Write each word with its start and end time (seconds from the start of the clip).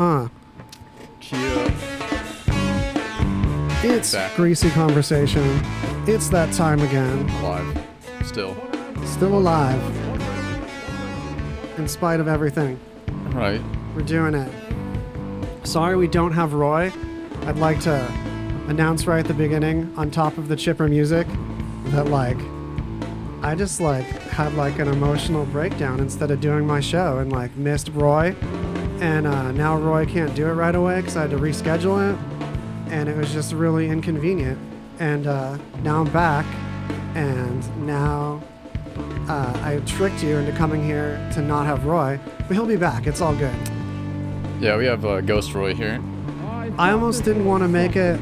Uh, 0.00 0.28
Chia. 1.20 1.66
it's 3.84 4.14
Back. 4.14 4.34
greasy 4.34 4.70
conversation. 4.70 5.60
It's 6.06 6.30
that 6.30 6.50
time 6.54 6.80
again. 6.80 7.28
Alive. 7.28 7.84
Still. 8.24 8.56
Still 9.04 9.36
alive. 9.36 9.78
In 11.78 11.86
spite 11.86 12.18
of 12.18 12.28
everything, 12.28 12.78
Right. 13.34 13.60
we're 13.94 14.00
doing 14.00 14.34
it. 14.34 14.50
Sorry 15.64 15.96
we 15.96 16.08
don't 16.08 16.32
have 16.32 16.54
Roy. 16.54 16.90
I'd 17.42 17.58
like 17.58 17.78
to 17.80 17.92
announce 18.68 19.06
right 19.06 19.18
at 19.20 19.26
the 19.28 19.34
beginning, 19.34 19.92
on 19.98 20.10
top 20.10 20.38
of 20.38 20.48
the 20.48 20.56
chipper 20.56 20.88
music, 20.88 21.26
that 21.88 22.06
like 22.08 22.38
I 23.42 23.54
just 23.54 23.82
like 23.82 24.06
had 24.30 24.54
like 24.54 24.78
an 24.78 24.88
emotional 24.88 25.44
breakdown 25.44 26.00
instead 26.00 26.30
of 26.30 26.40
doing 26.40 26.66
my 26.66 26.80
show 26.80 27.18
and 27.18 27.30
like 27.30 27.54
missed 27.54 27.90
Roy. 27.92 28.34
And 29.00 29.26
uh, 29.26 29.52
now 29.52 29.78
Roy 29.78 30.04
can't 30.04 30.34
do 30.34 30.46
it 30.46 30.52
right 30.52 30.74
away 30.74 31.00
because 31.00 31.16
I 31.16 31.22
had 31.22 31.30
to 31.30 31.38
reschedule 31.38 32.12
it. 32.12 32.18
And 32.92 33.08
it 33.08 33.16
was 33.16 33.32
just 33.32 33.54
really 33.54 33.88
inconvenient. 33.88 34.58
And 34.98 35.26
uh, 35.26 35.56
now 35.82 36.00
I'm 36.00 36.12
back. 36.12 36.44
And 37.14 37.86
now 37.86 38.42
uh, 39.26 39.58
I 39.64 39.80
tricked 39.86 40.22
you 40.22 40.36
into 40.36 40.52
coming 40.52 40.84
here 40.84 41.16
to 41.34 41.40
not 41.40 41.64
have 41.64 41.86
Roy. 41.86 42.20
But 42.38 42.50
he'll 42.50 42.66
be 42.66 42.76
back. 42.76 43.06
It's 43.06 43.22
all 43.22 43.34
good. 43.34 43.54
Yeah, 44.60 44.76
we 44.76 44.84
have 44.84 45.04
uh, 45.06 45.22
Ghost 45.22 45.54
Roy 45.54 45.74
here. 45.74 46.02
I 46.78 46.92
almost 46.92 47.24
didn't 47.24 47.46
want 47.46 47.62
to 47.62 47.68
make 47.68 47.96
it 47.96 48.20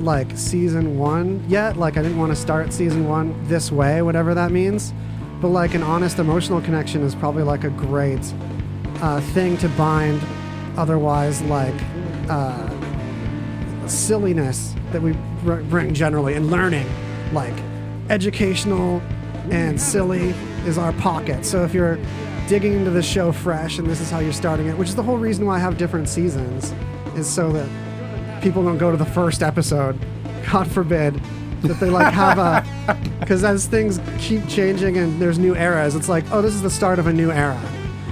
like 0.00 0.36
season 0.36 0.98
one 0.98 1.44
yet. 1.48 1.76
Like 1.76 1.98
I 1.98 2.02
didn't 2.02 2.18
want 2.18 2.32
to 2.32 2.36
start 2.36 2.72
season 2.72 3.06
one 3.06 3.36
this 3.46 3.70
way, 3.70 4.00
whatever 4.00 4.34
that 4.34 4.52
means. 4.52 4.94
But 5.40 5.48
like 5.48 5.74
an 5.74 5.82
honest 5.82 6.18
emotional 6.18 6.60
connection 6.60 7.02
is 7.02 7.14
probably 7.14 7.42
like 7.42 7.64
a 7.64 7.70
great 7.70 8.32
uh, 9.00 9.20
thing 9.32 9.56
to 9.58 9.68
bind. 9.70 10.20
Otherwise, 10.76 11.42
like 11.42 11.74
uh, 12.28 12.68
silliness 13.88 14.74
that 14.92 15.02
we 15.02 15.12
bring 15.42 15.92
generally 15.92 16.34
and 16.34 16.50
learning, 16.50 16.86
like 17.32 17.54
educational 18.10 19.02
and 19.50 19.80
silly 19.80 20.30
is 20.66 20.78
our 20.78 20.92
pocket. 20.94 21.44
So 21.44 21.64
if 21.64 21.74
you're 21.74 21.98
digging 22.48 22.72
into 22.74 22.90
the 22.90 23.02
show 23.02 23.32
fresh 23.32 23.78
and 23.78 23.88
this 23.88 24.00
is 24.00 24.10
how 24.10 24.20
you're 24.20 24.32
starting 24.32 24.68
it, 24.68 24.76
which 24.76 24.88
is 24.88 24.96
the 24.96 25.02
whole 25.02 25.18
reason 25.18 25.46
why 25.46 25.56
I 25.56 25.58
have 25.58 25.76
different 25.76 26.08
seasons, 26.08 26.72
is 27.16 27.28
so 27.28 27.50
that 27.52 28.42
people 28.42 28.62
don't 28.62 28.78
go 28.78 28.90
to 28.90 28.96
the 28.96 29.04
first 29.04 29.42
episode. 29.42 29.98
God 30.50 30.70
forbid 30.70 31.20
that 31.62 31.80
they 31.80 31.90
like 31.90 32.12
have 32.12 32.38
a 32.38 32.64
because 33.20 33.44
as 33.44 33.66
things 33.66 34.00
keep 34.18 34.46
changing 34.48 34.96
and 34.96 35.20
there's 35.20 35.38
new 35.38 35.54
eras, 35.54 35.94
it's 35.94 36.08
like, 36.08 36.24
oh, 36.30 36.40
this 36.40 36.54
is 36.54 36.62
the 36.62 36.70
start 36.70 36.98
of 36.98 37.06
a 37.06 37.12
new 37.12 37.30
era. 37.30 37.60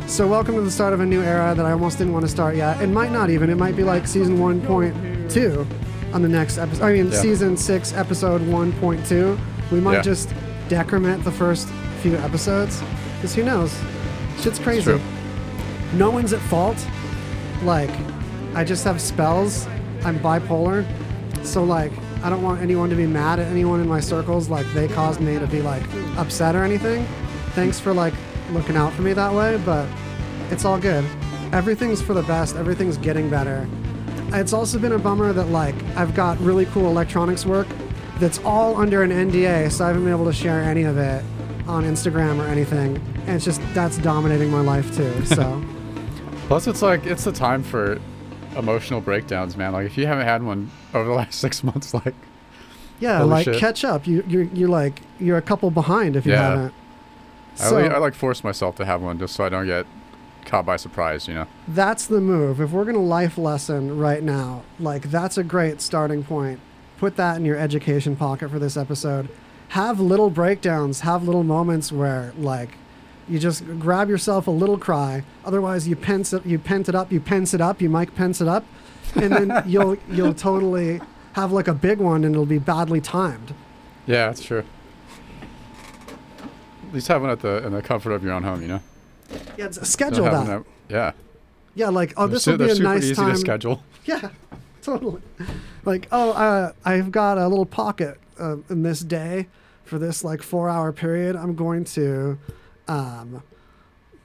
So 0.07 0.27
welcome 0.27 0.55
to 0.55 0.61
the 0.62 0.71
start 0.71 0.93
of 0.93 1.01
a 1.01 1.07
new 1.07 1.21
era 1.23 1.55
that 1.55 1.67
I 1.67 1.73
almost 1.73 1.99
didn't 1.99 2.12
want 2.12 2.25
to 2.25 2.31
start 2.31 2.55
yet. 2.57 2.81
It 2.81 2.87
might 2.87 3.11
not 3.12 3.29
even. 3.29 3.51
It 3.51 3.57
might 3.57 3.77
be 3.77 3.83
like 3.83 4.07
season 4.07 4.39
1.2 4.39 5.67
on 6.15 6.23
the 6.23 6.29
next 6.29 6.59
episode. 6.59 6.85
I 6.85 6.93
mean, 6.93 7.11
Yeah. 7.11 7.21
season 7.21 7.57
six, 7.57 7.93
episode 7.93 8.41
1.2. 8.43 9.37
We 9.73 9.81
might 9.81 9.95
Yeah. 9.97 10.03
just 10.03 10.33
decrement 10.69 11.25
the 11.25 11.33
first 11.33 11.69
few 12.03 12.15
episodes 12.19 12.83
because 13.17 13.34
who 13.34 13.43
knows? 13.43 13.75
Shit's 14.41 14.59
crazy. 14.61 14.99
No 15.95 16.11
one's 16.11 16.33
at 16.33 16.41
fault. 16.41 16.77
Like, 17.65 17.91
I 18.55 18.62
just 18.65 18.84
have 18.84 19.01
spells. 19.01 19.67
I'm 20.05 20.19
bipolar. 20.21 20.84
So, 21.43 21.65
like, 21.65 21.93
I 22.23 22.31
don't 22.31 22.43
want 22.43 22.62
anyone 22.62 22.91
to 22.91 22.97
be 22.97 23.07
mad 23.07 23.39
at 23.41 23.49
anyone 23.49 23.81
in 23.81 23.89
my 23.89 24.01
circles. 24.01 24.49
Like, 24.49 24.67
they 24.73 24.87
caused 24.89 25.21
me 25.21 25.39
to 25.39 25.47
be, 25.47 25.62
like, 25.62 25.83
upset 26.17 26.55
or 26.55 26.62
anything. 26.65 27.07
Thanks 27.55 27.81
for, 27.81 27.93
like, 27.93 28.15
looking 28.53 28.77
out 28.77 28.93
for 28.93 29.03
me 29.03 29.13
that 29.13 29.33
way, 29.33 29.61
but 29.65 29.89
it's 30.51 30.65
all 30.65 30.79
good. 30.79 31.05
Everything's 31.53 32.03
for 32.03 32.15
the 32.15 32.23
best. 32.23 32.57
Everything's 32.57 32.97
getting 32.99 33.29
better. 33.31 33.69
It's 34.33 34.53
also 34.53 34.79
been 34.79 34.93
a 34.93 34.99
bummer 34.99 35.33
that, 35.33 35.47
like, 35.51 35.75
I've 35.97 36.15
got 36.15 36.39
really 36.41 36.67
cool 36.67 36.87
electronics 36.87 37.47
work 37.47 37.67
that's 38.19 38.39
all 38.39 38.77
under 38.77 39.03
an 39.03 39.11
NDA, 39.11 39.71
so 39.71 39.85
I 39.85 39.89
haven't 39.89 40.05
been 40.05 40.12
able 40.12 40.25
to 40.25 40.33
share 40.33 40.61
any 40.62 40.83
of 40.85 40.99
it 40.99 41.23
on 41.69 41.85
Instagram 41.85 42.39
or 42.45 42.49
anything. 42.49 42.97
And 43.27 43.31
it's 43.37 43.45
just, 43.45 43.61
that's 43.75 43.99
dominating 43.99 44.51
my 44.51 44.61
life, 44.61 44.95
too. 44.97 45.25
So. 45.27 45.62
Plus, 46.49 46.67
it's 46.67 46.83
like 46.83 47.06
it's 47.06 47.25
the 47.25 47.33
time 47.33 47.62
for 47.62 47.99
emotional 48.56 49.01
breakdowns, 49.01 49.56
man. 49.56 49.73
Like 49.73 49.85
if 49.87 49.99
you 49.99 50.06
haven't 50.06 50.27
had 50.27 50.43
one 50.45 50.71
over 50.95 51.09
the 51.09 51.15
last 51.15 51.35
six 51.41 51.62
months, 51.65 51.93
like 51.93 52.15
Yeah, 53.01 53.23
like 53.23 53.45
shit. 53.45 53.59
catch 53.59 53.85
up. 53.85 54.06
You 54.06 54.25
you're 54.29 54.45
you're 54.45 54.69
like 54.69 55.01
you're 55.19 55.37
a 55.39 55.43
couple 55.43 55.71
behind 55.73 56.15
if 56.17 56.25
you 56.25 56.33
Yeah. 56.33 56.51
haven't. 56.51 56.75
I, 57.61 57.69
So 57.69 57.81
like, 57.81 57.93
I 57.93 57.99
like 57.99 58.15
force 58.15 58.44
myself 58.44 58.77
to 58.77 58.84
have 58.84 59.03
one 59.03 59.19
just 59.19 59.34
so 59.34 59.44
I 59.44 59.49
don't 59.49 59.67
get 59.67 59.87
caught 60.44 60.65
by 60.65 60.77
surprise. 60.77 61.27
You 61.28 61.34
know. 61.34 61.47
that's 61.69 62.06
the 62.06 62.21
move. 62.21 62.61
If 62.61 62.71
we're 62.71 62.84
gonna 62.84 62.99
life 62.99 63.37
lesson 63.39 63.99
right 63.99 64.22
now, 64.22 64.62
like 64.78 65.11
that's 65.11 65.39
a 65.39 65.44
great 65.44 65.81
starting 65.81 66.22
point. 66.25 66.61
Put 66.99 67.17
that 67.17 67.37
in 67.37 67.44
your 67.44 67.59
education 67.59 68.17
pocket 68.17 68.50
for 68.50 68.59
this 68.59 68.77
episode. 68.77 69.28
Have 69.71 70.00
little 70.00 70.31
breakdowns. 70.31 71.00
Have 71.00 71.25
little 71.25 71.44
moments 71.44 71.93
where 71.93 72.33
like 72.39 72.71
you 73.28 73.39
just 73.39 73.67
grab 73.78 74.09
yourself 74.09 74.47
a 74.47 74.50
little 74.50 74.78
cry. 74.78 75.25
Otherwise, 75.44 75.88
you 75.88 75.97
pence 75.97 76.33
it, 76.33 76.47
you 76.47 76.59
pent 76.59 76.88
it 76.88 76.94
up, 76.94 77.11
you 77.11 77.21
pence 77.21 77.53
it 77.55 77.61
up, 77.61 77.83
you 77.83 77.91
Mike 77.91 78.15
pence 78.15 78.41
it 78.41 78.49
up, 78.49 78.65
and 79.15 79.33
then 79.33 79.62
you'll 79.67 79.97
you'll 80.09 80.34
totally 80.34 81.00
have 81.33 81.53
like 81.53 81.69
a 81.69 81.75
big 81.75 81.99
one, 81.99 82.25
and 82.25 82.34
it'll 82.34 82.47
be 82.47 82.59
badly 82.59 83.00
timed. 83.00 83.53
Yeah, 84.06 84.27
that's 84.27 84.44
true. 84.44 84.65
At 86.89 86.95
least 86.95 87.09
have 87.09 87.21
one 87.21 87.31
at 87.31 87.41
the 87.41 87.65
in 87.67 87.73
the 87.73 87.83
comfort 87.83 88.13
of 88.13 88.23
your 88.23 88.33
own 88.33 88.43
home. 88.43 88.63
You 88.63 88.69
know. 88.69 88.81
Yeah, 89.31 89.67
it's- 89.67 89.77
Don't 89.77 89.85
schedule 89.87 90.25
that. 90.25 90.49
at- 90.49 90.63
yeah. 90.89 91.13
Yeah, 91.75 91.89
like 91.89 92.15
oh, 92.17 92.27
They're 92.27 92.35
this 92.35 92.45
su- 92.45 92.53
will 92.53 92.59
be 92.59 92.71
a 92.71 92.75
nice 92.79 93.05
easy 93.05 93.15
time. 93.15 93.33
to 93.33 93.39
schedule. 93.39 93.83
Yeah, 94.07 94.29
totally. 94.83 95.21
Like, 95.85 96.07
oh, 96.13 96.31
uh, 96.31 96.73
I've 96.85 97.11
got 97.11 97.39
a 97.39 97.49
little 97.49 97.67
pocket 97.67 98.19
uh, 98.39 98.59
in 98.71 98.83
this 98.85 99.01
day 99.01 99.49
for 99.85 99.99
this 99.99 100.23
like 100.23 100.43
four 100.43 100.69
hour 100.69 100.93
period. 100.93 101.35
I'm 101.35 101.57
going 101.57 101.83
to, 101.97 102.39
um, 102.87 103.43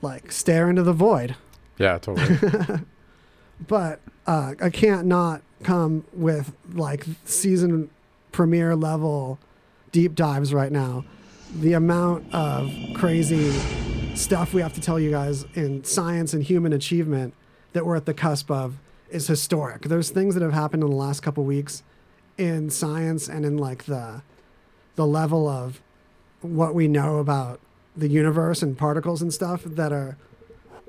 like 0.04 0.32
stare 0.32 0.70
into 0.70 0.84
the 0.84 0.94
void. 0.94 1.36
Yeah, 1.80 1.98
totally. 1.98 2.38
But 3.68 4.00
uh, 4.26 4.54
I 4.62 4.70
can't 4.70 5.06
not 5.08 5.42
come 5.64 6.04
with 6.14 6.54
like 6.74 7.06
season 7.26 7.90
premiere 8.32 8.76
level 8.76 9.38
deep 9.92 10.16
dives 10.16 10.54
right 10.54 10.72
now. 10.72 11.06
The 11.56 11.74
amount 11.74 12.34
of 12.34 12.72
crazy 12.94 13.52
stuff 14.16 14.54
we 14.54 14.62
have 14.62 14.74
to 14.74 14.82
tell 14.82 15.00
you 15.00 15.12
guys 15.12 15.46
in 15.54 15.84
science 15.84 16.34
and 16.34 16.44
human 16.44 16.74
achievement 16.74 17.34
that 17.74 17.86
we're 17.86 17.96
at 17.96 18.06
the 18.06 18.14
cusp 18.14 18.50
of 18.50 18.78
is 19.10 19.28
historic. 19.28 19.84
There's 19.84 20.10
things 20.10 20.34
that 20.36 20.44
have 20.44 20.54
happened 20.54 20.84
in 20.84 20.90
the 20.90 20.96
last 20.96 21.22
couple 21.22 21.44
weeks 21.44 21.84
in 22.38 22.70
science 22.70 23.28
and 23.28 23.46
in 23.46 23.58
like 23.58 23.84
the 23.84 24.22
the 24.96 25.06
level 25.06 25.48
of 25.48 25.82
what 26.42 26.74
we 26.74 26.88
know 26.88 27.18
about 27.18 27.60
the 27.96 28.08
universe 28.08 28.62
and 28.62 28.78
particles 28.78 29.22
and 29.22 29.34
stuff 29.34 29.64
that 29.64 29.92
are 29.92 30.18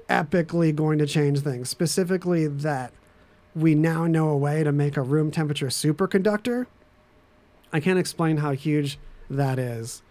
epically 0.09 0.75
going 0.75 0.99
to 0.99 1.07
change 1.07 1.41
things. 1.41 1.69
Specifically, 1.69 2.47
that 2.47 2.93
we 3.55 3.75
now 3.75 4.07
know 4.07 4.29
a 4.29 4.37
way 4.37 4.63
to 4.63 4.73
make 4.73 4.97
a 4.97 5.03
room 5.03 5.31
temperature 5.31 5.67
superconductor. 5.67 6.67
I 7.73 7.81
can't 7.81 7.99
explain 7.99 8.39
how 8.39 8.53
huge 8.53 8.99
that 9.29 9.59
is. 9.59 10.03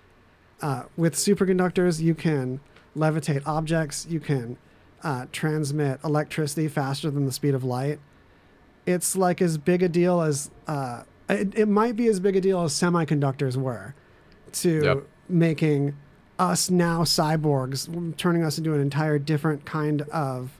Uh, 0.62 0.84
with 0.96 1.16
superconductors, 1.16 2.00
you 2.00 2.14
can 2.14 2.60
levitate 2.96 3.42
objects, 3.46 4.06
you 4.10 4.20
can 4.20 4.58
uh, 5.04 5.26
transmit 5.32 6.00
electricity 6.04 6.68
faster 6.68 7.10
than 7.10 7.26
the 7.26 7.32
speed 7.32 7.56
of 7.56 7.64
light. 7.64 8.00
It's 8.86 9.16
like 9.16 9.42
as 9.42 9.58
big 9.58 9.82
a 9.84 9.90
deal 9.90 10.22
as, 10.22 10.52
uh, 10.68 11.04
it, 11.30 11.58
it 11.58 11.68
might 11.68 11.96
be 11.96 12.08
as 12.08 12.20
big 12.20 12.36
a 12.36 12.42
deal 12.42 12.62
as 12.64 12.74
semiconductors 12.74 13.56
were 13.56 13.96
to 14.54 14.84
Yep. 14.84 15.08
making 15.30 15.96
us 16.38 16.70
now 16.70 17.02
cyborgs, 17.04 18.18
turning 18.18 18.44
us 18.44 18.58
into 18.58 18.74
an 18.74 18.82
entire 18.82 19.18
different 19.20 19.66
kind 19.66 20.02
of 20.12 20.60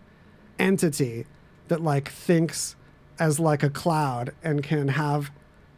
entity 0.60 1.26
that 1.68 1.82
like 1.82 2.10
thinks 2.10 2.76
as 3.20 3.40
like 3.40 3.64
a 3.64 3.70
cloud 3.70 4.34
and 4.44 4.64
can 4.64 4.90
have 4.90 5.32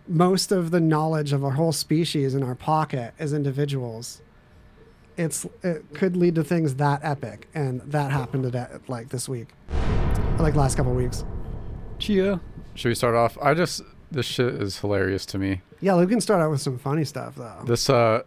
most 0.08 0.52
of 0.52 0.72
the 0.72 0.80
knowledge 0.80 1.34
of 1.34 1.44
our 1.44 1.52
whole 1.52 1.72
species 1.72 2.36
in 2.36 2.44
our 2.44 2.56
pocket 2.56 3.14
as 3.20 3.34
individuals. 3.34 4.22
It's 5.16 5.46
it 5.62 5.86
could 5.94 6.18
lead 6.18 6.36
to 6.36 6.44
things 6.44 6.76
that 6.76 7.02
epic, 7.04 7.48
and 7.54 7.82
that 7.82 8.12
happened 8.12 8.44
today, 8.44 8.66
like 8.88 9.10
this 9.10 9.30
week, 9.30 9.50
like 10.40 10.56
last 10.56 10.76
couple 10.76 10.94
weeks. 10.94 11.24
Chia. 12.00 12.42
Should 12.76 12.90
we 12.90 12.96
start 12.96 13.14
off? 13.14 13.38
I 13.40 13.54
just 13.54 13.84
this 14.12 14.26
shit 14.26 14.56
is 14.56 14.80
hilarious 14.80 15.26
to 15.28 15.38
me. 15.38 15.62
Yeah, 15.82 15.98
we 15.98 16.08
can 16.08 16.20
start 16.20 16.42
out 16.42 16.50
with 16.50 16.62
some 16.62 16.80
funny 16.80 17.06
stuff 17.06 17.36
though. 17.36 17.62
This 17.66 17.90
uh 17.90 18.24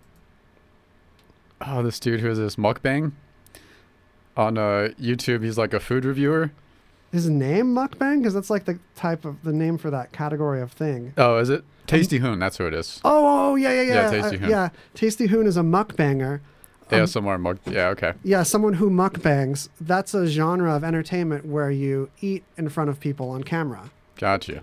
oh 1.60 1.82
this 1.82 1.98
dude 1.98 2.20
who 2.20 2.30
is 2.30 2.38
this 2.38 2.54
mukbang 2.56 3.12
on 4.36 4.56
uh 4.56 4.90
YouTube. 5.00 5.42
He's 5.42 5.58
like 5.58 5.74
a 5.74 5.80
food 5.80 6.04
reviewer. 6.04 6.52
His 7.12 7.28
name 7.28 7.74
mukbang, 7.74 8.18
because 8.20 8.34
that's 8.34 8.50
like 8.50 8.64
the 8.64 8.78
type 8.94 9.24
of 9.24 9.42
the 9.42 9.52
name 9.52 9.78
for 9.78 9.90
that 9.90 10.12
category 10.12 10.60
of 10.60 10.72
thing. 10.72 11.12
Oh, 11.16 11.38
is 11.38 11.48
it 11.50 11.64
Tasty 11.86 12.18
Hoon? 12.18 12.38
That's 12.38 12.58
who 12.58 12.66
it 12.66 12.74
is. 12.74 13.00
Oh, 13.04 13.50
oh 13.52 13.54
yeah, 13.54 13.72
yeah, 13.72 13.82
yeah. 13.82 13.94
Yeah, 13.94 14.10
Tasty 14.10 14.36
Uh, 14.36 14.40
Hoon. 14.40 14.50
yeah, 14.50 14.68
Tasty 14.94 15.26
Hoon 15.28 15.46
is 15.46 15.56
a 15.56 15.60
mukbanger. 15.62 16.40
Um, 16.90 17.00
ASMR 17.00 17.40
mug. 17.40 17.58
Yeah, 17.66 17.88
okay. 17.88 18.12
Yeah, 18.22 18.42
someone 18.44 18.74
who 18.74 18.90
mukbangs. 18.90 19.68
That's 19.80 20.14
a 20.14 20.26
genre 20.26 20.74
of 20.74 20.84
entertainment 20.84 21.44
where 21.46 21.70
you 21.70 22.10
eat 22.20 22.44
in 22.56 22.68
front 22.68 22.90
of 22.90 23.00
people 23.00 23.30
on 23.30 23.42
camera. 23.44 23.90
Gotcha. 24.16 24.62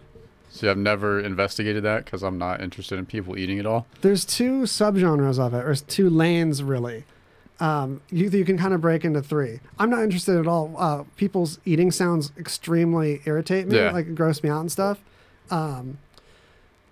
See, 0.49 0.69
I've 0.69 0.77
never 0.77 1.19
investigated 1.19 1.83
that 1.83 2.05
because 2.05 2.23
I'm 2.23 2.37
not 2.37 2.61
interested 2.61 2.99
in 2.99 3.07
people 3.07 3.37
eating 3.37 3.57
at 3.59 3.65
all. 3.65 3.87
There's 4.01 4.23
two 4.23 4.61
subgenres 4.63 5.39
of 5.39 5.53
it, 5.53 5.65
or 5.65 5.73
two 5.75 6.09
lanes 6.09 6.61
really. 6.61 7.05
Um, 7.59 8.01
you, 8.09 8.29
you 8.29 8.43
can 8.45 8.57
kind 8.57 8.73
of 8.73 8.81
break 8.81 9.05
into 9.05 9.21
three. 9.21 9.59
I'm 9.79 9.89
not 9.89 10.01
interested 10.03 10.37
at 10.37 10.47
all. 10.47 10.73
Uh, 10.77 11.03
people's 11.15 11.59
eating 11.65 11.91
sounds 11.91 12.31
extremely 12.37 13.21
irritate 13.25 13.67
me, 13.67 13.77
Yeah. 13.77 13.91
like 13.91 14.15
gross 14.15 14.41
me 14.43 14.49
out 14.49 14.61
and 14.61 14.71
stuff. 14.71 14.99
Um, 15.51 15.99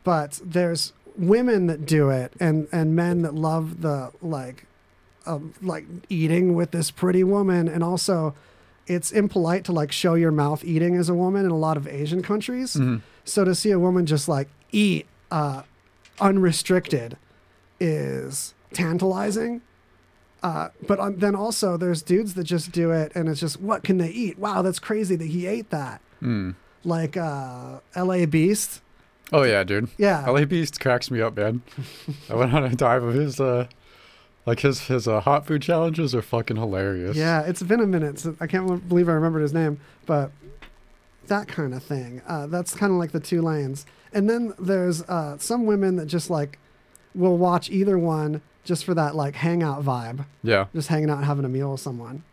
but 0.04 0.40
there's 0.44 0.94
women 1.18 1.68
that 1.68 1.86
do 1.86 2.10
it, 2.10 2.34
and 2.40 2.68
and 2.72 2.96
men 2.96 3.22
that 3.24 3.36
love 3.36 3.81
the 3.81 4.12
like, 4.22 4.66
um, 5.25 5.54
like 5.62 5.86
eating 6.10 6.56
with 6.56 6.72
this 6.72 6.92
pretty 6.92 7.24
woman, 7.24 7.68
and 7.68 7.84
also. 7.84 8.34
It's 8.88 9.12
impolite 9.12 9.63
to 9.66 9.72
like 9.72 9.92
show 9.92 10.16
your 10.16 10.31
mouth 10.31 10.66
eating 10.66 10.96
as 10.98 11.08
a 11.08 11.13
woman 11.13 11.46
in 11.46 11.52
a 11.52 11.56
lot 11.58 11.78
of 11.78 11.88
Asian 11.88 12.22
countries. 12.22 12.74
Mhm. 12.74 13.02
So 13.24 13.46
to 13.46 13.54
see 13.56 13.72
a 13.72 13.80
woman 13.80 14.06
just 14.06 14.28
like 14.28 14.50
eat 14.72 15.06
uh, 15.30 15.62
unrestricted 16.19 17.16
is 17.80 18.54
tantalizing. 18.74 19.62
Uh, 20.44 20.70
but 20.88 21.00
um, 21.00 21.18
then 21.20 21.36
also 21.36 21.78
there's 21.78 22.02
dudes 22.02 22.34
that 22.34 22.46
just 22.46 22.72
do 22.72 22.92
it 22.92 23.12
and 23.14 23.30
it's 23.30 23.40
just 23.40 23.62
what 23.62 23.84
can 23.84 23.98
they 23.98 24.10
eat? 24.10 24.40
Wow, 24.40 24.62
that's 24.62 24.80
crazy 24.80 25.16
that 25.16 25.28
he 25.28 25.46
ate 25.46 25.70
that. 25.70 26.02
Mm. 26.22 26.56
Like 26.84 27.16
uh, 27.16 27.80
L.A. 27.94 28.26
Beast. 28.26 28.82
Oh 29.32 29.44
yeah, 29.44 29.64
dude. 29.64 29.90
Yeah. 29.98 30.28
LA 30.30 30.46
Beast 30.46 30.80
cracks 30.80 31.10
me 31.10 31.22
up, 31.22 31.38
man. 31.38 31.62
I 32.30 32.36
went 32.36 32.54
on 32.54 32.64
a 32.64 32.76
dive 32.76 33.04
of 33.04 33.14
his 33.14 33.40
uh 33.40 33.68
like 34.46 34.62
his 34.62 34.88
his 34.88 35.08
uh, 35.08 35.22
hot 35.22 35.46
food 35.46 35.62
challenges 35.62 36.16
are 36.16 36.22
fucking 36.22 36.58
hilarious. 36.58 37.16
Yeah, 37.16 37.42
it's 37.42 37.62
been 37.62 37.80
a 37.80 37.86
minute. 37.86 38.20
So 38.20 38.36
I 38.40 38.48
can't 38.48 38.88
believe 38.90 39.08
I 39.08 39.14
remembered 39.14 39.42
his 39.42 39.54
name, 39.54 39.80
but 40.06 40.32
that 41.28 41.48
kind 41.48 41.74
of 41.74 41.84
thing. 41.84 42.22
Uh, 42.28 42.48
that's 42.48 42.74
kind 42.74 42.92
of 42.92 42.98
like 42.98 43.12
the 43.12 43.20
two 43.20 43.42
lanes. 43.42 43.86
And 44.12 44.30
then 44.30 44.54
there's 44.60 45.04
uh, 45.04 45.38
some 45.38 45.66
women 45.66 45.96
that 45.98 46.08
just 46.08 46.30
like 46.30 46.58
will 47.14 47.38
watch 47.38 47.70
either 47.70 47.98
one 47.98 48.42
just 48.63 48.86
for 48.86 48.94
that 48.94 49.16
like 49.16 49.36
hangout 49.36 49.84
vibe, 49.84 50.25
Yeah. 50.44 50.66
just 50.74 50.88
hanging 50.90 51.10
out 51.10 51.18
and 51.18 51.25
having 51.25 51.46
a 51.46 51.50
meal 51.50 51.72
with 51.72 51.81
someone. 51.81 52.24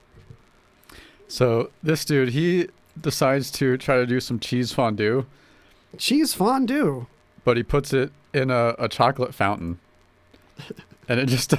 So 1.27 1.71
this 1.83 2.05
dude, 2.05 2.31
he 2.31 2.69
decides 3.01 3.51
to 3.53 3.77
try 3.77 3.97
to 3.97 4.07
do 4.07 4.21
some 4.21 4.39
cheese 4.39 4.73
fondue, 4.73 5.27
Cheese 5.97 6.35
fondue. 6.35 7.07
but 7.45 7.57
he 7.57 7.63
puts 7.63 7.93
it 7.93 8.13
in 8.35 8.51
a, 8.51 8.75
a 8.79 8.89
chocolate 8.89 9.35
fountain. 9.35 9.79
And 11.11 11.19
it 11.19 11.27
just 11.27 11.55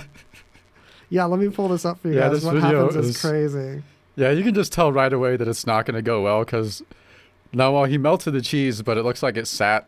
Yeah, 1.10 1.26
let 1.26 1.40
me 1.40 1.50
pull 1.50 1.70
this 1.70 1.84
up 1.84 2.00
for 2.00 2.10
you 2.10 2.14
Yeah, 2.16 2.28
guys. 2.30 2.32
this 2.34 2.44
What 2.44 2.54
video 2.56 2.86
happens 2.86 2.96
is 3.08 3.16
is- 3.16 3.22
crazy. 3.22 3.82
Yeah, 4.16 4.30
you 4.30 4.44
can 4.44 4.54
just 4.54 4.72
tell 4.72 4.92
right 4.92 5.12
away 5.12 5.38
that 5.38 5.48
it's 5.48 5.66
not 5.66 5.86
going 5.88 5.96
to 5.96 6.04
go 6.04 6.22
well 6.22 6.44
because 6.46 6.84
now, 7.52 7.72
while 7.74 7.86
he 7.86 7.98
melted 7.98 8.34
the 8.34 8.42
cheese, 8.44 8.84
but 8.84 8.96
it 8.98 9.04
looks 9.04 9.24
like 9.24 9.38
it 9.38 9.48
sat 9.48 9.88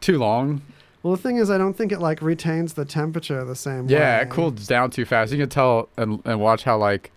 too 0.00 0.16
long. 0.18 0.62
Well, 1.02 1.16
the 1.16 1.22
thing 1.22 1.36
is, 1.38 1.50
I 1.50 1.56
don't 1.56 1.74
think 1.74 1.92
it 1.92 2.00
like 2.00 2.20
retains 2.20 2.74
the 2.74 2.84
temperature 2.84 3.44
the 3.44 3.56
same 3.56 3.86
way. 3.86 3.94
Yeah, 3.94 4.20
it 4.20 4.30
cools 4.30 4.66
down 4.66 4.90
too 4.90 5.04
fast. 5.04 5.32
You 5.32 5.38
can 5.38 5.48
tell 5.48 5.88
and, 5.96 6.20
and 6.26 6.40
watch 6.40 6.64
how 6.64 6.76
like 6.76 7.10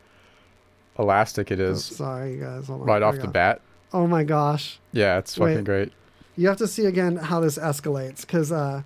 elastic 0.97 1.51
it 1.51 1.59
is. 1.59 1.91
Oh, 1.91 1.95
sorry, 1.95 2.35
you 2.35 2.41
guys. 2.41 2.67
Hold 2.67 2.85
right 2.85 3.01
off 3.01 3.17
the 3.19 3.27
bat. 3.27 3.61
Oh 3.91 4.07
my 4.07 4.23
gosh. 4.23 4.79
Yeah, 4.91 5.17
it's 5.17 5.37
Wait. 5.37 5.51
fucking 5.51 5.65
great. 5.65 5.91
You 6.35 6.47
have 6.47 6.57
to 6.57 6.67
see 6.67 6.85
again 6.85 7.17
how 7.17 7.41
this 7.41 7.57
escalates 7.57 8.21
because 8.21 8.51
uh, 8.51 8.83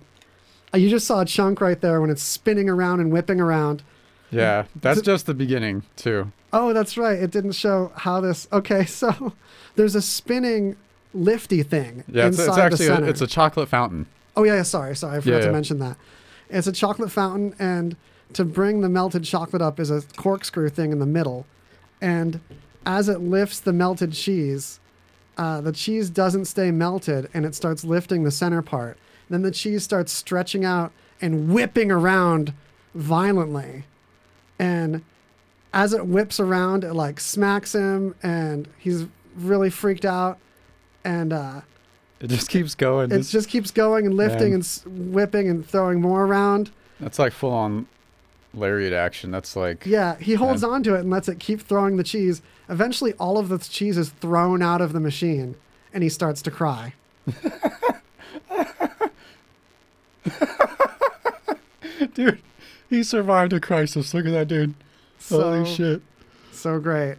you 0.74 0.90
just 0.90 1.06
saw 1.06 1.20
a 1.20 1.24
chunk 1.24 1.60
right 1.60 1.80
there 1.80 2.00
when 2.00 2.10
it's 2.10 2.22
spinning 2.22 2.68
around 2.68 3.00
and 3.00 3.12
whipping 3.12 3.40
around. 3.40 3.82
Yeah, 4.30 4.64
that's 4.76 5.00
just 5.00 5.26
the 5.26 5.32
beginning 5.32 5.84
too. 5.96 6.32
Oh, 6.52 6.72
that's 6.72 6.98
right. 6.98 7.18
It 7.18 7.30
didn't 7.30 7.52
show 7.52 7.92
how 7.94 8.20
this. 8.20 8.48
Okay, 8.52 8.84
so 8.86 9.32
there's 9.76 9.94
a 9.94 10.02
spinning 10.02 10.76
lifty 11.14 11.62
thing 11.62 12.04
Yeah, 12.06 12.26
it's, 12.26 12.38
it's 12.38 12.58
actually 12.58 12.86
a, 12.88 13.02
it's 13.04 13.22
a 13.22 13.26
chocolate 13.26 13.68
fountain. 13.68 14.06
Oh 14.38 14.44
yeah, 14.44 14.54
yeah, 14.54 14.62
sorry, 14.62 14.94
sorry, 14.94 15.18
I 15.18 15.20
forgot 15.20 15.40
Yeah, 15.40 15.46
to 15.46 15.52
mention 15.52 15.80
that. 15.80 15.96
It's 16.48 16.68
a 16.68 16.72
chocolate 16.72 17.10
fountain, 17.10 17.56
and 17.58 17.96
to 18.34 18.44
bring 18.44 18.82
the 18.82 18.88
melted 18.88 19.24
chocolate 19.24 19.60
up 19.60 19.80
is 19.80 19.90
a 19.90 20.00
corkscrew 20.16 20.68
thing 20.68 20.92
in 20.92 21.00
the 21.00 21.06
middle, 21.06 21.44
and 22.00 22.38
as 22.86 23.08
it 23.08 23.20
lifts 23.20 23.58
the 23.58 23.72
melted 23.72 24.12
cheese, 24.12 24.78
uh, 25.36 25.60
the 25.60 25.72
cheese 25.72 26.08
doesn't 26.08 26.44
stay 26.44 26.70
melted, 26.70 27.28
and 27.34 27.44
it 27.44 27.56
starts 27.56 27.82
lifting 27.82 28.22
the 28.22 28.30
center 28.30 28.62
part. 28.62 28.96
Then 29.28 29.42
the 29.42 29.50
cheese 29.50 29.82
starts 29.82 30.12
stretching 30.12 30.64
out 30.64 30.92
and 31.20 31.52
whipping 31.52 31.90
around 31.90 32.52
violently, 32.94 33.86
and 34.56 35.02
as 35.74 35.92
it 35.92 36.06
whips 36.06 36.38
around, 36.38 36.84
it 36.84 36.94
like 36.94 37.18
smacks 37.18 37.74
him, 37.74 38.14
and 38.22 38.68
he's 38.78 39.06
really 39.34 39.68
freaked 39.68 40.04
out, 40.04 40.38
and. 41.04 41.32
uh 41.32 41.60
It 42.20 42.28
just 42.28 42.48
keeps 42.48 42.74
going. 42.74 43.12
it 43.12 43.22
just 43.22 43.48
keeps 43.48 43.70
going 43.70 44.04
and 44.06 44.16
lifting 44.16 44.50
Man. 44.50 44.62
and 44.84 45.14
whipping 45.14 45.48
and 45.48 45.64
throwing 45.66 46.00
more 46.00 46.26
around. 46.26 46.70
that's 46.98 47.18
like 47.18 47.32
full 47.32 47.52
on 47.52 47.86
lariat 48.54 48.92
action. 48.92 49.30
That's 49.30 49.54
like 49.54 49.86
Yeah, 49.86 50.16
he 50.16 50.34
holds 50.34 50.64
on 50.64 50.82
to 50.84 50.94
it 50.94 51.00
and 51.00 51.10
lets 51.10 51.28
it 51.28 51.38
keep 51.38 51.60
throwing 51.60 51.96
the 51.96 52.04
cheese. 52.04 52.42
Eventually, 52.68 53.12
all 53.14 53.38
of 53.38 53.48
the 53.48 53.58
cheese 53.58 53.96
is 53.96 54.10
thrown 54.10 54.62
out 54.62 54.80
of 54.80 54.92
the 54.92 55.00
machine, 55.00 55.54
and 55.92 56.02
he 56.02 56.08
starts 56.08 56.42
to 56.42 56.50
cry. 56.50 56.94
dude. 62.14 62.40
He 62.90 63.02
survived 63.02 63.52
a 63.52 63.60
crisis. 63.60 64.14
Look 64.14 64.26
at 64.26 64.32
that 64.32 64.48
dude. 64.48 64.74
So, 65.18 65.42
Holy 65.42 65.66
shit. 65.66 66.02
So 66.52 66.80
great. 66.80 67.16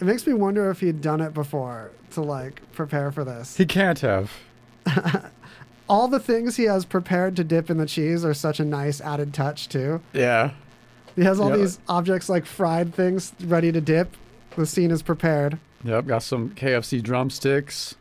It 0.00 0.04
makes 0.04 0.26
me 0.26 0.34
wonder 0.34 0.68
if 0.70 0.80
he'd 0.80 1.00
done 1.00 1.20
it 1.20 1.32
before 1.32 1.92
to 2.12 2.22
like 2.22 2.60
prepare 2.72 3.10
for 3.12 3.24
this. 3.24 3.56
He 3.56 3.66
can't 3.66 3.98
have. 4.00 4.30
All 5.88 6.08
the 6.08 6.20
things 6.20 6.56
he 6.56 6.64
has 6.64 6.84
prepared 6.84 7.36
to 7.36 7.44
dip 7.44 7.68
in 7.70 7.76
the 7.76 7.86
cheese 7.86 8.24
are 8.24 8.34
such 8.34 8.60
a 8.60 8.64
nice 8.64 9.00
added 9.00 9.34
touch 9.34 9.68
too. 9.68 10.00
Yeah. 10.12 10.52
He 11.16 11.22
has 11.24 11.38
all 11.38 11.50
Yeah. 11.50 11.56
these 11.58 11.78
objects 11.88 12.28
like 12.30 12.46
fried 12.46 12.94
things 12.94 13.32
ready 13.44 13.70
to 13.72 13.80
dip. 13.80 14.16
The 14.56 14.64
scene 14.64 14.90
is 14.90 15.02
prepared. 15.02 15.58
Yep. 15.84 16.06
Got 16.06 16.22
some 16.22 16.50
KFC 16.50 17.02
drumsticks. 17.02 17.96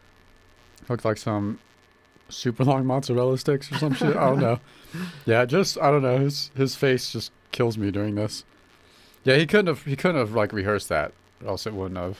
Looked 0.87 1.03
like 1.03 1.17
some 1.17 1.59
super 2.29 2.63
long 2.63 2.85
mozzarella 2.85 3.37
sticks 3.37 3.69
or 3.71 3.77
some 3.77 3.93
shit. 3.93 4.15
I 4.15 4.25
don't 4.29 4.39
know. 4.39 4.59
Yeah, 5.25 5.45
just 5.45 5.77
I 5.79 5.89
don't 5.89 6.01
know. 6.01 6.17
His 6.17 6.51
his 6.53 6.75
face 6.75 7.13
just 7.13 7.31
kills 7.53 7.77
me 7.77 7.91
during 7.91 8.15
this. 8.15 8.43
Yeah, 9.23 9.37
he 9.37 9.45
couldn't 9.47 9.67
have 9.67 9.83
he 9.85 9.95
couldn't 9.95 10.17
have 10.19 10.33
like 10.33 10.51
rehearsed 10.51 10.89
that, 10.89 11.13
or 11.41 11.47
else 11.51 11.65
it 11.65 11.73
wouldn't 11.73 11.97
have. 11.97 12.19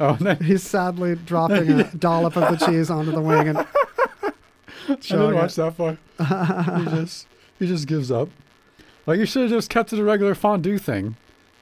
Oh, 0.00 0.14
then, 0.20 0.36
He's 0.42 0.62
sadly 0.62 1.16
dropping 1.16 1.70
a 1.80 1.84
dollop 1.98 2.36
of 2.36 2.58
the 2.58 2.66
cheese 2.66 2.88
onto 2.90 3.10
the 3.10 3.20
wing 3.20 3.48
and 3.48 3.58
I 3.58 4.94
didn't 5.00 5.34
watch 5.34 5.52
it. 5.52 5.56
that 5.56 5.74
far. 5.74 5.98
he 6.78 6.84
just 6.96 7.26
he 7.58 7.66
just 7.66 7.86
gives 7.88 8.10
up. 8.10 8.28
Like 9.06 9.18
you 9.18 9.26
should 9.26 9.42
have 9.42 9.50
just 9.50 9.68
kept 9.70 9.92
it 9.92 9.98
a 9.98 10.04
regular 10.04 10.34
fondue 10.34 10.78
thing, 10.78 11.16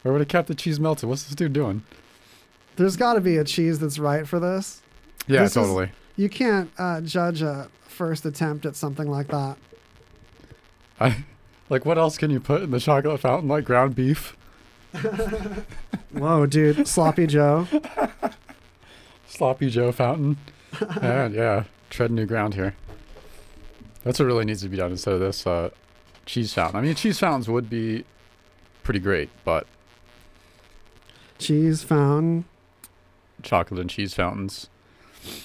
or 0.04 0.12
would 0.12 0.20
have 0.20 0.28
kept 0.28 0.48
the 0.48 0.54
cheese 0.54 0.78
melted. 0.78 1.08
What's 1.08 1.24
this 1.24 1.34
dude 1.34 1.52
doing? 1.52 1.82
There's 2.76 2.96
got 2.96 3.14
to 3.14 3.20
be 3.20 3.36
a 3.36 3.44
cheese 3.44 3.78
that's 3.78 3.98
right 3.98 4.26
for 4.26 4.38
this. 4.40 4.82
Yeah, 5.26 5.42
This 5.42 5.50
is- 5.52 5.54
totally. 5.54 5.90
You 6.16 6.28
can't 6.28 6.70
uh, 6.78 7.00
judge 7.00 7.42
a 7.42 7.68
first 7.82 8.24
attempt 8.26 8.66
at 8.66 8.76
something 8.76 9.08
like 9.10 9.28
that. 9.28 9.56
I 11.00 11.24
like 11.70 11.84
what 11.84 11.98
else 11.98 12.16
can 12.18 12.30
you 12.30 12.40
put 12.40 12.62
in 12.62 12.70
the 12.70 12.80
chocolate 12.80 13.20
fountain? 13.20 13.48
Like 13.48 13.64
ground 13.64 13.94
beef, 13.94 14.36
Whoa, 16.12 16.46
dude, 16.46 16.86
sloppy 16.86 17.26
Joe. 17.26 17.66
sloppy 19.28 19.70
Joe 19.70 19.92
fountain. 19.92 20.36
yeah, 21.02 21.28
yeah, 21.28 21.64
tread 21.90 22.10
new 22.10 22.26
ground 22.26 22.54
here. 22.54 22.74
That's 24.04 24.18
what 24.18 24.26
really 24.26 24.44
needs 24.44 24.62
to 24.62 24.68
be 24.68 24.76
done 24.76 24.90
instead 24.90 25.14
of 25.14 25.20
this 25.20 25.46
uh, 25.46 25.70
cheese 26.26 26.52
fountain. 26.52 26.76
I 26.78 26.82
mean, 26.82 26.94
cheese 26.94 27.18
fountains 27.18 27.48
would 27.48 27.70
be 27.70 28.04
pretty 28.82 29.00
great, 29.00 29.30
but 29.44 29.66
Cheese 31.38 31.82
fountain. 31.82 32.44
chocolate 33.42 33.80
and 33.80 33.90
cheese 33.90 34.14
fountains. 34.14 34.68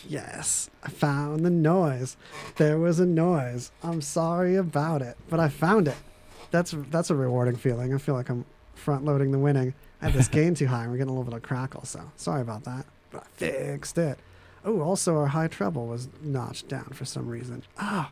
Yes, 0.08 0.70
I 0.84 0.90
found 0.90 1.46
the 1.46 1.50
noise. 1.50 2.18
There 2.58 2.78
was 2.78 3.00
a 3.00 3.06
noise. 3.06 3.72
I'm 3.82 4.02
sorry 4.02 4.56
about 4.56 5.02
it, 5.02 5.18
but 5.30 5.40
I 5.40 5.48
found 5.48 5.88
it. 5.88 5.96
That's 6.52 6.76
that's 6.92 7.10
a 7.10 7.16
rewarding 7.16 7.56
feeling. 7.56 7.94
I 7.94 7.98
feel 7.98 8.16
like 8.16 8.30
I'm 8.30 8.44
front 8.80 9.06
loading 9.06 9.32
the 9.32 9.40
winning. 9.40 9.74
I 10.02 10.06
had 10.06 10.14
this 10.14 10.28
gain 10.40 10.56
too 10.56 10.68
high, 10.68 10.84
and 10.84 10.92
we're 10.92 10.98
getting 10.98 11.10
a 11.12 11.14
little 11.14 11.30
bit 11.30 11.36
of 11.36 11.44
crackle. 11.44 11.86
So 11.86 12.12
sorry 12.16 12.42
about 12.42 12.64
that, 12.64 12.86
but 13.12 13.24
I 13.24 13.28
fixed 13.38 13.98
it. 13.98 14.18
Oh, 14.66 14.82
also 14.82 15.16
our 15.18 15.28
high 15.28 15.48
treble 15.48 15.88
was 15.88 16.10
notched 16.22 16.68
down 16.68 16.90
for 16.94 17.06
some 17.06 17.28
reason. 17.28 17.64
Ah, 17.78 18.12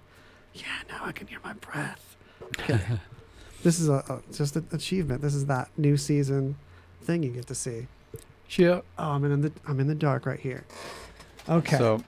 yeah, 0.54 0.64
now 0.90 1.02
I 1.04 1.12
can 1.12 1.28
hear 1.28 1.40
my 1.44 1.54
breath. 1.54 2.16
Okay. 2.44 2.80
this 3.64 3.80
is 3.80 3.90
a, 3.90 4.04
a 4.10 4.22
just 4.34 4.56
an 4.56 4.68
achievement. 4.72 5.22
This 5.22 5.36
is 5.36 5.46
that 5.48 5.70
new 5.78 5.98
season 5.98 6.56
thing 7.02 7.24
you 7.24 7.32
get 7.32 7.48
to 7.48 7.56
see. 7.56 7.88
Yeah. 8.52 8.82
Oh, 8.98 9.12
I'm 9.12 9.26
in 9.26 9.42
the 9.42 9.52
I'm 9.68 9.80
in 9.80 9.88
the 9.88 9.96
dark 9.96 10.26
right 10.26 10.40
here. 10.40 10.64
Okay. 11.50 11.78
So, 11.78 12.04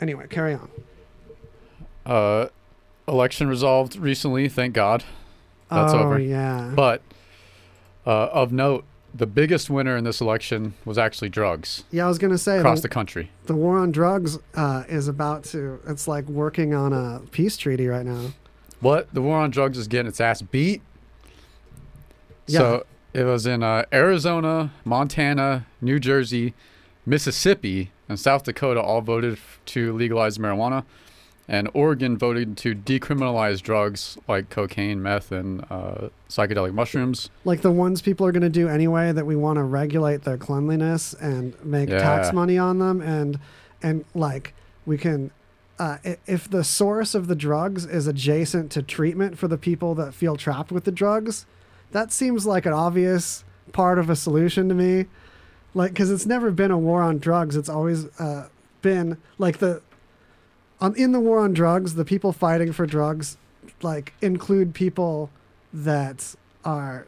anyway, 0.00 0.26
carry 0.28 0.54
on. 0.54 0.70
uh, 2.06 2.46
election 3.08 3.48
resolved 3.48 3.96
recently. 3.96 4.48
Thank 4.48 4.74
God. 4.74 5.04
That's 5.70 5.92
oh, 5.92 6.00
over. 6.00 6.18
yeah. 6.18 6.72
But 6.74 7.02
Uh, 8.06 8.26
of 8.26 8.52
note, 8.52 8.84
the 9.14 9.26
biggest 9.26 9.68
winner 9.70 9.96
in 9.96 10.04
this 10.04 10.20
election 10.20 10.74
was 10.84 10.96
actually 10.98 11.28
drugs 11.28 11.84
Yeah, 11.90 12.06
I 12.06 12.08
was 12.08 12.18
gonna 12.18 12.38
say 12.38 12.58
across 12.58 12.78
the, 12.78 12.82
the 12.82 12.88
country. 12.88 13.30
the 13.46 13.54
war 13.54 13.78
on 13.78 13.92
drugs 13.92 14.38
uh, 14.54 14.84
is 14.88 15.06
about 15.08 15.44
to. 15.44 15.78
It's 15.86 16.08
like 16.08 16.26
working 16.28 16.74
on 16.74 16.92
a 16.92 17.20
peace 17.30 17.56
treaty 17.56 17.86
right 17.86 18.04
now. 18.06 18.32
What? 18.80 19.12
The 19.14 19.22
war 19.22 19.38
on 19.38 19.50
drugs 19.50 19.78
is 19.78 19.86
getting 19.86 20.08
its 20.08 20.20
ass 20.20 20.42
beat. 20.42 20.82
Yeah. 22.46 22.58
So 22.58 22.86
it 23.12 23.24
was 23.24 23.46
in 23.46 23.62
uh, 23.62 23.84
Arizona, 23.92 24.72
Montana, 24.84 25.66
New 25.80 26.00
Jersey, 26.00 26.54
Mississippi, 27.06 27.90
and 28.08 28.18
South 28.18 28.44
Dakota 28.44 28.80
all 28.80 29.00
voted 29.00 29.38
to 29.66 29.92
legalize 29.92 30.38
marijuana. 30.38 30.84
And 31.52 31.68
Oregon 31.74 32.16
voted 32.16 32.56
to 32.56 32.74
decriminalize 32.74 33.60
drugs 33.60 34.16
like 34.26 34.48
cocaine, 34.48 35.02
meth, 35.02 35.30
and 35.30 35.62
uh, 35.68 36.08
psychedelic 36.30 36.72
mushrooms. 36.72 37.28
Like 37.44 37.60
the 37.60 37.70
ones 37.70 38.00
people 38.00 38.26
are 38.26 38.32
gonna 38.32 38.48
do 38.48 38.68
anyway 38.68 39.12
that 39.12 39.26
we 39.26 39.36
want 39.36 39.58
to 39.58 39.62
regulate 39.62 40.22
their 40.22 40.38
cleanliness 40.38 41.12
and 41.12 41.54
make 41.62 41.90
tax 41.90 42.32
money 42.32 42.56
on 42.56 42.78
them, 42.78 43.02
and 43.02 43.38
and 43.82 44.06
like 44.14 44.54
we 44.86 44.96
can. 44.96 45.30
Uh, 45.78 45.98
if 46.26 46.48
the 46.48 46.64
source 46.64 47.14
of 47.14 47.26
the 47.26 47.34
drugs 47.34 47.84
is 47.84 48.06
adjacent 48.06 48.70
to 48.70 48.82
treatment 48.82 49.36
for 49.36 49.48
the 49.48 49.58
people 49.58 49.94
that 49.96 50.14
feel 50.14 50.36
trapped 50.36 50.70
with 50.70 50.84
the 50.84 50.92
drugs, 50.92 51.44
that 51.90 52.12
seems 52.12 52.46
like 52.46 52.66
an 52.66 52.72
obvious 52.72 53.44
part 53.72 53.98
of 53.98 54.08
a 54.08 54.16
solution 54.16 54.68
to 54.68 54.74
me. 54.74 55.06
Like, 55.74 55.92
because 55.92 56.10
it's 56.10 56.26
never 56.26 56.50
been 56.50 56.70
a 56.70 56.78
war 56.78 57.02
on 57.02 57.18
drugs. 57.18 57.56
It's 57.56 57.68
always 57.68 58.06
uh, 58.20 58.48
been 58.80 59.18
like 59.38 59.58
the 59.58 59.82
on 60.82 60.94
in 60.96 61.12
the 61.12 61.20
war 61.20 61.38
on 61.40 61.54
drugs, 61.54 61.94
the 61.94 62.04
people 62.04 62.32
fighting 62.32 62.72
for 62.72 62.84
drugs 62.84 63.38
like 63.80 64.12
include 64.20 64.74
people 64.74 65.30
that 65.72 66.34
are 66.64 67.06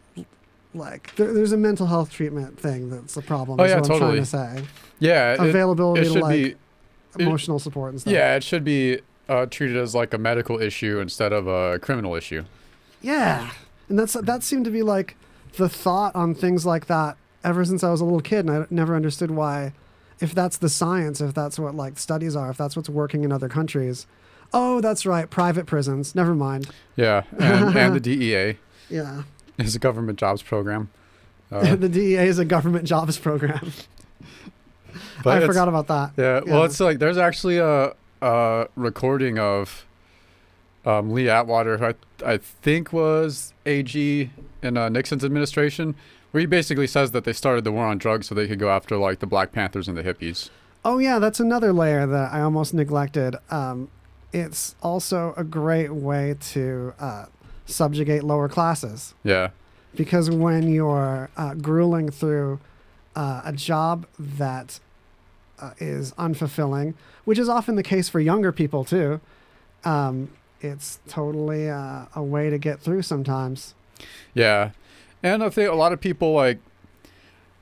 like 0.74 1.14
there, 1.16 1.32
there's 1.32 1.52
a 1.52 1.56
mental 1.56 1.86
health 1.86 2.10
treatment 2.10 2.58
thing 2.58 2.88
that's 2.90 3.16
a 3.16 3.22
problem. 3.22 3.60
Oh, 3.60 3.64
yeah, 3.64 3.80
what 3.80 3.90
I'm 3.90 3.98
trying 3.98 4.16
to 4.16 4.24
say. 4.26 4.64
Yeah, 4.98 5.34
Availability 5.42 6.06
it 6.06 6.12
to 6.12 6.18
like 6.20 6.32
be. 6.32 6.44
it- 6.50 6.58
emotional 7.18 7.58
support 7.60 7.92
and 7.92 8.00
stuff. 8.00 8.12
Yeah, 8.12 8.34
it 8.34 8.42
should 8.42 8.64
be 8.64 8.98
uh, 9.28 9.46
treated 9.46 9.76
as 9.76 9.94
like 9.94 10.12
a 10.12 10.18
medical 10.18 10.60
issue 10.60 10.98
instead 10.98 11.32
of 11.32 11.46
a 11.46 11.78
criminal 11.78 12.14
issue. 12.16 12.44
Yeah. 13.02 13.50
And 13.88 13.98
that's 13.98 14.14
that 14.14 14.42
seemed 14.42 14.64
to 14.64 14.70
be 14.70 14.82
like 14.82 15.16
the 15.56 15.68
thought 15.68 16.14
on 16.16 16.34
things 16.34 16.66
like 16.66 16.86
that 16.86 17.16
ever 17.44 17.64
since 17.64 17.84
I 17.84 17.90
was 17.90 18.00
a 18.00 18.04
little 18.04 18.20
kid, 18.20 18.46
and 18.46 18.50
I 18.50 18.66
never 18.70 18.96
understood 18.96 19.30
why. 19.30 19.72
If 20.24 20.34
that's 20.34 20.56
the 20.56 20.70
science, 20.70 21.20
if 21.20 21.34
that's 21.34 21.58
what 21.58 21.74
like 21.74 21.98
studies 21.98 22.34
are, 22.34 22.48
if 22.50 22.56
that's 22.56 22.76
what's 22.76 22.88
working 22.88 23.24
in 23.24 23.30
other 23.30 23.48
countries. 23.48 24.06
Oh, 24.54 24.80
that's 24.80 25.04
right, 25.04 25.28
private 25.28 25.66
prisons. 25.66 26.14
Never 26.14 26.34
mind. 26.34 26.70
Yeah, 26.96 27.24
and, 27.38 27.76
and 27.76 27.94
the 27.94 28.00
DEA 28.16 28.56
Yeah. 28.88 29.24
is 29.58 29.76
a 29.76 29.78
government 29.78 30.18
jobs 30.18 30.40
program. 30.42 30.88
Uh, 31.52 31.76
the 31.76 31.88
DEA 31.90 32.26
is 32.26 32.38
a 32.38 32.44
government 32.46 32.86
jobs 32.86 33.18
program. 33.18 33.72
but 35.22 35.42
I 35.42 35.46
forgot 35.46 35.68
about 35.68 35.88
that. 35.88 36.12
Yeah, 36.16 36.40
well, 36.46 36.64
it's 36.64 36.80
like 36.80 36.98
there's 37.00 37.18
actually 37.18 37.58
a, 37.58 37.92
a 38.22 38.68
recording 38.76 39.38
of 39.38 39.84
um, 40.86 41.12
Lee 41.12 41.28
Atwater, 41.28 41.76
who 41.76 41.84
I, 41.86 41.94
I 42.24 42.36
think 42.38 42.94
was 42.94 43.52
AG 43.66 44.30
in 44.62 44.76
uh, 44.78 44.88
Nixon's 44.88 45.24
administration, 45.24 45.94
where 46.34 46.40
he 46.40 46.46
basically 46.46 46.88
says 46.88 47.12
that 47.12 47.22
they 47.22 47.32
started 47.32 47.62
the 47.62 47.70
war 47.70 47.84
on 47.84 47.96
drugs 47.96 48.26
so 48.26 48.34
they 48.34 48.48
could 48.48 48.58
go 48.58 48.68
after 48.68 48.96
like 48.96 49.20
the 49.20 49.26
Black 49.26 49.52
Panthers 49.52 49.86
and 49.86 49.96
the 49.96 50.02
hippies. 50.02 50.50
Oh 50.84 50.98
yeah, 50.98 51.20
that's 51.20 51.38
another 51.38 51.72
layer 51.72 52.08
that 52.08 52.32
I 52.32 52.40
almost 52.40 52.74
neglected. 52.74 53.36
Um, 53.50 53.88
it's 54.32 54.74
also 54.82 55.32
a 55.36 55.44
great 55.44 55.94
way 55.94 56.34
to 56.40 56.92
uh, 56.98 57.26
subjugate 57.66 58.24
lower 58.24 58.48
classes 58.48 59.14
Yeah, 59.22 59.50
because 59.94 60.28
when 60.28 60.66
you're 60.66 61.30
uh, 61.36 61.54
grueling 61.54 62.10
through 62.10 62.58
uh, 63.14 63.42
a 63.44 63.52
job 63.52 64.04
that 64.18 64.80
uh, 65.60 65.70
is 65.78 66.10
unfulfilling, 66.14 66.94
which 67.24 67.38
is 67.38 67.48
often 67.48 67.76
the 67.76 67.84
case 67.84 68.08
for 68.08 68.18
younger 68.18 68.50
people 68.50 68.84
too, 68.84 69.20
um, 69.84 70.30
it's 70.60 70.98
totally 71.06 71.70
uh, 71.70 72.06
a 72.16 72.24
way 72.24 72.50
to 72.50 72.58
get 72.58 72.80
through 72.80 73.02
sometimes. 73.02 73.76
yeah, 74.34 74.70
and 75.24 75.42
I 75.42 75.48
think 75.48 75.68
a 75.68 75.74
lot 75.74 75.92
of 75.92 76.00
people 76.00 76.32
like 76.32 76.58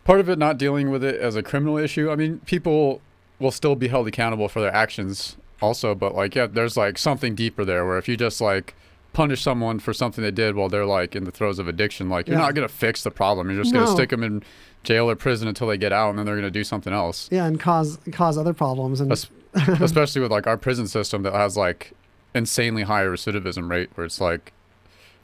part 0.05 0.21
of 0.21 0.29
it 0.29 0.39
not 0.39 0.59
dealing 0.59 0.91
with 0.91 1.03
it 1.05 1.19
as 1.21 1.37
a 1.37 1.43
criminal 1.43 1.79
issue. 1.79 2.11
I 2.11 2.17
mean, 2.17 2.41
people 2.41 3.01
will 3.39 3.51
still 3.53 3.75
be 3.75 3.89
held 3.89 4.07
accountable 4.09 4.49
for 4.49 4.61
their 4.61 4.75
actions 4.75 5.37
also, 5.61 5.95
but 5.95 6.15
like 6.15 6.35
yeah, 6.35 6.47
there's 6.47 6.77
like 6.77 6.99
something 6.99 7.35
deeper 7.35 7.65
there 7.65 7.87
where 7.87 7.99
if 7.99 8.09
you 8.09 8.17
just 8.17 8.41
like 8.41 8.75
punish 9.13 9.43
someone 9.43 9.79
for 9.79 9.93
something 9.93 10.25
they 10.25 10.31
did 10.31 10.55
while 10.57 10.69
they're 10.69 10.87
like 10.87 11.15
in 11.15 11.25
the 11.25 11.31
throes 11.31 11.59
of 11.59 11.69
addiction, 11.69 12.09
like 12.09 12.27
you're 12.29 12.37
Yeah. 12.39 12.45
not 12.47 12.55
gonna 12.55 12.69
fix 12.69 13.03
the 13.03 13.11
problem. 13.11 13.49
You're 13.51 13.63
just 13.63 13.73
gonna 13.75 13.87
stick 13.87 14.11
them 14.11 14.23
in 14.23 14.43
jail 14.83 15.09
or 15.09 15.15
prison 15.17 15.47
until 15.49 15.69
they 15.69 15.79
get 15.79 15.93
out, 15.93 16.11
and 16.11 16.19
then 16.19 16.27
they're 16.27 16.35
gonna 16.37 16.51
do 16.51 16.65
something 16.65 16.93
else. 16.93 17.29
Yeah, 17.31 17.47
and 17.47 17.61
cause 17.61 17.99
cause 18.11 18.37
other 18.37 18.53
problems 18.55 19.01
and 19.01 19.13
Es- 19.13 19.29
Especially 19.55 20.23
with 20.23 20.31
like 20.33 20.47
our 20.47 20.57
prison 20.57 20.87
system 20.89 21.23
that 21.25 21.35
has 21.35 21.57
like 21.59 21.93
insanely 22.35 22.83
high 22.85 23.05
recidivism 23.05 23.71
rate, 23.71 23.91
where 23.95 24.07
it's 24.07 24.19
like 24.21 24.53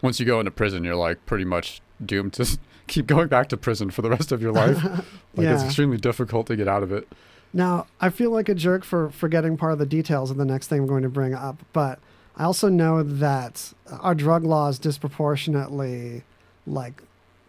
once 0.02 0.21
you 0.21 0.26
go 0.26 0.38
into 0.38 0.50
prison, 0.50 0.85
you're 0.85 0.95
like 0.95 1.25
pretty 1.25 1.45
much 1.47 1.80
doomed 2.05 2.33
to 2.35 2.59
keep 2.87 3.07
going 3.07 3.28
back 3.28 3.49
to 3.49 3.57
prison 3.57 3.90
for 3.90 4.02
the 4.02 4.11
rest 4.11 4.33
of 4.33 4.43
your 4.43 4.52
life. 4.52 4.83
Like 5.35 5.47
it's 5.47 5.62
extremely 5.62 5.99
difficult 5.99 6.49
to 6.49 6.57
get 6.57 6.67
out 6.67 6.83
of 6.83 6.90
it. 6.90 7.07
Now, 7.52 7.87
I 8.00 8.11
feel 8.11 8.31
like 8.33 8.49
a 8.49 8.55
jerk 8.57 8.83
for 8.83 9.11
forgetting 9.11 9.57
part 9.57 9.73
of 9.73 9.78
the 9.78 9.87
details 9.87 10.33
of 10.33 10.37
the 10.37 10.45
next 10.45 10.67
thing 10.67 10.81
I'm 10.81 10.87
going 10.88 11.05
to 11.05 11.09
bring 11.09 11.33
up, 11.33 11.62
but 11.73 12.00
I 12.37 12.43
also 12.43 12.69
know 12.69 13.05
that 13.05 13.73
our 14.00 14.17
drug 14.17 14.43
laws 14.45 14.81
disproportionately 14.81 16.25
like 16.67 17.02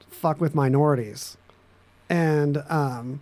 fuck 0.09 0.39
with 0.39 0.53
minorities. 0.53 1.37
And 2.09 2.63
um 2.69 3.21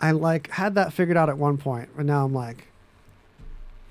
I 0.00 0.12
like 0.12 0.50
had 0.50 0.74
that 0.74 0.92
figured 0.92 1.16
out 1.16 1.28
at 1.28 1.38
one 1.38 1.56
point, 1.58 1.90
but 1.96 2.06
now 2.06 2.24
I'm 2.24 2.32
like 2.34 2.66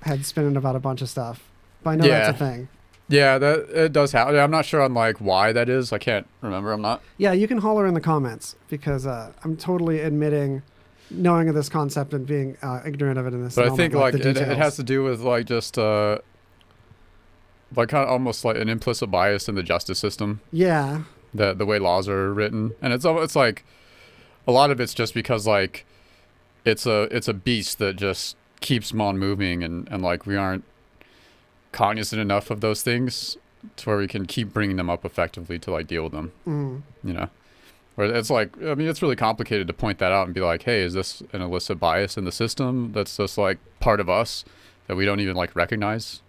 head 0.02 0.26
spinning 0.26 0.56
about 0.56 0.76
a 0.76 0.80
bunch 0.80 1.02
of 1.02 1.08
stuff. 1.08 1.48
But 1.82 1.90
I 1.90 1.94
know 1.96 2.06
that's 2.08 2.36
a 2.36 2.38
thing. 2.38 2.68
Yeah, 3.10 3.38
that 3.38 3.68
it 3.70 3.92
does 3.92 4.12
happen. 4.12 4.36
I'm 4.36 4.50
not 4.50 4.64
sure 4.64 4.80
on 4.80 4.94
like 4.94 5.18
why 5.18 5.52
that 5.52 5.68
is. 5.68 5.92
I 5.92 5.98
can't 5.98 6.26
remember. 6.40 6.72
I'm 6.72 6.82
not. 6.82 7.02
Yeah, 7.18 7.32
you 7.32 7.48
can 7.48 7.58
holler 7.58 7.86
in 7.86 7.94
the 7.94 8.00
comments 8.00 8.56
because 8.68 9.06
uh, 9.06 9.32
I'm 9.44 9.56
totally 9.56 10.00
admitting 10.00 10.62
knowing 11.10 11.48
of 11.48 11.54
this 11.54 11.68
concept 11.68 12.14
and 12.14 12.26
being 12.26 12.56
uh, 12.62 12.80
ignorant 12.86 13.18
of 13.18 13.26
it 13.26 13.34
in 13.34 13.42
this. 13.42 13.56
But 13.56 13.66
I 13.66 13.76
think 13.76 13.94
like 13.94 14.14
the 14.14 14.28
it, 14.28 14.36
it 14.36 14.56
has 14.56 14.76
to 14.76 14.82
do 14.82 15.02
with 15.02 15.20
like 15.20 15.46
just 15.46 15.76
uh 15.78 16.18
like 17.76 17.88
kind 17.88 18.04
of 18.04 18.10
almost 18.10 18.44
like 18.44 18.56
an 18.56 18.68
implicit 18.68 19.10
bias 19.10 19.48
in 19.48 19.54
the 19.54 19.62
justice 19.62 19.98
system. 19.98 20.40
Yeah, 20.52 21.02
the 21.34 21.54
the 21.54 21.66
way 21.66 21.78
laws 21.78 22.08
are 22.08 22.32
written, 22.32 22.74
and 22.80 22.92
it's 22.92 23.04
it's 23.04 23.36
like 23.36 23.64
a 24.46 24.52
lot 24.52 24.70
of 24.70 24.80
it's 24.80 24.94
just 24.94 25.14
because 25.14 25.46
like 25.46 25.84
it's 26.64 26.86
a 26.86 27.02
it's 27.14 27.28
a 27.28 27.34
beast 27.34 27.78
that 27.78 27.96
just 27.96 28.36
keeps 28.60 28.92
on 28.94 29.18
moving, 29.18 29.62
and 29.62 29.88
and 29.90 30.02
like 30.02 30.26
we 30.26 30.36
aren't 30.36 30.64
cognizant 31.72 32.20
enough 32.20 32.50
of 32.50 32.60
those 32.60 32.82
things 32.82 33.36
to 33.76 33.88
where 33.88 33.98
we 33.98 34.06
can 34.06 34.26
keep 34.26 34.52
bringing 34.52 34.76
them 34.76 34.88
up 34.88 35.04
effectively 35.04 35.58
to 35.58 35.70
like 35.70 35.86
deal 35.86 36.04
with 36.04 36.12
them. 36.12 36.32
mm. 36.46 36.82
You 37.04 37.12
know, 37.14 37.28
where 37.94 38.14
it's 38.14 38.30
like 38.30 38.56
I 38.62 38.74
mean 38.74 38.88
it's 38.88 39.02
really 39.02 39.16
complicated 39.16 39.66
to 39.66 39.72
point 39.72 39.98
that 39.98 40.12
out 40.12 40.26
and 40.26 40.34
be 40.34 40.40
like, 40.40 40.62
hey, 40.62 40.82
is 40.82 40.94
this 40.94 41.22
an 41.32 41.42
illicit 41.42 41.78
bias 41.78 42.16
in 42.16 42.24
the 42.24 42.32
system 42.32 42.92
that's 42.92 43.16
just 43.16 43.38
like 43.38 43.58
part 43.80 44.00
of 44.00 44.08
us 44.08 44.44
that 44.86 44.96
we 44.96 45.04
don't 45.04 45.20
even 45.20 45.36
like 45.36 45.54
recognize? 45.54 46.22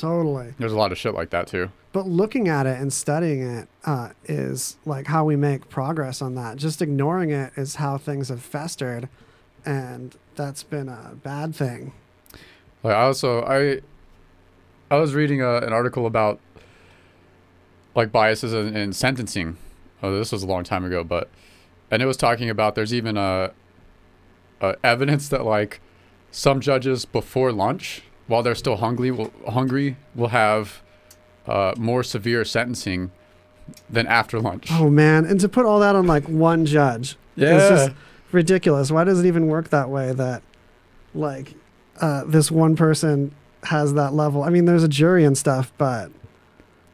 totally. 0.00 0.54
There's 0.58 0.72
a 0.72 0.78
lot 0.78 0.92
of 0.92 0.98
shit 0.98 1.14
like 1.14 1.30
that 1.30 1.46
too. 1.46 1.70
But 1.92 2.06
looking 2.06 2.48
at 2.48 2.66
it 2.66 2.80
and 2.80 2.92
studying 2.92 3.42
it 3.42 3.68
uh, 3.84 4.10
is 4.24 4.76
like 4.84 5.06
how 5.06 5.24
we 5.24 5.36
make 5.36 5.68
progress 5.68 6.22
on 6.22 6.34
that. 6.36 6.56
Just 6.56 6.80
ignoring 6.80 7.30
it 7.30 7.52
is 7.56 7.76
how 7.76 7.98
things 7.98 8.28
have 8.28 8.42
festered, 8.42 9.08
and 9.64 10.16
that's 10.36 10.62
been 10.62 10.88
a 10.88 11.12
bad 11.22 11.54
thing. 11.54 11.92
Like 12.82 12.94
I 12.94 13.02
also 13.02 13.42
I 13.42 13.80
I 14.90 14.96
was 14.96 15.14
reading 15.14 15.40
a, 15.40 15.58
an 15.58 15.72
article 15.72 16.04
about 16.04 16.40
like 17.94 18.10
biases 18.10 18.52
in, 18.52 18.76
in 18.76 18.92
sentencing. 18.92 19.56
Oh, 20.02 20.16
this 20.16 20.32
was 20.32 20.42
a 20.42 20.46
long 20.46 20.64
time 20.64 20.84
ago, 20.84 21.04
but 21.04 21.28
and 21.90 22.02
it 22.02 22.06
was 22.06 22.16
talking 22.16 22.50
about 22.50 22.74
there's 22.74 22.92
even 22.92 23.16
a, 23.16 23.52
a 24.60 24.76
evidence 24.82 25.28
that 25.28 25.44
like 25.44 25.80
some 26.32 26.60
judges 26.60 27.04
before 27.04 27.52
lunch, 27.52 28.02
while 28.26 28.42
they're 28.42 28.54
still 28.54 28.76
hungry, 28.76 29.10
will 29.10 29.32
hungry 29.48 29.96
will 30.14 30.28
have 30.28 30.82
uh, 31.46 31.72
more 31.76 32.02
severe 32.02 32.44
sentencing 32.44 33.12
than 33.88 34.06
after 34.08 34.40
lunch. 34.40 34.72
Oh 34.72 34.90
man! 34.90 35.24
And 35.24 35.38
to 35.40 35.48
put 35.48 35.66
all 35.66 35.78
that 35.80 35.94
on 35.94 36.06
like 36.06 36.28
one 36.28 36.66
judge 36.66 37.16
is 37.36 37.68
just 37.68 37.92
ridiculous. 38.32 38.90
Why 38.90 39.04
does 39.04 39.20
it 39.20 39.26
even 39.26 39.46
work 39.46 39.68
that 39.70 39.88
way? 39.88 40.12
That 40.12 40.42
like 41.14 41.54
uh, 42.00 42.24
this 42.24 42.50
one 42.50 42.74
person 42.74 43.34
has 43.64 43.94
that 43.94 44.14
level. 44.14 44.42
I 44.42 44.50
mean, 44.50 44.64
there's 44.64 44.84
a 44.84 44.88
jury 44.88 45.24
and 45.24 45.36
stuff, 45.36 45.72
but 45.78 46.10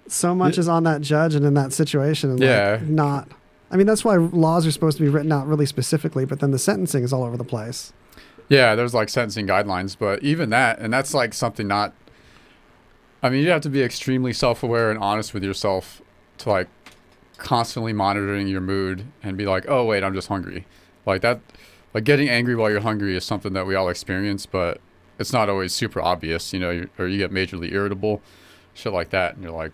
so 0.08 0.34
much 0.34 0.58
is 0.58 0.68
on 0.68 0.84
that 0.84 1.00
judge 1.00 1.34
and 1.34 1.44
in 1.44 1.54
that 1.54 1.72
situation. 1.72 2.30
And 2.30 2.40
Yeah. 2.40 2.78
like, 2.80 2.88
not. 2.88 3.28
I 3.70 3.76
mean, 3.76 3.86
that's 3.86 4.04
why 4.04 4.16
laws 4.16 4.66
are 4.66 4.70
supposed 4.70 4.96
to 4.98 5.02
be 5.02 5.08
written 5.08 5.32
out 5.32 5.46
really 5.48 5.66
specifically, 5.66 6.24
but 6.24 6.40
then 6.40 6.50
the 6.52 6.58
sentencing 6.58 7.02
is 7.02 7.12
all 7.12 7.24
over 7.24 7.36
the 7.36 7.44
place. 7.44 7.92
Yeah, 8.48 8.76
there's 8.76 8.94
like 8.94 9.08
sentencing 9.08 9.46
guidelines, 9.48 9.96
but 9.98 10.22
even 10.22 10.50
that, 10.50 10.78
and 10.78 10.92
that's 10.92 11.12
like 11.14 11.34
something 11.34 11.66
not. 11.66 11.92
I 13.22 13.28
mean, 13.30 13.42
you 13.42 13.50
have 13.50 13.62
to 13.62 13.70
be 13.70 13.82
extremely 13.82 14.32
self-aware 14.32 14.90
and 14.90 14.98
honest 15.00 15.34
with 15.34 15.42
yourself 15.42 16.00
to 16.38 16.50
like 16.50 16.68
constantly 17.38 17.92
monitoring 17.92 18.46
your 18.46 18.60
mood 18.60 19.04
and 19.22 19.36
be 19.36 19.46
like, 19.46 19.64
oh 19.68 19.84
wait, 19.84 20.04
I'm 20.04 20.14
just 20.14 20.28
hungry. 20.28 20.64
Like 21.04 21.22
that, 21.22 21.40
like 21.92 22.04
getting 22.04 22.28
angry 22.28 22.54
while 22.54 22.70
you're 22.70 22.80
hungry 22.80 23.16
is 23.16 23.24
something 23.24 23.52
that 23.54 23.66
we 23.66 23.74
all 23.74 23.88
experience, 23.88 24.46
but 24.46 24.80
it's 25.18 25.32
not 25.32 25.48
always 25.48 25.72
super 25.72 26.00
obvious, 26.00 26.52
you 26.52 26.58
know, 26.60 26.86
or 26.98 27.06
you 27.06 27.18
get 27.18 27.30
majorly 27.30 27.72
irritable, 27.72 28.20
shit 28.74 28.92
like 28.92 29.10
that, 29.10 29.34
and 29.34 29.42
you're 29.42 29.52
like, 29.52 29.72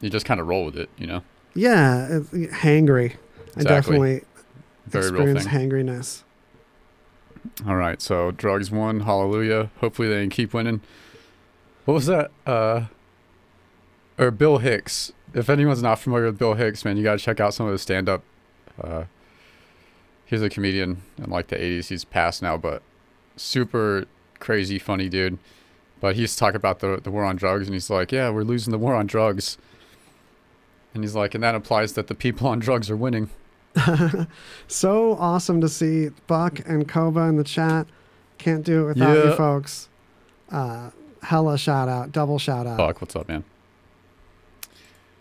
you 0.00 0.10
just 0.10 0.26
kind 0.26 0.40
of 0.40 0.46
roll 0.48 0.64
with 0.64 0.76
it, 0.76 0.88
you 0.98 1.06
know. 1.06 1.22
Yeah, 1.54 2.20
hangry. 2.32 3.12
I 3.56 3.60
Exactly. 3.60 3.64
definitely 3.64 4.22
Very 4.86 5.04
experience 5.08 5.46
hangriness. 5.46 6.22
All 7.66 7.76
right, 7.76 8.00
so 8.00 8.30
drugs 8.30 8.70
won. 8.70 9.00
Hallelujah. 9.00 9.70
Hopefully 9.80 10.08
they 10.08 10.22
can 10.22 10.30
keep 10.30 10.54
winning. 10.54 10.80
What 11.84 11.94
was 11.94 12.06
that? 12.06 12.30
Uh, 12.46 12.86
or 14.18 14.30
Bill 14.30 14.58
Hicks. 14.58 15.12
If 15.34 15.50
anyone's 15.50 15.82
not 15.82 15.98
familiar 15.98 16.26
with 16.26 16.38
Bill 16.38 16.54
Hicks, 16.54 16.84
man, 16.84 16.96
you 16.96 17.02
gotta 17.02 17.18
check 17.18 17.40
out 17.40 17.54
some 17.54 17.66
of 17.66 17.72
his 17.72 17.82
stand-up. 17.82 18.22
Uh, 18.82 19.04
he's 20.24 20.42
a 20.42 20.48
comedian 20.48 21.02
in 21.18 21.30
like 21.30 21.48
the 21.48 21.56
'80s. 21.56 21.88
He's 21.88 22.04
passed 22.04 22.42
now, 22.42 22.56
but 22.56 22.82
super 23.36 24.04
crazy, 24.42 24.78
funny 24.78 25.08
dude. 25.08 25.38
But 26.00 26.16
he's 26.16 26.36
talking 26.36 26.56
about 26.56 26.80
the 26.80 27.00
the 27.02 27.10
war 27.10 27.24
on 27.24 27.36
drugs, 27.36 27.66
and 27.66 27.74
he's 27.74 27.88
like, 27.88 28.12
"Yeah, 28.12 28.28
we're 28.28 28.42
losing 28.42 28.72
the 28.72 28.78
war 28.78 28.94
on 28.94 29.06
drugs." 29.06 29.56
And 30.94 31.02
he's 31.02 31.14
like, 31.14 31.34
and 31.34 31.42
that 31.42 31.54
implies 31.54 31.94
that 31.94 32.08
the 32.08 32.14
people 32.14 32.46
on 32.48 32.58
drugs 32.58 32.90
are 32.90 32.96
winning. 32.96 33.30
So 34.68 35.14
awesome 35.14 35.60
to 35.62 35.68
see 35.68 36.10
Buck 36.26 36.60
and 36.66 36.86
Koba 36.86 37.20
in 37.20 37.36
the 37.36 37.44
chat. 37.44 37.86
Can't 38.36 38.64
do 38.64 38.84
it 38.84 38.88
without 38.88 39.24
you 39.24 39.34
folks. 39.34 39.88
Uh, 40.50 40.90
hella 41.22 41.56
shout 41.56 41.88
out, 41.88 42.12
double 42.12 42.38
shout 42.38 42.66
out. 42.66 42.76
Buck, 42.76 43.00
what's 43.00 43.16
up, 43.16 43.28
man? 43.28 43.44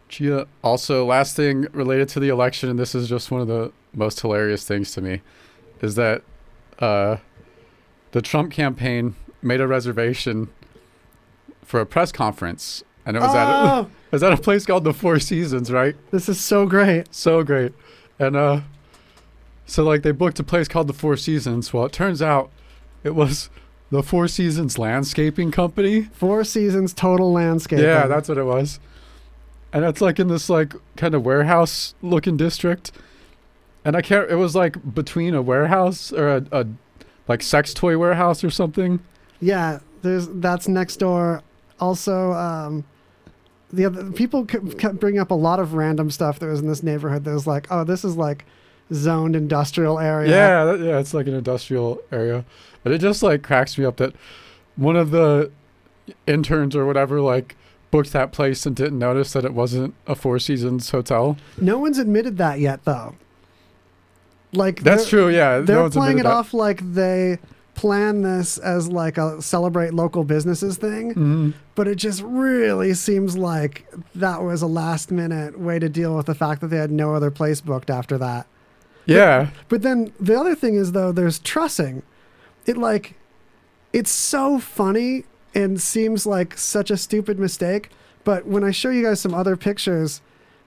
Chia. 0.09 0.47
Also, 0.63 1.05
last 1.05 1.35
thing 1.37 1.67
related 1.71 2.09
to 2.09 2.19
the 2.19 2.27
election, 2.29 2.69
and 2.69 2.77
this 2.77 2.93
is 2.93 3.07
just 3.07 3.31
one 3.31 3.39
of 3.39 3.47
the 3.47 3.71
most 3.93 4.19
hilarious 4.19 4.65
things 4.65 4.91
to 4.93 5.01
me, 5.01 5.21
is 5.81 5.95
that 5.95 6.23
uh, 6.79 7.17
the 8.11 8.21
Trump 8.21 8.51
campaign 8.51 9.15
made 9.41 9.61
a 9.61 9.67
reservation 9.67 10.49
for 11.63 11.79
a 11.79 11.85
press 11.85 12.11
conference, 12.11 12.83
and 13.05 13.15
it 13.15 13.21
was 13.21 13.33
at 13.33 13.49
a, 13.49 13.71
oh, 13.73 13.81
it 14.07 14.11
was 14.11 14.23
at 14.23 14.33
a 14.33 14.37
place 14.37 14.65
called 14.65 14.83
the 14.83 14.93
Four 14.93 15.19
Seasons, 15.19 15.71
right? 15.71 15.95
this 16.11 16.27
is 16.27 16.39
so 16.39 16.65
great. 16.65 17.13
So 17.13 17.43
great, 17.43 17.73
and 18.19 18.35
uh, 18.35 18.61
so 19.65 19.83
like 19.83 20.03
they 20.03 20.11
booked 20.11 20.39
a 20.39 20.43
place 20.43 20.67
called 20.67 20.87
the 20.87 20.93
Four 20.93 21.17
Seasons. 21.17 21.73
Well, 21.73 21.85
it 21.85 21.93
turns 21.93 22.21
out 22.21 22.51
it 23.03 23.15
was 23.15 23.49
the 23.89 24.01
Four 24.01 24.27
Seasons 24.27 24.77
Landscaping 24.77 25.51
Company. 25.51 26.03
Four 26.13 26.43
seasons 26.43 26.93
total 26.93 27.31
landscape. 27.31 27.79
Yeah, 27.79 28.07
that's 28.07 28.29
what 28.29 28.37
it 28.37 28.45
was. 28.45 28.79
And 29.73 29.85
it's 29.85 30.01
like 30.01 30.19
in 30.19 30.27
this 30.27 30.49
like 30.49 30.73
kind 30.97 31.13
of 31.13 31.23
warehouse 31.23 31.93
looking 32.01 32.37
district. 32.37 32.91
And 33.83 33.95
I 33.95 34.01
can't 34.01 34.29
it 34.29 34.35
was 34.35 34.55
like 34.55 34.93
between 34.93 35.33
a 35.33 35.41
warehouse 35.41 36.11
or 36.11 36.37
a, 36.37 36.45
a 36.51 36.67
like 37.31 37.41
sex 37.41 37.73
toy 37.73 37.97
warehouse 37.97 38.43
or 38.43 38.49
something. 38.49 38.99
yeah. 39.39 39.79
There's 40.03 40.27
that's 40.27 40.67
next 40.67 40.97
door. 40.97 41.43
Also, 41.79 42.31
um, 42.33 42.83
the 43.71 43.85
other 43.85 44.11
people 44.11 44.45
ke- 44.45 44.77
kept 44.79 44.99
bringing 44.99 45.19
up 45.21 45.29
a 45.31 45.35
lot 45.35 45.59
of 45.59 45.73
random 45.75 46.09
stuff 46.09 46.39
that 46.39 46.47
was 46.47 46.59
in 46.59 46.67
this 46.67 46.81
neighborhood. 46.81 47.23
That 47.23 47.33
was 47.33 47.45
like, 47.45 47.67
oh, 47.69 47.83
this 47.83 48.03
is 48.03 48.17
like 48.17 48.45
zoned 48.91 49.35
industrial 49.35 49.99
area. 49.99 50.29
Yeah, 50.31 50.65
that- 50.65 50.79
yeah, 50.79 50.97
it's 50.97 51.13
like 51.13 51.27
an 51.27 51.35
industrial 51.35 52.01
area. 52.11 52.45
But 52.83 52.93
it 52.93 52.97
just 52.97 53.21
like 53.21 53.43
cracks 53.43 53.77
me 53.77 53.85
up 53.85 53.97
that 53.97 54.13
one 54.75 54.95
of 54.95 55.11
the 55.11 55.51
interns 56.25 56.75
or 56.75 56.85
whatever 56.87 57.21
like 57.21 57.55
booked 57.91 58.11
that 58.13 58.31
place 58.31 58.65
and 58.65 58.75
didn't 58.75 58.97
notice 58.97 59.33
that 59.33 59.45
it 59.45 59.53
wasn't 59.53 59.93
a 60.07 60.15
Four 60.15 60.39
Seasons 60.39 60.89
hotel. 60.89 61.37
No 61.59 61.77
one's 61.77 61.99
admitted 61.99 62.37
that 62.39 62.59
yet, 62.59 62.85
though. 62.85 63.15
Like 64.53 64.81
That's 64.81 65.07
true, 65.07 65.29
yeah. 65.29 65.59
They're 65.59 65.81
one's 65.81 65.95
playing 65.95 66.19
it 66.19 66.25
off 66.25 66.53
like 66.53 66.81
they 66.93 67.39
plan 67.73 68.21
this 68.21 68.57
as 68.57 68.89
like 68.89 69.17
a 69.17 69.41
celebrate 69.41 69.93
local 69.93 70.23
businesses 70.23 70.77
thing, 70.77 71.13
Mhm. 71.15 71.53
but 71.73 71.87
it 71.87 71.95
just 71.95 72.21
really 72.21 72.93
seems 72.93 73.37
like 73.37 73.85
that 74.13 74.43
was 74.43 74.61
a 74.61 74.67
last 74.67 75.09
minute 75.09 75.57
way 75.59 75.79
to 75.79 75.87
deal 75.89 76.15
with 76.15 76.25
the 76.25 76.35
fact 76.35 76.61
that 76.61 76.67
they 76.67 76.77
had 76.77 76.91
no 76.91 77.15
other 77.15 77.31
place 77.31 77.61
booked 77.61 77.89
after 77.89 78.17
that. 78.17 78.45
Yeah. 79.05 79.47
But 79.69 79.81
then 79.83 80.11
the 80.19 80.37
other 80.37 80.53
thing 80.53 80.75
is 80.75 80.91
though, 80.91 81.11
there's 81.11 81.39
trussing. 81.39 82.03
It 82.65 82.77
like, 82.77 83.15
it's 83.93 84.11
so 84.11 84.59
funny 84.59 85.23
and 85.55 85.81
seems 85.81 86.25
like 86.25 86.57
such 86.57 86.91
a 86.91 86.97
stupid 86.97 87.39
mistake. 87.39 87.89
But 88.23 88.45
when 88.45 88.63
I 88.63 88.71
show 88.71 88.89
you 88.89 89.03
guys 89.03 89.19
some 89.21 89.33
other 89.33 89.55
pictures, 89.55 90.21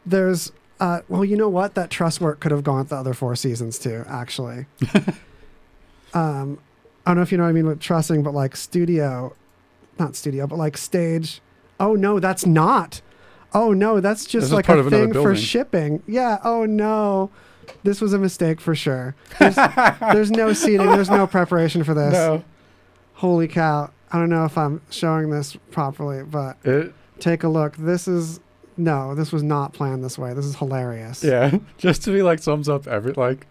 there's 0.04 0.50
uh, 0.80 1.00
well, 1.08 1.24
you 1.24 1.36
know 1.36 1.48
what? 1.48 1.74
That 1.74 1.90
trust 1.90 2.20
work 2.20 2.40
could 2.40 2.50
have 2.50 2.64
gone 2.64 2.86
the 2.86 2.96
other 2.96 3.14
four 3.14 3.36
seasons 3.36 3.78
too. 3.78 4.04
Actually, 4.08 4.66
um, 6.14 6.58
I 7.06 7.10
don't 7.10 7.16
know 7.16 7.22
if 7.22 7.32
you 7.32 7.38
know 7.38 7.44
what 7.44 7.50
I 7.50 7.52
mean 7.52 7.66
with 7.66 7.80
trussing, 7.80 8.22
but 8.22 8.34
like 8.34 8.56
studio, 8.56 9.34
not 9.98 10.16
studio, 10.16 10.46
but 10.46 10.56
like 10.56 10.76
stage. 10.76 11.40
Oh 11.78 11.94
no, 11.94 12.18
that's 12.20 12.46
not. 12.46 13.00
Oh 13.52 13.72
no, 13.72 14.00
that's 14.00 14.24
just 14.24 14.52
like 14.52 14.68
a 14.68 14.88
thing 14.90 15.12
for 15.12 15.36
shipping. 15.36 16.02
Yeah. 16.08 16.38
Oh 16.42 16.66
no, 16.66 17.30
this 17.84 18.00
was 18.00 18.12
a 18.12 18.18
mistake 18.18 18.60
for 18.60 18.74
sure. 18.74 19.14
There's, 19.38 19.54
there's 20.00 20.30
no 20.30 20.52
seating. 20.52 20.90
There's 20.90 21.10
no 21.10 21.26
preparation 21.26 21.84
for 21.84 21.94
this. 21.94 22.12
No. 22.12 22.44
Holy 23.14 23.46
cow! 23.46 23.90
I 24.10 24.18
don't 24.18 24.28
know 24.28 24.44
if 24.44 24.58
I'm 24.58 24.82
showing 24.90 25.30
this 25.30 25.56
properly, 25.70 26.24
but 26.24 26.56
It 26.64 26.92
take 27.20 27.44
a 27.44 27.48
look. 27.48 27.76
This 27.76 28.08
is 28.08 28.40
no, 28.76 29.14
this 29.14 29.32
was 29.32 29.42
not 29.42 29.72
planned 29.72 30.02
this 30.04 30.18
way. 30.18 30.34
This 30.34 30.44
is 30.46 30.56
hilarious. 30.56 31.22
Yeah, 31.24 31.58
just 31.78 32.02
to 32.04 32.10
be 32.12 32.22
like 32.22 32.40
sums 32.40 32.68
up 32.68 32.86
every 32.86 33.12
like 33.12 33.46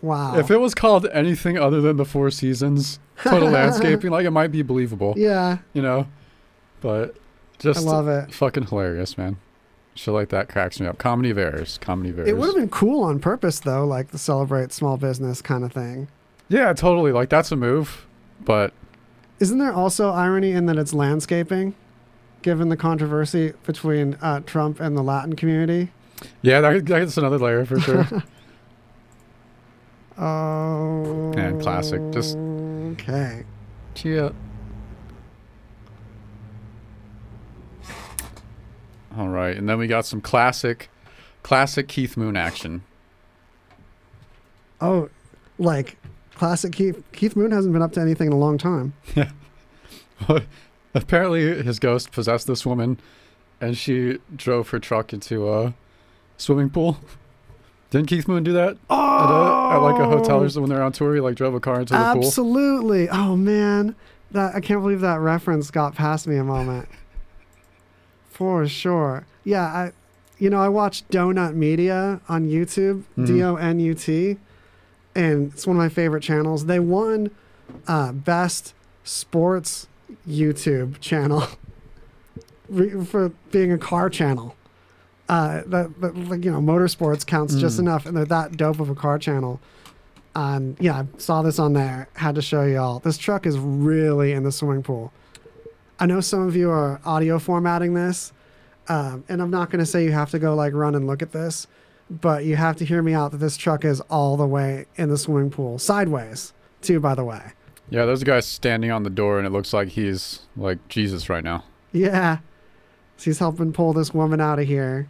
Wow. 0.00 0.38
if 0.38 0.50
it 0.50 0.58
was 0.58 0.74
called 0.74 1.06
anything 1.12 1.58
other 1.58 1.80
than 1.80 1.96
the 1.96 2.04
Four 2.04 2.30
Seasons 2.30 3.00
Total 3.22 3.48
Landscaping, 3.50 4.10
like 4.10 4.26
it 4.26 4.30
might 4.30 4.52
be 4.52 4.62
believable, 4.62 5.14
yeah, 5.16 5.58
you 5.72 5.82
know. 5.82 6.06
But 6.80 7.16
just 7.58 7.80
I 7.86 7.90
love 7.90 8.08
it. 8.08 8.32
fucking 8.32 8.64
hilarious, 8.68 9.18
man. 9.18 9.36
Shit 9.96 10.14
like 10.14 10.28
that 10.28 10.48
cracks 10.48 10.78
me 10.78 10.86
up. 10.86 10.98
Comedy 10.98 11.30
of 11.30 11.38
errors. 11.38 11.76
Comedy 11.78 12.10
of 12.10 12.18
errors. 12.20 12.28
It 12.28 12.36
would 12.36 12.46
have 12.46 12.54
been 12.54 12.68
cool 12.68 13.02
on 13.02 13.18
purpose 13.18 13.58
though, 13.58 13.84
like 13.84 14.08
the 14.12 14.18
celebrate 14.18 14.72
small 14.72 14.96
business 14.96 15.42
kind 15.42 15.64
of 15.64 15.72
thing. 15.72 16.06
Yeah, 16.48 16.72
totally. 16.72 17.10
Like 17.10 17.28
that's 17.30 17.50
a 17.50 17.56
move, 17.56 18.06
but 18.44 18.72
Isn't 19.40 19.58
there 19.58 19.72
also 19.72 20.10
irony 20.10 20.52
in 20.52 20.66
that 20.66 20.76
it's 20.78 20.94
landscaping, 20.94 21.74
given 22.42 22.68
the 22.68 22.76
controversy 22.76 23.52
between 23.66 24.14
uh, 24.20 24.40
Trump 24.40 24.80
and 24.80 24.96
the 24.96 25.02
Latin 25.02 25.34
community? 25.36 25.90
yeah, 26.42 26.60
that, 26.60 26.84
that's 26.86 27.16
another 27.16 27.38
layer 27.38 27.64
for 27.64 27.78
sure. 27.80 28.06
Oh, 30.20 31.32
Man, 31.36 31.60
classic. 31.60 32.00
Just- 32.10 32.36
okay. 32.36 33.44
Chia. 33.94 34.32
All 39.16 39.28
right, 39.28 39.56
and 39.56 39.68
then 39.68 39.78
we 39.78 39.86
got 39.86 40.06
some 40.06 40.20
classic, 40.20 40.90
classic 41.42 41.86
Keith 41.88 42.16
Moon 42.16 42.36
action. 42.36 42.82
Oh, 44.80 45.08
like 45.58 45.96
classic 46.34 46.72
Keith. 46.72 47.02
Keith 47.12 47.34
Moon 47.34 47.50
hasn't 47.50 47.72
been 47.72 47.82
up 47.82 47.92
to 47.92 48.00
anything 48.00 48.26
in 48.28 48.32
a 48.32 48.38
long 48.38 48.58
time. 48.58 48.92
Apparently, 50.94 51.62
his 51.62 51.78
ghost 51.78 52.12
possessed 52.12 52.46
this 52.46 52.64
woman, 52.64 52.98
and 53.60 53.76
she 53.76 54.18
drove 54.34 54.70
her 54.70 54.78
truck 54.78 55.12
into 55.12 55.52
a 55.52 55.74
swimming 56.36 56.70
pool. 56.70 56.98
Didn't 57.90 58.08
Keith 58.08 58.28
Moon 58.28 58.42
do 58.44 58.52
that 58.52 58.70
at, 58.70 58.76
a, 58.90 59.70
at 59.72 59.76
like 59.78 59.98
a 60.00 60.04
hotel 60.04 60.42
or 60.44 60.60
when 60.60 60.68
they're 60.68 60.82
on 60.82 60.92
tour? 60.92 61.14
He 61.14 61.20
like 61.20 61.36
drove 61.36 61.54
a 61.54 61.60
car 61.60 61.80
into 61.80 61.94
the 61.94 61.98
pool. 62.12 62.24
Absolutely. 62.24 63.08
Oh 63.08 63.34
man, 63.36 63.94
that 64.30 64.54
I 64.54 64.60
can't 64.60 64.82
believe 64.82 65.00
that 65.00 65.20
reference 65.20 65.70
got 65.70 65.94
past 65.94 66.26
me 66.26 66.36
a 66.36 66.44
moment. 66.44 66.88
For 68.30 68.68
sure. 68.68 69.26
Yeah, 69.44 69.64
I 69.64 69.92
you 70.38 70.50
know, 70.50 70.60
I 70.60 70.68
watched 70.68 71.08
Donut 71.10 71.54
Media 71.54 72.20
on 72.28 72.48
YouTube, 72.48 73.02
Mhm. 73.16 73.26
D 73.26 73.42
O 73.42 73.56
N 73.56 73.80
U 73.80 73.94
T, 73.94 74.36
and 75.14 75.52
it's 75.52 75.66
one 75.66 75.76
of 75.76 75.82
my 75.82 75.88
favorite 75.88 76.22
channels. 76.22 76.66
They 76.66 76.78
won 76.78 77.30
uh, 77.86 78.12
best 78.12 78.74
sports 79.02 79.88
YouTube 80.28 81.00
channel 81.00 81.44
for 83.06 83.30
being 83.50 83.72
a 83.72 83.78
car 83.78 84.10
channel. 84.10 84.54
Uh, 85.28 85.62
that, 85.66 86.00
that 86.00 86.16
like 86.28 86.42
you 86.44 86.50
know, 86.50 86.60
motorsports 86.60 87.26
counts 87.26 87.54
just 87.54 87.76
Mm. 87.76 87.80
enough, 87.80 88.06
and 88.06 88.16
they're 88.16 88.24
that 88.24 88.56
dope 88.56 88.80
of 88.80 88.88
a 88.88 88.94
car 88.94 89.18
channel. 89.18 89.60
And 90.34 90.76
yeah, 90.80 91.00
I 91.00 91.06
saw 91.18 91.42
this 91.42 91.58
on 91.58 91.74
there. 91.74 92.08
Had 92.14 92.34
to 92.36 92.42
show 92.42 92.62
y'all. 92.64 92.98
This 93.00 93.18
truck 93.18 93.44
is 93.46 93.58
really 93.58 94.32
in 94.32 94.42
the 94.44 94.52
swimming 94.52 94.82
pool. 94.82 95.12
I 96.00 96.06
know 96.06 96.20
some 96.20 96.46
of 96.46 96.56
you 96.56 96.70
are 96.70 97.00
audio 97.04 97.38
formatting 97.38 97.92
this, 97.92 98.32
um, 98.88 99.24
and 99.28 99.42
I'm 99.42 99.50
not 99.50 99.68
going 99.68 99.80
to 99.80 99.86
say 99.86 100.04
you 100.04 100.12
have 100.12 100.30
to 100.30 100.38
go 100.38 100.54
like 100.54 100.72
run 100.72 100.94
and 100.94 101.06
look 101.06 101.20
at 101.22 101.32
this, 101.32 101.66
but 102.08 102.44
you 102.44 102.56
have 102.56 102.76
to 102.76 102.84
hear 102.86 103.02
me 103.02 103.12
out 103.14 103.32
that 103.32 103.38
this 103.38 103.56
truck 103.56 103.84
is 103.84 104.00
all 104.02 104.36
the 104.38 104.46
way 104.46 104.86
in 104.96 105.08
the 105.10 105.18
swimming 105.18 105.50
pool, 105.50 105.78
sideways, 105.78 106.52
too, 106.82 107.00
by 107.00 107.14
the 107.14 107.24
way. 107.24 107.52
Yeah, 107.90 108.04
there's 108.04 108.22
a 108.22 108.26
guy 108.26 108.40
standing 108.40 108.90
on 108.90 109.02
the 109.02 109.10
door, 109.10 109.38
and 109.38 109.46
it 109.46 109.50
looks 109.50 109.72
like 109.72 109.88
he's 109.88 110.40
like 110.56 110.78
Jesus 110.88 111.28
right 111.28 111.44
now. 111.44 111.64
Yeah. 111.92 112.38
He's 113.18 113.38
helping 113.38 113.72
pull 113.72 113.92
this 113.92 114.14
woman 114.14 114.40
out 114.40 114.58
of 114.58 114.66
here. 114.66 115.08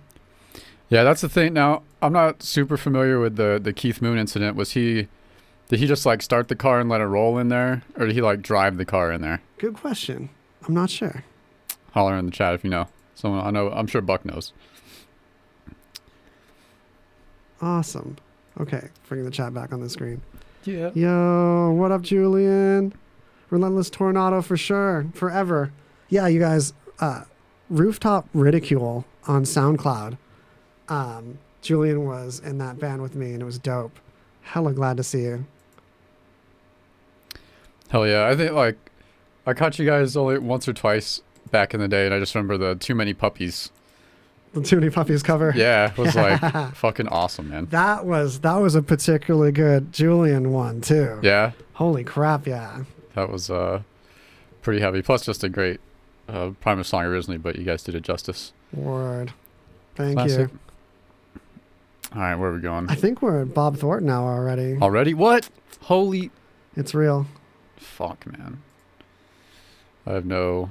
Yeah, 0.88 1.02
that's 1.02 1.20
the 1.20 1.28
thing. 1.28 1.52
Now, 1.52 1.82
I'm 2.00 2.12
not 2.12 2.42
super 2.42 2.76
familiar 2.76 3.20
with 3.20 3.36
the 3.36 3.60
the 3.62 3.72
Keith 3.72 4.00
Moon 4.00 4.18
incident. 4.18 4.56
Was 4.56 4.72
he 4.72 5.08
did 5.68 5.80
he 5.80 5.86
just 5.86 6.06
like 6.06 6.22
start 6.22 6.48
the 6.48 6.56
car 6.56 6.80
and 6.80 6.88
let 6.88 7.00
it 7.00 7.06
roll 7.06 7.36
in 7.38 7.48
there 7.48 7.82
or 7.96 8.06
did 8.06 8.14
he 8.14 8.22
like 8.22 8.40
drive 8.40 8.78
the 8.78 8.86
car 8.86 9.12
in 9.12 9.20
there? 9.20 9.42
Good 9.58 9.74
question. 9.74 10.30
I'm 10.66 10.74
not 10.74 10.88
sure. 10.88 11.24
Holler 11.92 12.16
in 12.16 12.26
the 12.26 12.32
chat 12.32 12.54
if 12.54 12.64
you 12.64 12.70
know. 12.70 12.88
Someone 13.14 13.46
I 13.46 13.50
know 13.50 13.70
I'm 13.70 13.86
sure 13.86 14.00
Buck 14.00 14.24
knows. 14.24 14.52
Awesome. 17.60 18.16
Okay, 18.60 18.88
bringing 19.08 19.24
the 19.24 19.30
chat 19.30 19.52
back 19.52 19.72
on 19.72 19.80
the 19.80 19.90
screen. 19.90 20.22
Yeah. 20.68 20.90
Yo, 20.94 21.70
what 21.70 21.92
up, 21.92 22.02
Julian? 22.02 22.92
Relentless 23.48 23.88
Tornado 23.88 24.42
for 24.42 24.58
sure, 24.58 25.06
forever. 25.14 25.72
Yeah, 26.10 26.26
you 26.26 26.38
guys, 26.38 26.74
uh, 27.00 27.24
Rooftop 27.70 28.28
Ridicule 28.34 29.06
on 29.26 29.44
SoundCloud. 29.44 30.18
Um, 30.90 31.38
Julian 31.62 32.04
was 32.04 32.40
in 32.40 32.58
that 32.58 32.78
band 32.78 33.00
with 33.00 33.14
me, 33.14 33.32
and 33.32 33.40
it 33.40 33.46
was 33.46 33.58
dope. 33.58 33.98
Hella 34.42 34.74
glad 34.74 34.98
to 34.98 35.02
see 35.02 35.22
you. 35.22 35.46
Hell 37.88 38.06
yeah. 38.06 38.26
I 38.26 38.36
think 38.36 38.52
like 38.52 38.76
I 39.46 39.54
caught 39.54 39.78
you 39.78 39.86
guys 39.86 40.18
only 40.18 40.36
once 40.36 40.68
or 40.68 40.74
twice 40.74 41.22
back 41.50 41.72
in 41.72 41.80
the 41.80 41.88
day 41.88 42.04
and 42.04 42.14
I 42.14 42.18
just 42.18 42.34
remember 42.34 42.58
the 42.58 42.74
too 42.74 42.94
many 42.94 43.14
puppies. 43.14 43.72
The 44.52 44.62
Too 44.62 44.76
Many 44.76 44.90
Puppies 44.90 45.22
cover. 45.22 45.52
Yeah, 45.54 45.90
it 45.92 45.98
was 45.98 46.14
like 46.14 46.40
fucking 46.74 47.08
awesome, 47.08 47.50
man. 47.50 47.66
That 47.66 48.04
was 48.06 48.40
that 48.40 48.56
was 48.56 48.74
a 48.74 48.82
particularly 48.82 49.52
good 49.52 49.92
Julian 49.92 50.52
one 50.52 50.80
too. 50.80 51.18
Yeah. 51.22 51.52
Holy 51.74 52.02
crap, 52.04 52.46
yeah. 52.46 52.84
That 53.14 53.30
was 53.30 53.50
uh 53.50 53.82
pretty 54.62 54.80
heavy. 54.80 55.02
Plus 55.02 55.24
just 55.24 55.44
a 55.44 55.48
great 55.48 55.80
uh 56.28 56.50
Primus 56.60 56.88
song 56.88 57.04
originally, 57.04 57.38
but 57.38 57.56
you 57.56 57.64
guys 57.64 57.82
did 57.82 57.94
it 57.94 58.02
justice. 58.02 58.52
Word. 58.72 59.32
Thank 59.94 60.14
Classic. 60.16 60.50
you. 60.50 60.58
All 62.14 62.20
right, 62.22 62.34
where 62.36 62.50
are 62.50 62.54
we 62.54 62.60
going? 62.60 62.88
I 62.88 62.94
think 62.94 63.20
we're 63.20 63.42
at 63.42 63.52
Bob 63.52 63.76
Thornton 63.76 64.06
now 64.06 64.24
already. 64.24 64.78
Already? 64.80 65.12
What? 65.12 65.50
Holy 65.82 66.30
It's 66.74 66.94
real. 66.94 67.26
fuck, 67.76 68.26
man. 68.26 68.62
I 70.06 70.12
have 70.12 70.24
no 70.24 70.70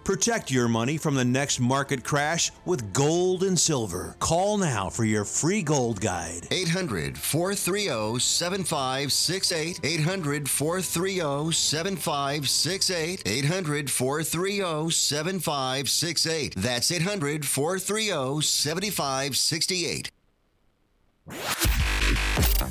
Protect 0.03 0.49
your 0.49 0.67
money 0.67 0.97
from 0.97 1.13
the 1.13 1.25
next 1.25 1.59
market 1.59 2.03
crash 2.03 2.51
with 2.65 2.91
gold 2.91 3.43
and 3.43 3.59
silver. 3.59 4.15
Call 4.19 4.57
now 4.57 4.89
for 4.89 5.03
your 5.03 5.25
free 5.25 5.61
gold 5.61 6.01
guide. 6.01 6.47
800 6.49 7.17
430 7.17 8.19
7568. 8.19 9.79
800 9.83 10.49
430 10.49 11.51
7568. 11.51 13.21
800 13.25 13.91
430 13.91 14.89
7568. 14.89 16.55
That's 16.55 16.91
800 16.91 17.45
430 17.45 18.41
7568. 18.41 20.11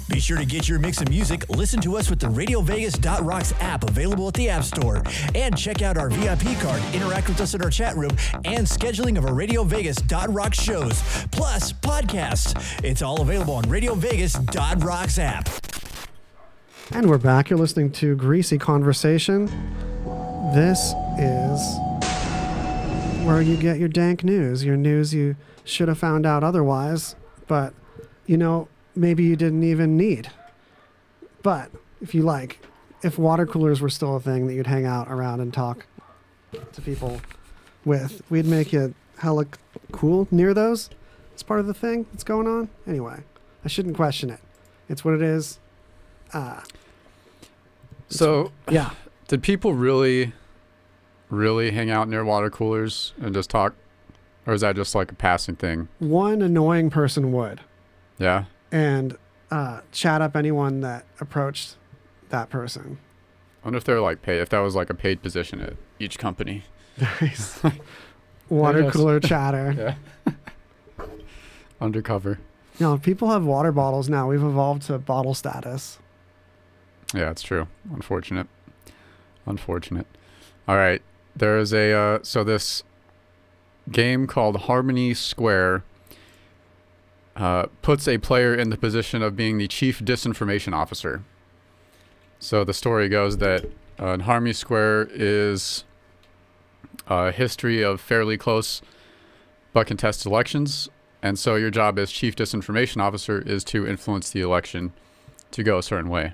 Be 0.08 0.18
sure 0.18 0.38
to 0.38 0.44
get 0.44 0.68
your 0.68 0.78
mix 0.78 1.00
of 1.00 1.08
music. 1.08 1.48
Listen 1.48 1.80
to 1.82 1.96
us 1.96 2.10
with 2.10 2.18
the 2.18 2.26
RadioVegas.rocks 2.26 3.54
app 3.60 3.84
available 3.88 4.28
at 4.28 4.34
the 4.34 4.48
App 4.48 4.64
Store. 4.64 5.02
And 5.34 5.56
check 5.56 5.82
out 5.82 5.96
our 5.96 6.10
VIP 6.10 6.58
card, 6.60 6.82
interact 6.92 7.28
with 7.28 7.40
us 7.40 7.54
in 7.54 7.62
our 7.62 7.70
chat 7.70 7.96
room, 7.96 8.10
and 8.44 8.66
scheduling 8.66 9.16
of 9.16 9.24
our 9.24 9.34
Radio 9.34 9.62
Vegas.rocks 9.64 10.60
shows, 10.60 11.02
plus 11.30 11.72
podcasts. 11.72 12.84
It's 12.84 13.02
all 13.02 13.20
available 13.20 13.54
on 13.54 13.64
RadioVegas.rocks 13.64 15.18
app. 15.18 15.48
And 16.92 17.08
we're 17.08 17.18
back. 17.18 17.50
You're 17.50 17.58
listening 17.58 17.92
to 17.92 18.16
Greasy 18.16 18.58
Conversation. 18.58 19.46
This 20.52 20.92
is 21.18 21.78
where 23.24 23.40
you 23.40 23.56
get 23.56 23.78
your 23.78 23.88
dank 23.88 24.24
news, 24.24 24.64
your 24.64 24.76
news 24.76 25.14
you 25.14 25.36
should 25.62 25.86
have 25.86 25.98
found 25.98 26.26
out 26.26 26.42
otherwise, 26.42 27.14
but 27.46 27.72
you 28.30 28.36
know, 28.36 28.68
maybe 28.94 29.24
you 29.24 29.34
didn't 29.34 29.64
even 29.64 29.96
need. 29.96 30.30
But 31.42 31.72
if 32.00 32.14
you 32.14 32.22
like, 32.22 32.60
if 33.02 33.18
water 33.18 33.44
coolers 33.44 33.80
were 33.80 33.90
still 33.90 34.14
a 34.14 34.20
thing 34.20 34.46
that 34.46 34.54
you'd 34.54 34.68
hang 34.68 34.86
out 34.86 35.08
around 35.10 35.40
and 35.40 35.52
talk 35.52 35.84
to 36.72 36.80
people 36.80 37.20
with, 37.84 38.22
we'd 38.30 38.46
make 38.46 38.72
it 38.72 38.94
hella 39.18 39.46
cool 39.90 40.28
near 40.30 40.54
those. 40.54 40.90
It's 41.32 41.42
part 41.42 41.58
of 41.58 41.66
the 41.66 41.74
thing 41.74 42.06
that's 42.12 42.22
going 42.22 42.46
on. 42.46 42.68
Anyway, 42.86 43.24
I 43.64 43.68
shouldn't 43.68 43.96
question 43.96 44.30
it. 44.30 44.38
It's 44.88 45.04
what 45.04 45.14
it 45.14 45.22
is. 45.22 45.58
Uh, 46.32 46.60
So 48.10 48.52
yeah. 48.70 48.90
did 49.26 49.42
people 49.42 49.74
really 49.74 50.34
really 51.30 51.72
hang 51.72 51.90
out 51.90 52.08
near 52.08 52.24
water 52.24 52.48
coolers 52.48 53.12
and 53.20 53.34
just 53.34 53.50
talk? 53.50 53.74
Or 54.46 54.54
is 54.54 54.60
that 54.60 54.76
just 54.76 54.94
like 54.94 55.10
a 55.10 55.16
passing 55.16 55.56
thing? 55.56 55.88
one 55.98 56.42
annoying 56.42 56.90
person 56.90 57.32
would 57.32 57.60
Yeah. 58.20 58.44
and 58.70 59.16
uh, 59.50 59.80
chat 59.90 60.22
up 60.22 60.36
anyone 60.36 60.80
that 60.82 61.04
approached 61.20 61.76
that 62.28 62.50
person. 62.50 62.98
I 63.62 63.66
wonder 63.66 63.78
if 63.78 63.84
they're 63.84 64.00
like 64.00 64.22
paid 64.22 64.40
if 64.40 64.48
that 64.50 64.60
was 64.60 64.76
like 64.76 64.90
a 64.90 64.94
paid 64.94 65.22
position 65.22 65.60
at 65.60 65.74
each 65.98 66.18
company. 66.18 66.62
Nice. 67.00 67.60
Water 68.48 68.90
cooler 68.90 69.18
chatter. 69.20 69.96
Yeah. 70.26 70.34
Undercover. 71.80 72.38
You 72.78 72.86
know, 72.86 72.98
people 72.98 73.30
have 73.30 73.44
water 73.44 73.72
bottles 73.72 74.08
now. 74.08 74.28
We've 74.28 74.42
evolved 74.42 74.82
to 74.82 74.98
bottle 74.98 75.34
status. 75.34 75.98
Yeah, 77.14 77.30
it's 77.30 77.42
true. 77.42 77.68
Unfortunate. 77.92 78.46
Unfortunate. 79.46 80.06
All 80.66 80.76
right. 80.76 81.02
There 81.36 81.58
is 81.58 81.72
a 81.74 81.92
uh, 81.92 82.18
so 82.22 82.42
this 82.44 82.82
game 83.90 84.26
called 84.26 84.56
Harmony 84.62 85.12
Square 85.14 85.84
uh, 87.40 87.66
puts 87.82 88.06
a 88.06 88.18
player 88.18 88.54
in 88.54 88.70
the 88.70 88.76
position 88.76 89.22
of 89.22 89.34
being 89.34 89.58
the 89.58 89.66
chief 89.66 89.98
disinformation 89.98 90.72
officer. 90.72 91.24
So 92.38 92.62
the 92.62 92.74
story 92.74 93.08
goes 93.08 93.38
that 93.38 93.66
uh, 93.98 94.18
Harmony 94.18 94.52
Square 94.52 95.08
is 95.12 95.84
a 97.08 97.32
history 97.32 97.82
of 97.82 98.00
fairly 98.00 98.38
close 98.38 98.80
but 99.72 99.86
contested 99.86 100.30
elections 100.30 100.88
and 101.22 101.38
so 101.38 101.56
your 101.56 101.70
job 101.70 101.98
as 101.98 102.10
chief 102.10 102.34
disinformation 102.34 103.02
officer 103.02 103.40
is 103.40 103.62
to 103.64 103.86
influence 103.86 104.30
the 104.30 104.40
election 104.40 104.92
to 105.50 105.62
go 105.62 105.78
a 105.78 105.82
certain 105.82 106.08
way. 106.08 106.32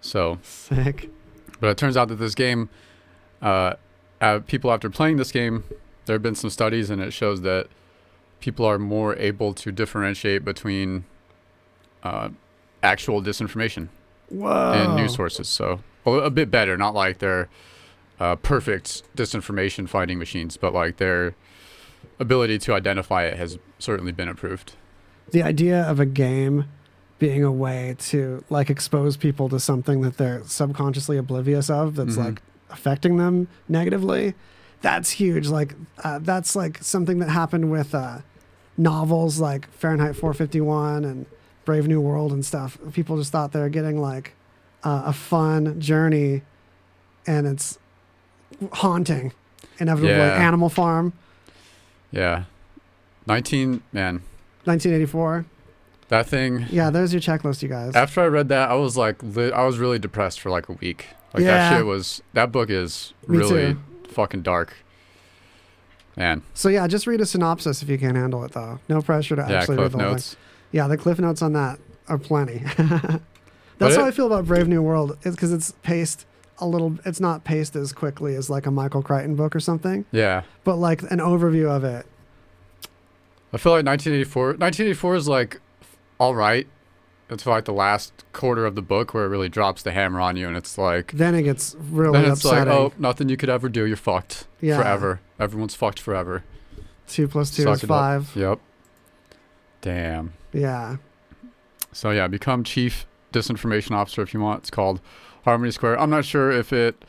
So, 0.00 0.38
Sick. 0.42 1.10
but 1.60 1.70
it 1.70 1.78
turns 1.78 1.96
out 1.96 2.08
that 2.08 2.16
this 2.16 2.34
game, 2.34 2.68
uh, 3.40 3.74
uh, 4.20 4.40
people 4.40 4.72
after 4.72 4.90
playing 4.90 5.16
this 5.16 5.32
game, 5.32 5.64
there 6.04 6.14
have 6.14 6.22
been 6.22 6.34
some 6.34 6.50
studies, 6.50 6.90
and 6.90 7.00
it 7.00 7.12
shows 7.12 7.42
that 7.42 7.68
people 8.42 8.66
are 8.66 8.78
more 8.78 9.16
able 9.16 9.54
to 9.54 9.72
differentiate 9.72 10.44
between 10.44 11.04
uh, 12.02 12.28
actual 12.82 13.22
disinformation 13.22 13.88
Whoa. 14.28 14.72
and 14.72 14.96
news 14.96 15.14
sources. 15.14 15.48
So 15.48 15.80
a, 16.04 16.10
a 16.10 16.30
bit 16.30 16.50
better, 16.50 16.76
not 16.76 16.94
like 16.94 17.18
they're 17.18 17.48
uh, 18.20 18.36
perfect 18.36 19.02
disinformation 19.16 19.88
finding 19.88 20.18
machines, 20.18 20.56
but 20.56 20.74
like 20.74 20.98
their 20.98 21.34
ability 22.20 22.58
to 22.58 22.74
identify 22.74 23.24
it 23.24 23.36
has 23.38 23.58
certainly 23.78 24.12
been 24.12 24.28
improved. 24.28 24.74
the 25.30 25.42
idea 25.42 25.82
of 25.82 25.98
a 25.98 26.04
game 26.06 26.66
being 27.18 27.42
a 27.44 27.52
way 27.52 27.94
to 27.98 28.44
like 28.50 28.68
expose 28.68 29.16
people 29.16 29.48
to 29.48 29.58
something 29.58 30.00
that 30.02 30.16
they're 30.18 30.42
subconsciously 30.44 31.16
oblivious 31.16 31.70
of 31.70 31.94
that's 31.94 32.16
Mhm. 32.16 32.24
like 32.26 32.42
affecting 32.70 33.16
them 33.16 33.46
negatively 33.68 34.34
that's 34.82 35.10
huge 35.10 35.46
like 35.48 35.74
uh, 36.04 36.18
that's 36.18 36.54
like 36.56 36.78
something 36.82 37.18
that 37.20 37.28
happened 37.30 37.70
with 37.70 37.94
uh, 37.94 38.18
novels 38.82 39.38
like 39.40 39.70
fahrenheit 39.72 40.16
451 40.16 41.04
and 41.04 41.26
brave 41.64 41.86
new 41.86 42.00
world 42.00 42.32
and 42.32 42.44
stuff 42.44 42.76
people 42.92 43.16
just 43.16 43.30
thought 43.32 43.52
they 43.52 43.60
were 43.60 43.68
getting 43.68 44.00
like 44.00 44.34
uh, 44.84 45.02
a 45.06 45.12
fun 45.12 45.80
journey 45.80 46.42
and 47.26 47.46
it's 47.46 47.78
haunting 48.72 49.32
inevitably 49.78 50.10
Yeah. 50.16 50.46
animal 50.46 50.68
farm 50.68 51.12
Yeah, 52.10 52.44
nineteen 53.26 53.82
man, 53.92 54.22
1984 54.64 55.46
that 56.08 56.26
thing. 56.26 56.66
yeah 56.70 56.90
there's 56.90 57.12
your 57.12 57.20
checklist 57.22 57.62
you 57.62 57.68
guys 57.68 57.94
After 57.96 58.20
I 58.20 58.26
read 58.26 58.48
that, 58.48 58.68
I 58.70 58.74
was 58.74 58.96
like, 58.98 59.22
li- 59.22 59.52
I 59.52 59.64
was 59.64 59.78
really 59.78 59.98
depressed 59.98 60.40
for 60.40 60.50
like 60.50 60.68
a 60.68 60.72
week. 60.72 61.06
Like 61.32 61.42
Yeah. 61.44 61.70
that 61.70 61.76
shit 61.78 61.86
was. 61.86 62.20
That 62.34 62.52
book 62.52 62.68
is 62.68 63.14
Me 63.26 63.38
really 63.38 63.72
too. 63.74 63.80
fucking 64.08 64.42
dark. 64.42 64.74
Man, 66.16 66.42
So 66.52 66.68
yeah, 66.68 66.86
just 66.86 67.06
read 67.06 67.20
a 67.22 67.26
synopsis 67.26 67.82
if 67.82 67.88
you 67.88 67.98
can't 67.98 68.16
handle 68.16 68.44
it 68.44 68.52
though. 68.52 68.78
No 68.88 69.00
pressure 69.00 69.34
to 69.36 69.46
yeah, 69.48 69.60
actually 69.60 69.78
read 69.78 69.92
the 69.92 69.98
notes. 69.98 70.34
thing. 70.34 70.38
Yeah, 70.72 70.88
the 70.88 70.96
cliff 70.98 71.18
notes 71.18 71.40
on 71.42 71.54
that 71.54 71.78
are 72.08 72.18
plenty. 72.18 72.58
That's 73.78 73.96
how 73.96 74.04
I 74.04 74.10
feel 74.10 74.26
about 74.26 74.44
Brave 74.46 74.68
New 74.68 74.82
World. 74.82 75.16
It's 75.22 75.34
because 75.34 75.52
it's 75.52 75.72
paced 75.82 76.26
a 76.58 76.66
little. 76.66 76.98
It's 77.06 77.18
not 77.20 77.44
paced 77.44 77.74
as 77.76 77.92
quickly 77.92 78.34
as 78.36 78.50
like 78.50 78.66
a 78.66 78.70
Michael 78.70 79.02
Crichton 79.02 79.34
book 79.36 79.56
or 79.56 79.60
something, 79.60 80.04
Yeah, 80.12 80.42
but 80.64 80.76
like 80.76 81.02
an 81.10 81.18
overview 81.18 81.68
of 81.70 81.82
it. 81.82 82.06
I 83.54 83.58
feel 83.58 83.72
like 83.72 83.84
1984. 83.84 84.44
1984 84.58 85.14
is 85.16 85.28
like 85.28 85.60
all 86.18 86.34
right 86.34 86.66
until 87.32 87.52
like 87.52 87.64
the 87.64 87.72
last 87.72 88.12
quarter 88.32 88.64
of 88.66 88.74
the 88.76 88.82
book 88.82 89.12
where 89.14 89.24
it 89.24 89.28
really 89.28 89.48
drops 89.48 89.82
the 89.82 89.90
hammer 89.92 90.20
on 90.20 90.36
you, 90.36 90.46
and 90.46 90.56
it's 90.56 90.78
like 90.78 91.12
Then 91.12 91.34
it 91.34 91.42
gets 91.42 91.74
really 91.90 92.20
then 92.20 92.30
it's 92.30 92.44
upsetting. 92.44 92.68
like 92.72 92.78
oh 92.78 92.92
nothing 92.98 93.28
you 93.28 93.36
could 93.36 93.48
ever 93.48 93.68
do. 93.68 93.84
You're 93.86 93.96
fucked 93.96 94.46
Yeah. 94.60 94.76
forever. 94.76 95.20
Everyone's 95.40 95.74
fucked 95.74 95.98
forever. 95.98 96.44
Two 97.08 97.26
plus 97.28 97.50
two 97.50 97.62
Suck 97.64 97.74
is 97.74 97.84
it 97.84 97.90
up. 97.90 97.96
five. 97.98 98.30
Yep. 98.36 98.58
Damn. 99.80 100.32
Yeah. 100.52 100.96
So 101.92 102.10
yeah, 102.10 102.26
become 102.28 102.64
chief 102.64 103.06
disinformation 103.32 103.92
officer 103.92 104.22
if 104.22 104.32
you 104.32 104.40
want. 104.40 104.60
It's 104.60 104.70
called 104.70 105.00
Harmony 105.44 105.72
Square. 105.72 105.98
I'm 106.00 106.10
not 106.10 106.24
sure 106.24 106.50
if 106.52 106.72
it 106.72 107.04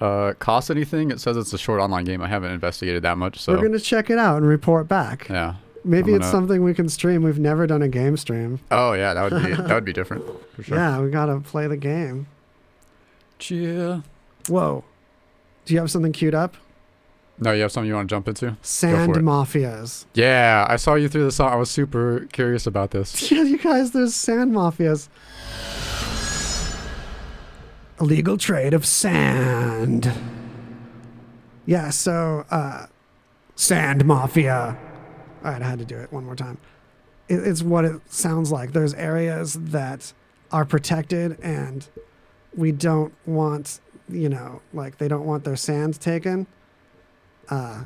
uh, 0.00 0.32
costs 0.38 0.68
anything. 0.70 1.10
It 1.10 1.20
says 1.20 1.36
it's 1.36 1.52
a 1.52 1.58
short 1.58 1.80
online 1.80 2.04
game. 2.04 2.20
I 2.20 2.28
haven't 2.28 2.50
investigated 2.50 3.02
that 3.04 3.16
much. 3.18 3.38
So 3.38 3.52
We're 3.54 3.62
gonna 3.62 3.78
check 3.78 4.10
it 4.10 4.18
out 4.18 4.38
and 4.38 4.46
report 4.46 4.88
back. 4.88 5.28
yeah. 5.28 5.54
Maybe 5.84 6.12
I'm 6.12 6.16
it's 6.16 6.26
gonna- 6.26 6.32
something 6.32 6.62
we 6.62 6.74
can 6.74 6.88
stream. 6.88 7.22
We've 7.22 7.38
never 7.38 7.66
done 7.66 7.82
a 7.82 7.88
game 7.88 8.16
stream. 8.16 8.60
Oh 8.70 8.92
yeah, 8.92 9.14
that 9.14 9.30
would 9.32 9.42
be 9.42 9.54
that 9.62 9.74
would 9.74 9.84
be 9.84 9.92
different 9.92 10.24
for 10.54 10.62
sure. 10.62 10.76
Yeah, 10.76 11.00
we 11.00 11.10
gotta 11.10 11.40
play 11.40 11.66
the 11.66 11.76
game. 11.76 12.26
Yeah. 13.48 14.02
Whoa. 14.48 14.84
Do 15.64 15.74
you 15.74 15.80
have 15.80 15.90
something 15.90 16.12
queued 16.12 16.34
up? 16.34 16.56
No, 17.38 17.50
you 17.52 17.62
have 17.62 17.72
something 17.72 17.88
you 17.88 17.94
want 17.94 18.08
to 18.08 18.12
jump 18.14 18.28
into? 18.28 18.56
Sand 18.62 19.16
it. 19.16 19.22
mafias. 19.22 20.04
Yeah, 20.14 20.66
I 20.68 20.76
saw 20.76 20.94
you 20.94 21.08
through 21.08 21.24
the 21.24 21.32
song. 21.32 21.52
I 21.52 21.56
was 21.56 21.70
super 21.70 22.28
curious 22.32 22.66
about 22.66 22.90
this. 22.92 23.30
Yeah, 23.32 23.42
you 23.42 23.58
guys, 23.58 23.90
there's 23.92 24.14
sand 24.14 24.52
mafias. 24.52 25.08
Illegal 28.00 28.36
trade 28.36 28.74
of 28.74 28.84
sand. 28.84 30.12
Yeah, 31.66 31.90
so 31.90 32.44
uh, 32.50 32.86
sand 33.54 34.04
mafia. 34.04 34.76
All 35.44 35.50
right, 35.50 35.60
I 35.62 35.68
had 35.68 35.78
to 35.78 35.84
do 35.84 35.96
it 35.98 36.12
one 36.12 36.24
more 36.24 36.36
time. 36.36 36.58
It, 37.28 37.36
it's 37.46 37.62
what 37.62 37.84
it 37.84 38.00
sounds 38.12 38.50
like. 38.52 38.72
There's 38.72 38.94
areas 38.94 39.54
that 39.54 40.12
are 40.50 40.64
protected, 40.64 41.38
and 41.40 41.86
we 42.56 42.72
don't 42.72 43.12
want, 43.26 43.80
you 44.08 44.28
know, 44.28 44.60
like 44.72 44.98
they 44.98 45.08
don't 45.08 45.24
want 45.26 45.44
their 45.44 45.56
sand 45.56 46.00
taken. 46.00 46.46
Uh, 47.48 47.84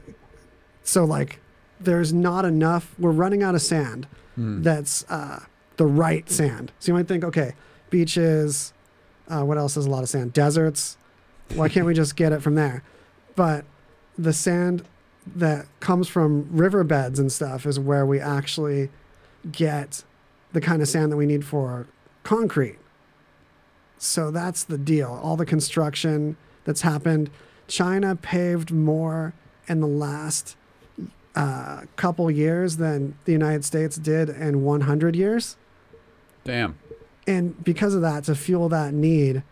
so 0.82 1.04
like, 1.04 1.40
there's 1.80 2.12
not 2.12 2.44
enough. 2.44 2.94
We're 2.98 3.10
running 3.12 3.42
out 3.42 3.54
of 3.54 3.62
sand 3.62 4.06
Hmm. 4.34 4.62
that's 4.62 5.02
uh, 5.08 5.42
the 5.78 5.86
right 5.86 6.28
sand. 6.30 6.70
So 6.78 6.90
you 6.92 6.94
might 6.94 7.08
think, 7.08 7.24
okay, 7.24 7.54
beaches. 7.88 8.74
Uh, 9.28 9.42
what 9.44 9.56
else 9.56 9.78
is 9.78 9.86
a 9.86 9.90
lot 9.90 10.02
of 10.02 10.10
sand? 10.10 10.34
Deserts. 10.34 10.98
Why 11.54 11.70
can't 11.70 11.86
we 11.86 11.94
just 11.94 12.16
get 12.16 12.32
it 12.32 12.42
from 12.42 12.54
there? 12.54 12.82
But 13.34 13.64
the 14.18 14.34
sand 14.34 14.84
that 15.34 15.66
comes 15.80 16.08
from 16.08 16.48
riverbeds 16.50 17.18
and 17.18 17.30
stuff 17.32 17.66
is 17.66 17.78
where 17.78 18.06
we 18.06 18.20
actually 18.20 18.90
get 19.50 20.04
the 20.52 20.60
kind 20.60 20.80
of 20.80 20.88
sand 20.88 21.12
that 21.12 21.16
we 21.16 21.26
need 21.26 21.44
for 21.44 21.86
concrete. 22.22 22.78
So 23.98 24.30
that's 24.30 24.64
the 24.64 24.78
deal. 24.78 25.20
All 25.22 25.36
the 25.36 25.46
construction 25.46 26.36
that's 26.64 26.82
happened. 26.82 27.30
China 27.66 28.14
paved 28.14 28.70
more 28.70 29.34
in 29.68 29.80
the 29.80 29.86
last 29.86 30.56
uh, 31.34 31.82
couple 31.96 32.30
years 32.30 32.76
than 32.76 33.16
the 33.24 33.32
United 33.32 33.64
States 33.64 33.96
did 33.96 34.28
in 34.28 34.62
100 34.62 35.16
years. 35.16 35.56
Damn. 36.44 36.78
And 37.26 37.62
because 37.64 37.94
of 37.94 38.02
that, 38.02 38.24
to 38.24 38.34
fuel 38.34 38.68
that 38.68 38.94
need, 38.94 39.42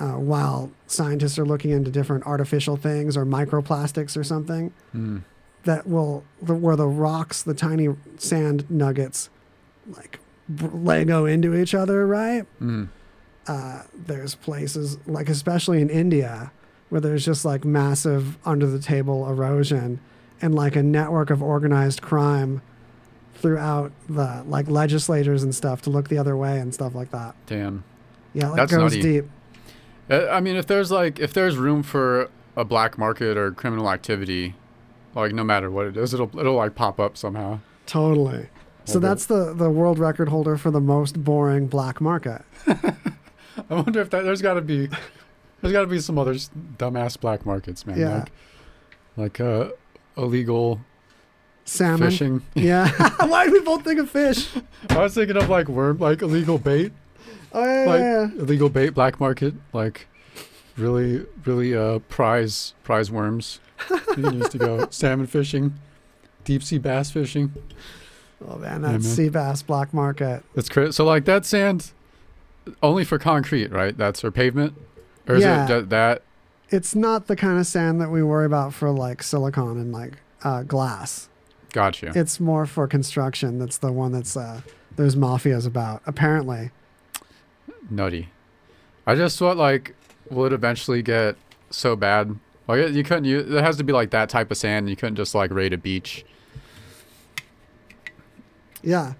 uh, 0.00 0.12
while 0.12 0.70
scientists 0.86 1.38
are 1.38 1.44
looking 1.46 1.70
into 1.70 1.90
different 1.90 2.26
artificial 2.26 2.76
things 2.76 3.16
or 3.16 3.24
microplastics 3.24 4.16
or 4.16 4.24
something 4.24 4.72
Hmm. 4.92 5.18
that 5.64 5.86
will, 5.86 6.24
the, 6.40 6.54
where 6.54 6.76
the 6.76 6.86
rocks, 6.88 7.42
the 7.42 7.54
tiny 7.54 7.88
sand 8.18 8.68
nuggets, 8.70 9.30
like 9.96 10.18
Lego 10.72 11.24
into 11.24 11.54
each 11.54 11.74
other, 11.74 12.06
right? 12.06 12.42
Hmm. 12.58 12.84
uh, 13.46 13.82
there's 14.06 14.34
places 14.36 14.98
like 15.06 15.28
especially 15.28 15.80
in 15.82 15.90
India 15.90 16.52
where 16.90 17.00
there's 17.00 17.24
just 17.24 17.44
like 17.44 17.64
massive 17.64 18.36
under 18.46 18.66
the 18.66 18.78
table 18.78 19.28
erosion 19.28 19.98
and 20.40 20.54
like 20.54 20.76
a 20.76 20.82
network 20.82 21.30
of 21.30 21.42
organized 21.42 22.02
crime 22.02 22.60
throughout 23.34 23.90
the 24.08 24.44
like 24.46 24.68
legislators 24.68 25.42
and 25.42 25.54
stuff 25.54 25.82
to 25.82 25.90
look 25.90 26.08
the 26.08 26.18
other 26.18 26.36
way 26.36 26.58
and 26.60 26.72
stuff 26.74 26.94
like 26.94 27.10
that. 27.10 27.34
Damn. 27.46 27.82
Yeah, 28.34 28.48
like 28.48 28.56
That's 28.58 28.72
goes 28.72 28.94
nutty. 28.96 29.02
deep. 29.02 29.24
Uh, 30.12 30.28
I 30.30 30.40
mean, 30.40 30.56
if 30.56 30.66
there's 30.66 30.90
like 30.90 31.18
if 31.18 31.32
there's 31.32 31.56
room 31.56 31.82
for 31.82 32.28
a 32.56 32.64
black 32.64 32.98
market 32.98 33.36
or 33.36 33.50
criminal 33.50 33.90
activity, 33.90 34.54
like 35.14 35.32
no 35.32 35.42
matter 35.44 35.70
what 35.70 35.86
it 35.86 35.96
is, 35.96 36.12
it'll 36.12 36.30
it'll 36.38 36.54
like 36.56 36.74
pop 36.74 37.00
up 37.00 37.16
somehow. 37.16 37.60
Totally. 37.86 38.48
So 38.84 38.98
Okay. 38.98 39.06
that's 39.08 39.26
the 39.26 39.54
the 39.54 39.70
world 39.70 39.98
record 39.98 40.28
holder 40.28 40.56
for 40.56 40.70
the 40.70 40.80
most 40.80 41.22
boring 41.24 41.66
black 41.66 42.00
market. 42.00 42.42
I 42.66 43.74
wonder 43.74 44.00
if 44.00 44.10
that 44.10 44.24
there's 44.24 44.42
got 44.42 44.54
to 44.54 44.60
be 44.60 44.88
there's 45.60 45.72
got 45.72 45.82
to 45.82 45.86
be 45.86 46.00
some 46.00 46.18
other 46.18 46.34
dumbass 46.34 47.18
black 47.18 47.46
markets, 47.46 47.86
man. 47.86 47.98
Yeah. 47.98 48.18
Like 48.18 48.30
like 49.16 49.40
uh 49.40 49.70
illegal 50.16 50.80
Salmon. 51.64 52.10
fishing. 52.10 52.42
Yeah. 52.54 52.90
Why 53.26 53.44
did 53.44 53.52
we 53.52 53.60
both 53.60 53.84
think 53.84 54.00
of 54.00 54.10
fish? 54.10 54.48
I 54.90 54.98
was 54.98 55.14
thinking 55.14 55.36
of 55.36 55.48
like 55.48 55.68
worm, 55.68 55.98
like 55.98 56.20
illegal 56.22 56.58
bait, 56.58 56.92
Oh 57.54 57.64
yeah, 57.64 57.84
like 57.90 58.00
yeah, 58.00 58.28
yeah. 58.34 58.40
illegal 58.42 58.68
bait 58.68 58.90
black 58.90 59.20
market, 59.20 59.54
like 59.72 60.06
really 60.76 61.24
really 61.44 61.74
uh 61.76 61.98
prize 62.08 62.74
prize 62.82 63.10
worms. 63.10 63.60
you 63.90 63.98
can 64.14 64.34
use 64.34 64.48
to 64.50 64.58
go 64.58 64.86
salmon 64.90 65.26
fishing, 65.26 65.74
deep 66.44 66.62
sea 66.62 66.78
bass 66.78 67.10
fishing. 67.10 67.52
Oh 68.48 68.56
man, 68.56 68.82
Yeah, 68.82 68.92
that's 68.92 69.06
sea 69.06 69.28
bass 69.28 69.62
black 69.62 69.92
market. 69.92 70.42
That's 70.54 70.68
crazy. 70.68 70.92
So 70.92 71.04
like 71.04 71.24
that 71.26 71.44
sand, 71.44 71.92
only 72.82 73.04
for 73.04 73.18
concrete, 73.18 73.70
right? 73.70 73.96
That's 73.96 74.24
or 74.24 74.30
pavement, 74.30 74.74
or 75.28 75.36
is 75.36 75.42
Yeah. 75.42 75.64
it 75.64 75.68
that, 75.68 75.90
that? 75.90 76.22
It's 76.70 76.94
not 76.94 77.26
the 77.26 77.36
kind 77.36 77.58
of 77.58 77.66
sand 77.66 78.00
that 78.00 78.10
we 78.10 78.22
worry 78.22 78.46
about 78.46 78.72
for 78.72 78.90
like 78.90 79.22
silicon 79.22 79.78
and 79.78 79.92
like 79.92 80.14
uh, 80.42 80.62
glass. 80.62 81.28
Got 81.72 82.02
you. 82.02 82.12
It's 82.14 82.40
more 82.40 82.66
for 82.66 82.86
construction. 82.86 83.58
That's 83.58 83.78
the 83.78 83.92
one 83.92 84.12
that's 84.12 84.36
uh, 84.36 84.62
there's 84.96 85.14
mafias 85.16 85.66
about. 85.66 86.02
Apparently, 86.06 86.70
Nutty. 87.90 88.28
I 89.06 89.14
just 89.14 89.38
thought 89.38 89.56
like, 89.56 89.94
will 90.30 90.46
it 90.46 90.52
eventually 90.52 91.02
get 91.02 91.36
so 91.70 91.96
bad? 91.96 92.38
Like 92.68 92.92
you 92.94 93.02
couldn't. 93.02 93.24
You 93.24 93.42
there 93.42 93.62
has 93.62 93.76
to 93.78 93.84
be 93.84 93.92
like 93.92 94.10
that 94.10 94.28
type 94.28 94.50
of 94.50 94.56
sand. 94.56 94.88
You 94.88 94.96
couldn't 94.96 95.16
just 95.16 95.34
like 95.34 95.50
raid 95.50 95.72
a 95.72 95.78
beach. 95.78 96.24
Yeah. 98.82 99.14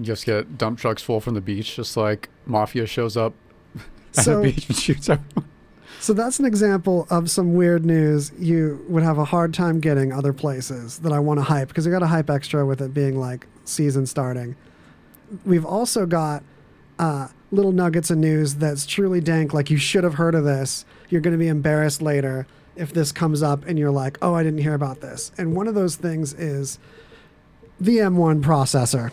Just 0.00 0.24
get 0.24 0.56
dump 0.58 0.78
trucks 0.78 1.02
full 1.02 1.20
from 1.20 1.34
the 1.34 1.40
beach, 1.40 1.76
just 1.76 1.96
like 1.96 2.28
mafia 2.46 2.86
shows 2.86 3.16
up 3.16 3.34
at 4.16 4.24
So- 4.24 4.36
the 4.42 4.52
beach 4.52 4.68
and 4.68 4.76
shoots 4.78 5.08
everyone. 5.08 5.48
So 6.00 6.12
that's 6.12 6.40
an 6.40 6.46
example 6.46 7.06
of 7.10 7.30
some 7.30 7.54
weird 7.54 7.84
news 7.84 8.32
you 8.36 8.84
would 8.88 9.04
have 9.04 9.18
a 9.18 9.24
hard 9.24 9.54
time 9.54 9.78
getting 9.78 10.12
other 10.12 10.32
places 10.32 10.98
that 11.00 11.12
I 11.12 11.20
want 11.20 11.38
to 11.38 11.44
hype 11.44 11.68
because 11.68 11.86
you 11.86 11.92
got 11.92 12.00
to 12.00 12.08
hype 12.08 12.28
extra 12.28 12.66
with 12.66 12.80
it 12.80 12.92
being 12.92 13.20
like 13.20 13.46
season 13.64 14.06
starting. 14.06 14.56
We've 15.46 15.64
also 15.64 16.04
got 16.04 16.42
uh, 16.98 17.28
little 17.52 17.70
nuggets 17.70 18.10
of 18.10 18.18
news 18.18 18.56
that's 18.56 18.84
truly 18.86 19.20
dank. 19.20 19.54
Like 19.54 19.70
you 19.70 19.76
should 19.76 20.02
have 20.02 20.14
heard 20.14 20.34
of 20.34 20.42
this. 20.44 20.84
You're 21.08 21.20
going 21.20 21.32
to 21.32 21.38
be 21.38 21.48
embarrassed 21.48 22.02
later 22.02 22.46
if 22.74 22.92
this 22.92 23.12
comes 23.12 23.42
up 23.42 23.64
and 23.66 23.78
you're 23.78 23.90
like, 23.92 24.18
oh, 24.22 24.34
I 24.34 24.42
didn't 24.42 24.60
hear 24.60 24.74
about 24.74 25.00
this. 25.00 25.30
And 25.38 25.54
one 25.54 25.68
of 25.68 25.74
those 25.74 25.94
things 25.96 26.32
is 26.32 26.78
the 27.78 27.98
M1 27.98 28.42
processor. 28.42 29.12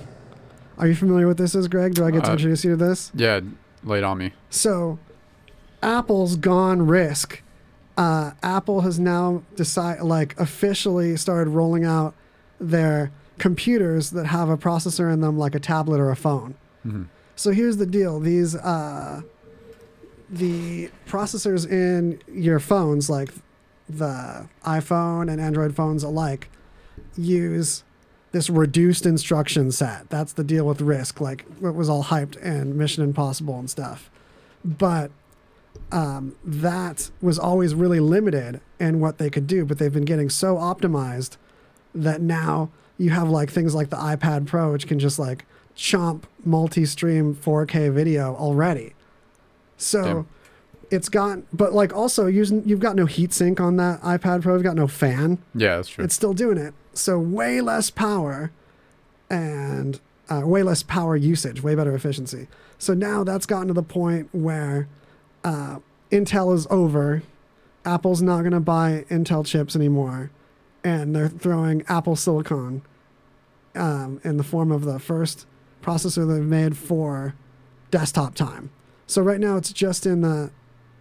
Are 0.78 0.88
you 0.88 0.96
familiar 0.96 1.28
with 1.28 1.38
this, 1.38 1.54
is 1.56 1.68
Greg? 1.68 1.94
Do 1.94 2.06
I 2.06 2.12
get 2.12 2.24
to 2.24 2.30
Uh, 2.30 2.34
introduce 2.34 2.64
you 2.64 2.72
to 2.72 2.78
this? 2.78 3.12
Yeah, 3.14 3.42
laid 3.84 4.04
on 4.06 4.18
me. 4.18 4.32
So, 4.50 4.98
Apple's 5.84 6.38
gone 6.38 6.88
RISC. 6.88 7.40
Uh, 7.98 8.32
Apple 8.42 8.82
has 8.82 8.98
now 8.98 9.44
decided, 9.58 10.04
like, 10.04 10.40
officially 10.40 11.18
started 11.18 11.50
rolling 11.52 11.84
out 11.84 12.16
their 12.62 13.12
computers 13.40 14.12
that 14.12 14.28
have 14.28 14.48
a 14.48 14.56
processor 14.58 15.12
in 15.12 15.20
them, 15.20 15.38
like 15.38 15.54
a 15.54 15.60
tablet 15.60 16.00
or 16.00 16.12
a 16.12 16.16
phone. 16.16 16.56
So 17.40 17.52
here's 17.52 17.78
the 17.78 17.86
deal: 17.86 18.20
these 18.20 18.54
uh, 18.54 19.22
the 20.30 20.92
processors 21.08 21.66
in 21.66 22.22
your 22.28 22.60
phones, 22.60 23.10
like 23.10 23.30
the 23.88 24.50
iPhone 24.66 25.32
and 25.32 25.40
Android 25.40 25.74
phones 25.74 26.04
alike, 26.04 26.50
use 27.16 27.86
this 28.34 28.50
reduced 28.50 29.06
instruction 29.06 29.72
set. 29.72 30.10
That's 30.10 30.34
the 30.34 30.44
deal 30.44 30.66
with 30.66 30.80
RISC, 30.80 31.22
like 31.22 31.46
it 31.64 31.76
was 31.76 31.88
all 31.88 32.04
hyped 32.04 32.36
and 32.44 32.76
Mission 32.76 33.06
Impossible 33.06 33.58
and 33.58 33.70
stuff. 33.70 34.12
But 34.66 35.10
um, 35.94 36.36
that 36.44 37.10
was 37.22 37.40
always 37.40 37.74
really 37.74 38.02
limited 38.02 38.60
in 38.82 39.00
what 39.00 39.18
they 39.18 39.30
could 39.30 39.48
do. 39.48 39.64
But 39.64 39.80
they've 39.80 39.94
been 39.94 40.04
getting 40.04 40.30
so 40.30 40.58
optimized 40.58 41.38
that 41.96 42.20
now 42.20 42.70
you 42.98 43.12
have 43.12 43.30
like 43.30 43.50
things 43.50 43.74
like 43.74 43.92
the 43.92 43.96
iPad 43.96 44.46
Pro, 44.46 44.74
which 44.74 44.88
can 44.88 45.00
just 45.00 45.18
like 45.18 45.46
chomp 45.80 46.24
multi-stream 46.44 47.34
4K 47.34 47.92
video 47.92 48.36
already. 48.36 48.94
So 49.78 50.04
Damn. 50.04 50.28
it's 50.92 51.08
got, 51.08 51.40
but 51.54 51.72
like 51.72 51.94
also 51.96 52.26
using, 52.28 52.68
you've 52.68 52.82
got 52.82 52.98
no 52.98 53.06
heat 53.06 53.32
sink 53.32 53.62
on 53.62 53.78
that 53.78 54.02
iPad 54.02 54.42
Pro. 54.42 54.56
You've 54.56 54.64
got 54.64 54.76
no 54.76 54.88
fan 54.88 55.38
Yeah, 55.56 55.78
that's 55.78 55.88
true. 55.88 56.04
it's 56.04 56.14
still 56.14 56.34
doing 56.34 56.58
it. 56.58 56.74
So 56.94 57.18
way 57.18 57.62
less 57.62 57.90
power 57.90 58.52
and 59.30 60.02
uh, 60.30 60.42
way 60.44 60.64
less 60.64 60.84
power 60.84 61.16
usage, 61.16 61.64
way 61.64 61.76
better 61.76 61.96
efficiency. 61.96 62.48
So 62.78 62.94
now 62.94 63.24
that's 63.24 63.46
gotten 63.46 63.70
to 63.70 63.74
the 63.74 63.82
point 63.82 64.28
where 64.34 64.90
uh, 65.46 65.80
Intel 66.12 66.54
is 66.54 66.68
over. 66.70 67.24
Apple's 67.86 68.22
not 68.22 68.42
going 68.42 68.52
to 68.52 68.60
buy 68.60 69.06
Intel 69.10 69.46
chips 69.46 69.78
anymore, 69.78 70.30
and 70.84 71.16
they're 71.16 71.30
throwing 71.30 71.84
Apple 71.88 72.18
Silicon 72.18 72.82
um, 73.76 74.20
in 74.26 74.36
the 74.36 74.44
form 74.44 74.72
of 74.74 74.84
the 74.84 75.00
first 75.00 75.46
processor 75.82 76.28
they've 76.28 76.44
made 76.44 76.78
for 76.78 77.36
desktop 77.92 78.36
time. 78.36 78.72
So 79.08 79.22
right 79.22 79.40
now 79.40 79.58
it's 79.58 79.74
just 79.74 80.06
in 80.06 80.22
the 80.22 80.52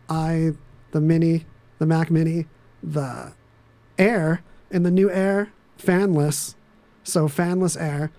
i, 0.08 0.52
the 0.92 1.00
Mini, 1.00 1.44
the 1.78 1.86
Mac 1.86 2.10
Mini, 2.10 2.46
the 2.82 3.32
Air, 3.98 4.42
and 4.70 4.86
the 4.86 4.90
new 4.90 5.10
Air 5.10 5.52
fanless, 5.78 6.54
so 7.04 7.28
fanless 7.28 7.80
Air, 7.80 8.10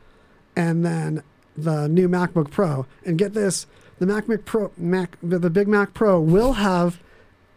and 0.56 0.86
then 0.86 1.24
the 1.56 1.88
new 1.88 2.08
MacBook 2.08 2.52
Pro. 2.52 2.86
And 3.06 3.18
get 3.18 3.34
this, 3.34 3.66
the 3.98 4.06
MacBook 4.06 4.46
Pro, 4.46 4.72
Mac, 4.78 5.18
the, 5.22 5.50
Big 5.50 5.68
Mac 5.68 5.94
Pro 5.94 6.20
will 6.20 6.54
have 6.54 7.00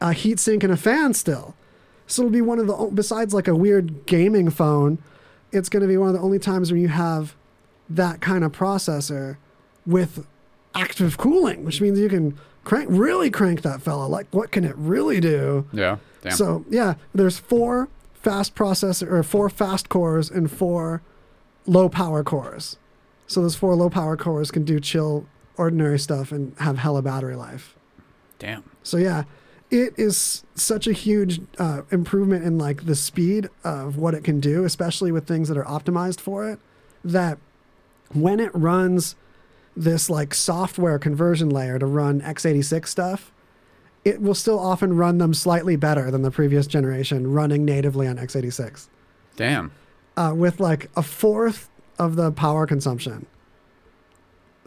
a 0.00 0.08
heatsink 0.08 0.62
and 0.62 0.72
a 0.72 0.76
fan 0.76 1.14
still. 1.14 1.54
So 2.06 2.22
it'll 2.22 2.32
be 2.32 2.40
one 2.40 2.58
of 2.58 2.66
the 2.66 2.90
besides 2.92 3.32
like 3.32 3.48
a 3.48 3.54
weird 3.54 4.06
gaming 4.06 4.50
phone, 4.50 4.98
it's 5.52 5.68
going 5.68 5.82
to 5.82 5.88
be 5.88 5.96
one 5.96 6.08
of 6.08 6.14
the 6.14 6.20
only 6.20 6.38
times 6.38 6.72
when 6.72 6.80
you 6.80 6.88
have 6.88 7.36
that 7.88 8.20
kind 8.20 8.44
of 8.44 8.52
processor 8.52 9.36
with 9.86 10.26
active 10.74 11.18
cooling, 11.18 11.64
which 11.64 11.80
means 11.80 11.98
you 11.98 12.08
can 12.08 12.38
crank 12.64 12.88
really 12.90 13.30
crank 13.30 13.62
that 13.62 13.82
fella. 13.82 14.06
Like 14.06 14.26
what 14.30 14.50
can 14.50 14.64
it 14.64 14.76
really 14.76 15.20
do? 15.20 15.66
yeah, 15.72 15.98
damn. 16.22 16.32
So 16.32 16.64
yeah, 16.70 16.94
there's 17.14 17.38
four 17.38 17.88
fast 18.14 18.54
processor 18.54 19.10
or 19.10 19.22
four 19.22 19.50
fast 19.50 19.88
cores 19.88 20.30
and 20.30 20.50
four 20.50 21.02
low 21.66 21.88
power 21.88 22.22
cores. 22.22 22.78
So 23.26 23.42
those 23.42 23.56
four 23.56 23.74
low 23.74 23.90
power 23.90 24.16
cores 24.16 24.50
can 24.50 24.64
do 24.64 24.78
chill 24.78 25.26
ordinary 25.56 25.98
stuff 25.98 26.32
and 26.32 26.54
have 26.58 26.78
hella 26.78 27.02
battery 27.02 27.36
life. 27.36 27.76
damn. 28.38 28.64
So 28.82 28.96
yeah, 28.96 29.24
it 29.70 29.94
is 29.96 30.44
such 30.54 30.86
a 30.86 30.92
huge 30.92 31.40
uh, 31.58 31.82
improvement 31.90 32.44
in 32.44 32.58
like 32.58 32.86
the 32.86 32.94
speed 32.94 33.48
of 33.64 33.96
what 33.96 34.14
it 34.14 34.22
can 34.24 34.38
do, 34.40 34.64
especially 34.64 35.12
with 35.12 35.26
things 35.26 35.48
that 35.48 35.56
are 35.56 35.64
optimized 35.64 36.20
for 36.20 36.48
it. 36.48 36.58
That 37.04 37.38
when 38.14 38.40
it 38.40 38.50
runs 38.54 39.16
this 39.76 40.10
like 40.10 40.34
software 40.34 40.98
conversion 40.98 41.48
layer 41.48 41.78
to 41.78 41.86
run 41.86 42.20
x86 42.20 42.86
stuff, 42.86 43.32
it 44.04 44.20
will 44.20 44.34
still 44.34 44.58
often 44.58 44.96
run 44.96 45.18
them 45.18 45.32
slightly 45.32 45.76
better 45.76 46.10
than 46.10 46.22
the 46.22 46.30
previous 46.30 46.66
generation 46.66 47.32
running 47.32 47.64
natively 47.64 48.06
on 48.06 48.16
x86 48.16 48.88
Damn. 49.36 49.72
uh, 50.16 50.32
with 50.36 50.60
like 50.60 50.90
a 50.96 51.02
fourth 51.02 51.68
of 51.98 52.16
the 52.16 52.32
power 52.32 52.66
consumption. 52.66 53.26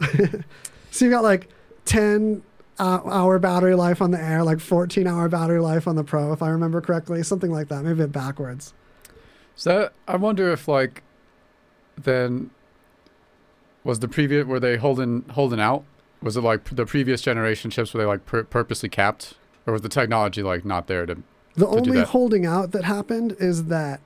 so 0.90 1.04
you 1.04 1.10
got 1.10 1.22
like 1.22 1.48
10 1.84 2.42
uh, 2.78 3.00
hour 3.04 3.38
battery 3.38 3.74
life 3.74 4.02
on 4.02 4.10
the 4.10 4.20
air, 4.20 4.42
like 4.42 4.60
14 4.60 5.06
hour 5.06 5.28
battery 5.28 5.60
life 5.60 5.86
on 5.86 5.96
the 5.96 6.04
Pro, 6.04 6.32
if 6.32 6.42
I 6.42 6.48
remember 6.48 6.80
correctly, 6.80 7.22
something 7.22 7.50
like 7.50 7.68
that, 7.68 7.82
maybe 7.82 8.02
a 8.02 8.06
bit 8.06 8.12
backwards. 8.12 8.74
So 9.54 9.90
I 10.06 10.16
wonder 10.16 10.52
if 10.52 10.68
like 10.68 11.02
then 11.96 12.50
was 13.86 14.00
the 14.00 14.08
previous 14.08 14.44
were 14.44 14.60
they 14.60 14.76
holding 14.76 15.24
holding 15.30 15.60
out? 15.60 15.84
Was 16.20 16.36
it 16.36 16.40
like 16.40 16.64
the 16.64 16.84
previous 16.84 17.22
generation 17.22 17.70
chips 17.70 17.94
were 17.94 18.00
they 18.00 18.06
like 18.06 18.26
pur- 18.26 18.44
purposely 18.44 18.88
capped, 18.88 19.34
or 19.66 19.72
was 19.72 19.82
the 19.82 19.88
technology 19.88 20.42
like 20.42 20.64
not 20.64 20.88
there 20.88 21.06
to? 21.06 21.14
The 21.54 21.66
do 21.66 21.66
only 21.66 21.98
that. 21.98 22.08
holding 22.08 22.44
out 22.44 22.72
that 22.72 22.84
happened 22.84 23.36
is 23.38 23.66
that 23.66 24.00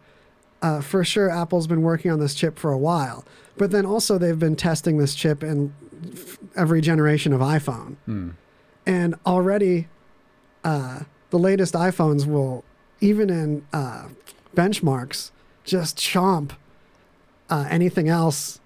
uh, 0.63 0.83
for 0.83 1.03
sure 1.03 1.31
Apple's 1.31 1.67
been 1.67 1.83
working 1.83 2.11
on 2.11 2.21
this 2.21 2.35
chip 2.35 2.59
for 2.59 2.71
a 2.71 2.79
while, 2.79 3.25
but 3.57 3.71
then 3.71 3.87
also 3.87 4.19
they've 4.19 4.39
been 4.39 4.55
testing 4.55 4.99
this 4.99 5.15
chip 5.15 5.43
in 5.43 5.73
f- 6.13 6.39
every 6.55 6.81
generation 6.81 7.33
of 7.33 7.41
iPhone. 7.41 7.97
Hmm. 8.05 8.31
And 8.87 9.15
already, 9.25 9.89
uh, 10.63 11.01
the 11.31 11.39
latest 11.39 11.75
iPhones 11.75 12.27
will, 12.27 12.65
even 13.01 13.31
in 13.31 13.67
uh, 13.73 14.09
benchmarks, 14.55 15.31
just 15.65 15.97
chomp 15.97 16.53
uh, 17.49 17.67
anything 17.69 18.09
else 18.09 18.60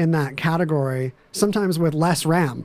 in 0.00 0.12
that 0.12 0.34
category, 0.34 1.12
sometimes 1.30 1.78
with 1.78 1.92
less 1.92 2.24
RAM. 2.24 2.64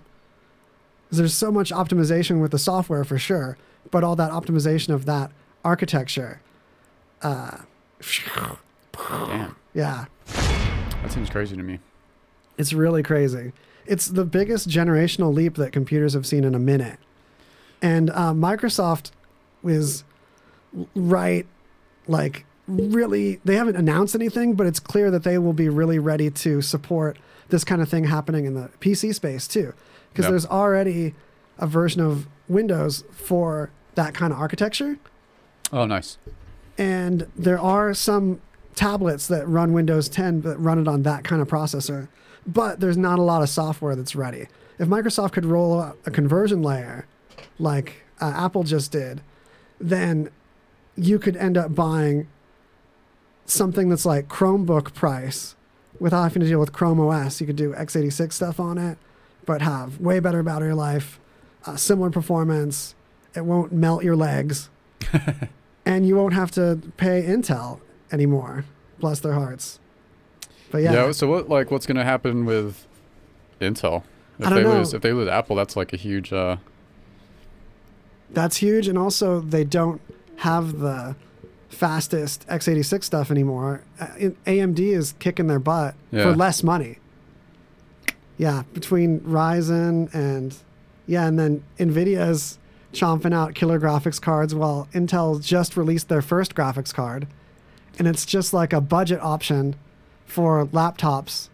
There's 1.12 1.34
so 1.34 1.52
much 1.52 1.70
optimization 1.70 2.42
with 2.42 2.52
the 2.52 2.58
software 2.58 3.04
for 3.04 3.20
sure, 3.20 3.58
but 3.92 4.06
all 4.06 4.16
that 4.16 4.32
optimization 4.32 4.94
of 4.94 5.06
that 5.06 5.32
architecture. 5.66 6.40
Uh, 7.22 7.58
Damn, 8.98 9.56
yeah, 9.74 10.06
that 10.26 11.12
seems 11.12 11.30
crazy 11.30 11.58
to 11.58 11.64
me. 11.64 11.80
it's 12.58 12.72
really 12.72 13.04
crazy. 13.04 13.52
It's 13.86 14.08
the 14.08 14.24
biggest 14.24 14.70
generational 14.70 15.34
leap 15.34 15.56
that 15.56 15.74
computers 15.74 16.14
have 16.14 16.26
seen 16.26 16.46
in 16.46 16.56
a 16.56 16.60
minute. 16.60 16.98
And 17.82 18.10
uh, 18.12 18.32
Microsoft 18.34 19.12
is 19.64 20.06
right, 20.96 21.46
like, 22.08 22.46
really, 22.68 23.40
they 23.46 23.56
haven't 23.56 23.76
announced 23.76 24.16
anything, 24.16 24.54
but 24.54 24.66
it's 24.68 24.80
clear 24.80 25.12
that 25.12 25.24
they 25.24 25.38
will 25.38 25.54
be 25.54 25.70
really 25.70 26.00
ready 26.00 26.30
to 26.32 26.62
support 26.62 27.18
this 27.50 27.64
kind 27.64 27.82
of 27.82 27.90
thing 27.90 28.06
happening 28.06 28.46
in 28.46 28.54
the 28.56 28.70
PC 28.80 29.14
space 29.14 29.48
too. 29.48 29.74
Because 30.12 30.24
Yep. 30.26 30.32
there's 30.32 30.46
already 30.48 31.14
a 31.60 31.68
version 31.68 32.02
of 32.02 32.28
Windows 32.48 33.04
for 33.12 33.70
that 33.96 34.14
kind 34.14 34.34
of 34.34 34.40
architecture. 34.40 34.98
Oh, 35.72 35.86
nice. 35.86 36.18
And 36.78 37.28
there 37.36 37.60
are 37.60 37.94
some 37.94 38.42
tablets 38.76 39.28
that 39.28 39.48
run 39.48 39.72
Windows 39.74 40.10
10 40.10 40.42
that 40.42 40.58
run 40.58 40.80
it 40.80 40.88
on 40.88 41.04
that 41.04 41.24
kind 41.24 41.42
of 41.42 41.48
processor, 41.48 42.08
but 42.46 42.80
there's 42.82 42.98
not 42.98 43.20
a 43.20 43.22
lot 43.22 43.42
of 43.42 43.50
software 43.50 43.96
that's 43.96 44.16
ready. 44.16 44.48
If 44.78 44.88
Microsoft 44.90 45.32
could 45.32 45.46
roll 45.46 45.80
out 45.82 45.98
a 46.06 46.12
conversion 46.12 46.62
layer 46.62 47.06
like 47.58 48.04
uh, 48.20 48.34
Apple 48.36 48.64
just 48.64 48.92
did, 48.92 49.22
then 49.80 50.30
you 50.98 51.20
could 51.20 51.38
end 51.38 51.58
up 51.58 51.74
buying 51.74 52.28
something 53.46 53.90
that's 53.90 54.06
like 54.06 54.28
Chromebook 54.28 54.94
price 54.94 55.56
without 56.00 56.24
having 56.24 56.42
to 56.42 56.48
deal 56.48 56.60
with 56.60 56.74
Chrome 56.74 57.00
OS. 57.00 57.40
You 57.40 57.48
could 57.48 57.56
do 57.56 57.74
x86 57.74 58.34
stuff 58.34 58.60
on 58.60 58.78
it, 58.78 58.98
but 59.46 59.62
have 59.62 60.00
way 60.00 60.20
better 60.20 60.44
battery 60.44 60.74
life, 60.74 61.20
uh, 61.66 61.76
similar 61.76 62.10
performance. 62.10 62.96
It 63.36 63.46
won't 63.46 63.72
melt 63.72 64.04
your 64.04 64.16
legs 64.16 64.70
and 65.86 66.08
you 66.08 66.16
won't 66.16 66.34
have 66.34 66.52
to 66.52 66.80
pay 66.98 67.24
Intel 67.24 67.82
anymore. 68.12 68.66
Bless 69.00 69.20
their 69.20 69.34
hearts. 69.34 69.80
But 70.72 70.82
yeah, 70.82 70.94
Yeah. 70.94 71.12
So 71.12 71.28
what 71.28 71.50
like 71.50 71.72
what's 71.72 71.86
gonna 71.86 72.04
happen 72.04 72.46
with 72.46 72.88
Intel 73.62 74.04
if 74.40 74.50
they 74.50 74.64
know. 74.64 74.78
lose 74.78 74.94
if 74.94 75.02
they 75.02 75.14
lose 75.14 75.28
Apple? 75.28 75.56
That's 75.56 75.76
like 75.76 75.94
a 75.94 75.98
huge. 75.98 76.32
uh 76.34 76.58
that's 78.32 78.58
huge. 78.58 78.88
And 78.88 78.98
also, 78.98 79.40
they 79.40 79.64
don't 79.64 80.02
have 80.38 80.80
the 80.80 81.16
fastest 81.76 82.48
x86 82.48 83.04
stuff 83.04 83.30
anymore. 83.32 83.82
AMD 84.00 84.80
is 84.80 85.14
kicking 85.20 85.48
their 85.48 85.60
butt 85.60 85.96
Yeah. 86.12 86.24
for 86.24 86.36
less 86.36 86.64
money. 86.64 86.98
Yeah, 88.38 88.64
between 88.74 89.20
Ryzen 89.22 90.14
and 90.14 90.56
yeah, 91.08 91.28
and 91.28 91.38
then 91.40 91.64
Nvidia's 91.78 92.58
chomping 92.92 93.34
out 93.34 93.54
killer 93.56 93.80
graphics 93.80 94.20
cards 94.22 94.56
while 94.56 94.88
Intel 94.94 95.42
just 95.44 95.78
released 95.78 96.10
their 96.10 96.22
first 96.22 96.56
graphics 96.56 96.94
card, 96.94 97.28
and 98.00 98.08
it's 98.08 98.26
just 98.26 98.54
like 98.54 98.74
a 98.74 98.82
budget 98.82 99.20
option 99.22 99.76
for 100.26 100.66
laptops 100.68 101.50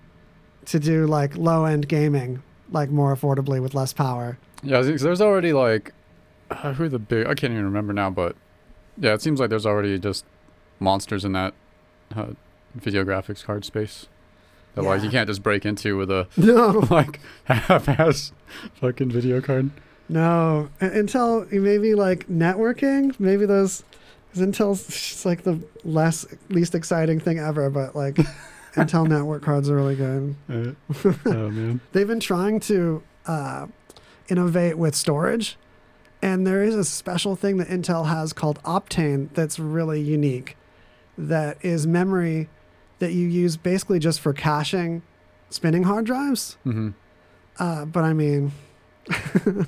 to 0.66 0.80
do 0.80 1.06
like 1.06 1.36
low 1.36 1.66
end 1.66 1.88
gaming 1.88 2.42
like 2.72 2.90
more 2.90 3.14
affordably 3.16 3.62
with 3.62 3.74
less 3.76 3.92
power. 3.94 4.38
Yeah, 4.64 4.82
there's 4.82 5.22
already 5.22 5.54
like 5.54 5.94
uh, 6.50 6.74
who 6.74 6.86
are 6.86 6.90
the 6.90 7.00
big 7.00 7.28
I 7.28 7.34
can't 7.36 7.52
even 7.54 7.66
remember 7.66 7.94
now, 7.94 8.10
but 8.10 8.36
yeah, 8.98 9.14
it 9.14 9.22
seems 9.22 9.40
like 9.40 9.50
there's 9.50 9.66
already 9.66 9.98
just 10.00 10.26
monsters 10.80 11.24
in 11.26 11.32
that 11.34 11.54
uh, 12.16 12.28
video 12.76 13.04
graphics 13.04 13.44
card 13.44 13.64
space 13.66 14.08
that 14.76 14.84
like 14.84 15.00
Yeah. 15.00 15.06
you 15.06 15.12
can't 15.12 15.28
just 15.28 15.44
break 15.44 15.66
into 15.66 15.98
with 15.98 16.10
a 16.12 16.28
No, 16.38 16.86
like 16.90 17.20
half-ass 17.46 18.32
fucking 18.76 19.12
video 19.12 19.42
card. 19.42 19.70
no. 20.10 20.70
Intel 20.82 21.52
maybe 21.52 21.96
like 21.96 22.28
networking, 22.28 23.18
maybe 23.20 23.46
those. 23.46 23.84
'cause 24.34 24.42
Intel's 24.42 25.26
like 25.26 25.44
the 25.44 25.60
less 25.84 26.26
least 26.50 26.74
exciting 26.74 27.20
thing 27.20 27.38
ever, 27.40 27.70
but 27.70 27.96
like 27.96 28.16
Intel 28.76 29.06
network 29.08 29.42
cards 29.44 29.70
are 29.70 29.76
really 29.76 29.96
good. 29.98 30.36
Uh, 30.50 30.72
oh 31.26 31.50
man, 31.50 31.82
They've 31.92 32.08
been 32.08 32.22
trying 32.22 32.62
to 32.62 33.04
uh, 33.26 33.68
innovate 34.30 34.78
with 34.78 34.96
storage, 34.96 35.58
and 36.22 36.46
there 36.46 36.64
is 36.64 36.76
a 36.76 36.84
special 36.84 37.36
thing 37.36 37.58
that 37.58 37.68
Intel 37.68 38.08
has 38.08 38.34
called 38.34 38.62
Optane 38.64 39.30
that's 39.34 39.58
really 39.60 40.02
unique. 40.02 40.56
That 41.18 41.58
is 41.64 41.86
memory 41.88 42.50
that 43.00 43.14
you 43.14 43.28
use 43.28 43.58
basically 43.58 44.00
just 44.00 44.20
for 44.20 44.34
caching 44.34 45.02
spinning 45.50 45.84
hard 45.84 46.06
drives. 46.06 46.58
hmm 46.64 46.90
Uh, 47.60 47.86
but 47.86 48.04
I 48.04 48.14
mean, 48.14 48.52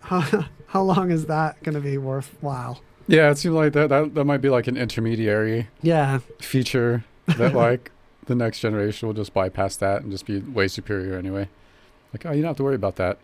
how, 0.00 0.20
how 0.68 0.82
long 0.82 1.10
is 1.10 1.26
that 1.26 1.62
going 1.62 1.74
to 1.74 1.80
be 1.80 1.98
worthwhile? 1.98 2.80
yeah, 3.08 3.30
it 3.30 3.38
seems 3.38 3.54
like 3.54 3.72
that, 3.74 3.88
that 3.88 4.14
that 4.14 4.24
might 4.24 4.40
be 4.40 4.48
like 4.48 4.66
an 4.66 4.76
intermediary 4.76 5.68
Yeah, 5.82 6.18
feature 6.40 7.04
that 7.26 7.54
like 7.64 7.92
the 8.26 8.34
next 8.34 8.58
generation 8.60 9.06
will 9.06 9.14
just 9.14 9.32
bypass 9.32 9.76
that 9.76 10.02
and 10.02 10.10
just 10.10 10.26
be 10.26 10.40
way 10.40 10.66
superior 10.68 11.16
anyway. 11.16 11.48
Like, 12.12 12.26
oh, 12.26 12.32
you 12.32 12.42
don't 12.42 12.48
have 12.48 12.56
to 12.56 12.64
worry 12.64 12.74
about 12.74 12.96
that. 12.96 13.18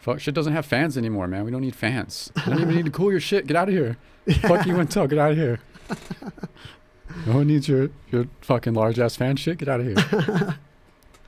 Fuck, 0.00 0.18
shit 0.18 0.34
doesn't 0.34 0.54
have 0.54 0.64
fans 0.64 0.96
anymore, 0.96 1.28
man. 1.28 1.44
We 1.44 1.50
don't 1.50 1.60
need 1.60 1.76
fans. 1.76 2.32
You 2.46 2.52
don't 2.52 2.62
even 2.62 2.74
need 2.74 2.86
to 2.86 2.90
cool 2.90 3.10
your 3.10 3.20
shit. 3.20 3.46
Get 3.46 3.56
out 3.56 3.68
of 3.68 3.74
here. 3.74 3.98
Fuck 4.40 4.66
you, 4.66 4.74
Intel. 4.74 5.08
Get 5.08 5.18
out 5.18 5.32
of 5.32 5.36
here. 5.36 5.60
no 7.26 7.34
one 7.34 7.46
needs 7.46 7.68
your 7.68 7.90
your 8.10 8.26
fucking 8.40 8.72
large 8.72 8.98
ass 8.98 9.16
fan 9.16 9.36
shit. 9.36 9.58
Get 9.58 9.68
out 9.68 9.80
of 9.80 9.86
here. 9.86 10.58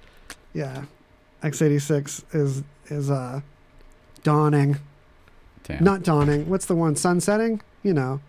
yeah. 0.54 0.84
x86 1.42 2.24
is 2.34 2.62
is 2.86 3.10
uh 3.10 3.40
dawning. 4.22 4.78
Damn. 5.64 5.84
Not 5.84 6.02
dawning. 6.02 6.48
What's 6.48 6.66
the 6.66 6.74
one? 6.74 6.96
Sunsetting? 6.96 7.60
You 7.82 7.92
know, 7.92 8.20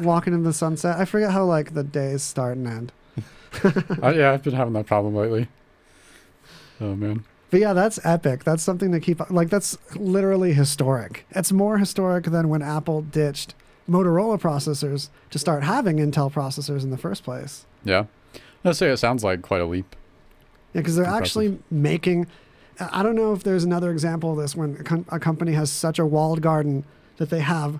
walking 0.00 0.32
in 0.32 0.44
the 0.44 0.52
sunset. 0.52 0.96
I 0.98 1.06
forget 1.06 1.32
how 1.32 1.44
like 1.44 1.74
the 1.74 1.82
days 1.82 2.22
start 2.22 2.56
and 2.56 2.68
end. 2.68 2.92
I, 4.02 4.12
yeah, 4.12 4.32
I've 4.32 4.42
been 4.42 4.54
having 4.54 4.74
that 4.74 4.86
problem 4.86 5.14
lately. 5.14 5.48
Oh 6.80 6.94
man. 6.94 7.24
But 7.50 7.60
yeah, 7.60 7.72
that's 7.72 7.98
epic. 8.04 8.44
That's 8.44 8.62
something 8.62 8.90
to 8.92 9.00
keep. 9.00 9.28
Like 9.30 9.50
that's 9.50 9.78
literally 9.94 10.52
historic. 10.52 11.26
It's 11.30 11.52
more 11.52 11.78
historic 11.78 12.24
than 12.24 12.48
when 12.48 12.60
Apple 12.62 13.02
ditched 13.02 13.54
Motorola 13.88 14.40
processors 14.40 15.10
to 15.30 15.38
start 15.38 15.62
having 15.62 15.98
Intel 15.98 16.32
processors 16.32 16.82
in 16.82 16.90
the 16.90 16.98
first 16.98 17.22
place. 17.22 17.64
Yeah. 17.84 18.06
Let's 18.64 18.78
say 18.78 18.88
it 18.90 18.96
sounds 18.96 19.22
like 19.22 19.42
quite 19.42 19.60
a 19.60 19.64
leap. 19.66 19.94
Yeah, 20.74 20.80
because 20.80 20.96
they're 20.96 21.04
Impressive. 21.04 21.24
actually 21.24 21.58
making. 21.70 22.26
I 22.80 23.02
don't 23.02 23.14
know 23.14 23.32
if 23.32 23.42
there's 23.44 23.64
another 23.64 23.90
example 23.92 24.32
of 24.32 24.38
this 24.38 24.54
when 24.56 24.76
a, 24.80 24.82
com- 24.82 25.06
a 25.08 25.18
company 25.20 25.52
has 25.52 25.70
such 25.70 25.98
a 25.98 26.04
walled 26.04 26.42
garden 26.42 26.84
that 27.16 27.30
they 27.30 27.40
have 27.40 27.78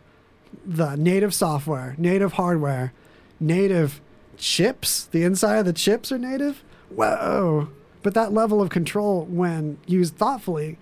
the 0.65 0.95
native 0.95 1.35
software, 1.35 1.95
native 1.99 2.35
hardware, 2.35 2.93
native 3.41 4.01
chips. 4.39 5.05
The 5.07 5.25
inside 5.25 5.57
of 5.57 5.65
the 5.67 5.73
chips 5.73 6.13
are 6.13 6.19
native. 6.19 6.63
Whoa! 6.89 7.69
But 8.07 8.15
that 8.15 8.33
level 8.33 8.63
of 8.63 8.69
control, 8.71 9.25
when 9.25 9.79
used 9.85 10.15
thoughtfully, 10.15 10.79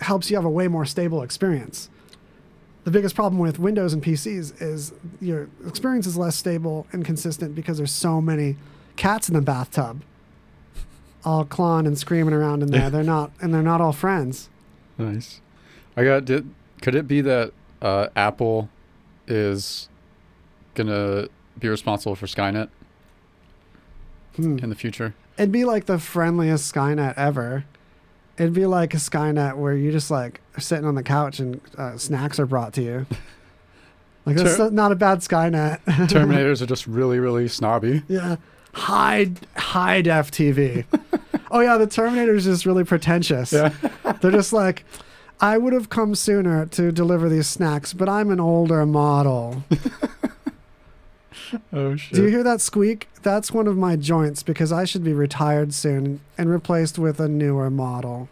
helps 0.00 0.28
you 0.28 0.34
have 0.36 0.44
a 0.44 0.50
way 0.50 0.66
more 0.66 0.84
stable 0.84 1.22
experience. 1.22 1.88
The 2.82 2.90
biggest 2.90 3.14
problem 3.14 3.38
with 3.38 3.60
Windows 3.60 3.92
and 3.92 4.02
PCs 4.02 4.60
is 4.60 4.92
your 5.20 5.48
experience 5.64 6.04
is 6.04 6.16
less 6.16 6.34
stable 6.34 6.88
and 6.90 7.04
consistent 7.04 7.54
because 7.54 7.76
there's 7.78 7.92
so 7.92 8.20
many 8.20 8.56
cats 8.96 9.28
in 9.28 9.36
the 9.36 9.40
bathtub 9.40 10.02
all 11.24 11.44
clawing 11.44 11.86
and 11.86 11.96
screaming 11.96 12.34
around 12.34 12.64
in 12.64 12.72
there. 12.72 12.90
They're 12.90 13.04
not, 13.18 13.30
and 13.40 13.54
they're 13.54 13.62
not 13.62 13.80
all 13.80 13.92
friends. 13.92 14.48
Nice. 14.98 15.40
I 15.96 16.02
got. 16.02 16.24
Did 16.24 16.52
could 16.82 16.96
it 16.96 17.06
be 17.06 17.20
that 17.20 17.52
uh, 17.80 18.08
Apple 18.16 18.68
is 19.28 19.88
gonna 20.74 21.28
be 21.56 21.68
responsible 21.68 22.16
for 22.16 22.26
Skynet 22.26 22.68
Hmm. 24.34 24.58
in 24.58 24.70
the 24.70 24.74
future? 24.74 25.14
It'd 25.38 25.52
be 25.52 25.64
like 25.64 25.86
the 25.86 25.98
friendliest 25.98 26.74
Skynet 26.74 27.14
ever. 27.16 27.64
It'd 28.36 28.52
be 28.54 28.66
like 28.66 28.92
a 28.92 28.98
Skynet 28.98 29.56
where 29.56 29.74
you 29.74 29.92
just 29.92 30.10
like 30.10 30.40
sitting 30.58 30.84
on 30.84 30.94
the 30.96 31.02
couch 31.02 31.38
and 31.38 31.60
uh, 31.76 31.96
snacks 31.96 32.38
are 32.38 32.46
brought 32.46 32.72
to 32.74 32.82
you. 32.82 33.06
Like 34.26 34.36
that's 34.36 34.58
Ter- 34.58 34.68
not 34.68 34.92
a 34.92 34.94
bad 34.94 35.20
Skynet. 35.20 35.80
Terminators 35.86 36.60
are 36.60 36.66
just 36.66 36.86
really, 36.86 37.18
really 37.18 37.48
snobby. 37.48 38.02
yeah, 38.08 38.36
high 38.74 39.30
high 39.56 40.02
def 40.02 40.30
TV. 40.30 40.84
oh 41.50 41.60
yeah, 41.60 41.78
the 41.78 41.86
Terminator's 41.86 42.44
just 42.44 42.66
really 42.66 42.84
pretentious. 42.84 43.54
Yeah. 43.54 43.72
They're 44.20 44.30
just 44.30 44.52
like, 44.52 44.84
I 45.40 45.56
would 45.56 45.72
have 45.72 45.88
come 45.88 46.14
sooner 46.14 46.66
to 46.66 46.92
deliver 46.92 47.30
these 47.30 47.46
snacks, 47.46 47.94
but 47.94 48.06
I'm 48.06 48.30
an 48.30 48.38
older 48.38 48.84
model. 48.84 49.64
Oh 51.72 51.96
shit. 51.96 52.14
Do 52.14 52.22
you 52.22 52.28
hear 52.28 52.42
that 52.42 52.60
squeak? 52.60 53.08
That's 53.22 53.52
one 53.52 53.66
of 53.66 53.76
my 53.76 53.96
joints 53.96 54.42
because 54.42 54.72
I 54.72 54.84
should 54.84 55.04
be 55.04 55.12
retired 55.12 55.74
soon 55.74 56.20
and 56.36 56.50
replaced 56.50 56.98
with 56.98 57.20
a 57.20 57.28
newer 57.28 57.70
model. 57.70 58.28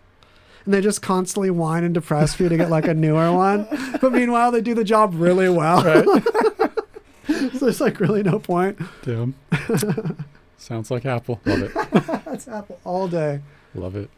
And 0.64 0.74
they 0.74 0.80
just 0.80 1.00
constantly 1.02 1.50
whine 1.50 1.84
and 1.84 1.94
depress 1.94 2.34
for 2.34 2.42
you 2.42 2.48
to 2.48 2.56
get 2.56 2.70
like 2.70 2.86
a 2.86 2.94
newer 2.94 3.32
one. 3.32 3.66
But 4.00 4.12
meanwhile, 4.12 4.50
they 4.50 4.60
do 4.60 4.74
the 4.74 4.84
job 4.84 5.12
really 5.14 5.48
well. 5.48 5.82
so 7.26 7.58
there's 7.60 7.80
like 7.80 8.00
really 8.00 8.22
no 8.22 8.38
point. 8.38 8.78
Damn. 9.02 9.34
Sounds 10.58 10.90
like 10.90 11.06
Apple. 11.06 11.40
Love 11.44 11.62
it. 11.62 12.24
That's 12.24 12.48
Apple 12.48 12.80
all 12.84 13.06
day. 13.06 13.40
Love 13.74 13.94
it. 13.94 14.10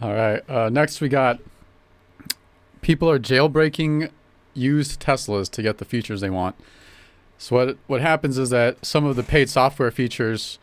All 0.00 0.12
right. 0.12 0.48
Uh, 0.48 0.68
next, 0.68 1.00
we 1.00 1.08
got 1.08 1.40
people 2.80 3.10
are 3.10 3.18
jailbreaking 3.18 4.10
used 4.52 5.00
Teslas 5.00 5.50
to 5.50 5.62
get 5.62 5.78
the 5.78 5.84
features 5.84 6.20
they 6.20 6.30
want. 6.30 6.54
So 7.38 7.56
what 7.56 7.76
what 7.86 8.00
happens 8.00 8.38
is 8.38 8.50
that 8.50 8.84
some 8.84 9.04
of 9.04 9.16
the 9.16 9.22
paid 9.22 9.50
software 9.50 9.90
features 9.90 10.58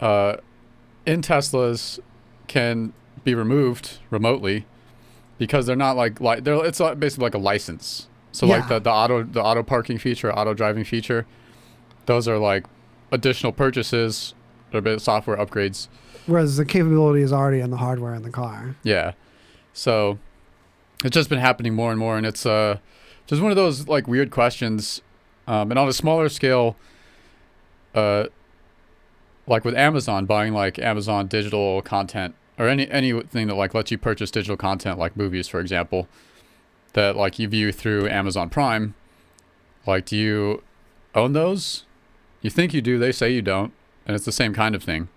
uh, 0.00 0.36
in 1.04 1.20
Teslas 1.22 1.98
can 2.46 2.92
be 3.24 3.34
removed 3.34 3.98
remotely 4.10 4.64
because 5.38 5.66
they're 5.66 5.76
not 5.76 5.96
like 5.96 6.20
like 6.20 6.44
they're 6.44 6.64
it's 6.64 6.78
basically 6.78 7.24
like 7.24 7.34
a 7.34 7.38
license. 7.38 8.08
So 8.32 8.46
like 8.46 8.68
the, 8.68 8.78
the 8.78 8.90
auto 8.90 9.22
the 9.22 9.42
auto 9.42 9.62
parking 9.62 9.98
feature, 9.98 10.32
auto 10.32 10.54
driving 10.54 10.84
feature, 10.84 11.26
those 12.06 12.28
are 12.28 12.38
like 12.38 12.66
additional 13.10 13.52
purchases 13.52 14.34
or 14.72 14.80
bit 14.80 15.00
software 15.00 15.36
upgrades. 15.36 15.88
Whereas 16.26 16.56
the 16.56 16.64
capability 16.64 17.22
is 17.22 17.32
already 17.32 17.60
in 17.60 17.70
the 17.70 17.78
hardware 17.78 18.14
in 18.14 18.22
the 18.22 18.30
car. 18.30 18.76
Yeah. 18.82 19.12
So 19.72 20.18
it's 21.02 21.14
just 21.14 21.28
been 21.30 21.38
happening 21.38 21.74
more 21.74 21.90
and 21.90 21.98
more 21.98 22.16
and 22.16 22.26
it's 22.26 22.44
uh 22.44 22.78
just 23.26 23.42
one 23.42 23.50
of 23.50 23.56
those 23.56 23.88
like 23.88 24.06
weird 24.06 24.30
questions. 24.30 25.02
Um 25.48 25.70
and 25.72 25.78
on 25.78 25.88
a 25.88 25.92
smaller 25.92 26.28
scale 26.28 26.76
uh 27.94 28.26
like 29.46 29.64
with 29.64 29.74
Amazon 29.74 30.26
buying 30.26 30.52
like 30.52 30.78
Amazon 30.78 31.26
digital 31.26 31.82
content 31.82 32.34
or 32.58 32.68
any 32.68 32.88
anything 32.90 33.48
that 33.48 33.54
like 33.56 33.74
lets 33.74 33.90
you 33.90 33.98
purchase 33.98 34.30
digital 34.30 34.56
content 34.56 34.98
like 34.98 35.16
movies 35.16 35.48
for 35.48 35.58
example 35.58 36.06
that 36.92 37.16
like 37.16 37.38
you 37.40 37.48
view 37.48 37.72
through 37.72 38.08
Amazon 38.08 38.48
Prime 38.48 38.94
like 39.86 40.04
do 40.04 40.16
you 40.16 40.62
own 41.14 41.32
those? 41.32 41.84
You 42.42 42.50
think 42.50 42.72
you 42.72 42.80
do, 42.80 42.98
they 42.98 43.10
say 43.10 43.30
you 43.30 43.42
don't, 43.42 43.72
and 44.06 44.14
it's 44.14 44.24
the 44.24 44.32
same 44.32 44.54
kind 44.54 44.74
of 44.74 44.82
thing. 44.84 45.08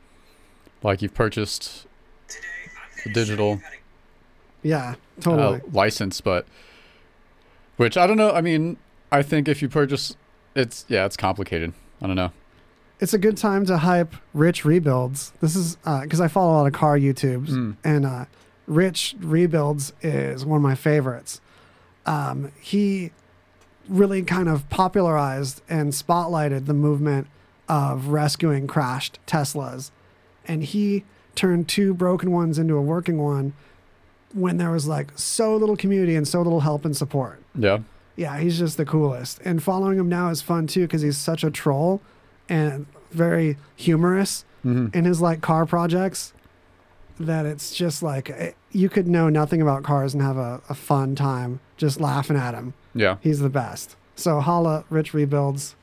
Like 0.82 1.01
you've 1.01 1.13
purchased 1.13 1.86
the 3.03 3.11
digital 3.13 3.61
Yeah, 4.63 4.95
uh, 5.25 5.59
license, 5.71 6.21
but 6.21 6.47
which 7.77 7.97
I 7.97 8.07
don't 8.07 8.17
know. 8.17 8.32
I 8.32 8.41
mean, 8.41 8.77
I 9.11 9.21
think 9.21 9.47
if 9.47 9.61
you 9.61 9.69
purchase, 9.69 10.15
it's 10.56 10.86
yeah, 10.88 11.06
it's 11.06 11.18
complicated. 11.18 11.74
I 12.02 12.08
don't 12.08 12.16
know. 12.16 12.32
it's 12.99 13.14
a 13.14 13.18
good 13.18 13.38
time 13.38 13.66
to 13.68 13.78
hype 13.80 14.16
Rich 14.34 14.64
Rebuilds. 14.66 15.34
This 15.41 15.56
is 15.56 15.76
because 15.78 16.22
I 16.22 16.28
follow 16.28 16.54
a 16.54 16.58
lot 16.58 16.68
of 16.68 16.74
car 16.74 16.97
YouTubes, 16.97 17.49
Mm. 17.49 17.76
and 17.84 18.06
uh, 18.06 18.26
Rich 18.68 19.16
Rebuilds 19.20 19.93
is 20.02 20.45
one 20.45 20.58
of 20.58 20.62
my 20.64 20.76
favorites. 20.76 21.41
Um, 22.06 22.52
he 22.60 23.12
really 23.89 24.22
kind 24.24 24.47
of 24.47 24.70
popularized 24.70 25.62
and 25.70 25.91
spotlighted 25.93 26.66
the 26.66 26.74
movement 26.74 27.28
of 27.68 28.08
rescuing 28.08 28.68
crashed 28.68 29.20
Teslas, 29.28 29.91
and 30.47 30.64
he 30.64 31.04
turned 31.36 31.68
two 31.68 31.93
broken 31.93 32.32
ones 32.32 32.60
into 32.60 32.76
a 32.76 32.82
working 32.82 33.18
one 33.22 33.54
when 34.34 34.58
there 34.58 34.72
was 34.72 34.88
like 34.88 35.12
so 35.16 35.56
little 35.56 35.76
community 35.78 36.16
and 36.16 36.28
so 36.28 36.41
little 36.41 36.62
help 36.62 36.86
and 36.86 36.95
support. 36.95 37.41
Yeah. 37.56 37.80
Yeah, 38.22 38.38
he's 38.38 38.59
just 38.59 38.78
the 38.78 38.86
coolest. 38.86 39.39
And 39.43 39.63
following 39.63 39.97
him 39.97 40.07
now 40.07 40.30
is 40.30 40.43
fun 40.43 40.67
too 40.67 40.82
because 40.82 41.01
he's 41.01 41.17
such 41.17 41.43
a 41.43 41.49
troll 41.49 42.01
and 42.47 42.86
very 43.09 43.57
humorous 43.76 44.45
hmm 44.61 44.88
in 44.93 45.05
his 45.05 45.19
like 45.19 45.41
car 45.41 45.65
projects 45.65 46.34
that 47.19 47.47
it's 47.47 47.74
just 47.74 48.03
like 48.03 48.30
eh, 48.30 48.51
you 48.72 48.89
could 48.89 49.07
know 49.07 49.28
nothing 49.28 49.59
about 49.59 49.82
cars 49.82 50.13
and 50.13 50.22
have 50.22 50.38
a, 50.38 50.61
a 50.69 50.76
fun 50.76 51.15
time 51.15 51.59
just 51.78 51.99
laughing 51.99 52.38
at 52.38 52.53
him. 52.53 52.76
Yeah. 52.93 53.17
He's 53.22 53.39
the 53.39 53.49
best. 53.49 53.95
So 54.15 54.39
holla, 54.39 54.86
Rich 54.91 55.15
Rebuilds. 55.15 55.76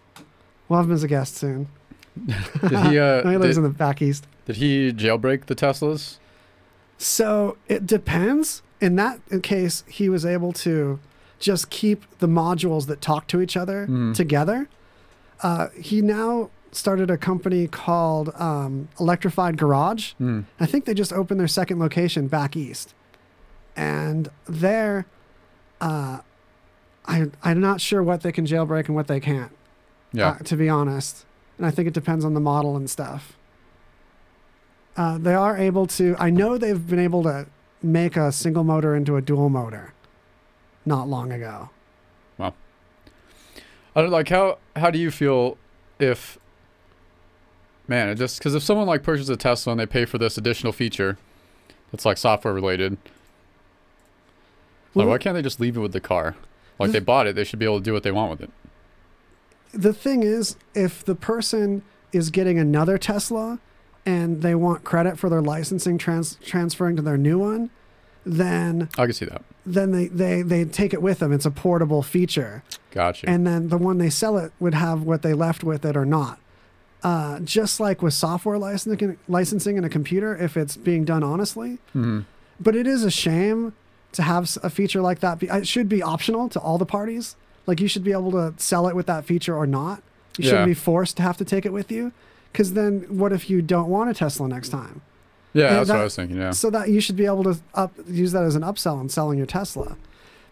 We'll 0.69 0.79
have 0.79 0.87
him 0.89 0.95
as 0.95 1.03
a 1.03 1.09
guest 1.09 1.35
soon. 1.35 1.67
Did 2.25 2.37
he? 2.87 2.99
Uh, 2.99 3.29
he 3.29 3.37
lives 3.37 3.57
did, 3.57 3.59
in 3.59 3.63
the 3.65 3.71
back 3.85 4.01
east. 4.01 4.29
did 4.47 4.57
he 4.57 4.93
jailbreak 4.93 5.47
the 5.47 5.57
Teslas? 5.57 6.19
So 6.99 7.57
it 7.67 7.85
depends. 7.85 8.63
In 8.81 8.95
that 8.97 9.19
case, 9.43 9.83
he 9.89 10.09
was 10.09 10.25
able 10.25 10.53
to 10.53 11.01
just 11.39 11.71
keep 11.71 12.05
the 12.19 12.27
modules 12.27 12.87
that 12.87 13.01
talk 13.01 13.27
to 13.29 13.41
each 13.41 13.57
other 13.57 13.87
Mhm. 13.87 14.15
together. 14.15 14.69
Uh, 15.43 15.69
he 15.79 16.03
now 16.03 16.51
started 16.73 17.11
a 17.11 17.17
company 17.17 17.67
called 17.69 18.31
um, 18.41 18.89
Electrified 19.01 19.57
Garage. 19.57 20.13
Hmm. 20.15 20.41
I 20.61 20.67
think 20.67 20.85
they 20.85 20.95
just 20.95 21.13
opened 21.13 21.39
their 21.41 21.49
second 21.49 21.79
location 21.79 22.27
back 22.29 22.57
east, 22.57 22.93
and 23.77 24.29
there, 24.47 25.07
uh, 25.81 26.19
I 27.07 27.27
I'm 27.43 27.61
not 27.61 27.81
sure 27.81 28.03
what 28.03 28.23
they 28.23 28.33
can 28.33 28.47
jailbreak 28.47 28.87
and 28.87 28.95
what 28.95 29.07
they 29.07 29.21
can't. 29.21 29.53
Yeah. 30.13 30.29
uh, 30.31 30.39
to 30.39 30.57
be 30.57 30.69
honest. 30.69 31.25
And 31.59 31.67
I 31.67 31.71
think 31.71 31.87
it 31.89 31.95
depends 31.95 32.25
on 32.25 32.33
the 32.35 32.41
model 32.41 32.77
and 32.77 32.89
stuff. 32.89 33.37
Uh, 34.97 35.19
they 35.19 35.35
are 35.35 35.57
able 35.57 35.87
to, 35.87 36.17
I 36.19 36.31
know 36.31 36.59
they've 36.59 36.87
been 36.87 36.99
able 36.99 37.23
to 37.25 37.47
make 37.83 38.17
a 38.17 38.33
single 38.33 38.65
motor 38.65 38.97
into 38.97 39.17
a 39.17 39.23
dual 39.23 39.49
motor 39.49 39.93
not 40.89 41.09
long 41.09 41.31
ago. 41.31 41.71
Well. 42.39 42.55
I 43.95 44.03
don't 44.03 44.11
like 44.11 44.29
how 44.29 44.59
how 44.75 44.91
do 44.91 44.99
you 44.99 45.11
feel 45.11 45.57
if 46.01 46.39
man, 47.87 48.09
it 48.09 48.17
just 48.17 48.39
because 48.39 48.55
if 48.55 48.63
someone 48.63 48.87
like 48.87 49.03
purchases 49.03 49.29
a 49.29 49.37
Tesla 49.37 49.73
and 49.73 49.81
they 49.81 49.87
pay 49.87 50.05
for 50.05 50.19
this 50.19 50.37
additional 50.37 50.73
feature 50.73 51.19
that's 51.93 52.05
like 52.05 52.19
software 52.19 52.55
related, 52.55 52.93
like 52.93 53.01
Well, 54.95 55.09
why 55.09 55.19
can't 55.19 55.35
they 55.35 55.43
just 55.43 55.61
leave 55.61 55.77
it 55.77 55.81
with 55.81 55.93
the 55.93 56.01
car? 56.01 56.37
Like 56.79 56.93
they 56.93 57.01
bought 57.01 57.27
it, 57.27 57.35
they 57.35 57.45
should 57.45 57.59
be 57.59 57.65
able 57.65 57.79
to 57.79 57.85
do 57.85 57.93
what 57.93 58.05
they 58.05 58.13
want 58.13 58.31
with 58.31 58.41
it. 58.43 58.51
the 59.73 59.93
thing 59.93 60.23
is, 60.23 60.57
if 60.75 61.05
the 61.05 61.17
person 61.17 61.83
is 62.13 62.31
getting 62.31 62.59
another 62.59 62.99
Tesla 62.99 63.59
and 64.07 64.43
they 64.43 64.55
want 64.55 64.85
credit 64.85 65.19
for 65.19 65.29
their 65.29 65.43
licensing 65.43 65.99
trans- 65.99 66.39
transferring 66.43 66.95
to 66.97 67.03
their 67.03 67.19
new 67.19 67.39
one, 67.39 67.71
then 68.25 68.89
I 68.97 69.07
can 69.07 69.13
see 69.13 69.25
that. 69.25 69.43
Then 69.75 69.93
they, 69.93 70.07
they, 70.09 70.43
they 70.43 70.65
take 70.65 70.93
it 70.93 71.03
with 71.03 71.19
them. 71.21 71.33
It's 71.33 71.47
a 71.47 71.51
portable 71.51 72.03
feature. 72.03 72.63
Gotcha. 72.91 73.29
and 73.29 73.47
then 73.47 73.69
the 73.69 73.77
one 73.77 73.99
they 73.99 74.09
sell 74.11 74.39
it 74.39 74.51
would 74.59 74.73
have 74.75 75.03
what 75.03 75.21
they 75.23 75.35
left 75.35 75.63
with 75.63 75.85
it 75.85 75.97
or 75.97 76.07
not. 76.07 76.39
Uh, 77.03 77.39
just 77.41 77.79
like 77.79 78.03
with 78.03 78.15
software 78.15 78.59
licensing, 78.59 79.17
licensing 79.29 79.77
in 79.77 79.85
a 79.85 79.89
computer, 79.89 80.35
if 80.37 80.57
it's 80.57 80.77
being 80.77 81.05
done 81.05 81.23
honestly. 81.23 81.79
Mhm. 81.95 82.25
But 82.59 82.75
it 82.75 82.87
is 82.87 83.05
a 83.05 83.11
shame 83.11 83.73
to 84.13 84.23
have 84.23 84.57
a 84.63 84.71
feature 84.71 85.01
like 85.01 85.21
that. 85.21 85.39
Be, 85.39 85.47
it 85.49 85.69
should 85.69 85.89
be 85.89 86.03
optional 86.03 86.49
to 86.49 86.59
all 86.59 86.79
the 86.79 86.87
parties. 86.87 87.37
Like 87.67 87.79
you 87.81 87.87
should 87.89 88.03
be 88.03 88.13
able 88.13 88.33
to 88.33 88.55
sell 88.57 88.89
it 88.89 88.97
with 88.97 89.07
that 89.07 89.25
feature 89.27 89.55
or 89.55 89.67
not. 89.67 90.03
You 90.39 90.45
Yeah. 90.45 90.51
shouldn't 90.51 90.67
be 90.69 90.75
forced 90.75 91.17
to 91.19 91.23
have 91.23 91.37
to 91.37 91.45
take 91.45 91.65
it 91.67 91.73
with 91.73 91.93
you. 91.93 92.11
Because 92.51 92.73
then, 92.73 93.01
what 93.11 93.33
if 93.33 93.51
you 93.51 93.61
don't 93.61 93.89
want 93.91 94.09
a 94.11 94.15
Tesla 94.15 94.49
next 94.49 94.71
time? 94.71 95.03
Yeah, 95.55 95.69
And 95.69 95.77
that's 95.79 95.89
what 95.91 95.99
I 96.01 96.05
was 96.05 96.17
thinking. 96.17 96.37
Yeah. 96.37 96.51
So 96.51 96.71
that 96.71 96.89
you 96.91 97.01
should 97.01 97.17
be 97.17 97.27
able 97.27 97.45
to 97.45 97.59
up, 97.75 97.93
use 98.07 98.33
that 98.33 98.45
as 98.45 98.55
an 98.55 98.63
upsell 98.63 99.01
in 99.01 99.09
selling 99.09 99.39
your 99.39 99.47
Tesla, 99.47 99.97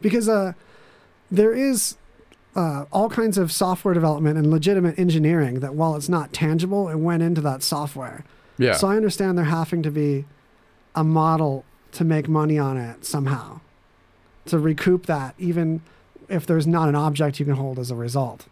because 0.01 0.29
uh, 0.29 0.53
there 1.31 1.53
is 1.53 1.97
uh, 2.55 2.87
all 2.91 3.11
kinds 3.11 3.37
of 3.37 3.53
software 3.53 3.93
development 3.95 4.39
and 4.39 4.51
legitimate 4.51 4.99
engineering 4.99 5.61
that 5.61 5.75
while 5.75 5.95
it's 5.97 6.09
not 6.09 6.33
tangible, 6.33 6.89
it 6.89 6.97
went 6.97 7.23
into 7.23 7.41
that 7.43 7.63
software. 7.63 8.25
Yeah. 8.59 8.73
So 8.73 8.89
I 8.89 8.97
understand 8.97 9.37
there 9.37 9.45
having 9.45 9.83
to 9.83 9.91
be 9.91 10.25
a 10.95 11.05
model 11.05 11.65
to 11.93 12.05
make 12.05 12.27
money 12.29 12.59
on 12.59 12.79
it 12.79 13.05
somehow, 13.05 13.61
to 14.47 14.59
recoup 14.59 15.05
that, 15.07 15.35
even 15.39 15.83
if 16.29 16.47
there's 16.47 16.67
not 16.67 16.89
an 16.89 16.95
object 16.95 17.39
you 17.39 17.45
can 17.45 17.55
hold 17.55 17.79
as 17.79 17.91
a 17.91 17.95
result. 17.95 18.47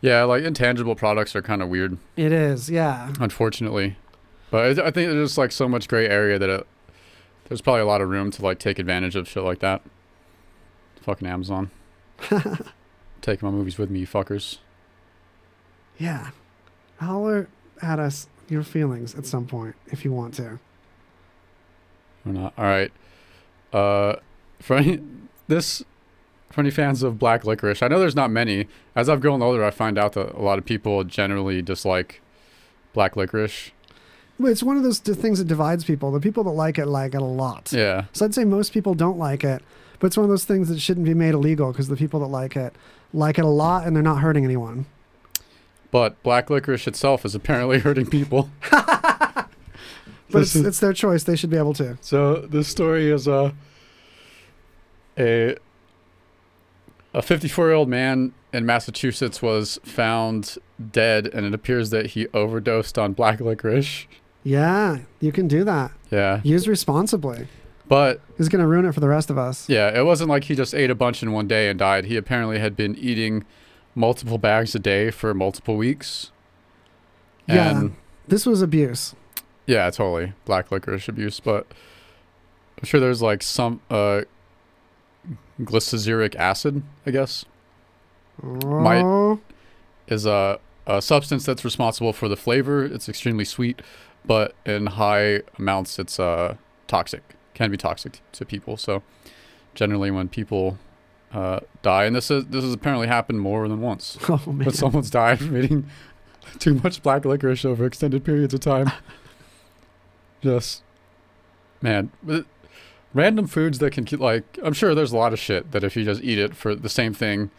yeah, 0.00 0.24
like 0.24 0.42
intangible 0.42 0.94
products 0.96 1.36
are 1.36 1.42
kind 1.42 1.62
of 1.62 1.68
weird, 1.68 1.98
It 2.16 2.32
is, 2.32 2.68
yeah. 2.68 3.12
unfortunately. 3.20 3.96
But 4.50 4.78
I 4.78 4.86
I 4.86 4.90
think 4.90 5.10
there's 5.10 5.30
just 5.30 5.38
like 5.38 5.52
so 5.52 5.68
much 5.68 5.88
gray 5.88 6.08
area 6.08 6.38
that 6.38 6.48
it, 6.48 6.66
there's 7.48 7.60
probably 7.60 7.82
a 7.82 7.86
lot 7.86 8.00
of 8.00 8.08
room 8.08 8.30
to 8.32 8.42
like 8.42 8.58
take 8.58 8.78
advantage 8.78 9.16
of 9.16 9.28
shit 9.28 9.42
like 9.42 9.60
that. 9.60 9.82
Fucking 11.02 11.26
Amazon. 11.26 11.70
Taking 13.20 13.48
my 13.48 13.50
movies 13.50 13.78
with 13.78 13.90
me, 13.90 14.00
you 14.00 14.06
fuckers. 14.06 14.58
Yeah. 15.98 16.30
Holler 16.98 17.48
at 17.82 17.98
us 17.98 18.28
your 18.48 18.62
feelings 18.62 19.14
at 19.14 19.24
some 19.26 19.46
point 19.46 19.76
if 19.86 20.04
you 20.04 20.12
want 20.12 20.34
to. 20.34 20.58
Or 22.26 22.32
not. 22.32 22.52
All 22.58 22.64
right. 22.64 22.92
Uh, 23.72 24.16
for 24.58 24.76
any 24.76 25.00
this 25.48 25.84
for 26.50 26.60
any 26.60 26.70
fans 26.70 27.02
of 27.02 27.18
black 27.18 27.44
licorice, 27.44 27.82
I 27.82 27.88
know 27.88 27.98
there's 27.98 28.16
not 28.16 28.30
many. 28.30 28.66
As 28.96 29.08
I've 29.08 29.20
grown 29.20 29.40
older, 29.40 29.64
I 29.64 29.70
find 29.70 29.96
out 29.98 30.14
that 30.14 30.34
a 30.34 30.42
lot 30.42 30.58
of 30.58 30.64
people 30.64 31.04
generally 31.04 31.62
dislike 31.62 32.20
black 32.92 33.16
licorice. 33.16 33.70
Well, 34.40 34.50
It's 34.50 34.62
one 34.62 34.76
of 34.76 34.82
those 34.82 34.98
things 35.00 35.38
that 35.38 35.46
divides 35.48 35.84
people. 35.84 36.10
The 36.10 36.20
people 36.20 36.44
that 36.44 36.50
like 36.50 36.78
it 36.78 36.86
like 36.86 37.14
it 37.14 37.20
a 37.20 37.24
lot. 37.24 37.72
Yeah. 37.72 38.04
So 38.12 38.24
I'd 38.24 38.34
say 38.34 38.44
most 38.44 38.72
people 38.72 38.94
don't 38.94 39.18
like 39.18 39.44
it, 39.44 39.62
but 39.98 40.06
it's 40.08 40.16
one 40.16 40.24
of 40.24 40.30
those 40.30 40.44
things 40.46 40.68
that 40.68 40.80
shouldn't 40.80 41.04
be 41.06 41.14
made 41.14 41.34
illegal 41.34 41.72
because 41.72 41.88
the 41.88 41.96
people 41.96 42.20
that 42.20 42.26
like 42.28 42.56
it 42.56 42.74
like 43.12 43.38
it 43.38 43.44
a 43.44 43.48
lot 43.48 43.86
and 43.86 43.94
they're 43.94 44.02
not 44.02 44.20
hurting 44.20 44.44
anyone. 44.44 44.86
But 45.90 46.22
black 46.22 46.48
licorice 46.50 46.86
itself 46.86 47.24
is 47.24 47.34
apparently 47.34 47.78
hurting 47.86 48.06
people. 48.06 48.48
But 50.32 50.42
it's, 50.42 50.54
is- 50.54 50.64
it's 50.64 50.78
their 50.78 50.92
choice. 50.92 51.24
They 51.24 51.34
should 51.34 51.50
be 51.50 51.56
able 51.56 51.74
to. 51.74 51.98
So 52.00 52.36
this 52.36 52.68
story 52.68 53.10
is 53.10 53.26
uh, 53.26 53.50
a 55.18 55.56
a 57.12 57.20
54 57.20 57.66
year 57.66 57.74
old 57.74 57.88
man 57.88 58.32
in 58.52 58.64
Massachusetts 58.64 59.42
was 59.42 59.80
found 59.82 60.56
dead, 60.92 61.26
and 61.26 61.44
it 61.46 61.52
appears 61.52 61.90
that 61.90 62.06
he 62.10 62.28
overdosed 62.28 62.96
on 62.96 63.12
black 63.12 63.40
licorice. 63.40 64.06
Yeah, 64.42 64.98
you 65.20 65.32
can 65.32 65.48
do 65.48 65.64
that. 65.64 65.90
Yeah, 66.10 66.40
Use 66.42 66.66
responsibly. 66.66 67.46
but 67.88 68.20
he's 68.38 68.48
going 68.48 68.60
to 68.62 68.66
ruin 68.66 68.84
it 68.86 68.92
for 68.92 69.00
the 69.00 69.08
rest 69.08 69.30
of 69.30 69.36
us. 69.38 69.68
yeah, 69.68 69.96
it 69.98 70.04
wasn't 70.04 70.30
like 70.30 70.44
he 70.44 70.54
just 70.54 70.74
ate 70.74 70.90
a 70.90 70.94
bunch 70.94 71.22
in 71.22 71.32
one 71.32 71.46
day 71.46 71.68
and 71.68 71.78
died. 71.78 72.06
He 72.06 72.16
apparently 72.16 72.58
had 72.58 72.74
been 72.76 72.96
eating 72.96 73.44
multiple 73.94 74.38
bags 74.38 74.74
a 74.74 74.78
day 74.78 75.10
for 75.10 75.34
multiple 75.34 75.76
weeks. 75.76 76.30
Yeah. 77.46 77.88
This 78.28 78.46
was 78.46 78.62
abuse. 78.62 79.14
Yeah, 79.66 79.90
totally. 79.90 80.32
Black 80.44 80.70
licorice 80.70 81.08
abuse, 81.08 81.38
but 81.40 81.66
I'm 82.78 82.84
sure 82.84 82.98
there's 83.00 83.20
like 83.22 83.42
some 83.42 83.80
uh 83.90 84.22
glyceric 85.60 86.34
acid, 86.36 86.82
I 87.06 87.10
guess, 87.10 87.44
Might- 88.42 89.02
Oh, 89.04 89.40
is 90.08 90.26
a, 90.26 90.58
a 90.86 91.02
substance 91.02 91.44
that's 91.44 91.64
responsible 91.64 92.12
for 92.12 92.28
the 92.28 92.36
flavor. 92.36 92.84
It's 92.84 93.08
extremely 93.08 93.44
sweet, 93.44 93.82
but 94.24 94.54
in 94.64 94.86
high 94.86 95.42
amounts 95.58 95.98
it's 95.98 96.18
uh 96.20 96.56
toxic. 96.86 97.22
Can 97.54 97.70
be 97.70 97.76
toxic 97.76 98.20
to 98.32 98.44
people. 98.44 98.76
So 98.76 99.02
generally 99.74 100.10
when 100.10 100.28
people 100.28 100.78
uh, 101.32 101.60
die, 101.82 102.04
and 102.04 102.16
this 102.16 102.30
is 102.30 102.46
this 102.46 102.64
has 102.64 102.72
apparently 102.72 103.06
happened 103.06 103.40
more 103.40 103.68
than 103.68 103.80
once. 103.80 104.18
oh 104.28 104.42
man. 104.46 104.64
But 104.64 104.74
someone's 104.74 105.10
died 105.10 105.38
from 105.38 105.56
eating 105.56 105.88
too 106.58 106.74
much 106.74 107.02
black 107.02 107.24
licorice 107.24 107.64
over 107.64 107.84
extended 107.84 108.24
periods 108.24 108.54
of 108.54 108.60
time. 108.60 108.90
Just, 110.42 110.82
man, 111.82 112.10
random 113.12 113.46
foods 113.46 113.78
that 113.78 113.92
can 113.92 114.06
like, 114.18 114.58
I'm 114.62 114.72
sure 114.72 114.94
there's 114.94 115.12
a 115.12 115.16
lot 115.16 115.34
of 115.34 115.38
shit 115.38 115.72
that 115.72 115.84
if 115.84 115.96
you 115.96 116.02
just 116.02 116.22
eat 116.22 116.38
it 116.38 116.56
for 116.56 116.74
the 116.74 116.88
same 116.88 117.12
thing 117.12 117.50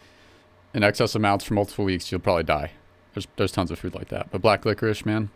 in 0.74 0.82
excess 0.82 1.14
amounts 1.14 1.44
for 1.44 1.54
multiple 1.54 1.84
weeks, 1.84 2.10
you'll 2.10 2.20
probably 2.20 2.42
die. 2.42 2.72
There's, 3.14 3.28
there's 3.36 3.52
tons 3.52 3.70
of 3.70 3.78
food 3.78 3.94
like 3.94 4.08
that. 4.08 4.32
But 4.32 4.42
black 4.42 4.64
licorice, 4.64 5.06
man, 5.06 5.30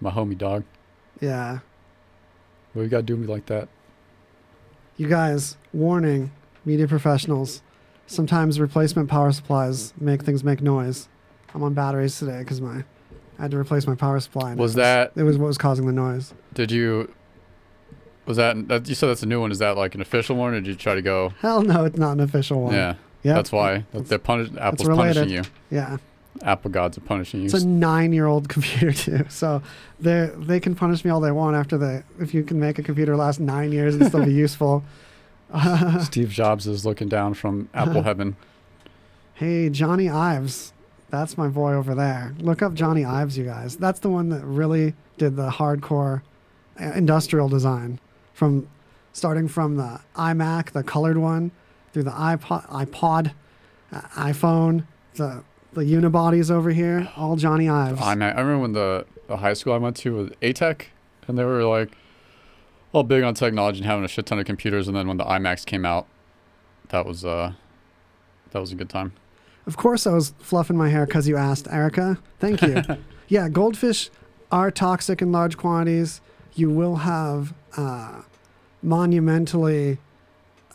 my 0.00 0.10
homie 0.10 0.36
dog. 0.38 0.64
Yeah. 1.20 1.60
What 2.72 2.82
you 2.82 2.88
got 2.88 2.98
to 2.98 3.02
do 3.04 3.16
me 3.16 3.26
like 3.26 3.46
that? 3.46 3.68
You 4.96 5.08
guys, 5.08 5.56
warning, 5.72 6.30
media 6.64 6.86
professionals. 6.88 7.62
Sometimes 8.06 8.60
replacement 8.60 9.08
power 9.08 9.32
supplies 9.32 9.92
make 9.98 10.22
things 10.22 10.44
make 10.44 10.62
noise 10.62 11.08
I'm 11.54 11.62
on 11.62 11.74
batteries 11.74 12.18
today 12.18 12.38
because 12.40 12.60
my 12.60 12.84
I 13.38 13.42
had 13.42 13.50
to 13.50 13.56
replace 13.58 13.86
my 13.86 13.94
power 13.94 14.18
supply. 14.20 14.50
and 14.52 14.60
Was 14.60 14.74
it 14.74 14.76
that- 14.76 15.12
It 15.16 15.22
was 15.22 15.36
what 15.38 15.46
was 15.46 15.58
causing 15.58 15.86
the 15.86 15.92
noise. 15.92 16.32
Did 16.54 16.70
you? 16.70 17.12
Was 18.26 18.36
that, 18.38 18.68
that 18.68 18.88
you 18.88 18.94
said 18.94 19.08
that's 19.08 19.22
a 19.22 19.26
new 19.26 19.40
one? 19.40 19.50
Is 19.52 19.58
that 19.58 19.76
like 19.76 19.94
an 19.94 20.00
official 20.00 20.36
one, 20.36 20.52
or 20.54 20.60
did 20.60 20.66
you 20.66 20.74
try 20.74 20.94
to 20.94 21.02
go? 21.02 21.32
Hell 21.40 21.62
no, 21.62 21.84
it's 21.84 21.98
not 21.98 22.12
an 22.12 22.20
official 22.20 22.62
one. 22.62 22.74
Yeah, 22.74 22.94
Yeah. 23.22 23.34
that's 23.34 23.52
why 23.52 23.84
that 23.92 24.06
they're 24.08 24.18
punish, 24.18 24.50
Apple's 24.58 24.88
punishing 24.88 25.30
you. 25.30 25.42
Yeah. 25.70 25.98
Apple 26.42 26.70
gods 26.70 26.98
are 26.98 27.02
punishing 27.02 27.40
you. 27.40 27.46
It's 27.46 27.54
a 27.54 27.66
nine-year-old 27.66 28.48
computer 28.48 28.92
too, 28.92 29.26
so 29.28 29.62
they 30.00 30.30
they 30.36 30.60
can 30.60 30.74
punish 30.74 31.04
me 31.04 31.10
all 31.10 31.20
they 31.20 31.32
want 31.32 31.56
after 31.56 31.78
they 31.78 32.02
if 32.20 32.34
you 32.34 32.42
can 32.42 32.60
make 32.60 32.78
a 32.78 32.82
computer 32.82 33.16
last 33.16 33.40
nine 33.40 33.72
years 33.72 33.94
and 33.94 34.06
still 34.06 34.24
be 34.24 34.32
useful. 34.46 34.84
Steve 36.02 36.30
Jobs 36.30 36.66
is 36.66 36.84
looking 36.84 37.08
down 37.08 37.34
from 37.34 37.68
Apple 37.72 38.02
heaven. 38.02 38.36
Hey, 39.34 39.70
Jony 39.70 40.12
Ives. 40.12 40.72
That's 41.08 41.38
my 41.38 41.48
boy 41.48 41.74
over 41.74 41.94
there. 41.94 42.34
Look 42.38 42.62
up 42.62 42.72
Jony 42.72 43.08
Ives, 43.08 43.38
you 43.38 43.44
guys. 43.44 43.76
That's 43.76 44.00
the 44.00 44.08
one 44.08 44.28
that 44.30 44.44
really 44.44 44.94
did 45.18 45.36
the 45.36 45.50
hardcore 45.50 46.22
uh, 46.80 46.92
industrial 46.94 47.48
design 47.48 48.00
from 48.32 48.68
starting 49.12 49.46
from 49.48 49.76
the 49.76 50.00
iMac, 50.16 50.72
the 50.72 50.82
colored 50.82 51.16
one, 51.16 51.50
through 51.92 52.02
the 52.02 52.10
iPod, 52.10 52.66
iPod, 52.68 53.32
uh, 53.92 54.00
iPhone, 54.16 54.84
the 55.14 55.42
the 55.76 55.84
unibodies 55.84 56.50
over 56.50 56.70
here, 56.70 57.10
all 57.16 57.36
Jony 57.36 57.70
Ives. 57.70 58.00
I, 58.00 58.12
I 58.12 58.12
remember 58.14 58.58
when 58.58 58.72
the, 58.72 59.06
the 59.28 59.36
high 59.36 59.52
school 59.52 59.74
I 59.74 59.76
went 59.76 59.96
to 59.98 60.14
was 60.14 60.30
ATEC, 60.40 60.86
and 61.28 61.38
they 61.38 61.44
were 61.44 61.62
like 61.64 61.92
all 62.92 63.02
big 63.02 63.22
on 63.22 63.34
technology 63.34 63.80
and 63.80 63.86
having 63.86 64.04
a 64.04 64.08
shit 64.08 64.24
ton 64.26 64.38
of 64.38 64.46
computers. 64.46 64.88
And 64.88 64.96
then 64.96 65.06
when 65.06 65.18
the 65.18 65.24
iMacs 65.24 65.66
came 65.66 65.84
out, 65.84 66.06
that 66.88 67.04
was 67.04 67.24
uh 67.24 67.52
that 68.52 68.60
was 68.60 68.72
a 68.72 68.74
good 68.74 68.88
time. 68.88 69.12
Of 69.66 69.76
course, 69.76 70.06
I 70.06 70.14
was 70.14 70.32
fluffing 70.38 70.76
my 70.76 70.88
hair 70.88 71.04
because 71.04 71.28
you 71.28 71.36
asked, 71.36 71.68
Erica. 71.70 72.18
Thank 72.38 72.62
you. 72.62 72.82
yeah, 73.28 73.48
goldfish 73.48 74.10
are 74.50 74.70
toxic 74.70 75.20
in 75.20 75.32
large 75.32 75.56
quantities. 75.56 76.20
You 76.54 76.70
will 76.70 76.96
have 76.96 77.52
uh, 77.76 78.22
monumentally 78.82 79.98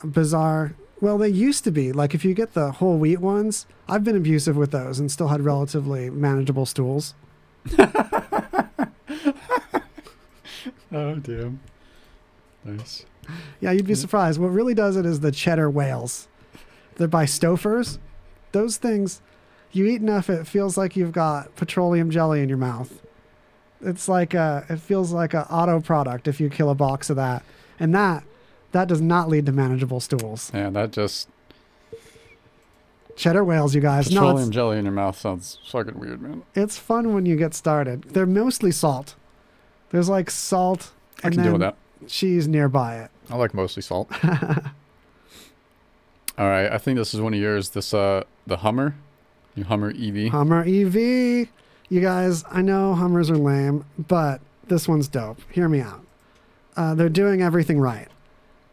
bizarre. 0.03 0.75
Well, 1.01 1.17
they 1.17 1.29
used 1.29 1.63
to 1.65 1.71
be. 1.71 1.91
Like 1.91 2.13
if 2.13 2.23
you 2.23 2.33
get 2.33 2.53
the 2.53 2.73
whole 2.73 2.97
wheat 2.97 3.19
ones, 3.19 3.65
I've 3.89 4.03
been 4.03 4.15
abusive 4.15 4.55
with 4.55 4.71
those 4.71 4.99
and 4.99 5.11
still 5.11 5.29
had 5.29 5.41
relatively 5.41 6.09
manageable 6.09 6.65
stools. 6.65 7.15
Oh 10.93 11.15
damn. 11.15 11.59
Nice. 12.63 13.05
Yeah, 13.59 13.71
you'd 13.71 13.87
be 13.87 13.95
surprised. 13.95 14.39
What 14.39 14.49
really 14.49 14.73
does 14.73 14.97
it 14.97 15.05
is 15.05 15.21
the 15.21 15.31
cheddar 15.31 15.69
whales. 15.69 16.27
They're 16.95 17.07
by 17.07 17.25
Stauffer's. 17.25 17.97
Those 18.51 18.77
things, 18.77 19.21
you 19.71 19.85
eat 19.85 20.01
enough, 20.01 20.29
it 20.29 20.45
feels 20.45 20.77
like 20.77 20.97
you've 20.97 21.13
got 21.13 21.55
petroleum 21.55 22.09
jelly 22.09 22.41
in 22.41 22.49
your 22.49 22.57
mouth. 22.57 23.01
It's 23.81 24.09
like 24.09 24.33
a, 24.33 24.65
it 24.69 24.77
feels 24.81 25.13
like 25.13 25.33
a 25.33 25.49
auto 25.51 25.79
product 25.79 26.27
if 26.27 26.41
you 26.41 26.49
kill 26.49 26.69
a 26.69 26.75
box 26.75 27.09
of 27.09 27.15
that, 27.15 27.43
and 27.79 27.95
that, 27.95 28.23
that 28.71 28.87
does 28.87 29.01
not 29.01 29.29
lead 29.29 29.45
to 29.45 29.51
manageable 29.51 29.99
stools. 29.99 30.51
Yeah, 30.53 30.69
that 30.71 30.91
just 30.91 31.27
Cheddar 33.15 33.43
whales, 33.43 33.75
you 33.75 33.81
guys. 33.81 34.09
No, 34.11 34.21
petroleum 34.21 34.47
it's, 34.47 34.55
jelly 34.55 34.77
in 34.77 34.85
your 34.85 34.93
mouth 34.93 35.17
sounds 35.17 35.59
fucking 35.69 35.99
weird, 35.99 36.21
man. 36.21 36.43
it's 36.55 36.77
fun 36.77 37.13
when 37.13 37.25
you 37.25 37.35
get 37.35 37.53
started. 37.53 38.03
They're 38.03 38.25
mostly 38.25 38.71
salt. 38.71 39.15
There's 39.89 40.09
like 40.09 40.31
salt 40.31 40.91
I 41.23 41.27
and 41.27 41.35
can 41.35 41.43
deal 41.43 41.51
with 41.53 41.61
that. 41.61 41.75
cheese 42.07 42.47
nearby 42.47 42.97
it. 42.99 43.11
I 43.29 43.35
like 43.35 43.53
mostly 43.53 43.83
salt. 43.83 44.09
All 46.37 46.47
right, 46.47 46.71
I 46.71 46.77
think 46.77 46.97
this 46.97 47.13
is 47.13 47.21
one 47.21 47.33
of 47.33 47.39
yours. 47.39 47.69
This 47.69 47.93
uh, 47.93 48.23
the 48.47 48.57
Hummer, 48.57 48.95
new 49.55 49.65
Hummer 49.65 49.91
E 49.91 50.25
EV. 50.25 50.31
Hummer 50.31 50.61
EV. 50.61 51.47
You 51.89 51.99
guys, 52.01 52.43
I 52.49 52.61
know 52.61 52.95
Hummers 52.95 53.29
are 53.29 53.37
lame, 53.37 53.85
but 53.99 54.39
this 54.67 54.87
one's 54.87 55.07
dope. 55.09 55.39
Hear 55.51 55.67
me 55.67 55.81
out. 55.81 56.03
Uh, 56.75 56.95
they're 56.95 57.09
doing 57.09 57.41
everything 57.41 57.79
right. 57.79 58.07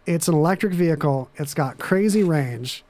It's 0.09 0.27
an 0.27 0.35
electric 0.35 0.73
vehicle. 0.73 1.29
It's 1.37 1.53
got 1.53 1.79
crazy 1.79 2.23
range. 2.23 2.83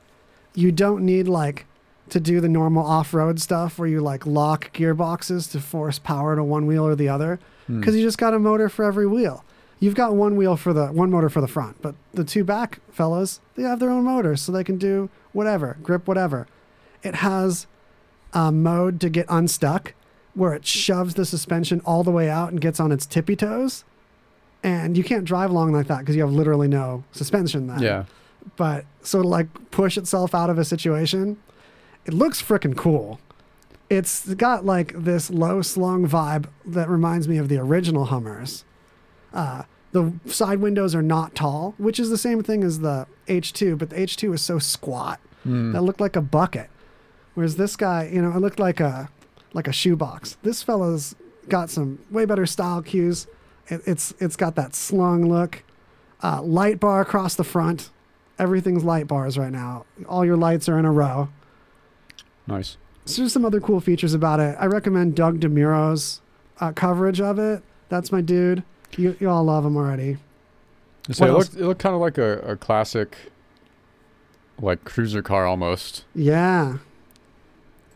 You 0.54 0.70
don't 0.70 1.04
need 1.04 1.26
like 1.26 1.66
to 2.10 2.20
do 2.20 2.40
the 2.40 2.48
normal 2.48 2.86
off-road 2.86 3.40
stuff 3.40 3.76
where 3.78 3.88
you 3.88 4.00
like 4.00 4.24
lock 4.24 4.72
gearboxes 4.72 5.50
to 5.52 5.60
force 5.60 5.98
power 5.98 6.36
to 6.36 6.44
one 6.44 6.66
wheel 6.66 6.86
or 6.86 6.94
the 6.94 7.08
other 7.08 7.40
Hmm. 7.66 7.80
because 7.80 7.96
you 7.96 8.02
just 8.02 8.18
got 8.18 8.34
a 8.34 8.38
motor 8.38 8.68
for 8.68 8.84
every 8.84 9.06
wheel. 9.06 9.44
You've 9.80 9.96
got 9.96 10.14
one 10.14 10.36
wheel 10.36 10.56
for 10.56 10.72
the 10.72 10.86
one 10.86 11.10
motor 11.10 11.28
for 11.28 11.40
the 11.40 11.48
front, 11.48 11.82
but 11.82 11.96
the 12.14 12.24
two 12.24 12.44
back 12.44 12.78
fellas, 12.92 13.40
they 13.56 13.64
have 13.64 13.80
their 13.80 13.90
own 13.90 14.04
motors 14.04 14.40
so 14.40 14.52
they 14.52 14.64
can 14.64 14.78
do 14.78 15.10
whatever, 15.32 15.76
grip 15.82 16.06
whatever. 16.06 16.46
It 17.02 17.16
has 17.16 17.66
a 18.32 18.50
mode 18.52 19.00
to 19.00 19.10
get 19.10 19.26
unstuck 19.28 19.92
where 20.34 20.54
it 20.54 20.64
shoves 20.64 21.14
the 21.14 21.24
suspension 21.24 21.80
all 21.84 22.04
the 22.04 22.10
way 22.12 22.30
out 22.30 22.50
and 22.52 22.60
gets 22.60 22.78
on 22.80 22.92
its 22.92 23.06
tippy 23.06 23.34
toes. 23.34 23.84
And 24.68 24.96
you 24.98 25.04
can't 25.04 25.24
drive 25.24 25.50
long 25.50 25.72
like 25.72 25.86
that 25.86 26.00
because 26.00 26.14
you 26.16 26.22
have 26.22 26.32
literally 26.32 26.68
no 26.68 27.04
suspension 27.12 27.66
then. 27.68 27.80
Yeah, 27.80 28.04
But 28.56 28.84
so 29.02 29.22
to 29.22 29.28
like 29.28 29.46
push 29.70 29.96
itself 29.96 30.34
out 30.34 30.50
of 30.50 30.58
a 30.58 30.64
situation, 30.64 31.38
it 32.04 32.12
looks 32.12 32.42
freaking 32.42 32.76
cool. 32.76 33.18
It's 33.88 34.34
got 34.34 34.66
like 34.66 34.92
this 34.94 35.30
low 35.30 35.62
slung 35.62 36.06
vibe 36.06 36.46
that 36.66 36.88
reminds 36.90 37.26
me 37.28 37.38
of 37.38 37.48
the 37.48 37.56
original 37.58 38.06
Hummers. 38.06 38.64
Uh, 39.32 39.62
the 39.92 40.12
side 40.26 40.58
windows 40.60 40.94
are 40.94 41.02
not 41.02 41.34
tall, 41.34 41.74
which 41.78 41.98
is 41.98 42.10
the 42.10 42.18
same 42.18 42.42
thing 42.42 42.62
as 42.62 42.80
the 42.80 43.06
H2, 43.28 43.78
but 43.78 43.88
the 43.90 43.96
H2 43.96 44.34
is 44.34 44.42
so 44.42 44.58
squat 44.58 45.20
Hmm. 45.44 45.72
that 45.72 45.82
looked 45.82 46.00
like 46.00 46.16
a 46.16 46.20
bucket. 46.20 46.68
Whereas 47.34 47.56
this 47.56 47.76
guy, 47.76 48.10
you 48.12 48.20
know, 48.20 48.30
it 48.36 48.40
looked 48.40 48.58
like 48.58 48.80
a 48.80 49.08
like 49.54 49.68
a 49.68 49.72
shoebox. 49.72 50.36
This 50.42 50.62
fella's 50.62 51.14
got 51.48 51.70
some 51.70 52.00
way 52.10 52.24
better 52.26 52.44
style 52.44 52.82
cues. 52.82 53.26
It, 53.68 53.82
it's 53.86 54.14
it's 54.18 54.36
got 54.36 54.54
that 54.56 54.74
slung 54.74 55.28
look. 55.28 55.62
Uh, 56.22 56.42
light 56.42 56.80
bar 56.80 57.00
across 57.00 57.34
the 57.36 57.44
front. 57.44 57.90
Everything's 58.38 58.84
light 58.84 59.06
bars 59.06 59.36
right 59.38 59.52
now. 59.52 59.84
All 60.08 60.24
your 60.24 60.36
lights 60.36 60.68
are 60.68 60.78
in 60.78 60.84
a 60.84 60.92
row. 60.92 61.28
nice. 62.46 62.76
So 63.04 63.22
there's 63.22 63.32
some 63.32 63.44
other 63.46 63.60
cool 63.60 63.80
features 63.80 64.12
about 64.12 64.38
it. 64.38 64.54
I 64.60 64.66
recommend 64.66 65.14
Doug 65.14 65.40
DeMuro's 65.40 66.20
uh, 66.60 66.72
coverage 66.72 67.20
of 67.22 67.38
it. 67.38 67.62
That's 67.88 68.12
my 68.12 68.20
dude. 68.20 68.62
You, 68.98 69.16
you 69.18 69.30
all 69.30 69.44
love 69.44 69.64
him 69.64 69.76
already. 69.78 70.18
So 71.10 71.24
What 71.24 71.30
it 71.30 71.32
else? 71.32 71.44
looked 71.48 71.56
it 71.62 71.64
looked 71.66 71.80
kind 71.80 71.94
of 71.94 72.02
like 72.02 72.18
a, 72.18 72.38
a 72.40 72.56
classic, 72.56 73.16
like 74.60 74.84
cruiser 74.84 75.22
car 75.22 75.46
almost 75.46 76.04
Yeah. 76.14 76.78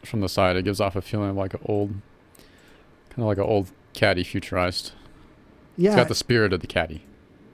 from 0.03 0.21
the 0.21 0.29
side. 0.31 0.57
It 0.57 0.63
gives 0.65 0.81
off 0.81 0.97
a 0.97 1.03
feeling 1.03 1.31
of 1.31 1.37
like 1.37 1.53
an 1.55 1.61
old, 1.67 1.91
kind 3.11 3.19
of 3.19 3.25
like 3.27 3.39
an 3.39 3.45
old 3.45 3.71
caddy 3.93 4.25
futurized. 4.25 4.93
Yeah. 5.77 5.91
It's 5.91 5.97
got 5.97 6.09
the 6.09 6.15
spirit 6.15 6.53
of 6.53 6.61
the 6.61 6.67
caddy. 6.67 7.03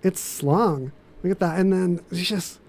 it's 0.03 0.21
slung. 0.21 0.93
Look 1.23 1.33
at 1.33 1.39
that. 1.41 1.59
And 1.59 1.73
then 1.73 2.01
it's 2.11 2.21
just 2.29 2.61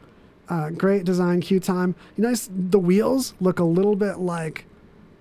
uh, 0.49 0.69
great 0.71 1.03
design, 1.05 1.41
Q 1.41 1.59
time. 1.59 1.95
You 2.17 2.23
notice 2.23 2.49
the 2.51 2.79
wheels 2.79 3.33
look 3.39 3.59
a 3.59 3.63
little 3.63 3.95
bit 3.95 4.17
like 4.19 4.65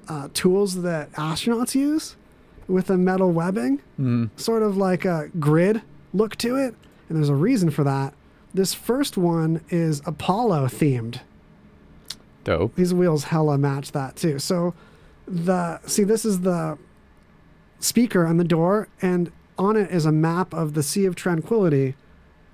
uh, 0.09 0.29
tools 0.33 0.83
that 0.83 1.13
astronauts 1.13 1.75
use 1.75 2.17
with 2.67 2.89
a 2.91 2.97
metal 2.97 3.31
webbing, 3.33 3.81
Mm. 4.01 4.31
sort 4.37 4.63
of 4.63 4.77
like 4.77 5.05
a 5.05 5.31
grid 5.39 5.83
look 6.15 6.37
to 6.37 6.57
it. 6.57 6.75
And 7.09 7.17
there's 7.19 7.29
a 7.29 7.35
reason 7.35 7.71
for 7.71 7.85
that. 7.85 8.15
This 8.55 8.73
first 8.75 9.17
one 9.19 9.63
is 9.71 10.01
Apollo 10.07 10.67
themed. 10.69 11.21
Dope. 12.45 12.75
These 12.77 12.95
wheels 12.95 13.25
hella 13.25 13.59
match 13.59 13.93
that 13.93 14.17
too. 14.17 14.39
So 14.39 14.73
the 15.27 15.81
see 15.87 16.05
this 16.05 16.25
is 16.25 16.41
the 16.41 16.79
speaker 17.81 18.27
on 18.27 18.39
the 18.39 18.45
door 18.45 18.89
and 19.03 19.31
on 19.59 19.77
it 19.77 19.91
is 19.91 20.07
a 20.07 20.13
map 20.13 20.55
of 20.55 20.75
the 20.75 20.83
Sea 20.83 21.05
of 21.07 21.15
Tranquility 21.15 21.95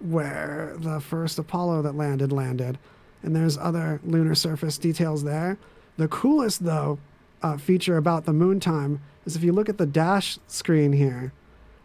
where 0.01 0.75
the 0.79 1.01
first 1.01 1.39
Apollo 1.39 1.83
that 1.83 1.95
landed 1.95 2.33
landed. 2.33 2.79
And 3.23 3.35
there's 3.35 3.57
other 3.57 4.01
lunar 4.05 4.35
surface 4.35 4.77
details 4.79 5.25
there. 5.25 5.57
The 5.97 6.09
coolest 6.09 6.65
though 6.65 6.99
uh, 7.43 7.57
feature 7.57 7.97
about 7.97 8.25
the 8.25 8.33
moon 8.33 8.61
time 8.61 9.01
is 9.25 9.37
if 9.37 9.43
you 9.43 9.53
look 9.53 9.69
at 9.69 9.79
the 9.79 9.87
dash 9.87 10.39
screen 10.47 10.93
here, 10.93 11.33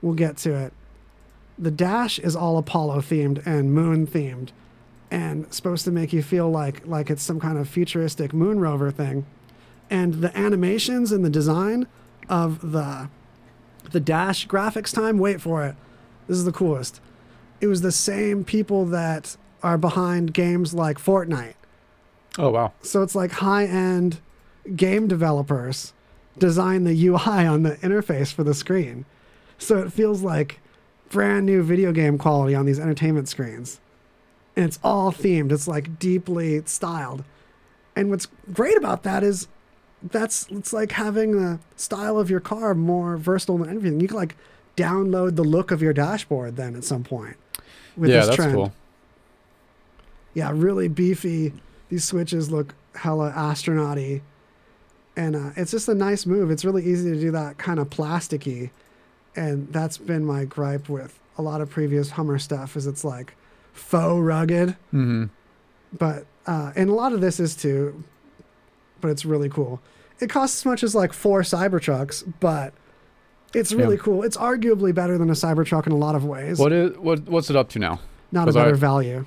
we'll 0.02 0.14
get 0.14 0.38
to 0.38 0.54
it. 0.54 0.74
The 1.58 1.72
dash 1.72 2.20
is 2.20 2.36
all 2.36 2.58
Apollo 2.58 3.02
themed 3.02 3.46
and 3.46 3.74
moon 3.74 4.08
themed 4.08 4.50
and 5.12 5.52
supposed 5.54 5.86
to 5.86 5.92
make 5.92 6.14
you 6.14 6.22
feel 6.22 6.50
like 6.50 6.86
like 6.86 7.10
it's 7.10 7.24
some 7.24 7.40
kind 7.40 7.58
of 7.58 7.68
futuristic 7.68 8.34
moon 8.34 8.60
rover 8.60 8.92
thing. 8.92 9.26
And 9.90 10.16
the 10.16 10.38
animations 10.38 11.12
and 11.12 11.26
the 11.26 11.30
design 11.30 11.88
of 12.28 12.72
the 12.72 13.10
the 13.92 14.00
dash 14.00 14.48
graphics 14.48 14.94
time, 14.94 15.18
wait 15.18 15.42
for 15.42 15.66
it. 15.66 15.76
This 16.28 16.38
is 16.38 16.46
the 16.46 16.52
coolest. 16.52 17.02
It 17.62 17.68
was 17.68 17.82
the 17.82 17.92
same 17.92 18.44
people 18.44 18.86
that 18.86 19.36
are 19.64 19.78
behind 19.78 20.34
games 20.34 20.74
like 20.74 20.98
Fortnite. 20.98 21.56
Oh 22.38 22.50
wow. 22.50 22.74
So 22.82 23.02
it's 23.02 23.16
like 23.16 23.32
high-end 23.32 24.20
game 24.76 25.08
developers 25.08 25.94
design 26.38 26.84
the 26.84 27.08
UI 27.08 27.46
on 27.46 27.64
the 27.64 27.76
interface 27.78 28.32
for 28.32 28.44
the 28.44 28.54
screen. 28.54 29.06
So 29.58 29.80
it 29.80 29.92
feels 29.92 30.22
like 30.22 30.60
brand 31.10 31.46
new 31.46 31.64
video 31.64 31.92
game 31.92 32.18
quality 32.18 32.56
on 32.56 32.66
these 32.66 32.80
entertainment 32.80 33.28
screens. 33.28 33.82
And 34.56 34.66
it's 34.66 34.80
all 34.84 35.12
themed. 35.12 35.52
It's 35.52 35.68
like 35.68 36.00
deeply 36.00 36.62
styled. 36.66 37.24
And 37.96 38.10
what's 38.10 38.28
great 38.54 38.78
about 38.78 39.04
that 39.04 39.24
is 39.24 39.48
that's 40.04 40.48
it's 40.50 40.74
like 40.74 40.94
having 40.94 41.32
the 41.32 41.60
style 41.76 42.18
of 42.18 42.30
your 42.30 42.40
car 42.40 42.74
more 42.74 43.18
versatile 43.18 43.58
than 43.58 43.76
everything. 43.76 44.00
You 44.00 44.08
can 44.08 44.18
like 44.18 44.36
download 44.78 45.36
the 45.36 45.44
look 45.44 45.72
of 45.72 45.82
your 45.82 45.94
dashboard 45.94 46.56
then 46.56 46.76
at 46.76 46.84
some 46.84 47.04
point. 47.04 47.36
With 47.98 48.10
yeah, 48.10 48.18
this 48.18 48.28
that's 48.28 48.36
trend. 48.38 48.54
cool. 48.54 48.74
Yeah, 50.34 50.52
really 50.54 50.88
beefy. 50.88 51.54
These 51.90 52.06
switches 52.06 52.50
look 52.52 52.76
hella 52.96 53.32
astronauty. 53.36 54.22
And 55.16 55.36
uh, 55.36 55.50
it's 55.58 55.72
just 55.72 55.90
a 55.90 55.96
nice 55.96 56.26
move. 56.26 56.50
It's 56.50 56.64
really 56.64 56.86
easy 56.86 57.12
to 57.12 57.20
do 57.20 57.32
that 57.32 57.58
kind 57.58 57.80
of 57.80 57.90
plasticky. 57.90 58.70
And 59.36 59.72
that's 59.74 59.98
been 59.98 60.26
my 60.26 60.46
gripe 60.46 60.88
with 60.88 61.20
a 61.38 61.42
lot 61.42 61.62
of 61.62 61.70
previous 61.70 62.12
Hummer 62.12 62.40
stuff 62.40 62.76
is 62.76 62.88
it's 62.88 63.04
like 63.04 63.36
faux 63.74 64.22
rugged. 64.22 64.70
Mm-hmm. 64.94 65.26
But 65.98 66.26
uh, 66.46 66.72
and 66.76 66.90
a 66.90 66.94
lot 66.94 67.14
of 67.14 67.22
this 67.22 67.40
is 67.40 67.56
too, 67.56 68.04
but 69.02 69.10
it's 69.10 69.26
really 69.26 69.50
cool. 69.50 69.80
It 70.20 70.30
costs 70.30 70.62
as 70.62 70.66
much 70.66 70.84
as 70.84 70.94
like 70.96 71.14
four 71.14 71.42
Cybertrucks, 71.42 72.24
but 72.40 72.74
it's 73.54 73.72
really 73.72 73.96
Yeah. 73.96 74.02
cool. 74.04 74.24
It's 74.24 74.38
arguably 74.38 74.94
better 74.94 75.18
than 75.18 75.30
a 75.30 75.34
Cybertruck 75.34 75.86
in 75.88 75.94
a 75.94 75.98
lot 75.98 76.16
of 76.16 76.26
ways. 76.26 76.60
What 76.60 76.72
is 76.74 76.98
what 76.98 77.22
what's 77.30 77.50
it 77.50 77.56
up 77.56 77.70
to 77.70 77.80
now? 77.80 78.00
Not 78.32 78.44
a 78.44 78.46
'cause 78.48 78.56
I- 78.58 78.64
better 78.66 78.76
value. 78.76 79.26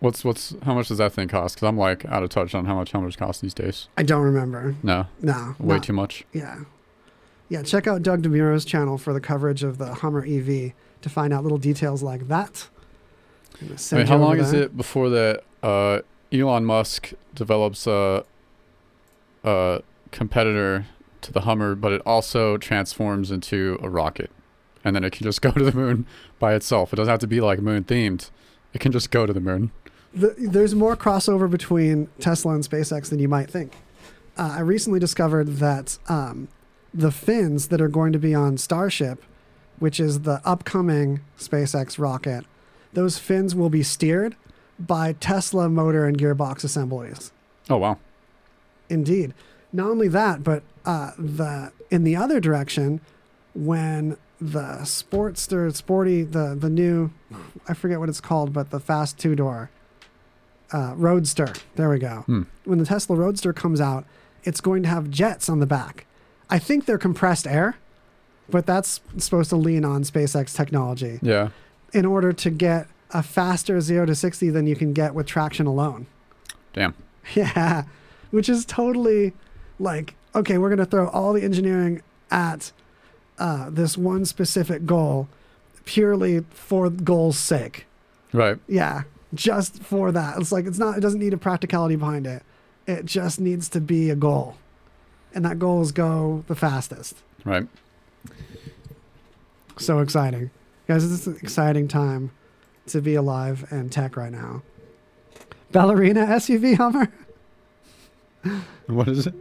What's 0.00 0.24
what's 0.24 0.54
how 0.62 0.74
much 0.74 0.88
does 0.88 0.98
that 0.98 1.12
thing 1.14 1.26
cost? 1.28 1.56
Because 1.56 1.68
I'm 1.68 1.78
like 1.78 2.04
out 2.06 2.22
of 2.22 2.28
touch 2.28 2.54
on 2.54 2.66
how 2.66 2.74
much 2.74 2.92
Hummers 2.92 3.16
cost 3.16 3.40
these 3.40 3.54
days. 3.54 3.88
I 3.96 4.02
don't 4.02 4.22
remember. 4.22 4.74
No, 4.82 5.06
No, 5.22 5.54
way 5.58 5.76
not- 5.76 5.82
too 5.84 5.94
much. 5.94 6.24
Yeah. 6.32 6.58
Yeah, 7.48 7.62
check 7.62 7.86
out 7.86 8.02
Doug 8.02 8.22
DeMuro's 8.22 8.64
channel 8.64 8.98
for 8.98 9.12
the 9.12 9.20
coverage 9.20 9.62
of 9.62 9.78
the 9.78 9.94
Hummer 9.94 10.24
EV 10.26 10.74
to 11.00 11.08
find 11.08 11.32
out 11.32 11.44
little 11.44 11.58
details 11.58 12.02
like 12.02 12.26
that. 12.28 12.68
I'm 13.60 13.68
gonna 13.68 13.74
I 13.74 13.76
send 13.76 13.98
mean, 14.00 14.06
how 14.08 14.16
long 14.18 14.36
is 14.38 14.52
it 14.52 14.76
before 14.76 15.08
that 15.10 15.44
uh, 15.62 16.00
Elon 16.32 16.64
Musk 16.64 17.12
develops 17.34 17.86
a, 17.86 18.24
a 19.46 19.82
competitor 20.10 20.86
to 21.22 21.32
the 21.32 21.42
Hummer, 21.42 21.74
but 21.74 21.92
it 21.92 22.02
also 22.04 22.56
transforms 22.56 23.30
into 23.30 23.78
a 23.82 23.88
rocket, 23.88 24.30
and 24.84 24.94
then 24.94 25.04
it 25.04 25.12
can 25.12 25.24
just 25.24 25.40
go 25.42 25.50
to 25.52 25.64
the 25.64 25.72
moon 25.72 26.06
by 26.38 26.54
itself. 26.54 26.92
It 26.92 26.96
doesn't 26.96 27.10
have 27.10 27.20
to 27.20 27.26
be 27.26 27.40
like 27.40 27.60
moon 27.60 27.84
themed. 27.84 28.30
It 28.74 28.80
can 28.80 28.92
just 28.92 29.10
go 29.10 29.26
to 29.26 29.32
the 29.32 29.40
moon. 29.40 29.70
The, 30.12 30.34
there's 30.38 30.74
more 30.74 30.96
crossover 30.96 31.50
between 31.50 32.08
Tesla 32.20 32.54
and 32.54 32.64
SpaceX 32.64 33.10
than 33.10 33.18
you 33.18 33.28
might 33.28 33.50
think. 33.50 33.74
Uh, 34.38 34.56
I 34.58 34.60
recently 34.60 34.98
discovered 34.98 35.56
that 35.58 35.98
um, 36.08 36.48
the 36.92 37.10
fins 37.10 37.68
that 37.68 37.80
are 37.80 37.88
going 37.88 38.12
to 38.12 38.18
be 38.18 38.34
on 38.34 38.56
Starship, 38.56 39.22
which 39.78 40.00
is 40.00 40.20
the 40.20 40.40
upcoming 40.44 41.20
SpaceX 41.38 41.98
rocket, 41.98 42.44
those 42.92 43.18
fins 43.18 43.54
will 43.54 43.68
be 43.68 43.82
steered 43.82 44.36
by 44.78 45.12
Tesla 45.14 45.68
motor 45.68 46.06
and 46.06 46.18
gearbox 46.18 46.64
assemblies. 46.64 47.32
Oh 47.68 47.76
wow. 47.76 47.98
Indeed. 48.88 49.34
Not 49.72 49.88
only 49.90 50.08
that, 50.08 50.42
but 50.44 50.62
uh, 50.84 51.10
the 51.18 51.72
in 51.90 52.04
the 52.04 52.16
other 52.16 52.40
direction, 52.40 53.00
when 53.54 54.16
the 54.40 54.78
Sportster, 54.82 55.74
sporty, 55.74 56.22
the 56.22 56.54
the 56.58 56.70
new, 56.70 57.10
I 57.68 57.74
forget 57.74 57.98
what 57.98 58.08
it's 58.08 58.20
called, 58.20 58.52
but 58.52 58.70
the 58.70 58.80
fast 58.80 59.18
two 59.18 59.34
door, 59.34 59.70
uh, 60.72 60.94
Roadster. 60.96 61.52
There 61.74 61.88
we 61.90 61.98
go. 61.98 62.22
Hmm. 62.26 62.42
When 62.64 62.78
the 62.78 62.86
Tesla 62.86 63.16
Roadster 63.16 63.52
comes 63.52 63.80
out, 63.80 64.04
it's 64.44 64.60
going 64.60 64.82
to 64.84 64.88
have 64.88 65.10
jets 65.10 65.48
on 65.48 65.58
the 65.60 65.66
back. 65.66 66.06
I 66.48 66.58
think 66.58 66.84
they're 66.86 66.98
compressed 66.98 67.46
air, 67.46 67.76
but 68.48 68.66
that's 68.66 69.00
supposed 69.18 69.50
to 69.50 69.56
lean 69.56 69.84
on 69.84 70.04
SpaceX 70.04 70.54
technology 70.54 71.18
Yeah. 71.22 71.48
in 71.92 72.04
order 72.06 72.32
to 72.32 72.50
get 72.50 72.86
a 73.10 73.22
faster 73.22 73.80
zero 73.80 74.06
to 74.06 74.14
sixty 74.14 74.50
than 74.50 74.66
you 74.66 74.76
can 74.76 74.92
get 74.92 75.14
with 75.14 75.26
traction 75.26 75.66
alone. 75.66 76.06
Damn. 76.72 76.94
Yeah, 77.34 77.82
which 78.30 78.48
is 78.48 78.64
totally 78.64 79.32
like 79.78 80.14
okay, 80.36 80.58
we're 80.58 80.68
gonna 80.68 80.86
throw 80.86 81.08
all 81.08 81.32
the 81.32 81.42
engineering 81.42 82.02
at 82.30 82.70
uh, 83.38 83.70
this 83.70 83.96
one 83.96 84.24
specific 84.24 84.86
goal, 84.86 85.28
purely 85.84 86.40
for 86.50 86.90
goal's 86.90 87.38
sake. 87.38 87.86
Right. 88.32 88.58
Yeah, 88.68 89.02
just 89.34 89.82
for 89.82 90.12
that. 90.12 90.38
It's 90.38 90.52
like 90.52 90.66
it's 90.66 90.78
not. 90.78 90.96
It 90.96 91.00
doesn't 91.00 91.20
need 91.20 91.32
a 91.32 91.38
practicality 91.38 91.96
behind 91.96 92.26
it. 92.26 92.42
It 92.86 93.06
just 93.06 93.40
needs 93.40 93.68
to 93.70 93.80
be 93.80 94.10
a 94.10 94.16
goal, 94.16 94.56
and 95.34 95.44
that 95.44 95.58
goal 95.58 95.82
is 95.82 95.90
go 95.92 96.44
the 96.46 96.54
fastest. 96.54 97.16
Right. 97.44 97.66
So 99.78 100.00
exciting, 100.00 100.50
guys! 100.86 101.10
It's 101.10 101.26
an 101.26 101.38
exciting 101.42 101.88
time 101.88 102.30
to 102.88 103.00
be 103.00 103.14
alive 103.14 103.66
and 103.70 103.90
tech 103.90 104.16
right 104.16 104.32
now. 104.32 104.62
Ballerina 105.72 106.26
SUV 106.26 106.76
Hummer. 106.76 107.12
What 108.86 109.08
is 109.08 109.26
it? 109.26 109.34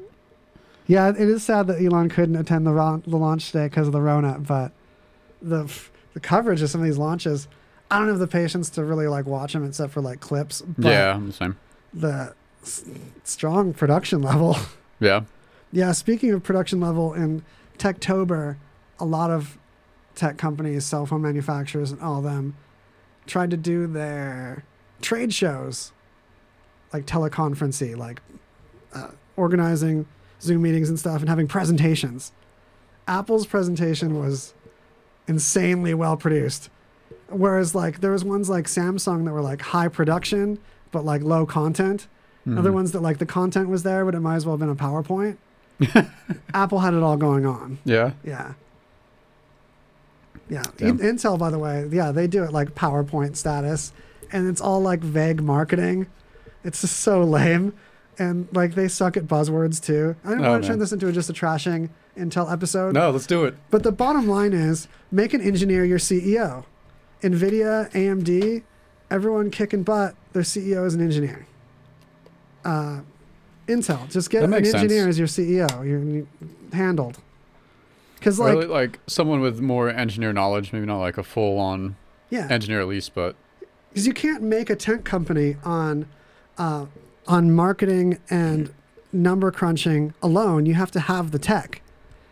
Yeah, 0.88 1.10
it 1.10 1.18
is 1.20 1.43
sad 1.43 1.68
that 1.68 1.82
Elon 1.82 2.10
couldn't 2.10 2.36
attend 2.36 2.66
the, 2.68 2.72
ron- 2.72 3.04
the 3.08 3.18
launch 3.18 3.48
today 3.52 3.66
because 3.68 3.88
of 3.88 3.93
the 3.93 4.02
Rona, 4.02 4.39
but 4.39 4.72
the 5.41 5.72
the 6.14 6.20
coverage 6.20 6.62
of 6.62 6.70
some 6.70 6.82
of 6.82 6.86
these 6.86 6.98
launches, 6.98 7.48
I 7.91 8.00
don't 8.00 8.08
have 8.08 8.20
the 8.20 8.28
patience 8.28 8.70
to 8.72 8.84
really 8.84 9.08
like 9.08 9.26
watch 9.26 9.54
them 9.54 9.66
except 9.66 9.91
for 9.93 10.02
like 10.02 10.20
clips. 10.20 10.62
But 10.62 10.89
yeah, 10.89 11.14
I'm 11.14 11.28
the 11.28 11.34
same. 11.34 11.58
the 11.93 12.34
s- 12.64 12.86
strong 13.24 13.74
production 13.74 14.22
level. 14.22 14.58
Yeah. 15.02 15.22
yeah, 15.74 15.91
speaking 15.91 16.32
of 16.32 16.41
production 16.41 16.80
level 16.80 17.14
in 17.14 17.43
Techtober, 17.78 18.56
a 18.98 19.04
lot 19.04 19.30
of 19.30 19.58
tech 20.16 20.38
companies, 20.38 20.86
cell 20.86 21.06
phone 21.06 21.22
manufacturers, 21.22 21.91
and 21.91 22.00
all 22.02 22.20
of 22.20 22.24
them 22.24 22.56
tried 23.28 23.52
to 23.52 23.58
do 23.58 23.86
their 23.88 24.64
trade 25.02 25.34
shows, 25.34 25.91
like 26.93 27.06
teleconferencing, 27.06 27.98
like 27.98 28.22
uh, 28.96 29.08
organizing 29.36 30.06
Zoom 30.41 30.62
meetings 30.64 30.89
and 30.89 30.98
stuff, 31.00 31.20
and 31.20 31.30
having 31.30 31.48
presentations. 31.48 32.32
Apple's 33.08 33.46
presentation 33.46 34.18
was 34.20 34.54
insanely 35.28 35.93
well 35.93 36.18
produced, 36.18 36.70
whereas 37.30 37.76
like 37.76 38.00
there 38.02 38.12
was 38.12 38.24
ones 38.24 38.50
like 38.50 38.66
Samsung 38.66 39.26
that 39.26 39.32
were 39.34 39.41
like 39.41 39.62
high 39.62 39.88
production 39.88 40.58
but 40.91 41.04
like 41.06 41.22
low 41.22 41.46
content. 41.46 42.08
Other 42.48 42.70
Mhm. 42.70 42.74
ones 42.76 42.91
that 42.93 43.02
like 43.02 43.18
the 43.18 43.26
content 43.26 43.70
was 43.70 43.84
there, 43.84 44.06
but 44.06 44.14
it 44.16 44.20
might 44.22 44.36
as 44.36 44.46
well 44.46 44.54
have 44.56 44.60
been 44.60 44.70
a 44.70 44.76
PowerPoint. 44.76 45.38
Apple 46.54 46.80
had 46.80 46.93
it 46.93 47.02
all 47.04 47.18
going 47.18 47.46
on. 47.46 47.80
Yeah. 47.84 48.12
Yeah. 48.24 48.54
Yeah. 50.50 50.64
Damn. 50.78 51.00
Intel, 51.00 51.38
by 51.39 51.50
the 51.50 51.58
way, 51.60 51.88
yeah, 51.91 52.12
they 52.12 52.28
do 52.28 52.43
it 52.43 52.52
like 52.54 52.76
PowerPoint 52.76 53.36
status, 53.36 53.91
and 54.32 54.48
it's 54.48 54.62
all 54.62 54.80
like 54.82 55.00
vague 55.02 55.41
marketing. 55.41 56.08
It's 56.64 56.82
just 56.82 56.98
so 57.00 57.24
lame, 57.24 57.74
and 58.18 58.47
like 58.53 58.76
they 58.76 58.88
suck 58.88 59.18
at 59.18 59.26
buzzwords 59.28 59.84
too. 59.84 60.16
I 60.24 60.30
don't 60.32 60.45
Oh, 60.45 60.51
want 60.51 60.63
to 60.63 60.70
turn 60.70 60.80
this 60.80 60.91
into 60.91 61.11
just 61.11 61.30
a 61.30 61.34
trashing 61.34 61.89
Intel 62.18 62.51
episode. 62.51 62.93
No, 62.93 63.09
let's 63.11 63.28
do 63.28 63.45
it. 63.45 63.55
But 63.70 63.84
the 63.84 63.91
bottom 63.91 64.28
line 64.28 64.53
is 64.53 64.88
make 65.11 65.34
an 65.34 65.41
engineer 65.41 65.84
your 65.84 65.99
CEO. 65.99 66.63
NVIDIA, 67.22 67.91
AMD, 67.91 68.63
everyone 69.09 69.49
kicking 69.51 69.84
butt, 69.84 70.16
their 70.34 70.43
CEO 70.43 70.86
is 70.86 70.93
an 70.93 71.01
engineer. 71.01 71.45
Uh, 72.63 73.01
Intel, 73.68 74.09
just 74.11 74.30
get 74.30 74.43
an 74.43 74.53
engineer 74.53 74.89
sense. 74.89 75.07
as 75.07 75.20
your 75.20 75.28
CEO. 75.28 75.86
You're, 75.88 76.26
handled. 76.74 77.18
Because, 78.20 78.39
like, 78.39 78.53
Really, 78.53 78.66
like 78.68 78.99
someone 79.07 79.39
with 79.41 79.59
more 79.59 79.89
engineer 79.89 80.34
knowledge, 80.34 80.72
maybe 80.74 80.86
not 80.86 80.99
like 80.99 81.18
a 81.18 81.24
full 81.24 81.57
on 81.59 81.95
yeah, 82.30 82.47
engineer 82.49 82.80
at 82.82 82.88
least, 82.88 83.13
but 83.13 83.36
because 83.89 84.07
you 84.07 84.13
can't 84.13 84.41
make 84.43 84.70
a 84.70 84.76
tech 84.76 85.03
company 85.03 85.57
on 85.63 86.07
uh, 86.57 86.86
on 87.28 87.51
marketing 87.51 88.19
and 88.30 88.73
number 89.11 89.51
crunching 89.51 90.13
alone. 90.21 90.65
You 90.65 90.73
have 90.76 90.91
to 90.91 90.99
have 90.99 91.32
the 91.32 91.39
tech. 91.39 91.82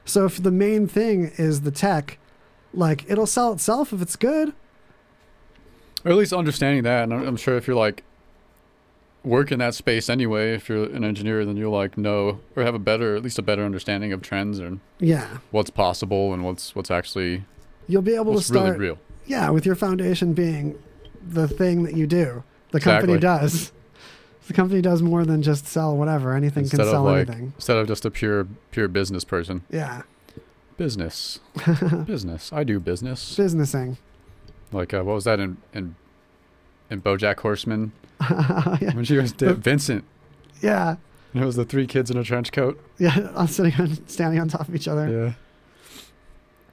So 0.06 0.26
if 0.26 0.42
the 0.42 0.52
main 0.52 0.88
thing 0.88 1.32
is 1.38 1.62
the 1.62 1.72
tech, 1.72 2.18
like 2.74 3.06
it'll 3.10 3.26
sell 3.26 3.54
itself 3.54 3.94
if 3.94 4.02
it's 4.02 4.16
good. 4.16 4.54
or 6.04 6.12
at 6.12 6.18
least 6.18 6.34
understanding 6.34 6.84
that. 6.84 7.04
And 7.04 7.14
I'm, 7.14 7.38
sure 7.38 7.56
if 7.56 7.68
you're 7.68 7.76
like 7.78 8.04
work 9.24 9.52
in 9.52 9.60
that 9.60 9.74
space 9.74 10.10
anyway, 10.10 10.54
if 10.54 10.68
you're 10.68 10.84
an 10.84 11.04
engineer, 11.06 11.46
then 11.46 11.56
you'll 11.56 11.72
like 11.72 11.98
know 11.98 12.40
or 12.56 12.64
have 12.64 12.76
a 12.76 12.80
better, 12.80 13.16
at 13.16 13.24
least 13.24 13.40
a 13.40 13.42
better 13.42 13.64
understanding 13.64 14.12
of 14.12 14.22
trends 14.22 14.60
and 14.60 14.82
Yeah, 15.00 15.38
what's 15.52 15.70
possible 15.70 16.34
and 16.34 16.44
what's 16.44 16.76
what's 16.76 16.92
actually 16.92 17.46
you'll 17.88 18.02
be 18.02 18.16
able 18.16 18.36
to 18.36 18.42
start. 18.42 18.78
really 18.78 18.80
real. 18.80 19.00
Yeah, 19.26 19.50
with 19.52 19.66
your 19.66 19.76
foundation 19.76 20.34
being 20.34 20.78
the 21.26 21.48
thing 21.48 21.84
that 21.84 21.96
you 21.96 22.06
do. 22.06 22.44
The 22.72 22.82
company 22.82 23.14
Exactly. 23.14 23.48
does. 23.48 23.72
The 24.48 24.54
company 24.54 24.82
does 24.82 25.02
more 25.02 25.24
than 25.26 25.42
just 25.42 25.66
sell 25.66 25.96
whatever. 25.96 26.34
Anything 26.36 26.64
Instead 26.64 26.80
can 26.82 26.90
sell 26.90 27.04
like 27.04 27.28
anything. 27.30 27.54
instead 27.56 27.78
of 27.78 27.88
just 27.88 28.04
a 28.06 28.12
pure 28.12 28.46
pure 28.72 28.88
business 28.88 29.24
person. 29.24 29.64
Yeah, 29.70 30.02
Business, 30.78 31.40
business. 32.06 32.52
I 32.52 32.64
do 32.64 32.80
business. 32.80 33.36
businessing. 33.38 33.98
Like 34.72 34.94
uh, 34.94 35.02
what 35.04 35.14
was 35.14 35.24
that 35.26 35.40
in 35.40 35.58
in 35.74 35.96
in 36.90 37.02
BoJack 37.02 37.40
Horseman 37.40 37.92
yeah. 38.22 38.94
when 38.94 39.06
she 39.06 39.18
was 39.18 39.34
The- 39.34 39.54
Vincent? 39.54 40.04
yeah, 40.62 40.96
And 41.34 41.44
it 41.44 41.46
was 41.46 41.56
the 41.56 41.66
three 41.66 41.88
kids 41.88 42.10
in 42.12 42.18
a 42.18 42.24
trench 42.24 42.52
coat. 42.52 42.80
yeah. 42.98 43.32
I'm 43.36 43.48
sitting 43.48 43.74
on, 43.80 44.08
standing 44.08 44.40
on 44.40 44.48
top 44.50 44.68
of 44.68 44.76
each 44.76 44.88
other. 44.88 45.10
Yeah. 45.10 45.34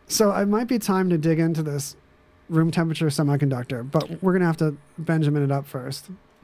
So 0.08 0.32
it 0.34 0.46
might 0.46 0.66
be 0.66 0.78
time 0.78 1.08
to 1.10 1.18
dig 1.18 1.38
into 1.38 1.62
this 1.62 1.94
room 2.48 2.70
temperature 2.70 3.06
semiconductor, 3.06 3.88
but 3.88 4.22
we're 4.22 4.32
gonna 4.32 4.46
have 4.46 4.56
to 4.58 4.76
Benjamin 4.98 5.42
it 5.44 5.52
up 5.52 5.66
first. 5.66 6.10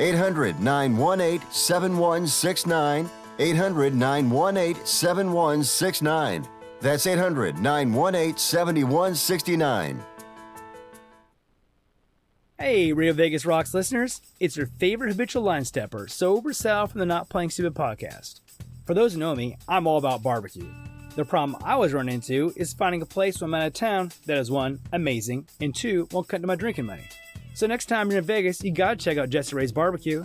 800 0.00 0.60
918 0.60 1.50
7169. 1.50 3.10
800 3.38 3.94
918 3.94 4.84
7169. 4.84 6.48
That's 6.80 7.06
800 7.06 7.58
918 7.58 8.36
7169. 8.36 10.02
Hey, 12.58 12.92
Rio 12.92 13.14
Vegas 13.14 13.46
Rocks 13.46 13.72
listeners. 13.72 14.20
It's 14.38 14.56
your 14.56 14.66
favorite 14.66 15.08
habitual 15.08 15.42
line 15.42 15.64
stepper, 15.64 16.08
Sober 16.08 16.52
Sal 16.52 16.86
from 16.86 17.00
the 17.00 17.06
Not 17.06 17.30
Playing 17.30 17.48
Stupid 17.48 17.74
podcast. 17.74 18.40
For 18.84 18.92
those 18.92 19.14
who 19.14 19.18
know 19.18 19.34
me, 19.34 19.56
I'm 19.66 19.86
all 19.86 19.96
about 19.96 20.22
barbecue. 20.22 20.68
The 21.16 21.24
problem 21.24 21.62
I 21.64 21.72
always 21.72 21.92
run 21.94 22.08
into 22.08 22.52
is 22.56 22.74
finding 22.74 23.00
a 23.00 23.06
place 23.06 23.40
when 23.40 23.54
I'm 23.54 23.62
out 23.62 23.66
of 23.66 23.72
town 23.72 24.12
that 24.26 24.36
is 24.36 24.50
one, 24.50 24.80
amazing, 24.92 25.48
and 25.60 25.74
two, 25.74 26.06
won't 26.12 26.28
cut 26.28 26.36
into 26.36 26.48
my 26.48 26.54
drinking 26.54 26.86
money. 26.86 27.08
So 27.54 27.66
next 27.66 27.86
time 27.86 28.10
you're 28.10 28.20
in 28.20 28.24
Vegas, 28.24 28.62
you 28.62 28.72
gotta 28.72 28.96
check 28.96 29.18
out 29.18 29.28
Jesse 29.28 29.54
Ray's 29.54 29.72
Barbecue. 29.72 30.24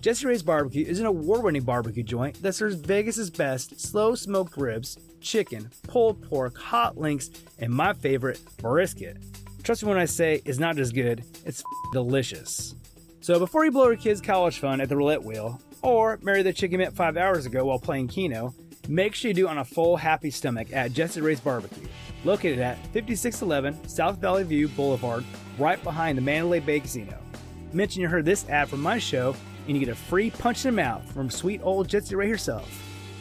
Jesse 0.00 0.26
Ray's 0.26 0.42
Barbecue 0.42 0.84
is 0.84 1.00
an 1.00 1.06
award-winning 1.06 1.62
barbecue 1.62 2.02
joint 2.02 2.42
that 2.42 2.54
serves 2.54 2.74
Vegas's 2.74 3.30
best 3.30 3.80
slow 3.80 4.14
smoked 4.14 4.56
ribs, 4.58 4.98
chicken, 5.20 5.70
pulled 5.88 6.20
pork, 6.28 6.58
hot 6.58 6.98
links, 6.98 7.30
and 7.58 7.72
my 7.72 7.94
favorite, 7.94 8.38
brisket. 8.58 9.16
Trust 9.62 9.82
me 9.82 9.88
when 9.88 9.98
I 9.98 10.04
say 10.04 10.42
it's 10.44 10.58
not 10.58 10.76
just 10.76 10.94
good, 10.94 11.24
it's 11.46 11.60
f- 11.60 11.92
delicious. 11.94 12.74
So 13.22 13.38
before 13.38 13.64
you 13.64 13.70
blow 13.70 13.86
your 13.86 13.96
kids' 13.96 14.20
college 14.20 14.58
fund 14.58 14.82
at 14.82 14.90
the 14.90 14.96
roulette 14.96 15.24
wheel, 15.24 15.58
or 15.80 16.18
marry 16.22 16.42
the 16.42 16.52
chick 16.52 16.72
you 16.72 16.78
met 16.78 16.92
five 16.92 17.16
hours 17.16 17.46
ago 17.46 17.64
while 17.64 17.78
playing 17.78 18.08
Keno, 18.08 18.54
make 18.88 19.14
sure 19.14 19.28
you 19.28 19.34
do 19.34 19.48
on 19.48 19.58
a 19.58 19.64
full, 19.64 19.96
happy 19.96 20.30
stomach 20.30 20.72
at 20.72 20.92
Jesse 20.92 21.20
Ray's 21.20 21.40
Barbecue, 21.40 21.86
located 22.24 22.58
at 22.58 22.76
5611 22.92 23.88
South 23.88 24.18
Valley 24.18 24.44
View 24.44 24.68
Boulevard, 24.68 25.24
right 25.58 25.82
behind 25.82 26.18
the 26.18 26.22
Mandalay 26.22 26.60
Bay 26.60 26.80
Casino. 26.80 27.18
Mention 27.72 28.02
you 28.02 28.08
heard 28.08 28.24
this 28.24 28.48
ad 28.48 28.68
from 28.68 28.80
my 28.80 28.98
show, 28.98 29.34
and 29.66 29.76
you 29.76 29.84
get 29.84 29.92
a 29.92 29.96
free 29.96 30.30
punch 30.30 30.64
in 30.64 30.74
the 30.74 30.82
mouth 30.82 31.10
from 31.12 31.30
sweet 31.30 31.60
old 31.62 31.88
Jesse 31.88 32.14
Ray 32.14 32.28
herself. 32.28 32.70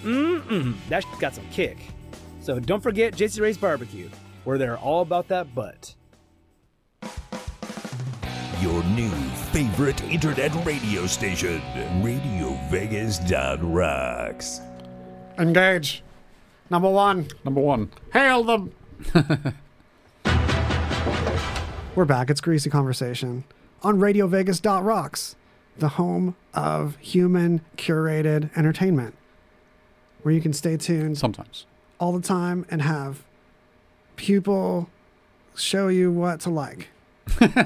Mmm, 0.04 0.76
that 0.90 1.04
sh- 1.04 1.20
got 1.20 1.34
some 1.34 1.48
kick. 1.50 1.78
So 2.42 2.60
don't 2.60 2.82
forget 2.82 3.16
Jesse 3.16 3.42
Ray's 3.42 3.58
Barbecue, 3.58 4.10
where 4.44 4.58
they're 4.58 4.78
all 4.78 5.02
about 5.02 5.30
that 5.30 5.56
butt. 5.56 5.96
Your 8.62 8.84
new 8.84 9.10
favorite 9.52 10.02
internet 10.04 10.54
radio 10.66 11.06
station, 11.06 11.62
RadioVegas.rocks. 12.02 14.62
Engage. 15.38 16.04
Number 16.70 16.90
one. 16.90 17.28
Number 17.44 17.62
one. 17.62 17.92
Hail 18.12 18.44
them. 18.44 18.72
We're 21.96 22.06
back. 22.06 22.30
It's 22.30 22.42
Greasy 22.42 22.70
Conversation 22.70 23.44
on 23.82 24.00
RadioVegas.rocks, 24.00 25.36
the 25.78 25.90
home 25.90 26.36
of 26.54 26.98
human 26.98 27.62
curated 27.78 28.56
entertainment, 28.58 29.16
where 30.22 30.34
you 30.34 30.42
can 30.42 30.54
stay 30.54 30.78
tuned 30.78 31.18
Sometimes. 31.18 31.66
all 32.00 32.12
the 32.14 32.22
time 32.22 32.66
and 32.70 32.82
have 32.82 33.24
people 34.16 34.90
show 35.56 35.88
you 35.88 36.12
what 36.12 36.40
to 36.42 36.50
like. 36.50 36.88
I 37.42 37.60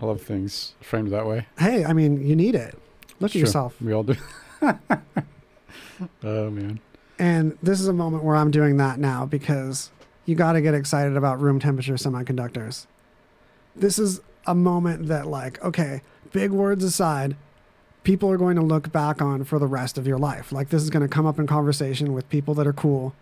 love 0.00 0.22
things 0.22 0.74
framed 0.80 1.10
that 1.12 1.26
way. 1.26 1.46
Hey, 1.58 1.84
I 1.84 1.92
mean, 1.92 2.24
you 2.24 2.36
need 2.36 2.54
it. 2.54 2.78
Look 3.20 3.32
at 3.32 3.36
yourself. 3.36 3.80
We 3.80 3.92
all 3.92 4.04
do. 4.04 4.14
oh 6.22 6.50
man. 6.50 6.80
And 7.18 7.58
this 7.62 7.80
is 7.80 7.88
a 7.88 7.92
moment 7.92 8.22
where 8.22 8.36
I'm 8.36 8.50
doing 8.50 8.76
that 8.76 8.98
now 8.98 9.26
because 9.26 9.90
you 10.24 10.34
got 10.34 10.52
to 10.52 10.60
get 10.60 10.74
excited 10.74 11.16
about 11.16 11.40
room 11.40 11.58
temperature 11.58 11.94
semiconductors. 11.94 12.86
This 13.74 13.98
is 13.98 14.20
a 14.46 14.54
moment 14.54 15.06
that, 15.08 15.26
like, 15.26 15.62
okay, 15.64 16.02
big 16.32 16.50
words 16.50 16.84
aside, 16.84 17.36
people 18.04 18.30
are 18.30 18.36
going 18.36 18.56
to 18.56 18.62
look 18.62 18.92
back 18.92 19.20
on 19.20 19.44
for 19.44 19.58
the 19.58 19.66
rest 19.66 19.98
of 19.98 20.06
your 20.06 20.18
life. 20.18 20.52
Like, 20.52 20.68
this 20.68 20.82
is 20.82 20.90
going 20.90 21.02
to 21.02 21.08
come 21.08 21.26
up 21.26 21.38
in 21.38 21.46
conversation 21.46 22.12
with 22.12 22.28
people 22.28 22.54
that 22.54 22.66
are 22.66 22.72
cool. 22.72 23.14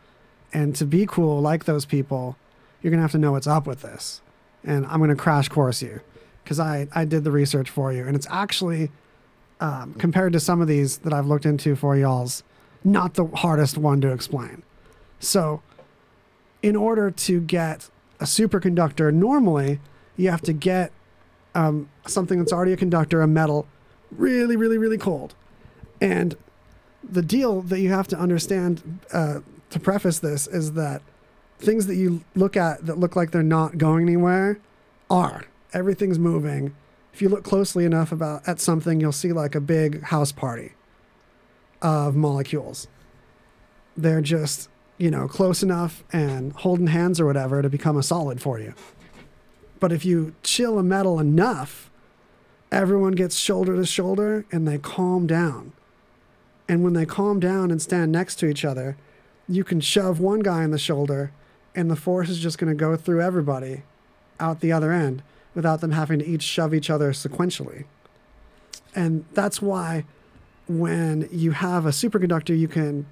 And 0.52 0.74
to 0.76 0.84
be 0.84 1.06
cool 1.06 1.40
like 1.40 1.64
those 1.64 1.84
people, 1.84 2.36
you're 2.82 2.90
going 2.90 2.98
to 2.98 3.02
have 3.02 3.12
to 3.12 3.18
know 3.18 3.32
what's 3.32 3.46
up 3.46 3.66
with 3.66 3.82
this. 3.82 4.20
And 4.64 4.84
I'm 4.86 4.98
going 4.98 5.10
to 5.10 5.16
crash 5.16 5.48
course 5.48 5.82
you 5.82 6.00
because 6.42 6.60
I, 6.60 6.88
I 6.94 7.04
did 7.04 7.24
the 7.24 7.30
research 7.30 7.70
for 7.70 7.92
you. 7.92 8.06
And 8.06 8.14
it's 8.14 8.26
actually, 8.30 8.90
um, 9.60 9.94
compared 9.94 10.32
to 10.34 10.40
some 10.40 10.60
of 10.60 10.68
these 10.68 10.98
that 10.98 11.12
I've 11.12 11.26
looked 11.26 11.46
into 11.46 11.76
for 11.76 11.96
y'all's, 11.96 12.42
not 12.84 13.14
the 13.14 13.26
hardest 13.26 13.78
one 13.78 14.00
to 14.02 14.12
explain. 14.12 14.62
So, 15.18 15.62
in 16.62 16.76
order 16.76 17.10
to 17.10 17.40
get 17.40 17.90
a 18.20 18.24
superconductor, 18.24 19.12
normally 19.12 19.80
you 20.16 20.30
have 20.30 20.42
to 20.42 20.52
get 20.52 20.92
um, 21.54 21.88
something 22.06 22.38
that's 22.38 22.52
already 22.52 22.72
a 22.72 22.76
conductor, 22.76 23.20
a 23.22 23.26
metal, 23.26 23.66
really, 24.10 24.56
really, 24.56 24.78
really 24.78 24.98
cold. 24.98 25.34
And 26.00 26.36
the 27.02 27.22
deal 27.22 27.62
that 27.62 27.80
you 27.80 27.90
have 27.90 28.08
to 28.08 28.18
understand 28.18 29.00
uh, 29.12 29.40
to 29.70 29.80
preface 29.80 30.18
this 30.18 30.46
is 30.46 30.72
that 30.72 31.02
things 31.58 31.86
that 31.86 31.96
you 31.96 32.22
look 32.34 32.56
at 32.56 32.84
that 32.86 32.98
look 32.98 33.16
like 33.16 33.30
they're 33.30 33.42
not 33.42 33.78
going 33.78 34.02
anywhere 34.06 34.58
are. 35.08 35.44
Everything's 35.72 36.18
moving. 36.18 36.74
If 37.16 37.22
you 37.22 37.30
look 37.30 37.44
closely 37.44 37.86
enough 37.86 38.12
about 38.12 38.46
at 38.46 38.60
something, 38.60 39.00
you'll 39.00 39.10
see 39.10 39.32
like 39.32 39.54
a 39.54 39.60
big 39.60 40.02
house 40.02 40.32
party 40.32 40.72
of 41.80 42.14
molecules. 42.14 42.88
They're 43.96 44.20
just, 44.20 44.68
you 44.98 45.10
know, 45.10 45.26
close 45.26 45.62
enough 45.62 46.04
and 46.12 46.52
holding 46.52 46.88
hands 46.88 47.18
or 47.18 47.24
whatever 47.24 47.62
to 47.62 47.70
become 47.70 47.96
a 47.96 48.02
solid 48.02 48.42
for 48.42 48.60
you. 48.60 48.74
But 49.80 49.92
if 49.92 50.04
you 50.04 50.34
chill 50.42 50.78
a 50.78 50.82
metal 50.82 51.18
enough, 51.18 51.90
everyone 52.70 53.12
gets 53.12 53.34
shoulder 53.34 53.76
to 53.76 53.86
shoulder 53.86 54.44
and 54.52 54.68
they 54.68 54.76
calm 54.76 55.26
down. 55.26 55.72
And 56.68 56.84
when 56.84 56.92
they 56.92 57.06
calm 57.06 57.40
down 57.40 57.70
and 57.70 57.80
stand 57.80 58.12
next 58.12 58.34
to 58.40 58.46
each 58.46 58.62
other, 58.62 58.98
you 59.48 59.64
can 59.64 59.80
shove 59.80 60.20
one 60.20 60.40
guy 60.40 60.64
in 60.64 60.70
the 60.70 60.76
shoulder 60.76 61.32
and 61.74 61.90
the 61.90 61.96
force 61.96 62.28
is 62.28 62.40
just 62.40 62.58
going 62.58 62.68
to 62.68 62.78
go 62.78 62.94
through 62.94 63.22
everybody 63.22 63.84
out 64.38 64.60
the 64.60 64.70
other 64.70 64.92
end 64.92 65.22
without 65.56 65.80
them 65.80 65.92
having 65.92 66.20
to 66.20 66.26
each 66.26 66.42
shove 66.42 66.72
each 66.74 66.90
other 66.90 67.10
sequentially. 67.12 67.86
And 68.94 69.24
that's 69.32 69.60
why 69.60 70.04
when 70.68 71.28
you 71.32 71.52
have 71.52 71.86
a 71.86 71.90
superconductor, 71.90 72.56
you 72.56 72.68
can 72.68 73.06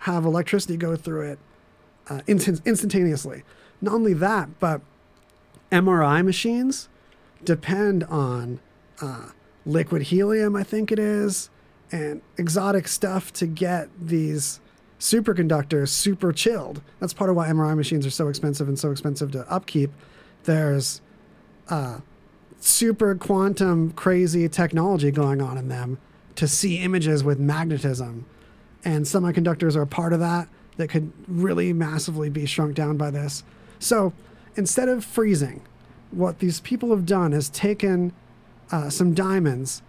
have 0.00 0.24
electricity 0.26 0.76
go 0.76 0.96
through 0.96 1.22
it 1.22 1.38
uh, 2.10 2.20
instant- 2.26 2.60
instantaneously. 2.66 3.44
Not 3.80 3.94
only 3.94 4.14
that, 4.14 4.58
but 4.58 4.80
MRI 5.70 6.24
machines 6.24 6.88
depend 7.44 8.04
on 8.04 8.60
uh, 9.00 9.30
liquid 9.64 10.02
helium, 10.02 10.56
I 10.56 10.64
think 10.64 10.90
it 10.90 10.98
is, 10.98 11.50
and 11.92 12.20
exotic 12.36 12.88
stuff 12.88 13.32
to 13.34 13.46
get 13.46 13.88
these 14.00 14.60
superconductors 14.98 15.88
super 15.88 16.32
chilled. 16.32 16.82
That's 16.98 17.12
part 17.12 17.30
of 17.30 17.36
why 17.36 17.48
MRI 17.48 17.76
machines 17.76 18.06
are 18.06 18.10
so 18.10 18.26
expensive 18.26 18.66
and 18.66 18.78
so 18.78 18.90
expensive 18.90 19.30
to 19.32 19.48
upkeep. 19.50 19.92
There's 20.44 21.00
uh, 21.68 21.98
super 22.60 23.14
quantum 23.14 23.92
crazy 23.92 24.48
technology 24.48 25.10
going 25.10 25.40
on 25.40 25.58
in 25.58 25.68
them 25.68 25.98
to 26.36 26.46
see 26.48 26.78
images 26.78 27.22
with 27.24 27.38
magnetism. 27.38 28.24
And 28.84 29.04
semiconductors 29.04 29.76
are 29.76 29.82
a 29.82 29.86
part 29.86 30.12
of 30.12 30.20
that 30.20 30.48
that 30.76 30.88
could 30.88 31.12
really 31.26 31.72
massively 31.72 32.28
be 32.28 32.46
shrunk 32.46 32.74
down 32.74 32.96
by 32.96 33.10
this. 33.10 33.42
So 33.78 34.12
instead 34.54 34.88
of 34.88 35.04
freezing, 35.04 35.62
what 36.10 36.38
these 36.38 36.60
people 36.60 36.90
have 36.90 37.06
done 37.06 37.32
is 37.32 37.48
taken 37.48 38.12
uh, 38.70 38.90
some 38.90 39.14
diamonds 39.14 39.82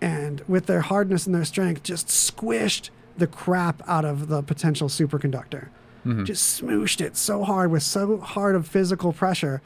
and 0.00 0.42
with 0.48 0.66
their 0.66 0.80
hardness 0.80 1.26
and 1.26 1.34
their 1.34 1.44
strength 1.44 1.82
just 1.82 2.08
squished 2.08 2.90
the 3.16 3.26
crap 3.26 3.82
out 3.86 4.04
of 4.04 4.28
the 4.28 4.42
potential 4.42 4.88
superconductor. 4.88 5.68
Mhm. 6.04 6.24
just 6.24 6.60
smooshed 6.60 7.00
it 7.00 7.16
so 7.16 7.44
hard 7.44 7.70
with 7.70 7.84
so 7.84 8.16
hard 8.18 8.56
of 8.56 8.66
physical 8.66 9.12
pressure 9.12 9.62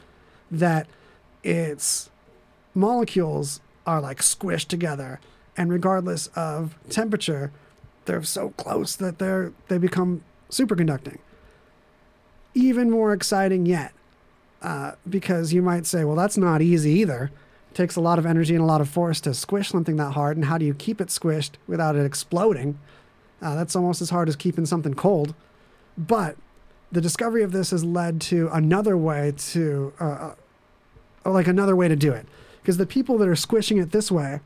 that 0.51 0.85
its 1.43 2.09
molecules 2.73 3.59
are 3.85 4.01
like 4.01 4.19
squished 4.19 4.67
together 4.67 5.19
and 5.55 5.71
regardless 5.71 6.27
of 6.35 6.75
temperature 6.89 7.51
they're 8.05 8.23
so 8.23 8.49
close 8.51 8.95
that 8.95 9.19
they're 9.19 9.51
they 9.67 9.77
become 9.77 10.23
superconducting. 10.49 11.17
Even 12.53 12.89
more 12.89 13.13
exciting 13.13 13.65
yet 13.65 13.93
uh, 14.61 14.93
because 15.07 15.53
you 15.53 15.61
might 15.61 15.85
say 15.85 16.03
well 16.03 16.15
that's 16.15 16.37
not 16.37 16.61
easy 16.61 16.91
either. 16.91 17.31
It 17.71 17.75
takes 17.75 17.95
a 17.95 18.01
lot 18.01 18.17
of 18.17 18.25
energy 18.25 18.55
and 18.55 18.63
a 18.63 18.67
lot 18.67 18.81
of 18.81 18.89
force 18.89 19.21
to 19.21 19.33
squish 19.33 19.69
something 19.69 19.97
that 19.97 20.13
hard 20.13 20.37
and 20.37 20.45
how 20.45 20.57
do 20.57 20.65
you 20.65 20.73
keep 20.73 21.01
it 21.01 21.09
squished 21.09 21.51
without 21.67 21.95
it 21.95 22.05
exploding? 22.05 22.79
Uh, 23.41 23.55
that's 23.55 23.75
almost 23.75 24.01
as 24.01 24.09
hard 24.09 24.29
as 24.29 24.35
keeping 24.35 24.65
something 24.65 24.93
cold. 24.93 25.35
But 25.97 26.37
the 26.91 27.01
discovery 27.01 27.43
of 27.43 27.51
this 27.51 27.71
has 27.71 27.83
led 27.83 28.21
to 28.21 28.49
another 28.51 28.97
way 28.97 29.33
to 29.37 29.93
uh, 29.99 30.03
uh, 30.03 30.35
like 31.31 31.47
another 31.47 31.75
way 31.75 31.87
to 31.87 31.95
do 31.95 32.11
it. 32.11 32.25
Because 32.61 32.77
the 32.77 32.85
people 32.85 33.17
that 33.19 33.27
are 33.27 33.35
squishing 33.35 33.77
it 33.77 33.91
this 33.91 34.11
way 34.11 34.39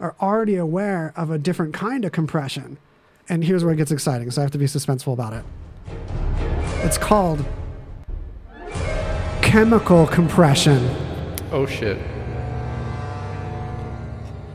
are 0.00 0.14
already 0.20 0.56
aware 0.56 1.12
of 1.16 1.30
a 1.30 1.38
different 1.38 1.74
kind 1.74 2.04
of 2.04 2.12
compression. 2.12 2.78
And 3.28 3.44
here's 3.44 3.64
where 3.64 3.72
it 3.72 3.76
gets 3.76 3.90
exciting 3.90 4.30
so 4.30 4.40
i 4.40 4.44
have 4.44 4.50
to 4.52 4.58
be 4.58 4.66
suspenseful 4.66 5.12
about 5.12 5.32
it. 5.32 5.44
It's 6.84 6.98
called 6.98 7.44
chemical 9.42 10.06
compression. 10.06 10.88
Oh 11.52 11.66
shit. 11.66 11.98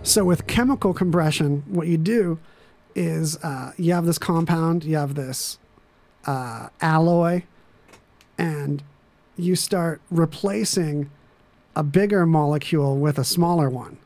so 0.04 0.26
with 0.26 0.46
chemical 0.48 0.94
compression 0.94 1.64
what 1.68 1.88
you 1.88 1.98
do 1.98 2.40
is 2.96 3.38
uh, 3.44 3.72
you 3.78 3.94
have 3.94 4.06
this 4.06 4.18
compound 4.18 4.84
you 4.84 4.98
have 4.98 5.16
this 5.16 5.58
uh, 6.26 6.68
alloy 6.82 7.44
and 8.38 8.84
you 9.38 9.56
start 9.56 10.02
replacing 10.10 11.10
a 11.76 11.84
bigger 11.84 12.26
molecule 12.26 12.98
with 12.98 13.18
a 13.18 13.24
smaller 13.24 13.70
one 13.70 13.98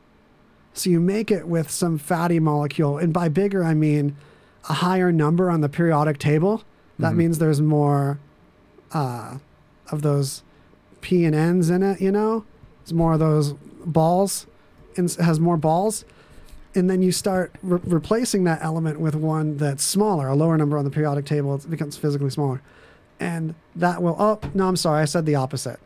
so 0.74 0.90
you 0.90 1.00
make 1.00 1.30
it 1.30 1.46
with 1.48 1.70
some 1.70 1.98
fatty 1.98 2.38
molecule 2.38 2.98
and 2.98 3.12
by 3.12 3.28
bigger 3.28 3.64
i 3.64 3.74
mean 3.74 4.16
a 4.68 4.74
higher 4.74 5.10
number 5.12 5.50
on 5.50 5.60
the 5.60 5.68
periodic 5.68 6.18
table 6.18 6.62
that 6.98 7.12
Mhm. 7.12 7.16
means 7.16 7.38
there's 7.38 7.60
more 7.60 8.18
uh, 8.92 9.38
of 9.90 10.02
those 10.02 10.42
p 11.00 11.24
and 11.24 11.34
n's 11.34 11.70
in 11.70 11.82
it 11.82 12.00
you 12.00 12.10
know 12.12 12.44
it's 12.82 12.92
more 12.92 13.12
of 13.14 13.18
those 13.18 13.52
balls 13.84 14.46
and 14.96 15.10
has 15.14 15.38
more 15.40 15.56
balls 15.56 16.04
and 16.74 16.88
then 16.90 17.00
you 17.02 17.10
start 17.10 17.52
re- 17.62 17.80
replacing 17.84 18.44
that 18.44 18.62
element 18.62 19.00
with 19.00 19.14
one 19.14 19.56
that's 19.56 19.82
smaller, 19.82 20.28
a 20.28 20.34
lower 20.34 20.58
number 20.58 20.76
on 20.76 20.84
the 20.84 20.90
periodic 20.90 21.24
table. 21.24 21.54
It 21.54 21.70
becomes 21.70 21.96
physically 21.96 22.28
smaller, 22.28 22.60
and 23.18 23.54
that 23.74 24.02
will. 24.02 24.14
Oh 24.18 24.40
no, 24.52 24.68
I'm 24.68 24.76
sorry, 24.76 25.00
I 25.00 25.06
said 25.06 25.24
the 25.24 25.36
opposite. 25.36 25.80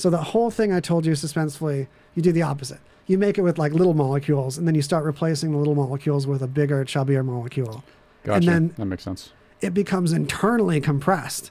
So 0.00 0.08
the 0.08 0.22
whole 0.22 0.50
thing 0.50 0.72
I 0.72 0.80
told 0.80 1.04
you 1.04 1.12
suspensefully, 1.12 1.86
you 2.14 2.22
do 2.22 2.32
the 2.32 2.42
opposite. 2.42 2.80
You 3.06 3.18
make 3.18 3.36
it 3.36 3.42
with 3.42 3.58
like 3.58 3.72
little 3.72 3.92
molecules, 3.92 4.56
and 4.56 4.66
then 4.66 4.74
you 4.74 4.82
start 4.82 5.04
replacing 5.04 5.52
the 5.52 5.58
little 5.58 5.74
molecules 5.74 6.26
with 6.26 6.42
a 6.42 6.46
bigger, 6.46 6.84
chubbier 6.84 7.24
molecule. 7.24 7.84
Gotcha. 8.24 8.36
And 8.36 8.48
then 8.48 8.74
that 8.78 8.86
makes 8.86 9.02
sense. 9.04 9.32
it 9.60 9.74
becomes 9.74 10.12
internally 10.12 10.80
compressed. 10.80 11.50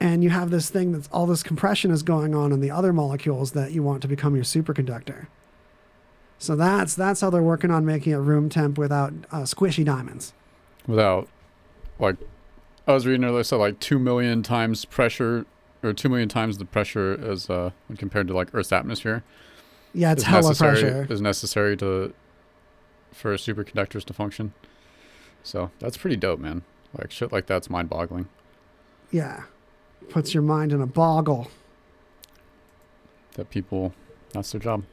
And 0.00 0.24
you 0.24 0.30
have 0.30 0.50
this 0.50 0.70
thing 0.70 0.92
that's 0.92 1.08
all 1.12 1.26
this 1.26 1.42
compression 1.42 1.90
is 1.90 2.02
going 2.02 2.34
on 2.34 2.52
in 2.52 2.60
the 2.60 2.70
other 2.70 2.92
molecules 2.92 3.52
that 3.52 3.72
you 3.72 3.82
want 3.82 4.02
to 4.02 4.08
become 4.08 4.34
your 4.34 4.44
superconductor. 4.44 5.26
So 6.38 6.56
that's 6.56 6.94
that's 6.94 7.20
how 7.20 7.30
they're 7.30 7.42
working 7.42 7.70
on 7.70 7.84
making 7.84 8.14
it 8.14 8.16
room 8.16 8.48
temp 8.48 8.78
without 8.78 9.12
uh, 9.30 9.42
squishy 9.42 9.84
diamonds. 9.84 10.32
Without, 10.86 11.28
like, 11.98 12.16
I 12.86 12.94
was 12.94 13.06
reading 13.06 13.24
earlier, 13.24 13.44
so 13.44 13.58
like 13.58 13.78
two 13.78 13.98
million 13.98 14.42
times 14.42 14.86
pressure, 14.86 15.44
or 15.82 15.92
two 15.92 16.08
million 16.08 16.28
times 16.28 16.58
the 16.58 16.64
pressure 16.64 17.18
as 17.22 17.48
uh, 17.50 17.70
when 17.88 17.96
compared 17.96 18.28
to 18.28 18.34
like 18.34 18.48
Earth's 18.54 18.72
atmosphere. 18.72 19.22
Yeah, 19.94 20.12
it's 20.12 20.22
hella 20.22 20.54
pressure. 20.54 21.06
Is 21.10 21.20
necessary 21.20 21.76
to 21.78 22.12
for 23.12 23.34
superconductors 23.34 24.04
to 24.04 24.12
function. 24.12 24.52
So 25.42 25.70
that's 25.78 25.96
pretty 25.96 26.16
dope, 26.16 26.38
man. 26.40 26.62
Like 26.96 27.10
shit 27.10 27.32
like 27.32 27.46
that's 27.46 27.68
mind-boggling. 27.70 28.28
Yeah, 29.10 29.44
puts 30.10 30.34
your 30.34 30.42
mind 30.42 30.72
in 30.72 30.80
a 30.80 30.86
boggle. 30.86 31.50
that 33.34 33.50
people 33.50 33.92
that's 34.32 34.52
their 34.52 34.60
job 34.60 34.84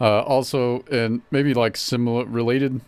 uh, 0.00 0.20
also 0.22 0.84
and 0.90 1.22
maybe 1.30 1.54
like 1.54 1.76
similar 1.76 2.24
related 2.24 2.80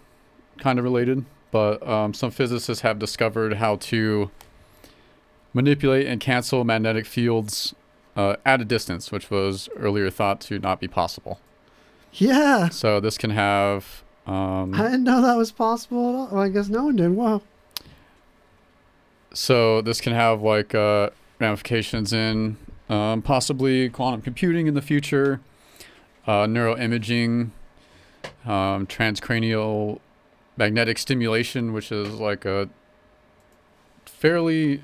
kind 0.58 0.78
of 0.78 0.84
related 0.84 1.24
but 1.50 1.86
um, 1.88 2.12
some 2.12 2.30
physicists 2.30 2.82
have 2.82 2.98
discovered 2.98 3.54
how 3.54 3.76
to 3.76 4.30
manipulate 5.52 6.06
and 6.06 6.20
cancel 6.20 6.64
magnetic 6.64 7.06
fields 7.06 7.74
uh, 8.16 8.36
at 8.44 8.60
a 8.60 8.64
distance 8.64 9.10
which 9.10 9.30
was 9.30 9.68
earlier 9.76 10.10
thought 10.10 10.40
to 10.40 10.58
not 10.58 10.80
be 10.80 10.88
possible 10.88 11.40
Yeah, 12.12 12.68
so 12.68 13.00
this 13.00 13.18
can 13.18 13.30
have 13.30 14.02
um, 14.28 14.74
I 14.74 14.82
didn't 14.82 15.04
know 15.04 15.22
that 15.22 15.36
was 15.38 15.50
possible 15.50 16.10
at 16.10 16.14
all. 16.14 16.28
Well, 16.32 16.42
I 16.42 16.50
guess 16.50 16.68
no 16.68 16.84
one 16.84 16.96
did. 16.96 17.12
Wow. 17.12 17.40
So 19.32 19.80
this 19.80 20.02
can 20.02 20.12
have 20.12 20.42
like 20.42 20.74
uh, 20.74 21.10
ramifications 21.38 22.12
in 22.12 22.58
um, 22.90 23.22
possibly 23.22 23.88
quantum 23.88 24.20
computing 24.20 24.66
in 24.66 24.74
the 24.74 24.82
future, 24.82 25.40
uh, 26.26 26.44
neuroimaging, 26.44 27.50
um, 28.44 28.86
transcranial 28.86 29.98
magnetic 30.58 30.98
stimulation, 30.98 31.72
which 31.72 31.90
is 31.90 32.14
like 32.14 32.44
a 32.44 32.68
fairly 34.04 34.82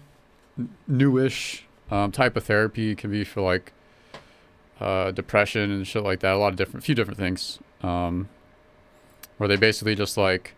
newish 0.87 1.65
um, 1.91 2.13
type 2.13 2.37
of 2.37 2.45
therapy. 2.45 2.91
It 2.93 2.99
can 2.99 3.11
be 3.11 3.25
for 3.25 3.41
like 3.41 3.73
uh, 4.81 5.11
depression 5.11 5.71
and 5.71 5.87
shit 5.87 6.03
like 6.03 6.21
that. 6.21 6.35
A 6.35 6.37
lot 6.37 6.49
of 6.49 6.57
different, 6.57 6.85
few 6.85 6.95
different 6.95 7.19
things. 7.19 7.59
Um, 7.83 8.29
where 9.37 9.49
they 9.49 9.57
basically 9.57 9.95
just 9.95 10.17
like 10.17 10.55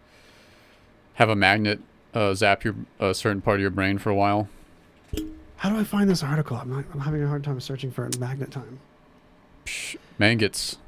have 1.14 1.28
a 1.28 1.36
magnet 1.36 1.80
uh, 2.14 2.34
zap 2.34 2.64
your 2.64 2.74
a 3.00 3.14
certain 3.14 3.40
part 3.40 3.56
of 3.56 3.60
your 3.62 3.70
brain 3.70 3.98
for 3.98 4.10
a 4.10 4.14
while. 4.14 4.48
How 5.56 5.70
do 5.70 5.78
I 5.78 5.84
find 5.84 6.10
this 6.10 6.22
article? 6.22 6.58
I'm, 6.58 6.68
not, 6.70 6.84
I'm 6.92 7.00
having 7.00 7.22
a 7.22 7.28
hard 7.28 7.42
time 7.42 7.58
searching 7.60 7.90
for. 7.90 8.08
Magnet 8.18 8.50
time. 8.50 8.78
Mangates. 10.18 10.76
I, 10.76 10.78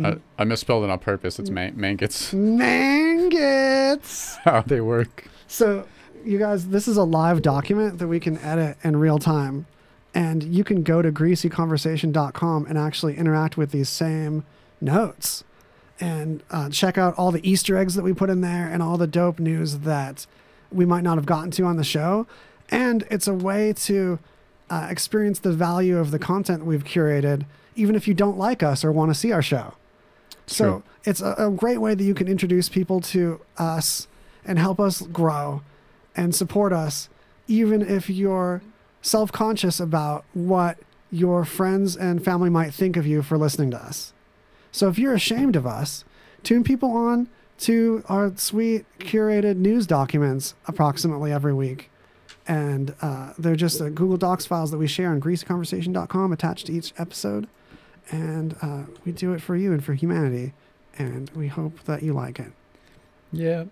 Mm. 0.00 0.20
I 0.38 0.44
misspelled 0.44 0.84
it 0.84 0.90
on 0.90 1.00
purpose. 1.00 1.40
It's 1.40 1.50
man- 1.50 1.76
mangates. 1.76 2.32
Mangates. 2.32 4.36
How 4.44 4.60
they 4.62 4.80
work. 4.80 5.26
So, 5.48 5.88
you 6.24 6.38
guys, 6.38 6.68
this 6.68 6.88
is 6.88 6.96
a 6.96 7.04
live 7.04 7.42
document 7.42 7.98
that 7.98 8.08
we 8.08 8.20
can 8.20 8.38
edit 8.38 8.76
in 8.82 8.96
real 8.96 9.18
time. 9.18 9.66
And 10.14 10.42
you 10.42 10.64
can 10.64 10.82
go 10.82 11.02
to 11.02 11.12
greasyconversation.com 11.12 12.66
and 12.66 12.78
actually 12.78 13.16
interact 13.16 13.56
with 13.56 13.70
these 13.70 13.88
same 13.88 14.44
notes 14.80 15.44
and 16.00 16.42
uh, 16.50 16.70
check 16.70 16.96
out 16.96 17.14
all 17.16 17.30
the 17.30 17.46
Easter 17.48 17.76
eggs 17.76 17.94
that 17.94 18.02
we 18.02 18.12
put 18.12 18.30
in 18.30 18.40
there 18.40 18.68
and 18.68 18.82
all 18.82 18.96
the 18.96 19.06
dope 19.06 19.38
news 19.38 19.78
that 19.80 20.26
we 20.70 20.84
might 20.84 21.02
not 21.02 21.16
have 21.16 21.26
gotten 21.26 21.50
to 21.52 21.64
on 21.64 21.76
the 21.76 21.84
show. 21.84 22.26
And 22.70 23.04
it's 23.10 23.26
a 23.26 23.34
way 23.34 23.72
to 23.72 24.18
uh, 24.70 24.86
experience 24.90 25.40
the 25.40 25.52
value 25.52 25.98
of 25.98 26.10
the 26.10 26.18
content 26.18 26.64
we've 26.64 26.84
curated, 26.84 27.44
even 27.74 27.94
if 27.94 28.06
you 28.06 28.14
don't 28.14 28.38
like 28.38 28.62
us 28.62 28.84
or 28.84 28.92
want 28.92 29.10
to 29.10 29.14
see 29.14 29.32
our 29.32 29.42
show. 29.42 29.74
So 30.46 30.64
True. 30.64 30.82
it's 31.04 31.20
a, 31.20 31.34
a 31.38 31.50
great 31.50 31.78
way 31.78 31.94
that 31.94 32.04
you 32.04 32.14
can 32.14 32.28
introduce 32.28 32.68
people 32.68 33.00
to 33.00 33.40
us 33.56 34.08
and 34.44 34.58
help 34.58 34.80
us 34.80 35.02
grow 35.02 35.62
and 36.18 36.34
support 36.34 36.72
us, 36.72 37.08
even 37.46 37.80
if 37.80 38.10
you're 38.10 38.60
self 39.00 39.30
conscious 39.30 39.78
about 39.78 40.24
what 40.34 40.76
your 41.10 41.44
friends 41.44 41.96
and 41.96 42.22
family 42.22 42.50
might 42.50 42.74
think 42.74 42.96
of 42.96 43.06
you 43.06 43.22
for 43.22 43.38
listening 43.38 43.70
to 43.70 43.82
us. 43.82 44.12
So 44.72 44.88
if 44.88 44.98
you're 44.98 45.14
ashamed 45.14 45.56
of 45.56 45.66
us, 45.66 46.04
tune 46.42 46.64
people 46.64 46.90
on 46.90 47.28
to 47.60 48.02
our 48.08 48.32
sweet 48.36 48.84
curated 48.98 49.56
news 49.56 49.86
documents 49.86 50.54
approximately 50.66 51.32
every 51.32 51.54
week. 51.54 51.90
And 52.46 52.94
uh, 53.00 53.32
they're 53.38 53.56
just 53.56 53.80
uh, 53.80 53.88
Google 53.88 54.16
Docs 54.16 54.46
files 54.46 54.70
that 54.72 54.78
we 54.78 54.86
share 54.86 55.10
on 55.10 55.20
greasyconversation.com 55.20 56.32
attached 56.32 56.66
to 56.66 56.72
each 56.72 56.92
episode. 56.98 57.46
And 58.10 58.56
uh, 58.60 58.84
we 59.04 59.12
do 59.12 59.32
it 59.34 59.40
for 59.40 59.54
you 59.54 59.72
and 59.72 59.84
for 59.84 59.94
humanity. 59.94 60.52
And 60.98 61.30
we 61.30 61.46
hope 61.46 61.84
that 61.84 62.02
you 62.02 62.12
like 62.12 62.40
it. 62.40 62.52
Yeah. 63.32 63.64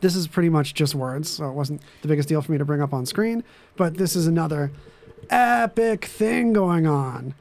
This 0.00 0.16
is 0.16 0.26
pretty 0.26 0.48
much 0.48 0.74
just 0.74 0.94
words, 0.94 1.28
so 1.28 1.48
it 1.48 1.52
wasn't 1.52 1.82
the 2.02 2.08
biggest 2.08 2.28
deal 2.28 2.40
for 2.42 2.52
me 2.52 2.58
to 2.58 2.64
bring 2.64 2.80
up 2.80 2.92
on 2.92 3.06
screen. 3.06 3.44
But 3.76 3.96
this 3.96 4.16
is 4.16 4.26
another 4.26 4.70
epic 5.28 6.04
thing 6.06 6.52
going 6.52 6.86
on. 6.86 7.34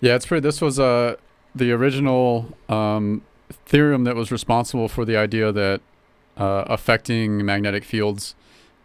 Yeah, 0.00 0.14
it's 0.14 0.26
pretty. 0.26 0.42
This 0.42 0.60
was 0.60 0.78
uh, 0.78 1.16
the 1.54 1.72
original 1.72 2.56
um, 2.68 3.22
theorem 3.66 4.04
that 4.04 4.14
was 4.14 4.30
responsible 4.30 4.88
for 4.88 5.04
the 5.04 5.16
idea 5.16 5.50
that 5.52 5.80
uh, 6.36 6.64
affecting 6.66 7.44
magnetic 7.44 7.84
fields 7.84 8.34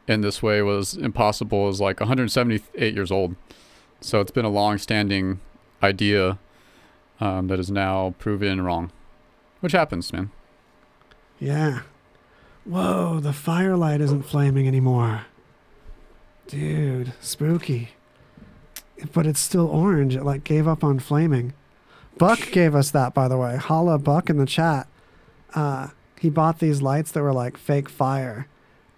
in 0.07 0.21
this 0.21 0.41
way 0.41 0.61
was 0.61 0.95
impossible. 0.95 1.69
Is 1.69 1.79
like 1.79 1.99
178 1.99 2.93
years 2.93 3.11
old, 3.11 3.35
so 4.01 4.19
it's 4.21 4.31
been 4.31 4.45
a 4.45 4.49
long-standing 4.49 5.39
idea 5.83 6.39
um, 7.19 7.47
that 7.47 7.59
is 7.59 7.69
now 7.69 8.15
proven 8.17 8.61
wrong, 8.61 8.91
which 9.59 9.73
happens, 9.73 10.11
man. 10.11 10.31
Yeah. 11.39 11.81
Whoa, 12.65 13.19
the 13.19 13.33
firelight 13.33 14.01
isn't 14.01 14.23
flaming 14.23 14.67
anymore. 14.67 15.25
Dude, 16.47 17.13
spooky. 17.19 17.89
But 19.13 19.25
it's 19.25 19.39
still 19.39 19.67
orange. 19.67 20.15
It 20.15 20.23
like 20.23 20.43
gave 20.43 20.67
up 20.67 20.83
on 20.83 20.99
flaming. 20.99 21.53
Buck 22.17 22.51
gave 22.51 22.75
us 22.75 22.91
that, 22.91 23.13
by 23.13 23.27
the 23.27 23.37
way. 23.37 23.57
Holla 23.57 23.97
Buck 23.97 24.29
in 24.29 24.37
the 24.37 24.45
chat. 24.45 24.87
Uh, 25.53 25.89
he 26.19 26.29
bought 26.29 26.59
these 26.59 26.81
lights 26.81 27.11
that 27.11 27.21
were 27.21 27.33
like 27.33 27.57
fake 27.57 27.89
fire, 27.89 28.47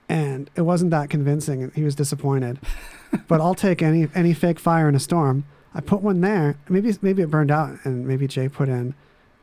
and 0.07 0.49
it 0.55 0.61
wasn't 0.61 0.91
that 0.91 1.09
convincing. 1.09 1.71
He 1.73 1.83
was 1.83 1.95
disappointed. 1.95 2.59
but 3.27 3.41
I'll 3.41 3.55
take 3.55 3.81
any 3.81 4.07
any 4.13 4.33
fake 4.33 4.59
fire 4.59 4.87
in 4.87 4.95
a 4.95 4.99
storm. 4.99 5.45
I 5.73 5.81
put 5.81 6.01
one 6.01 6.21
there. 6.21 6.57
Maybe 6.69 6.93
maybe 7.01 7.21
it 7.21 7.31
burned 7.31 7.51
out, 7.51 7.79
and 7.83 8.07
maybe 8.07 8.27
Jay 8.27 8.47
put 8.47 8.69
in 8.69 8.93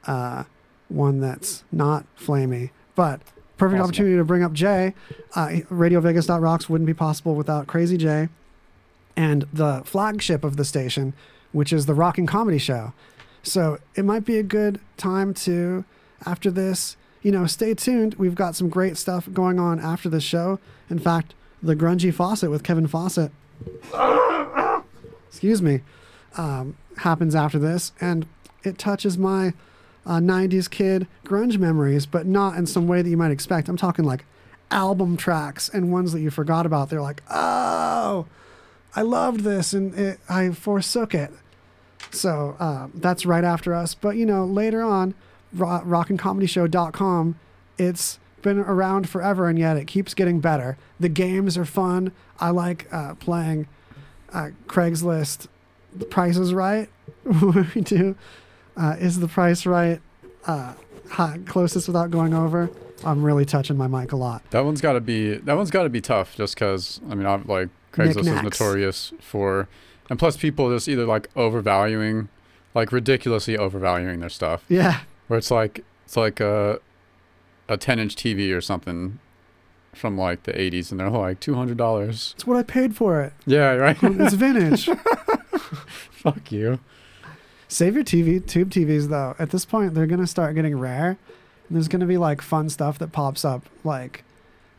uh, 0.06 0.44
one 0.88 1.20
that's 1.20 1.64
not 1.72 2.06
flamey. 2.16 2.70
But 2.94 3.20
perfect 3.62 3.78
Possible. 3.78 3.88
opportunity 3.88 4.16
to 4.16 4.24
bring 4.24 4.42
up 4.42 4.52
Jay. 4.52 4.92
Uh, 5.36 5.60
Rocks 5.70 6.68
wouldn't 6.68 6.86
be 6.86 6.94
possible 6.94 7.36
without 7.36 7.68
Crazy 7.68 7.96
Jay 7.96 8.28
and 9.16 9.44
the 9.52 9.82
flagship 9.84 10.42
of 10.42 10.56
the 10.56 10.64
station, 10.64 11.12
which 11.52 11.72
is 11.72 11.86
the 11.86 11.94
Rocking 11.94 12.26
Comedy 12.26 12.58
Show. 12.58 12.92
So 13.44 13.78
it 13.94 14.04
might 14.04 14.24
be 14.24 14.36
a 14.38 14.42
good 14.42 14.80
time 14.96 15.32
to, 15.34 15.84
after 16.26 16.50
this, 16.50 16.96
you 17.22 17.30
know, 17.30 17.46
stay 17.46 17.72
tuned. 17.74 18.14
We've 18.14 18.34
got 18.34 18.56
some 18.56 18.68
great 18.68 18.96
stuff 18.96 19.28
going 19.32 19.60
on 19.60 19.78
after 19.78 20.08
this 20.08 20.24
show. 20.24 20.58
In 20.90 20.98
fact, 20.98 21.34
the 21.62 21.76
Grungy 21.76 22.12
Faucet 22.12 22.50
with 22.50 22.64
Kevin 22.64 22.88
Fawcett, 22.88 23.30
excuse 25.28 25.62
me, 25.62 25.82
um, 26.36 26.76
happens 26.98 27.36
after 27.36 27.60
this. 27.60 27.92
And 28.00 28.26
it 28.64 28.76
touches 28.76 29.16
my 29.16 29.52
uh, 30.06 30.16
90s 30.18 30.68
kid 30.70 31.06
grunge 31.24 31.58
memories, 31.58 32.06
but 32.06 32.26
not 32.26 32.56
in 32.56 32.66
some 32.66 32.88
way 32.88 33.02
that 33.02 33.08
you 33.08 33.16
might 33.16 33.30
expect. 33.30 33.68
I'm 33.68 33.76
talking 33.76 34.04
like 34.04 34.24
album 34.70 35.16
tracks 35.16 35.68
and 35.68 35.92
ones 35.92 36.12
that 36.12 36.20
you 36.20 36.30
forgot 36.30 36.66
about. 36.66 36.90
They're 36.90 37.02
like, 37.02 37.22
oh, 37.30 38.26
I 38.94 39.02
loved 39.02 39.40
this 39.40 39.72
and 39.72 39.94
it, 39.98 40.20
I 40.28 40.50
forsook 40.50 41.14
it. 41.14 41.30
So 42.10 42.56
uh, 42.58 42.88
that's 42.94 43.24
right 43.24 43.44
after 43.44 43.74
us. 43.74 43.94
But 43.94 44.16
you 44.16 44.26
know, 44.26 44.44
later 44.44 44.82
on, 44.82 45.14
ro- 45.52 45.82
rockandcomedyshow.com, 45.84 47.38
it's 47.78 48.18
been 48.42 48.58
around 48.58 49.08
forever 49.08 49.48
and 49.48 49.58
yet 49.58 49.76
it 49.76 49.86
keeps 49.86 50.14
getting 50.14 50.40
better. 50.40 50.76
The 50.98 51.08
games 51.08 51.56
are 51.56 51.64
fun. 51.64 52.12
I 52.40 52.50
like 52.50 52.92
uh, 52.92 53.14
playing 53.14 53.68
uh, 54.32 54.50
Craigslist. 54.66 55.46
The 55.94 56.06
Price 56.06 56.36
is 56.36 56.52
Right. 56.52 56.88
we 57.24 57.80
do. 57.82 58.16
Uh, 58.76 58.96
is 58.98 59.20
the 59.20 59.28
price 59.28 59.66
right? 59.66 60.00
Uh, 60.46 60.74
hi, 61.10 61.38
closest 61.46 61.86
without 61.86 62.10
going 62.10 62.34
over. 62.34 62.70
I'm 63.04 63.22
really 63.22 63.44
touching 63.44 63.76
my 63.76 63.86
mic 63.88 64.12
a 64.12 64.16
lot. 64.16 64.48
That 64.50 64.64
one's 64.64 64.80
got 64.80 64.92
to 64.94 65.00
be 65.00 65.34
that 65.34 65.56
one's 65.56 65.70
got 65.70 65.82
to 65.82 65.88
be 65.88 66.00
tough, 66.00 66.36
just 66.36 66.54
because 66.54 67.00
I 67.10 67.14
mean, 67.14 67.26
I'm 67.26 67.44
like 67.46 67.68
Craigslist 67.92 68.20
is 68.20 68.42
notorious 68.42 69.12
for, 69.20 69.68
and 70.08 70.18
plus 70.18 70.36
people 70.36 70.70
just 70.70 70.88
either 70.88 71.04
like 71.04 71.28
overvaluing, 71.36 72.28
like 72.74 72.92
ridiculously 72.92 73.56
overvaluing 73.56 74.20
their 74.20 74.28
stuff. 74.30 74.64
Yeah. 74.68 75.00
Where 75.28 75.38
it's 75.38 75.50
like 75.50 75.84
it's 76.04 76.16
like 76.16 76.40
a 76.40 76.80
a 77.68 77.76
10 77.76 77.98
inch 77.98 78.16
TV 78.16 78.54
or 78.54 78.60
something 78.60 79.18
from 79.94 80.16
like 80.16 80.44
the 80.44 80.52
80s, 80.52 80.90
and 80.90 81.00
they're 81.00 81.10
like 81.10 81.40
two 81.40 81.54
hundred 81.54 81.76
dollars. 81.76 82.32
It's 82.36 82.46
what 82.46 82.56
I 82.56 82.62
paid 82.62 82.96
for 82.96 83.20
it. 83.20 83.32
Yeah, 83.46 83.72
right. 83.74 83.96
It's 84.02 84.34
vintage. 84.34 84.86
Fuck 86.10 86.50
you. 86.52 86.78
Save 87.72 87.94
your 87.94 88.04
TV, 88.04 88.46
tube 88.46 88.68
TVs 88.68 89.08
though. 89.08 89.34
At 89.38 89.48
this 89.48 89.64
point, 89.64 89.94
they're 89.94 90.06
gonna 90.06 90.26
start 90.26 90.54
getting 90.54 90.78
rare. 90.78 91.16
And 91.68 91.74
there's 91.74 91.88
gonna 91.88 92.04
be 92.04 92.18
like 92.18 92.42
fun 92.42 92.68
stuff 92.68 92.98
that 92.98 93.12
pops 93.12 93.46
up, 93.46 93.62
like 93.82 94.24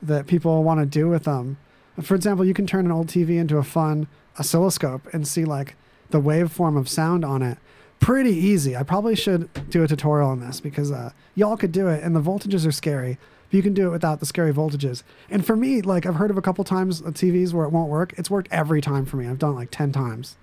that 0.03 0.27
people 0.27 0.63
want 0.63 0.79
to 0.79 0.85
do 0.85 1.09
with 1.09 1.23
them. 1.23 1.57
For 2.03 2.13
example, 2.13 2.45
you 2.45 2.53
can 2.53 2.67
turn 2.67 2.85
an 2.85 2.91
old 2.91 3.07
TV 3.07 3.39
into 3.39 3.57
a 3.57 3.63
fun 3.63 4.05
oscilloscope 4.37 5.11
and 5.11 5.27
see 5.27 5.43
like 5.43 5.75
the 6.11 6.21
waveform 6.21 6.77
of 6.77 6.87
sound 6.87 7.25
on 7.25 7.41
it. 7.41 7.57
Pretty 7.99 8.35
easy. 8.35 8.77
I 8.77 8.83
probably 8.83 9.15
should 9.15 9.49
do 9.71 9.81
a 9.81 9.87
tutorial 9.87 10.29
on 10.29 10.41
this 10.41 10.59
because 10.59 10.91
uh, 10.91 11.13
y'all 11.33 11.57
could 11.57 11.71
do 11.71 11.87
it, 11.87 12.03
and 12.03 12.15
the 12.15 12.21
voltages 12.21 12.67
are 12.67 12.71
scary. 12.71 13.17
But 13.49 13.57
you 13.57 13.63
can 13.63 13.73
do 13.73 13.87
it 13.87 13.91
without 13.91 14.19
the 14.19 14.27
scary 14.27 14.53
voltages. 14.53 15.01
And 15.31 15.43
for 15.43 15.55
me, 15.55 15.81
like 15.81 16.05
I've 16.05 16.15
heard 16.15 16.29
of 16.29 16.37
a 16.37 16.43
couple 16.43 16.63
times 16.63 17.01
of 17.01 17.15
TVs 17.15 17.53
where 17.53 17.65
it 17.65 17.71
won't 17.71 17.89
work. 17.89 18.13
It's 18.19 18.29
worked 18.29 18.49
every 18.51 18.81
time 18.81 19.07
for 19.07 19.17
me. 19.17 19.27
I've 19.27 19.39
done 19.39 19.53
it 19.53 19.55
like 19.55 19.71
ten 19.71 19.91
times. 19.91 20.35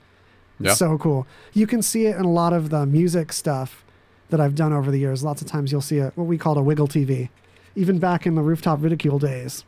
Yeah. 0.60 0.74
so 0.74 0.98
cool. 0.98 1.26
You 1.52 1.66
can 1.66 1.82
see 1.82 2.06
it 2.06 2.16
in 2.16 2.24
a 2.24 2.30
lot 2.30 2.52
of 2.52 2.70
the 2.70 2.84
music 2.86 3.32
stuff 3.32 3.84
that 4.28 4.40
I've 4.40 4.54
done 4.54 4.72
over 4.72 4.90
the 4.90 4.98
years. 4.98 5.24
Lots 5.24 5.40
of 5.42 5.48
times 5.48 5.72
you'll 5.72 5.80
see 5.80 5.98
a, 5.98 6.12
what 6.14 6.24
we 6.24 6.36
called 6.38 6.58
a 6.58 6.62
wiggle 6.62 6.86
TV, 6.88 7.30
even 7.74 7.98
back 7.98 8.26
in 8.26 8.34
the 8.34 8.42
rooftop 8.42 8.82
ridicule 8.82 9.18
days. 9.18 9.64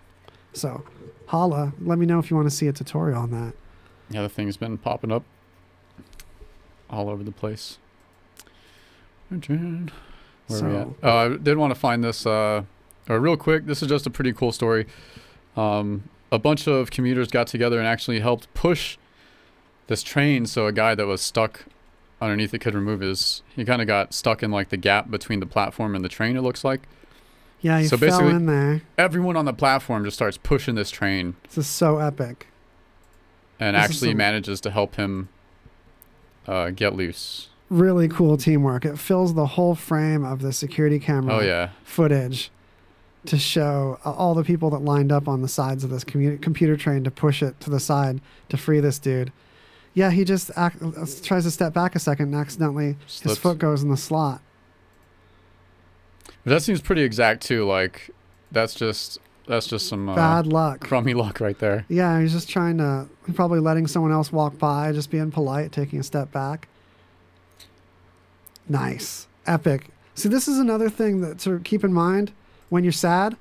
So, 0.52 0.84
holla, 1.26 1.72
let 1.80 1.98
me 1.98 2.06
know 2.06 2.18
if 2.18 2.30
you 2.30 2.36
want 2.36 2.48
to 2.50 2.54
see 2.54 2.68
a 2.68 2.72
tutorial 2.72 3.18
on 3.18 3.30
that. 3.30 3.54
Yeah, 4.10 4.22
the 4.22 4.28
thing's 4.28 4.56
been 4.56 4.76
popping 4.78 5.10
up 5.10 5.24
all 6.90 7.08
over 7.08 7.22
the 7.24 7.32
place. 7.32 7.78
Where 9.30 9.40
are 9.40 10.68
we 10.68 10.76
at? 10.76 10.86
So- 10.88 10.94
Uh, 11.02 11.08
I 11.08 11.28
did 11.36 11.56
want 11.56 11.72
to 11.74 11.78
find 11.80 12.04
this, 12.04 12.26
uh, 12.26 12.64
real 13.08 13.36
quick. 13.36 13.66
This 13.66 13.82
is 13.82 13.88
just 13.88 14.06
a 14.06 14.10
pretty 14.10 14.32
cool 14.32 14.52
story. 14.52 14.86
Um, 15.56 16.04
a 16.30 16.38
bunch 16.38 16.66
of 16.66 16.90
commuters 16.90 17.28
got 17.28 17.46
together 17.46 17.78
and 17.78 17.86
actually 17.86 18.20
helped 18.20 18.52
push 18.54 18.96
this 19.86 20.02
train 20.02 20.46
so 20.46 20.66
a 20.66 20.72
guy 20.72 20.94
that 20.94 21.06
was 21.06 21.20
stuck 21.20 21.64
underneath 22.20 22.54
it 22.54 22.60
could 22.60 22.74
remove 22.74 23.00
his. 23.00 23.42
He 23.56 23.64
kind 23.64 23.80
of 23.82 23.88
got 23.88 24.14
stuck 24.14 24.42
in 24.42 24.50
like 24.50 24.68
the 24.68 24.76
gap 24.76 25.10
between 25.10 25.40
the 25.40 25.46
platform 25.46 25.94
and 25.94 26.04
the 26.04 26.08
train. 26.08 26.36
It 26.36 26.42
looks 26.42 26.62
like 26.64 26.82
Yeah, 27.60 27.78
you 27.78 27.88
So 27.88 27.96
fell 27.96 28.08
basically- 28.08 28.30
in 28.34 28.46
there. 28.46 28.82
everyone 28.98 29.36
on 29.36 29.44
the 29.44 29.52
platform 29.52 30.04
just 30.04 30.16
starts 30.16 30.36
pushing 30.38 30.74
this 30.74 30.90
train 30.90 31.34
This 31.44 31.58
is 31.58 31.66
so 31.66 31.98
epic. 31.98 32.46
and 33.60 33.76
This 33.76 33.84
actually 33.84 34.10
some- 34.10 34.16
manages 34.18 34.60
to 34.62 34.70
help 34.70 34.96
him 34.96 35.28
uh, 36.46 36.70
get 36.70 36.94
loose. 36.94 37.48
Really 37.70 38.08
cool 38.08 38.36
teamwork. 38.36 38.84
It 38.84 38.98
fills 38.98 39.34
the 39.34 39.46
whole 39.46 39.74
frame 39.74 40.24
of 40.24 40.42
the 40.42 40.52
security 40.52 40.98
camera 40.98 41.34
Oh 41.36 41.40
yeah. 41.40 41.70
footage 41.84 42.50
to 43.26 43.38
show 43.38 43.98
uh, 44.04 44.10
all 44.10 44.34
the 44.34 44.42
people 44.44 44.68
that 44.70 44.80
lined 44.82 45.12
up 45.12 45.28
on 45.28 45.40
the 45.42 45.48
sides 45.48 45.84
of 45.84 45.90
this 45.90 46.02
commu- 46.04 46.40
computer 46.42 46.76
train 46.76 47.04
to 47.04 47.10
push 47.10 47.42
it 47.42 47.58
to 47.60 47.70
the 47.70 47.78
side 47.80 48.20
to 48.48 48.56
free 48.56 48.80
this 48.80 48.98
dude. 48.98 49.32
Yeah, 49.94 50.10
he 50.10 50.24
just 50.24 50.50
ac- 50.56 50.78
uh, 50.82 51.06
tries 51.22 51.44
to 51.44 51.50
step 51.50 51.74
back 51.74 51.94
a 51.94 51.98
second 51.98 52.26
and 52.26 52.34
accidentally 52.34 52.96
his 53.22 53.36
foot 53.38 53.58
goes 53.58 53.82
in 53.82 53.90
the 53.90 53.96
slot. 53.96 54.40
But 56.44 56.50
that 56.50 56.62
seems 56.62 56.80
pretty 56.80 57.02
exact 57.02 57.42
too. 57.42 57.66
Like 57.66 58.10
that's 58.50 58.74
just 58.74 59.18
that's 59.46 59.66
just 59.66 59.88
some 59.88 60.08
uh, 60.08 60.14
Bad 60.14 60.46
luck. 60.46 60.80
crummy 60.80 61.14
luck 61.14 61.40
right 61.40 61.58
there. 61.58 61.84
Yeah, 61.88 62.20
he's 62.20 62.32
just 62.32 62.48
trying 62.48 62.78
to, 62.78 63.08
probably 63.34 63.58
letting 63.58 63.86
someone 63.88 64.12
else 64.12 64.30
walk 64.32 64.56
by, 64.56 64.92
just 64.92 65.10
being 65.10 65.30
polite, 65.32 65.72
taking 65.72 65.98
a 65.98 66.02
step 66.04 66.30
back. 66.30 66.68
Nice. 68.68 69.26
Epic. 69.46 69.88
See, 70.14 70.28
this 70.28 70.46
is 70.46 70.58
another 70.58 70.88
thing 70.88 71.20
that 71.22 71.38
to 71.40 71.58
keep 71.60 71.82
in 71.84 71.92
mind 71.92 72.32
when 72.68 72.84
you're 72.84 72.92
sad 72.92 73.36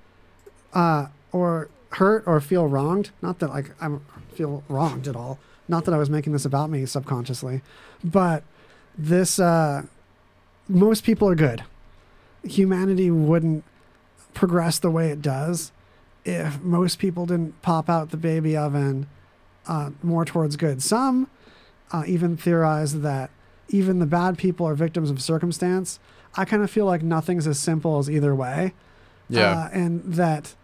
uh, 0.74 1.08
or 1.32 1.70
hurt 1.92 2.24
or 2.26 2.42
feel 2.42 2.68
wronged. 2.68 3.12
Not 3.22 3.40
that 3.40 3.50
like 3.50 3.72
I 3.82 3.90
feel 4.34 4.64
wronged 4.68 5.08
at 5.08 5.16
all. 5.16 5.38
Not 5.68 5.86
that 5.86 5.94
I 5.94 5.98
was 5.98 6.10
making 6.10 6.34
this 6.34 6.46
about 6.46 6.70
me 6.70 6.86
subconsciously, 6.86 7.62
but 8.04 8.44
this, 8.98 9.40
uh, 9.40 9.84
most 10.68 11.04
people 11.04 11.30
are 11.30 11.36
good. 11.36 11.64
Humanity 12.44 13.10
wouldn't 13.12 13.64
progress 14.34 14.80
the 14.80 14.92
way 14.92 15.10
it 15.10 15.22
does 15.22 15.72
if 16.26 16.62
most 16.62 17.00
people 17.00 17.26
didn't 17.26 17.62
pop 17.62 17.90
out 17.90 18.12
the 18.12 18.18
baby 18.18 18.56
oven 18.56 19.08
uh, 19.68 19.92
more 20.04 20.26
towards 20.26 20.56
good. 20.56 20.82
Some 20.82 21.30
uh, 21.92 22.04
even 22.08 22.38
theorize 22.38 23.02
that 23.02 23.30
even 23.70 24.00
the 24.00 24.06
bad 24.06 24.38
people 24.38 24.68
are 24.68 24.76
victims 24.76 25.10
of 25.10 25.22
circumstance. 25.22 26.00
I 26.36 26.46
kind 26.46 26.64
of 26.64 26.72
feel 26.72 26.86
like 26.86 27.02
nothing's 27.02 27.48
as 27.48 27.60
simple 27.60 27.98
as 28.00 28.10
either 28.10 28.36
way. 28.36 28.74
Yeah. 29.30 29.52
Uh, 29.52 29.70
and 29.72 30.02
that 30.14 30.56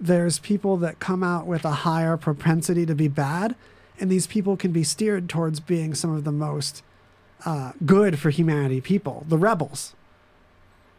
there's 0.00 0.38
people 0.40 0.76
that 0.78 0.98
come 0.98 1.22
out 1.22 1.46
with 1.46 1.64
a 1.64 1.70
higher 1.70 2.16
propensity 2.16 2.84
to 2.86 2.94
be 2.94 3.08
bad, 3.08 3.54
and 3.98 4.10
these 4.10 4.26
people 4.26 4.56
can 4.56 4.72
be 4.72 4.84
steered 4.84 5.28
towards 5.28 5.60
being 5.60 5.94
some 5.94 6.14
of 6.14 6.24
the 6.24 6.32
most 6.32 6.82
uh, 7.44 7.72
good 7.84 8.18
for 8.18 8.30
humanity 8.30 8.80
people, 8.80 9.24
the 9.28 9.38
rebels. 9.38 9.94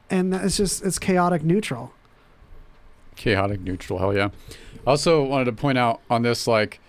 And 0.09 0.33
it's 0.33 0.57
just, 0.57 0.83
it's 0.83 0.99
chaotic 0.99 1.43
neutral. 1.43 1.91
Chaotic 3.15 3.61
neutral, 3.61 3.99
hell 3.99 4.15
yeah. 4.15 4.29
I 4.85 4.91
also 4.91 5.23
wanted 5.23 5.45
to 5.45 5.51
point 5.51 5.77
out 5.77 6.01
on 6.09 6.21
this, 6.21 6.47
like, 6.47 6.79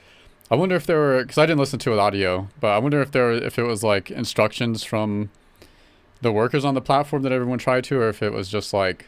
I 0.50 0.54
wonder 0.54 0.76
if 0.76 0.86
there 0.86 0.98
were, 0.98 1.22
because 1.22 1.38
I 1.38 1.46
didn't 1.46 1.58
listen 1.58 1.78
to 1.80 1.92
it 1.92 1.98
audio, 1.98 2.48
but 2.60 2.68
I 2.68 2.78
wonder 2.78 3.00
if 3.02 3.10
there, 3.10 3.24
were, 3.24 3.32
if 3.32 3.58
it 3.58 3.64
was 3.64 3.82
like 3.82 4.10
instructions 4.10 4.84
from 4.84 5.30
the 6.20 6.32
workers 6.32 6.64
on 6.64 6.74
the 6.74 6.80
platform 6.80 7.22
that 7.22 7.32
everyone 7.32 7.58
tried 7.58 7.84
to, 7.84 7.98
or 8.00 8.08
if 8.08 8.22
it 8.22 8.32
was 8.32 8.48
just 8.48 8.72
like 8.72 9.06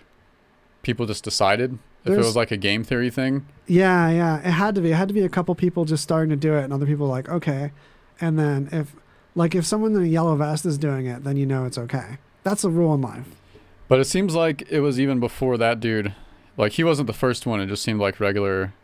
people 0.83 1.07
just 1.07 1.25
decided. 1.25 1.79
If 2.05 2.13
it 2.13 2.17
was 2.17 2.37
like 2.37 2.51
a 2.51 2.57
game 2.57 2.83
theory 2.83 3.11
thing. 3.11 3.47
Yeah, 3.67 4.11
yeah. 4.11 4.39
It 4.39 4.53
had 4.53 4.75
to 4.77 4.81
be. 4.81 4.93
It 4.93 4.95
had 4.95 5.09
to 5.09 5.15
be 5.15 5.23
a 5.23 5.29
couple 5.29 5.55
people 5.55 5.85
just 5.85 6.03
starting 6.03 6.31
to 6.31 6.37
do 6.37 6.55
it, 6.55 6.65
and 6.65 6.73
other 6.73 6.87
people 6.87 7.07
like, 7.07 7.29
okay. 7.29 7.73
And 8.21 8.39
then 8.39 8.69
if, 8.73 8.95
like, 9.35 9.55
if 9.55 9.67
someone 9.67 9.95
in 9.95 10.03
a 10.03 10.07
yellow 10.07 10.35
vest 10.37 10.65
is 10.67 10.79
doing 10.79 11.07
it, 11.07 11.25
then 11.25 11.37
you 11.37 11.47
know 11.47 11.65
it's 11.65 11.79
okay. 11.79 12.19
That's 12.43 12.65
a 12.65 12.71
rule 12.71 12.95
in 12.95 13.03
life. 13.03 13.29
But 13.89 14.01
it 14.01 14.05
seems 14.05 14.35
like 14.35 14.63
it 14.71 14.81
was 14.81 14.99
even 14.99 15.21
before 15.21 15.59
that 15.59 15.81
dude 15.81 16.15
like 16.61 16.73
he 16.73 16.85
wasn't 16.85 17.07
the 17.07 17.15
first 17.15 17.47
one. 17.47 17.59
It 17.61 17.67
just 17.67 17.83
seemed 17.83 18.01
like 18.01 18.21
regular. 18.21 18.75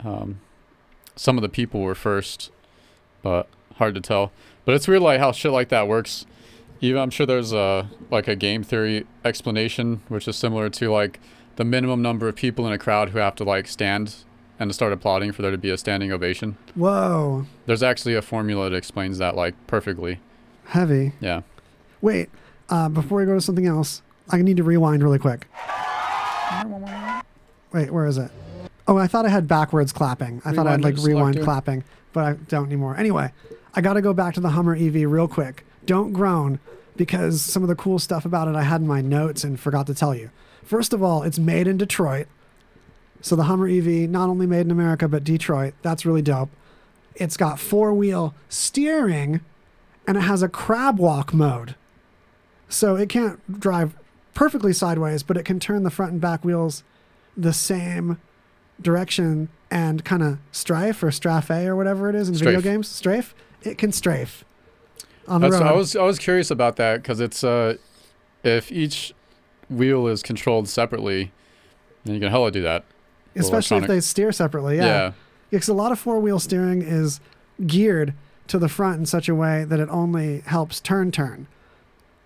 Um, 0.00 0.40
some 1.14 1.38
of 1.38 1.42
the 1.42 1.48
people 1.48 1.80
were 1.80 1.94
first, 1.94 2.50
but 3.22 3.48
hard 3.76 3.94
to 3.94 4.00
tell. 4.00 4.32
But 4.64 4.74
it's 4.74 4.88
weird, 4.88 5.02
like 5.02 5.20
how 5.20 5.30
shit 5.30 5.52
like 5.52 5.68
that 5.68 5.86
works. 5.86 6.26
Even 6.80 7.00
I'm 7.00 7.10
sure 7.10 7.26
there's 7.26 7.52
a 7.52 7.88
like 8.10 8.26
a 8.26 8.34
game 8.34 8.64
theory 8.64 9.06
explanation, 9.24 10.02
which 10.08 10.26
is 10.26 10.36
similar 10.36 10.68
to 10.70 10.90
like 10.90 11.20
the 11.56 11.64
minimum 11.64 12.02
number 12.02 12.28
of 12.28 12.36
people 12.36 12.66
in 12.66 12.72
a 12.72 12.78
crowd 12.78 13.10
who 13.10 13.18
have 13.18 13.34
to 13.36 13.44
like 13.44 13.66
stand 13.68 14.14
and 14.58 14.70
to 14.70 14.74
start 14.74 14.92
applauding 14.92 15.32
for 15.32 15.42
there 15.42 15.50
to 15.50 15.58
be 15.58 15.70
a 15.70 15.76
standing 15.78 16.12
ovation. 16.12 16.56
Whoa, 16.74 17.46
There's 17.66 17.82
actually 17.82 18.14
a 18.14 18.22
formula 18.22 18.70
that 18.70 18.76
explains 18.76 19.18
that 19.18 19.34
like 19.36 19.54
perfectly. 19.66 20.20
heavy. 20.66 21.12
Yeah. 21.20 21.42
Wait, 22.00 22.28
uh, 22.68 22.88
before 22.88 23.18
we 23.20 23.26
go 23.26 23.34
to 23.34 23.40
something 23.40 23.66
else, 23.66 24.02
I 24.30 24.40
need 24.42 24.56
to 24.58 24.62
rewind 24.62 25.02
really 25.02 25.18
quick. 25.18 25.46
Wait, 27.72 27.90
where 27.90 28.06
is 28.06 28.18
it? 28.18 28.30
Oh, 28.86 28.96
I 28.96 29.06
thought 29.06 29.24
I 29.26 29.30
had 29.30 29.48
backwards 29.48 29.92
clapping. 29.92 30.40
I 30.44 30.52
thought 30.52 30.66
I 30.66 30.72
had 30.72 30.84
like 30.84 30.96
rewind 30.98 31.34
selector. 31.34 31.42
clapping, 31.44 31.84
but 32.12 32.24
I 32.24 32.32
don't 32.48 32.66
anymore. 32.66 32.96
Anyway, 32.96 33.32
I 33.74 33.80
got 33.80 33.94
to 33.94 34.02
go 34.02 34.12
back 34.12 34.34
to 34.34 34.40
the 34.40 34.50
Hummer 34.50 34.74
EV 34.76 35.10
real 35.10 35.26
quick. 35.26 35.64
Don't 35.86 36.12
groan 36.12 36.60
because 36.96 37.40
some 37.42 37.62
of 37.62 37.68
the 37.68 37.74
cool 37.74 37.98
stuff 37.98 38.24
about 38.24 38.46
it 38.46 38.54
I 38.54 38.62
had 38.62 38.80
in 38.82 38.86
my 38.86 39.00
notes 39.00 39.42
and 39.42 39.58
forgot 39.58 39.86
to 39.88 39.94
tell 39.94 40.14
you. 40.14 40.30
First 40.64 40.92
of 40.92 41.02
all, 41.02 41.22
it's 41.22 41.38
made 41.38 41.66
in 41.66 41.76
Detroit. 41.76 42.26
So 43.20 43.36
the 43.36 43.44
Hummer 43.44 43.68
EV, 43.68 44.08
not 44.10 44.28
only 44.28 44.46
made 44.46 44.62
in 44.62 44.70
America, 44.70 45.08
but 45.08 45.24
Detroit. 45.24 45.74
That's 45.82 46.04
really 46.04 46.22
dope. 46.22 46.50
It's 47.14 47.36
got 47.36 47.58
four 47.58 47.94
wheel 47.94 48.34
steering 48.48 49.40
and 50.06 50.16
it 50.16 50.22
has 50.22 50.42
a 50.42 50.48
crab 50.48 50.98
walk 50.98 51.32
mode. 51.32 51.74
So 52.68 52.96
it 52.96 53.08
can't 53.08 53.60
drive 53.60 53.94
perfectly 54.34 54.72
sideways, 54.72 55.22
but 55.22 55.36
it 55.36 55.44
can 55.44 55.60
turn 55.60 55.84
the 55.84 55.90
front 55.90 56.12
and 56.12 56.20
back 56.20 56.44
wheels 56.44 56.82
the 57.36 57.52
same 57.52 58.20
direction 58.80 59.48
and 59.70 60.04
kind 60.04 60.22
of 60.22 60.38
strafe 60.52 61.02
or 61.02 61.10
strafe 61.10 61.50
or 61.50 61.76
whatever 61.76 62.08
it 62.08 62.14
is 62.14 62.28
in 62.28 62.34
video 62.34 62.60
games. 62.60 62.88
Strafe. 62.88 63.34
It 63.62 63.78
can 63.78 63.92
strafe 63.92 64.44
on 65.26 65.40
the 65.40 65.48
That's, 65.48 65.62
road. 65.62 65.68
I 65.68 65.72
was 65.72 65.96
I 65.96 66.02
was 66.02 66.18
curious 66.18 66.50
about 66.50 66.76
that 66.76 67.02
because 67.02 67.20
it's 67.20 67.42
uh, 67.42 67.76
if 68.42 68.70
each 68.70 69.14
wheel 69.70 70.06
is 70.06 70.22
controlled 70.22 70.68
separately, 70.68 71.32
then 72.04 72.14
you 72.14 72.20
can 72.20 72.30
hella 72.30 72.50
do 72.50 72.62
that. 72.62 72.84
especially 73.36 73.78
if 73.78 73.86
they 73.86 74.00
steer 74.00 74.32
separately. 74.32 74.76
Yeah. 74.76 74.84
Yeah. 74.86 75.12
Because 75.50 75.68
a 75.68 75.74
lot 75.74 75.92
of 75.92 75.98
four 75.98 76.18
wheel 76.20 76.38
steering 76.38 76.82
is 76.82 77.20
geared 77.66 78.14
to 78.48 78.58
the 78.58 78.68
front 78.68 78.98
in 78.98 79.06
such 79.06 79.28
a 79.28 79.34
way 79.34 79.64
that 79.64 79.78
it 79.80 79.88
only 79.88 80.40
helps 80.40 80.80
turn 80.80 81.10
turn. 81.12 81.46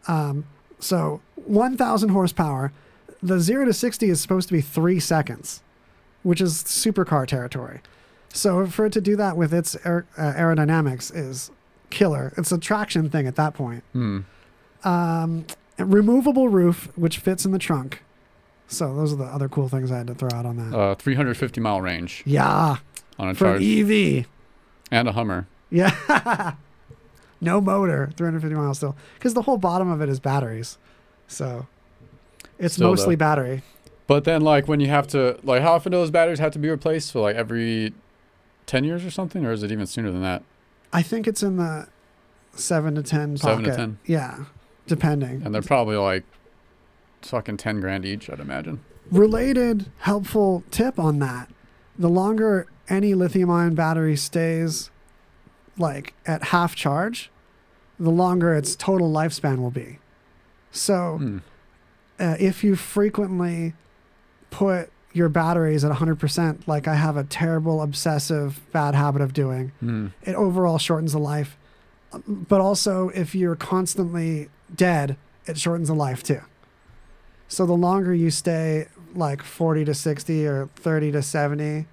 Um, 0.06 0.46
so 0.80 1.20
1,000 1.36 2.08
horsepower. 2.10 2.72
The 3.22 3.40
0 3.40 3.66
to 3.66 3.72
60 3.72 4.08
is 4.08 4.20
supposed 4.20 4.48
to 4.48 4.54
be 4.54 4.60
three 4.60 5.00
seconds, 5.00 5.60
which 6.22 6.40
is 6.40 6.62
supercar 6.64 7.26
territory. 7.26 7.80
So 8.32 8.66
for 8.66 8.86
it 8.86 8.92
to 8.92 9.00
do 9.00 9.16
that 9.16 9.36
with 9.36 9.52
its 9.52 9.76
aer- 9.84 10.06
uh, 10.16 10.32
aerodynamics 10.34 11.14
is 11.14 11.50
killer. 11.90 12.32
It's 12.36 12.52
a 12.52 12.58
traction 12.58 13.10
thing 13.10 13.26
at 13.26 13.36
that 13.36 13.54
point. 13.54 13.82
Hmm. 13.92 14.20
Um, 14.84 15.46
a 15.78 15.84
removable 15.84 16.48
roof, 16.48 16.88
which 16.96 17.18
fits 17.18 17.44
in 17.44 17.52
the 17.52 17.58
trunk. 17.58 18.02
So 18.66 18.94
those 18.94 19.12
are 19.12 19.16
the 19.16 19.24
other 19.24 19.48
cool 19.48 19.68
things 19.68 19.90
I 19.90 19.98
had 19.98 20.06
to 20.08 20.14
throw 20.14 20.28
out 20.32 20.44
on 20.44 20.56
that. 20.56 20.76
Uh, 20.76 20.94
350 20.94 21.60
mile 21.60 21.80
range 21.80 22.22
yeah, 22.26 22.76
on 23.18 23.28
a 23.30 23.34
for 23.34 23.44
charge 23.44 23.62
an 23.62 23.90
EV. 24.18 24.26
and 24.90 25.08
a 25.08 25.12
Hummer. 25.12 25.46
Yeah. 25.70 26.54
no 27.40 27.60
motor, 27.60 28.10
350 28.16 28.54
miles 28.54 28.76
still. 28.78 28.96
Because 29.14 29.34
the 29.34 29.42
whole 29.42 29.56
bottom 29.58 29.90
of 29.90 30.02
it 30.02 30.08
is 30.08 30.20
batteries. 30.20 30.76
So 31.28 31.66
it's 32.58 32.74
Still, 32.74 32.90
mostly 32.90 33.14
though. 33.14 33.20
battery. 33.20 33.62
But 34.06 34.24
then 34.24 34.42
like 34.42 34.68
when 34.68 34.80
you 34.80 34.88
have 34.88 35.06
to 35.08 35.38
like 35.42 35.62
how 35.62 35.74
often 35.74 35.92
do 35.92 35.98
those 35.98 36.10
batteries 36.10 36.38
have 36.38 36.52
to 36.52 36.58
be 36.58 36.68
replaced? 36.70 37.12
For 37.12 37.20
like 37.20 37.36
every 37.36 37.92
10 38.66 38.84
years 38.84 39.04
or 39.04 39.10
something, 39.10 39.44
or 39.46 39.52
is 39.52 39.62
it 39.62 39.70
even 39.72 39.86
sooner 39.86 40.10
than 40.10 40.22
that? 40.22 40.42
I 40.92 41.02
think 41.02 41.26
it's 41.26 41.42
in 41.42 41.56
the 41.56 41.88
7 42.54 42.94
to 42.94 43.02
10 43.02 43.38
pocket. 43.38 43.40
Seven 43.40 43.64
to 43.64 43.76
10. 43.76 43.98
Yeah, 44.06 44.44
depending. 44.88 45.42
And 45.44 45.54
they're 45.54 45.62
probably 45.62 45.96
like 45.96 46.24
fucking 47.22 47.56
10 47.58 47.80
grand 47.80 48.04
each, 48.04 48.28
I'd 48.30 48.40
imagine. 48.40 48.80
Related 49.10 49.86
helpful 50.00 50.62
tip 50.70 50.98
on 50.98 51.18
that 51.20 51.48
the 51.98 52.08
longer 52.08 52.66
any 52.88 53.12
lithium 53.14 53.50
ion 53.50 53.74
battery 53.74 54.14
stays 54.16 54.90
like 55.76 56.14
at 56.26 56.44
half 56.44 56.74
charge, 56.76 57.30
the 57.98 58.10
longer 58.10 58.54
its 58.54 58.76
total 58.76 59.12
lifespan 59.12 59.58
will 59.58 59.70
be. 59.72 59.98
So 60.70 61.18
Hmm. 61.18 61.38
uh, 62.20 62.36
if 62.38 62.62
you 62.62 62.76
frequently 62.76 63.74
put 64.50 64.90
your 65.12 65.28
batteries 65.28 65.84
at 65.84 65.90
100%, 65.90 66.68
like 66.68 66.86
I 66.86 66.94
have 66.94 67.16
a 67.16 67.24
terrible, 67.24 67.82
obsessive, 67.82 68.60
bad 68.72 68.94
habit 68.94 69.22
of 69.22 69.32
doing, 69.32 69.72
Hmm. 69.80 70.08
it 70.22 70.34
overall 70.36 70.78
shortens 70.78 71.12
the 71.12 71.18
life. 71.18 71.56
But 72.28 72.60
also, 72.60 73.08
if 73.10 73.34
you're 73.34 73.56
constantly 73.56 74.48
dead, 74.74 75.16
it 75.46 75.58
shortens 75.58 75.88
the 75.88 75.94
life 75.94 76.22
too. 76.22 76.40
So 77.48 77.64
the 77.66 77.72
longer 77.74 78.14
you 78.14 78.30
stay, 78.30 78.88
like 79.14 79.42
40 79.42 79.84
to 79.86 79.94
60 79.94 80.46
or 80.46 80.68
30 80.76 81.12
to 81.12 81.22
70, 81.22 81.86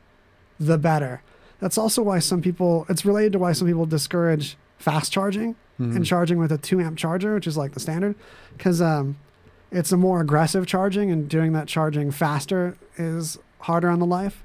the 0.60 0.77
better. 0.77 1.22
That's 1.60 1.77
also 1.77 2.02
why 2.03 2.19
some 2.19 2.41
people, 2.41 2.85
it's 2.89 3.06
related 3.06 3.34
to 3.34 3.39
why 3.39 3.53
some 3.53 3.68
people 3.68 3.85
discourage 3.85 4.57
fast 4.77 5.11
charging 5.11 5.56
Mhm. 5.80 5.95
and 5.95 6.06
charging 6.06 6.38
with 6.38 6.52
a 6.52 6.57
2 6.57 6.80
amp 6.81 6.97
charger, 6.97 7.34
which 7.34 7.47
is 7.47 7.57
like 7.57 7.73
the 7.73 7.80
standard, 7.80 8.15
because 8.57 8.81
um, 8.81 9.18
it's 9.72 9.91
a 9.91 9.97
more 9.97 10.22
aggressive 10.22 10.65
charging 10.65 11.11
and 11.11 11.27
doing 11.30 11.53
that 11.53 11.68
charging 11.68 12.11
faster 12.11 12.77
is 12.97 13.38
harder 13.60 13.89
on 13.89 13.99
the 13.99 14.06
life. 14.06 14.43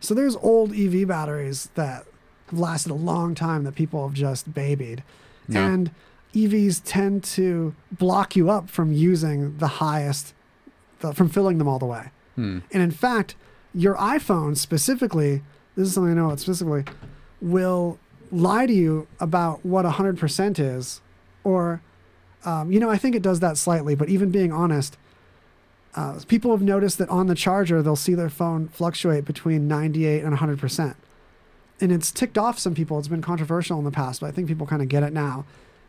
So 0.00 0.14
there's 0.14 0.36
old 0.36 0.72
EV 0.74 1.06
batteries 1.06 1.70
that 1.74 2.04
have 2.50 2.58
lasted 2.58 2.90
a 2.92 2.94
long 2.94 3.34
time 3.34 3.64
that 3.64 3.74
people 3.74 4.06
have 4.06 4.14
just 4.14 4.52
babied. 4.52 5.02
Yeah. 5.48 5.66
And 5.66 5.90
EVs 6.34 6.82
tend 6.84 7.22
to 7.24 7.74
block 7.92 8.34
you 8.36 8.50
up 8.50 8.68
from 8.68 8.92
using 8.92 9.56
the 9.58 9.66
highest, 9.66 10.34
the, 11.00 11.12
from 11.14 11.28
filling 11.28 11.58
them 11.58 11.68
all 11.68 11.78
the 11.78 11.86
way. 11.86 12.10
Hmm. 12.34 12.60
And 12.72 12.82
in 12.82 12.90
fact, 12.90 13.36
your 13.72 13.94
iPhone 13.96 14.56
specifically, 14.56 15.42
this 15.76 15.88
is 15.88 15.94
something 15.94 16.12
I 16.12 16.14
know 16.14 16.26
about 16.26 16.40
specifically, 16.40 16.84
will 17.40 17.98
lie 18.32 18.66
to 18.66 18.72
you 18.72 19.06
about 19.20 19.64
what 19.64 19.84
100% 19.84 20.58
is. 20.58 21.00
Or, 21.44 21.82
um, 22.44 22.72
you 22.72 22.80
know, 22.80 22.90
I 22.90 22.96
think 22.96 23.14
it 23.14 23.22
does 23.22 23.40
that 23.40 23.56
slightly, 23.56 23.94
but 23.94 24.08
even 24.08 24.30
being 24.30 24.52
honest, 24.52 24.96
uh, 25.94 26.18
people 26.26 26.50
have 26.50 26.62
noticed 26.62 26.98
that 26.98 27.08
on 27.08 27.28
the 27.28 27.36
charger, 27.36 27.80
they'll 27.80 27.94
see 27.94 28.14
their 28.14 28.30
phone 28.30 28.68
fluctuate 28.68 29.24
between 29.24 29.68
98 29.68 30.24
and 30.24 30.36
100%. 30.36 30.96
And 31.80 31.92
it's 31.92 32.10
ticked 32.10 32.38
off 32.38 32.58
some 32.58 32.74
people. 32.74 32.98
It's 32.98 33.08
been 33.08 33.22
controversial 33.22 33.78
in 33.78 33.84
the 33.84 33.90
past, 33.92 34.20
but 34.20 34.26
I 34.26 34.30
think 34.32 34.48
people 34.48 34.66
kind 34.66 34.82
of 34.82 34.88
get 34.88 35.02
it 35.02 35.12
now 35.12 35.44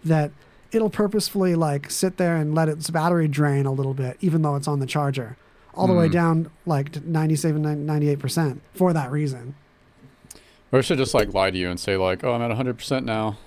that 0.06 0.32
it'll 0.72 0.90
purposefully 0.90 1.56
like 1.56 1.90
sit 1.92 2.18
there 2.18 2.36
and 2.38 2.54
let 2.56 2.70
its 2.70 2.90
battery 2.90 3.28
drain 3.28 3.66
a 3.66 3.72
little 3.72 3.94
bit, 3.94 4.18
even 4.22 4.42
though 4.42 4.56
it's 4.56 4.68
on 4.68 4.80
the 4.80 4.86
charger, 4.86 5.38
all 5.74 5.88
the 5.88 5.94
way 5.94 6.08
Hmm. 6.08 6.14
down 6.14 6.52
like 6.66 6.92
to 6.94 7.10
97, 7.10 7.62
98% 7.86 8.60
for 8.74 8.94
that 8.94 9.12
reason. 9.12 9.56
Or 10.72 10.80
it 10.80 10.84
should 10.84 10.98
just 10.98 11.14
like 11.14 11.34
lie 11.34 11.52
to 11.52 11.58
you 11.58 11.70
and 11.70 11.80
say 11.80 11.96
like, 11.98 12.24
"Oh, 12.24 12.34
I'm 12.34 12.42
at 12.42 12.52
100% 12.52 13.06
now." 13.06 13.38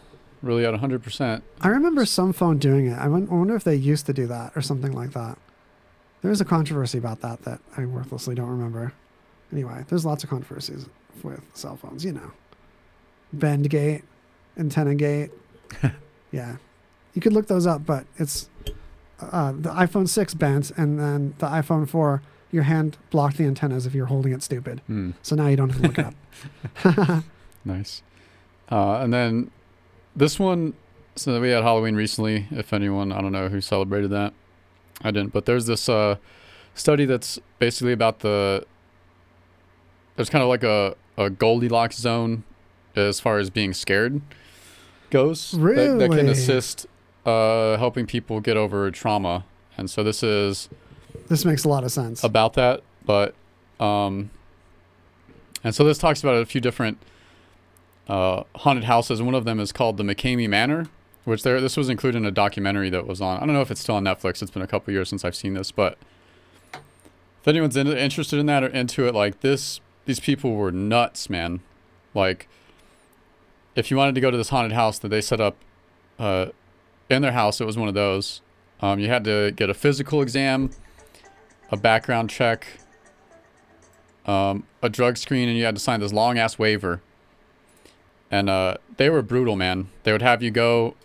Really 0.40 0.64
at 0.64 0.72
100%. 0.72 1.42
I 1.62 1.68
remember 1.68 2.06
some 2.06 2.32
phone 2.32 2.58
doing 2.58 2.86
it. 2.86 2.94
I 2.96 3.04
I 3.06 3.08
wonder 3.08 3.56
if 3.56 3.64
they 3.64 3.74
used 3.74 4.06
to 4.06 4.12
do 4.12 4.26
that 4.28 4.52
or 4.56 4.62
something 4.62 4.92
like 4.92 5.10
that. 5.12 5.36
There 6.22 6.30
was 6.30 6.40
a 6.40 6.44
controversy 6.44 6.96
about 6.98 7.20
that 7.22 7.42
that 7.42 7.60
I 7.76 7.84
worthlessly 7.86 8.34
don't 8.36 8.48
remember. 8.48 8.92
Anyway, 9.52 9.84
there's 9.88 10.04
lots 10.06 10.22
of 10.24 10.30
controversies 10.30 10.86
with 11.24 11.40
cell 11.54 11.76
phones, 11.76 12.04
you 12.04 12.12
know. 12.12 12.30
Bend 13.32 13.68
gate, 13.68 14.04
antenna 14.56 14.94
gate. 14.94 15.30
yeah. 16.30 16.56
You 17.14 17.20
could 17.20 17.32
look 17.32 17.46
those 17.48 17.66
up, 17.66 17.84
but 17.84 18.06
it's 18.16 18.48
uh, 19.20 19.52
the 19.52 19.70
iPhone 19.70 20.08
6 20.08 20.34
bent, 20.34 20.70
and 20.76 20.98
then 20.98 21.34
the 21.38 21.46
iPhone 21.46 21.88
4, 21.88 22.22
your 22.52 22.64
hand 22.64 22.96
blocked 23.10 23.36
the 23.36 23.44
antennas 23.44 23.86
if 23.86 23.94
you're 23.94 24.06
holding 24.06 24.32
it 24.32 24.42
stupid. 24.42 24.80
Hmm. 24.86 25.10
So 25.22 25.34
now 25.36 25.48
you 25.48 25.56
don't 25.56 25.70
have 25.70 25.80
to 25.80 25.88
look 25.88 25.98
it 25.98 26.06
up. 26.06 27.24
Nice. 27.64 28.02
Uh, 28.70 29.00
and 29.00 29.12
then 29.12 29.50
this 30.16 30.38
one, 30.38 30.74
so 31.16 31.40
we 31.40 31.50
had 31.50 31.62
Halloween 31.62 31.96
recently. 31.96 32.46
If 32.50 32.72
anyone, 32.72 33.12
I 33.12 33.20
don't 33.20 33.32
know 33.32 33.48
who 33.48 33.60
celebrated 33.60 34.10
that. 34.10 34.32
I 35.02 35.10
didn't, 35.10 35.32
but 35.32 35.44
there's 35.44 35.66
this 35.66 35.88
uh, 35.88 36.16
study 36.74 37.04
that's 37.04 37.38
basically 37.58 37.92
about 37.92 38.20
the. 38.20 38.64
There's 40.16 40.30
kind 40.30 40.42
of 40.42 40.48
like 40.48 40.64
a, 40.64 40.96
a 41.16 41.30
Goldilocks 41.30 41.96
zone 41.98 42.44
as 42.96 43.20
far 43.20 43.38
as 43.38 43.50
being 43.50 43.72
scared 43.74 44.20
goes. 45.10 45.52
That, 45.52 45.98
that 45.98 46.10
can 46.10 46.28
assist 46.28 46.86
uh, 47.24 47.76
helping 47.76 48.06
people 48.06 48.40
get 48.40 48.56
over 48.56 48.90
trauma. 48.90 49.44
And 49.76 49.88
so 49.90 50.02
this 50.02 50.22
is 50.22 50.68
This 51.28 51.44
makes 51.44 51.64
a 51.64 51.68
lot 51.68 51.84
of 51.84 51.92
sense. 51.92 52.24
about 52.24 52.54
that, 52.54 52.82
but 53.04 53.34
um, 53.78 54.30
and 55.62 55.74
so 55.74 55.84
this 55.84 55.98
talks 55.98 56.22
about 56.22 56.36
a 56.36 56.46
few 56.46 56.60
different 56.60 56.98
uh, 58.08 58.44
haunted 58.56 58.84
houses. 58.84 59.22
One 59.22 59.34
of 59.34 59.44
them 59.44 59.60
is 59.60 59.70
called 59.72 59.96
the 59.98 60.02
McKamey 60.02 60.48
Manor, 60.48 60.88
which 61.24 61.42
there 61.42 61.60
this 61.60 61.76
was 61.76 61.88
included 61.88 62.18
in 62.18 62.24
a 62.24 62.30
documentary 62.30 62.90
that 62.90 63.06
was 63.06 63.20
on. 63.20 63.36
I 63.36 63.40
don't 63.40 63.52
know 63.54 63.60
if 63.60 63.70
it's 63.70 63.80
still 63.80 63.96
on 63.96 64.04
Netflix. 64.04 64.42
It's 64.42 64.50
been 64.50 64.62
a 64.62 64.66
couple 64.66 64.92
years 64.92 65.08
since 65.08 65.24
I've 65.24 65.36
seen 65.36 65.54
this, 65.54 65.70
but 65.70 65.98
if 66.72 67.46
anyone's 67.46 67.76
in, 67.76 67.86
interested 67.86 68.38
in 68.38 68.46
that 68.46 68.64
or 68.64 68.68
into 68.68 69.06
it, 69.06 69.14
like 69.14 69.40
this, 69.40 69.80
these 70.06 70.20
people 70.20 70.54
were 70.54 70.72
nuts, 70.72 71.30
man. 71.30 71.60
Like, 72.14 72.48
if 73.78 73.92
you 73.92 73.96
wanted 73.96 74.16
to 74.16 74.20
go 74.20 74.28
to 74.28 74.36
this 74.36 74.48
haunted 74.48 74.72
house 74.72 74.98
that 74.98 75.08
they 75.08 75.20
set 75.20 75.40
up 75.40 75.56
uh, 76.18 76.46
in 77.08 77.22
their 77.22 77.32
house, 77.32 77.60
it 77.60 77.64
was 77.64 77.78
one 77.78 77.86
of 77.86 77.94
those. 77.94 78.42
Um, 78.80 78.98
you 78.98 79.06
had 79.06 79.22
to 79.24 79.52
get 79.52 79.70
a 79.70 79.74
physical 79.74 80.20
exam, 80.20 80.70
a 81.70 81.76
background 81.76 82.28
check, 82.28 82.66
um, 84.26 84.64
a 84.82 84.88
drug 84.88 85.16
screen, 85.16 85.48
and 85.48 85.56
you 85.56 85.64
had 85.64 85.76
to 85.76 85.80
sign 85.80 86.00
this 86.00 86.12
long 86.12 86.38
ass 86.38 86.58
waiver. 86.58 87.00
And 88.32 88.50
uh, 88.50 88.78
they 88.96 89.08
were 89.10 89.22
brutal, 89.22 89.54
man. 89.54 89.90
They 90.02 90.10
would 90.10 90.22
have 90.22 90.42
you 90.42 90.50
go 90.50 90.96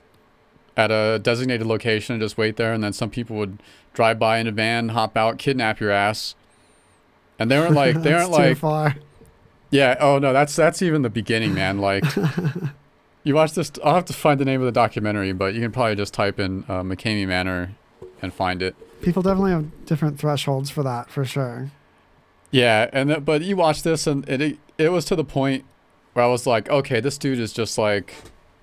at 0.76 0.90
a 0.90 1.20
designated 1.20 1.68
location 1.68 2.14
and 2.14 2.22
just 2.22 2.40
wait 2.40 2.56
there, 2.58 2.74
and 2.74 2.84
then 2.84 2.92
some 2.92 3.12
people 3.12 3.36
would 3.36 3.62
drive 3.94 4.18
by 4.18 4.40
in 4.40 4.48
a 4.48 4.52
van, 4.52 4.90
hop 4.90 5.16
out, 5.16 5.38
kidnap 5.38 5.80
your 5.80 5.92
ass. 5.92 6.34
And 7.38 7.52
they 7.52 7.60
weren't 7.60 7.76
like 7.76 8.02
they 8.02 8.14
aren't 8.14 8.32
like 8.32 8.58
far. 8.58 8.96
Yeah. 9.74 9.98
Oh 10.00 10.20
no, 10.20 10.34
that's 10.34 10.56
that's 10.56 10.82
even 10.84 11.02
the 11.02 11.10
beginning, 11.10 11.56
man. 11.56 11.80
Like, 11.80 12.06
you 13.24 13.34
watch 13.34 13.54
this. 13.54 13.72
I'll 13.84 13.96
have 13.96 14.06
to 14.06 14.14
find 14.14 14.40
the 14.40 14.46
name 14.46 14.62
of 14.62 14.66
the 14.66 14.72
documentary, 14.72 15.34
but 15.34 15.56
you 15.56 15.62
can 15.62 15.72
probably 15.72 15.96
just 15.96 16.14
type 16.14 16.40
in 16.40 16.64
uh, 16.68 16.84
McKamey 16.84 17.28
Manor 17.28 17.72
and 18.22 18.32
find 18.32 18.62
it. 18.62 18.76
People 19.02 19.24
definitely 19.24 19.52
have 19.52 19.86
different 19.86 20.20
thresholds 20.20 20.70
for 20.70 20.84
that, 20.84 21.10
for 21.10 21.26
sure. 21.26 21.72
Yeah, 22.52 22.88
and 22.94 23.10
th- 23.10 23.26
but 23.26 23.42
you 23.42 23.56
watch 23.56 23.82
this, 23.82 24.06
and 24.06 24.30
it, 24.30 24.42
it 24.42 24.58
it 24.78 24.90
was 24.90 25.06
to 25.06 25.16
the 25.16 25.26
point 25.26 25.66
where 26.14 26.24
I 26.24 26.28
was 26.28 26.46
like, 26.46 26.70
okay, 26.70 27.00
this 27.00 27.18
dude 27.18 27.40
is 27.40 27.52
just 27.52 27.80
like 27.80 28.14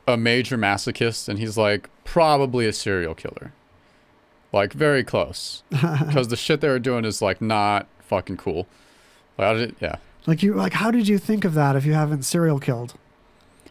a 0.06 0.16
major 0.16 0.56
masochist, 0.56 1.28
and 1.28 1.40
he's 1.40 1.58
like 1.58 1.90
probably 2.04 2.66
a 2.66 2.72
serial 2.72 3.16
killer, 3.16 3.52
like 4.52 4.72
very 4.72 5.02
close, 5.02 5.64
because 5.70 6.28
the 6.28 6.36
shit 6.36 6.60
they 6.60 6.68
were 6.68 6.78
doing 6.78 7.04
is 7.04 7.20
like 7.20 7.40
not 7.42 7.88
fucking 7.98 8.36
cool. 8.36 8.68
Like, 9.36 9.48
I 9.48 9.54
did, 9.54 9.76
yeah. 9.80 9.96
Like 10.26 10.42
you, 10.42 10.54
like 10.54 10.74
how 10.74 10.90
did 10.90 11.08
you 11.08 11.18
think 11.18 11.44
of 11.44 11.54
that 11.54 11.76
if 11.76 11.84
you 11.86 11.94
haven't 11.94 12.22
serial 12.22 12.58
killed? 12.58 12.94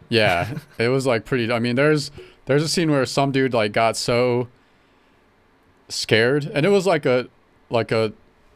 Yeah, 0.10 0.58
it 0.78 0.88
was 0.90 1.06
like 1.06 1.26
pretty. 1.26 1.52
I 1.52 1.60
mean, 1.60 1.76
there's 1.76 2.12
there's 2.46 2.64
a 2.64 2.68
scene 2.68 2.90
where 2.92 3.06
some 3.06 3.32
dude 3.32 3.54
like 3.54 3.72
got 3.72 3.96
so 3.96 4.48
scared, 5.88 6.46
and 6.54 6.66
it 6.66 6.70
was 6.70 6.86
like 6.86 7.06
a 7.06 7.28
like 7.70 7.92
a 7.92 8.14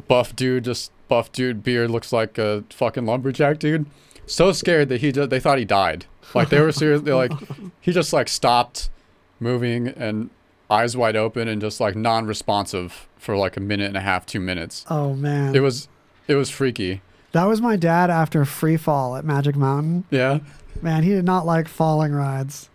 buff 0.08 0.36
dude, 0.36 0.66
just 0.66 0.92
buff 1.08 1.32
dude, 1.32 1.64
beard 1.64 1.92
looks 1.92 2.12
like 2.12 2.38
a 2.38 2.64
fucking 2.70 3.06
lumberjack 3.06 3.60
dude. 3.60 3.86
So 4.26 4.52
scared 4.52 4.90
that 4.90 5.02
he 5.02 5.12
just 5.12 5.30
they 5.30 5.40
thought 5.40 5.58
he 5.60 5.66
died. 5.66 6.06
Like 6.34 6.50
they 6.50 6.60
were 6.60 6.72
seriously 6.84 7.12
like 7.12 7.32
he 7.82 7.92
just 7.92 8.14
like 8.14 8.28
stopped 8.30 8.90
moving 9.40 9.88
and 9.90 10.30
eyes 10.70 10.96
wide 10.98 11.16
open 11.16 11.48
and 11.48 11.62
just 11.62 11.80
like 11.80 11.96
non-responsive 11.96 13.08
for 13.18 13.36
like 13.36 13.58
a 13.58 13.60
minute 13.60 13.88
and 13.88 13.98
a 13.98 14.02
half, 14.02 14.26
two 14.26 14.40
minutes. 14.40 14.86
Oh 14.90 15.14
man, 15.14 15.56
It 15.56 15.60
was 15.60 15.88
it 16.28 16.36
was 16.36 16.50
freaky. 16.50 17.02
That 17.34 17.46
was 17.46 17.62
my 17.62 17.76
dad 17.76 18.10
after 18.10 18.46
free 18.46 18.78
fall 18.78 19.16
at 19.16 19.26
Magic 19.26 19.56
Mountain. 19.56 20.06
Yeah, 20.10 20.40
Man, 20.82 21.04
he 21.04 21.10
did 21.10 21.26
not 21.26 21.46
like 21.46 21.68
falling 21.68 22.14
rides. 22.14 22.70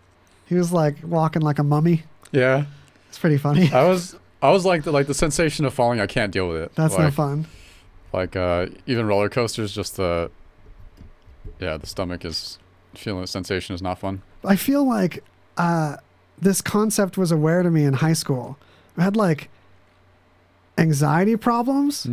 He 0.46 0.54
was 0.54 0.72
like 0.72 0.96
walking 1.02 1.42
like 1.42 1.58
a 1.58 1.64
mummy. 1.64 2.04
yeah. 2.30 2.66
It's 3.08 3.18
pretty 3.18 3.38
funny. 3.38 3.72
I 3.72 3.84
was 3.88 4.16
I 4.42 4.50
was 4.50 4.64
like 4.66 4.84
the 4.84 4.92
like 4.92 5.06
the 5.06 5.14
sensation 5.14 5.64
of 5.64 5.72
falling. 5.72 5.98
I 5.98 6.06
can't 6.06 6.30
deal 6.30 6.48
with 6.48 6.62
it. 6.62 6.74
That's 6.74 6.94
like, 6.94 7.04
no 7.04 7.10
fun. 7.10 7.46
Like 8.12 8.36
uh, 8.36 8.66
even 8.86 9.06
roller 9.06 9.28
coasters, 9.30 9.74
just 9.74 9.96
the 9.96 10.30
yeah, 11.58 11.78
the 11.78 11.86
stomach 11.86 12.24
is 12.24 12.58
feeling 12.94 13.22
the 13.22 13.26
sensation 13.26 13.74
is 13.74 13.82
not 13.82 13.98
fun. 13.98 14.22
I 14.44 14.56
feel 14.56 14.86
like 14.86 15.24
uh, 15.56 15.96
this 16.38 16.60
concept 16.60 17.16
was 17.16 17.32
aware 17.32 17.62
to 17.62 17.70
me 17.70 17.84
in 17.84 17.94
high 17.94 18.12
school. 18.12 18.58
I 18.96 19.04
had 19.04 19.16
like 19.16 19.48
anxiety 20.76 21.36
problems, 21.36 22.04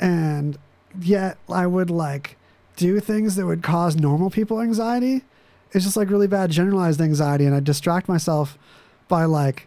and 0.00 0.58
yet 1.00 1.38
I 1.48 1.66
would 1.66 1.90
like 1.90 2.36
do 2.76 3.00
things 3.00 3.36
that 3.36 3.46
would 3.46 3.62
cause 3.62 3.96
normal 3.96 4.30
people 4.30 4.60
anxiety. 4.60 5.22
It's 5.72 5.84
just 5.84 5.96
like 5.96 6.08
really 6.10 6.26
bad 6.28 6.50
generalized 6.50 7.00
anxiety, 7.00 7.44
and 7.44 7.54
I 7.54 7.60
distract 7.60 8.08
myself 8.08 8.56
by 9.08 9.24
like 9.24 9.66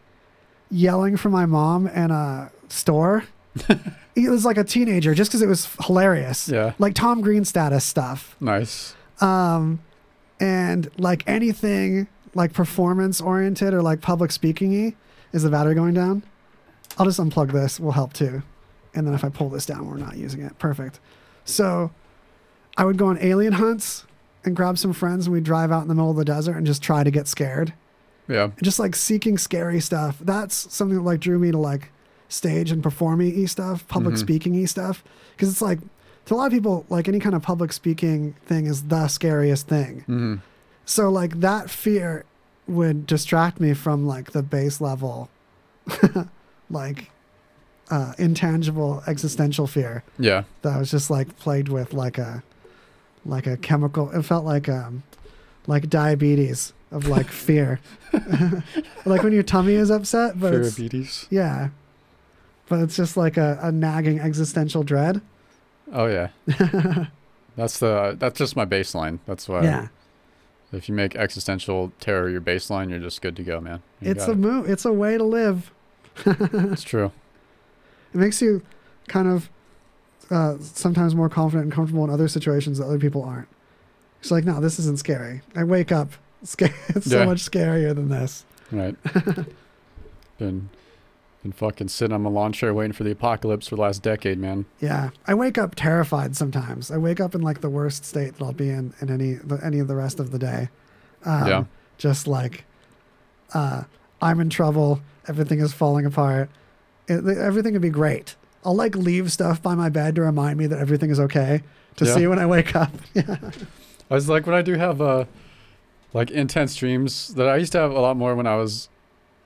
yelling 0.70 1.18
for 1.18 1.30
my 1.30 1.46
mom 1.46 1.88
in 1.88 2.12
a 2.12 2.52
store. 2.70 3.26
it 4.16 4.30
was 4.30 4.46
like 4.46 4.58
a 4.58 4.64
teenager, 4.64 5.14
just 5.14 5.30
because 5.30 5.42
it 5.42 5.48
was 5.48 5.68
hilarious. 5.86 6.48
Yeah. 6.48 6.74
like 6.80 6.94
Tom 6.96 7.22
Green 7.22 7.44
status 7.46 7.84
stuff 7.84 8.36
Nice. 8.40 8.96
um 9.20 9.80
and 10.40 10.90
like 10.98 11.24
anything 11.28 12.08
like 12.34 12.54
performance 12.54 13.20
oriented 13.20 13.74
or 13.74 13.82
like 13.82 14.00
public 14.02 14.32
speaking 14.32 14.72
y 14.86 14.94
is 15.34 15.44
the 15.44 15.50
battery 15.50 15.76
going 15.76 15.94
down 15.94 16.24
i'll 16.98 17.06
just 17.06 17.20
unplug 17.20 17.52
this 17.52 17.78
will 17.80 17.92
help 17.92 18.14
too 18.14 18.42
and 18.94 19.06
then 19.08 19.14
if 19.14 19.24
i 19.24 19.30
pull 19.30 19.50
this 19.50 19.66
down 19.66 19.88
we're 19.88 19.98
not 19.98 20.18
using 20.18 20.42
it. 20.42 20.58
Perfect. 20.60 21.00
So 21.46 21.92
i 22.78 22.86
would 22.86 22.98
go 22.98 23.08
on 23.08 23.18
alien 23.22 23.54
hunts 23.54 24.06
and 24.46 24.56
grab 24.56 24.78
some 24.78 24.94
friends 24.94 25.26
and 25.28 25.34
we'd 25.34 25.44
drive 25.44 25.72
out 25.72 25.82
in 25.84 25.88
the 25.88 25.96
middle 25.96 26.10
of 26.12 26.18
the 26.18 26.26
desert 26.26 26.56
and 26.58 26.66
just 26.66 26.82
try 26.82 27.04
to 27.04 27.12
get 27.12 27.28
scared. 27.28 27.74
Yeah. 28.28 28.52
just 28.64 28.80
like 28.80 28.96
seeking 28.96 29.38
scary 29.38 29.80
stuff. 29.82 30.18
That's 30.22 30.74
something 30.74 30.98
that 30.98 31.04
like 31.04 31.20
drew 31.20 31.38
me 31.38 31.52
to 31.52 31.58
like 31.58 31.92
stage 32.30 32.72
and 32.72 32.82
performing 32.82 33.38
y 33.38 33.46
stuff 33.46 33.86
public 33.88 34.16
Mhm. 34.16 34.20
speaking 34.20 34.54
y 34.60 34.66
stuff. 34.66 35.04
Because 35.36 35.50
it's 35.50 35.62
like 35.62 35.80
to 36.26 36.34
a 36.34 36.36
lot 36.36 36.46
of 36.46 36.52
people 36.54 36.86
like 36.90 37.08
any 37.10 37.20
kind 37.20 37.36
of 37.36 37.42
public 37.42 37.74
speaking 37.74 38.36
thing 38.46 38.68
is 38.68 38.84
the 38.84 39.08
scariest 39.08 39.68
thing. 39.68 40.02
Hmm 40.06 40.36
so 40.84 41.10
like 41.10 41.40
that 41.42 41.70
fear 41.70 42.26
would 42.68 43.06
distract 43.06 43.60
me 43.60 43.74
from 43.74 44.08
like 44.08 44.32
the 44.32 44.42
base 44.42 44.82
level 44.82 45.30
like 46.70 47.12
uh 47.92 48.14
intangible 48.18 49.04
existential 49.06 49.68
fear 49.68 50.04
Yeah. 50.18 50.44
that 50.64 50.80
was 50.80 50.90
just 50.90 51.10
like 51.12 51.38
plagued 51.38 51.70
with 51.70 51.94
like 51.94 52.18
a 52.18 52.42
like 53.26 53.46
a 53.46 53.58
chemical 53.58 54.10
it 54.12 54.24
felt 54.24 54.46
like 54.46 54.68
um 54.70 55.04
like 55.68 55.90
diabetes 55.90 56.74
of 56.92 57.08
like 57.08 57.28
fear 57.48 57.80
like 59.06 59.22
when 59.24 59.34
your 59.34 59.44
tummy 59.44 59.74
is 59.74 59.90
upset 59.92 60.40
but 60.40 60.52
Diabetes. 60.52 61.28
yeah 61.30 61.70
but 62.68 62.80
it's 62.80 62.96
just 62.96 63.18
like 63.18 63.38
a, 63.38 63.60
a 63.62 63.72
nagging 63.72 64.20
existential 64.20 64.84
dread 64.84 65.22
Oh 65.94 66.06
yeah. 66.06 66.30
that's 67.58 67.80
the 67.80 68.16
that's 68.18 68.38
just 68.38 68.56
my 68.56 68.64
baseline. 68.66 69.20
That's 69.26 69.50
why. 69.50 69.64
yeah 69.64 69.88
If 70.72 70.88
you 70.88 70.96
make 70.96 71.18
existential 71.18 71.92
terror 72.00 72.30
your 72.30 72.40
baseline, 72.40 72.90
you're 72.90 73.00
just 73.00 73.22
good 73.22 73.36
to 73.36 73.44
go, 73.44 73.60
man. 73.60 73.82
You 74.00 74.12
it's 74.12 74.26
a 74.26 74.32
it. 74.32 74.38
move 74.38 74.70
it's 74.70 74.86
a 74.86 74.94
way 74.94 75.18
to 75.18 75.24
live 75.26 75.70
It's 76.26 76.84
true. 76.84 77.12
It 78.14 78.18
makes 78.18 78.42
you 78.42 78.62
kind 79.08 79.28
of 79.28 79.50
uh, 80.30 80.56
sometimes 80.60 81.14
more 81.16 81.30
confident 81.30 81.66
and 81.66 81.74
comfortable 81.74 82.04
in 82.04 82.10
other 82.10 82.28
situations 82.28 82.78
that 82.78 82.86
other 82.86 83.00
people 83.00 83.24
aren't. 83.24 83.48
It's 84.22 84.32
like, 84.32 84.46
no, 84.46 84.60
this 84.62 84.78
isn't 84.80 85.00
scary. 85.00 85.42
I 85.56 85.64
wake 85.64 85.92
up, 85.92 86.12
it's 86.42 86.56
so 87.10 87.20
Yeah. 87.20 87.26
much 87.26 87.40
scarier 87.44 87.94
than 87.96 88.10
this. 88.10 88.46
Right. 88.72 88.96
been 90.38 90.70
been 91.44 91.52
fucking 91.52 91.88
sitting 91.88 92.14
on 92.14 92.22
my 92.22 92.30
lawn 92.30 92.54
chair 92.54 92.72
waiting 92.72 92.94
for 92.94 93.04
the 93.04 93.10
apocalypse 93.12 93.68
for 93.68 93.76
the 93.76 93.82
last 93.82 94.04
decade, 94.04 94.38
man. 94.38 94.66
Yeah, 94.80 95.10
I 95.26 95.34
wake 95.34 95.58
up 95.58 95.74
terrified 95.74 96.36
sometimes. 96.36 96.92
I 96.92 96.98
wake 96.98 97.20
up 97.20 97.34
in 97.34 97.42
like 97.42 97.62
the 97.62 97.70
worst 97.70 98.06
state 98.06 98.36
that 98.38 98.44
I'll 98.46 98.54
be 98.54 98.70
in 98.70 98.94
in 99.02 99.10
any 99.10 99.34
the, 99.34 99.56
any 99.66 99.80
of 99.80 99.88
the 99.88 99.96
rest 99.96 100.20
of 100.20 100.32
the 100.32 100.38
day. 100.40 100.70
Um, 101.26 101.48
Yeah. 101.48 101.64
Just 101.98 102.28
like, 102.28 102.64
uh, 103.54 103.84
I'm 104.22 104.40
in 104.40 104.50
trouble. 104.50 105.02
Everything 105.28 105.60
is 105.60 105.74
falling 105.74 106.06
apart. 106.06 106.50
It, 107.12 107.38
everything 107.38 107.74
would 107.74 107.82
be 107.82 107.90
great. 107.90 108.36
I'll 108.64 108.76
like 108.76 108.96
leave 108.96 109.32
stuff 109.32 109.62
by 109.62 109.76
my 109.76 109.90
bed 109.90 110.16
to 110.16 110.22
remind 110.22 110.58
me 110.60 110.68
that 110.68 110.80
everything 110.80 111.10
is 111.10 111.20
okay. 111.20 111.64
To 111.98 112.06
Yeah. 112.06 112.16
see 112.16 112.28
when 112.28 112.40
I 112.40 112.46
wake 112.46 112.76
up. 112.76 112.92
Yeah. 113.14 113.38
I 114.10 114.14
was 114.16 114.30
like 114.30 114.46
when 114.46 114.56
I 114.56 114.62
do 114.62 114.76
have 114.76 115.02
uh 115.02 115.26
like 116.14 116.30
intense 116.32 116.76
dreams 116.76 117.34
that 117.36 117.48
I 117.48 117.56
used 117.58 117.72
to 117.72 117.80
have 117.80 117.92
a 117.92 118.00
lot 118.00 118.18
more 118.18 118.36
when 118.36 118.46
I 118.48 118.56
was 118.56 118.90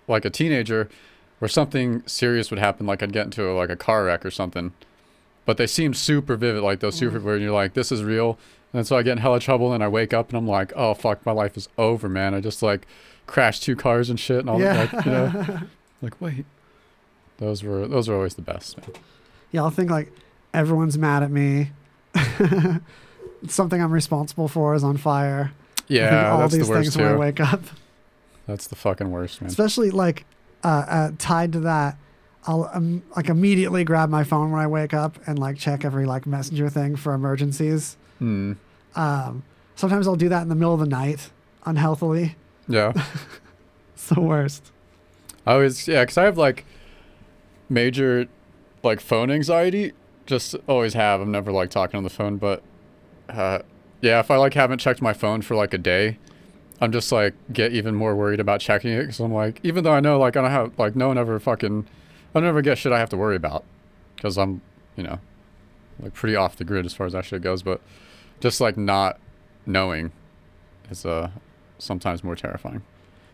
like 0.07 0.25
a 0.25 0.29
teenager 0.29 0.89
where 1.39 1.49
something 1.49 2.01
serious 2.07 2.49
would 2.49 2.59
happen 2.59 2.85
like 2.85 3.03
I'd 3.03 3.11
get 3.13 3.25
into 3.25 3.49
a, 3.49 3.53
like 3.53 3.69
a 3.69 3.75
car 3.75 4.05
wreck 4.05 4.25
or 4.25 4.31
something. 4.31 4.73
But 5.45 5.57
they 5.57 5.67
seem 5.67 5.93
super 5.93 6.35
vivid 6.35 6.63
like 6.63 6.79
those 6.79 6.95
super 6.95 7.19
vivid 7.19 7.33
and 7.35 7.43
you're 7.43 7.51
like 7.53 7.73
this 7.73 7.91
is 7.91 8.03
real. 8.03 8.37
And 8.73 8.85
so 8.85 8.97
I 8.97 9.03
get 9.03 9.13
in 9.13 9.17
hella 9.19 9.39
trouble 9.39 9.71
and 9.73 9.83
I 9.83 9.87
wake 9.87 10.13
up 10.13 10.29
and 10.29 10.37
I'm 10.37 10.47
like, 10.47 10.73
"Oh 10.75 10.93
fuck, 10.93 11.25
my 11.25 11.31
life 11.31 11.55
is 11.55 11.69
over, 11.77 12.09
man. 12.09 12.33
I 12.33 12.41
just 12.41 12.61
like 12.63 12.85
crashed 13.27 13.63
two 13.63 13.75
cars 13.75 14.09
and 14.09 14.19
shit 14.19 14.39
and 14.39 14.49
all 14.49 14.59
Yeah. 14.59 14.89
like, 14.91 15.05
you 15.05 15.11
know. 15.11 15.59
like, 16.01 16.19
wait. 16.19 16.45
Those 17.37 17.63
were 17.63 17.87
those 17.87 18.07
were 18.07 18.15
always 18.15 18.35
the 18.35 18.41
best, 18.41 18.77
man. 18.77 18.89
Yeah, 19.51 19.63
I'll 19.63 19.69
think 19.69 19.89
like 19.89 20.11
everyone's 20.53 20.97
mad 20.97 21.23
at 21.23 21.31
me. 21.31 21.71
Something 23.47 23.81
I'm 23.81 23.91
responsible 23.91 24.47
for 24.47 24.73
is 24.73 24.83
on 24.83 24.97
fire. 24.97 25.51
Yeah, 25.87 26.31
all 26.31 26.39
that's 26.39 26.53
the 26.53 26.59
these 26.59 26.69
worst 26.69 26.93
things 26.93 26.97
when 26.97 27.07
I 27.07 27.15
wake 27.15 27.39
up. 27.39 27.61
That's 28.47 28.67
the 28.67 28.75
fucking 28.75 29.11
worst, 29.11 29.41
man. 29.41 29.49
Especially 29.49 29.91
like 29.91 30.25
uh, 30.63 30.85
uh, 30.87 31.11
tied 31.17 31.53
to 31.53 31.59
that, 31.61 31.97
I'll 32.45 32.69
um, 32.73 33.03
like 33.15 33.29
immediately 33.29 33.83
grab 33.83 34.09
my 34.09 34.23
phone 34.23 34.51
when 34.51 34.61
I 34.61 34.67
wake 34.67 34.93
up 34.93 35.19
and 35.27 35.37
like 35.37 35.57
check 35.57 35.83
every 35.83 36.05
like 36.05 36.25
messenger 36.25 36.69
thing 36.69 36.95
for 36.95 37.13
emergencies. 37.13 37.97
Hmm. 38.19 38.53
Um, 38.95 39.43
sometimes 39.75 40.07
I'll 40.07 40.15
do 40.15 40.29
that 40.29 40.41
in 40.41 40.49
the 40.49 40.55
middle 40.55 40.73
of 40.73 40.79
the 40.79 40.85
night, 40.85 41.29
unhealthily. 41.65 42.35
Yeah. 42.67 42.93
It's 43.95 44.09
the 44.09 44.19
worst. 44.19 44.71
I 45.45 45.53
always 45.53 45.87
yeah, 45.87 46.03
because 46.03 46.17
I 46.17 46.25
have 46.25 46.37
like 46.37 46.65
major 47.69 48.27
like 48.83 48.99
phone 48.99 49.31
anxiety, 49.31 49.93
just 50.25 50.55
always 50.67 50.93
have. 50.93 51.21
I'm 51.21 51.31
never 51.31 51.51
like 51.51 51.69
talking 51.69 51.97
on 51.97 52.03
the 52.03 52.09
phone, 52.09 52.37
but 52.37 52.63
uh, 53.29 53.59
yeah, 54.01 54.19
if 54.19 54.29
I 54.29 54.37
like 54.37 54.53
haven't 54.53 54.79
checked 54.79 55.01
my 55.01 55.13
phone 55.13 55.41
for 55.41 55.55
like 55.55 55.73
a 55.73 55.77
day, 55.77 56.17
I'm 56.81 56.91
just 56.91 57.11
like 57.11 57.33
get 57.51 57.73
even 57.73 57.95
more 57.95 58.15
worried 58.15 58.39
about 58.39 58.59
checking 58.59 58.91
it 58.91 59.01
because 59.01 59.19
I'm 59.19 59.33
like, 59.33 59.59
even 59.63 59.83
though 59.83 59.93
I 59.93 59.99
know 59.99 60.19
like 60.19 60.37
I 60.37 60.41
don't 60.41 60.51
have 60.51 60.77
like 60.77 60.95
no 60.95 61.07
one 61.07 61.17
ever 61.17 61.39
fucking, 61.39 61.87
I 62.33 62.39
never 62.39 62.61
get 62.61 62.77
shit 62.77 62.91
I 62.91 62.99
have 62.99 63.09
to 63.09 63.17
worry 63.17 63.35
about 63.35 63.63
because 64.15 64.37
I'm, 64.37 64.61
you 64.95 65.03
know, 65.03 65.19
like 65.99 66.13
pretty 66.13 66.35
off 66.35 66.55
the 66.55 66.63
grid 66.63 66.85
as 66.85 66.93
far 66.93 67.07
as 67.07 67.13
that 67.13 67.25
shit 67.25 67.41
goes. 67.41 67.63
But 67.63 67.81
just 68.39 68.61
like 68.61 68.77
not 68.77 69.19
knowing 69.65 70.11
is 70.89 71.05
uh 71.05 71.31
sometimes 71.77 72.23
more 72.23 72.35
terrifying. 72.35 72.83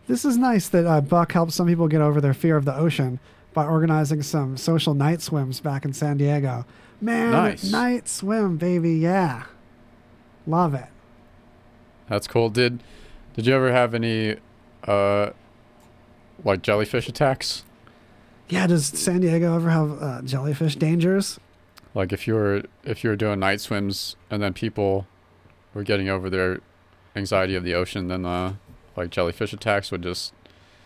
This 0.08 0.26
is 0.26 0.38
nice 0.38 0.68
that 0.70 0.86
uh, 0.86 1.02
Buck 1.02 1.32
helps 1.32 1.56
some 1.56 1.68
people 1.68 1.88
get 1.88 2.02
over 2.02 2.20
their 2.22 2.34
fear 2.34 2.58
of 2.58 2.66
the 2.66 2.76
ocean 2.76 3.20
by 3.53 3.65
organizing 3.65 4.22
some 4.23 4.57
social 4.57 4.94
night 4.94 5.22
swims 5.22 5.60
back 5.60 5.84
in 5.86 5.94
San 5.94 6.18
Diego. 6.18 6.65
Man, 7.02 7.32
Nice. 7.32 7.69
night 7.72 8.07
swim, 8.07 8.57
baby, 8.57 8.94
yeah. 8.94 9.44
Love 10.48 10.73
it. 10.73 10.86
That's 12.07 12.28
cool. 12.28 12.49
Did 12.49 12.82
did 13.36 13.45
you 13.48 13.53
ever 13.56 13.72
have 13.72 13.94
any 13.94 14.36
uh 14.88 15.32
like 16.44 16.61
jellyfish 16.61 17.07
attacks? 17.07 17.64
Yeah, 18.49 18.68
does 18.68 18.86
San 18.86 19.22
Diego 19.22 19.56
ever 19.56 19.69
have 19.69 20.02
uh, 20.03 20.22
jellyfish 20.23 20.76
dangers? 20.76 21.40
Like 21.95 22.11
if 22.11 22.28
you 22.28 22.34
were 22.34 22.64
if 22.84 23.03
you 23.03 23.10
were 23.10 23.15
doing 23.15 23.40
night 23.40 23.61
swims 23.61 24.15
and 24.30 24.41
then 24.44 24.53
people 24.53 25.07
were 25.73 25.84
getting 25.84 26.10
over 26.10 26.30
their 26.30 26.60
anxiety 27.15 27.56
of 27.56 27.64
the 27.64 27.73
ocean, 27.73 28.07
then 28.07 28.26
uh 28.26 28.53
like 28.98 29.10
jellyfish 29.10 29.53
attacks 29.53 29.91
would 29.91 30.03
just 30.03 30.34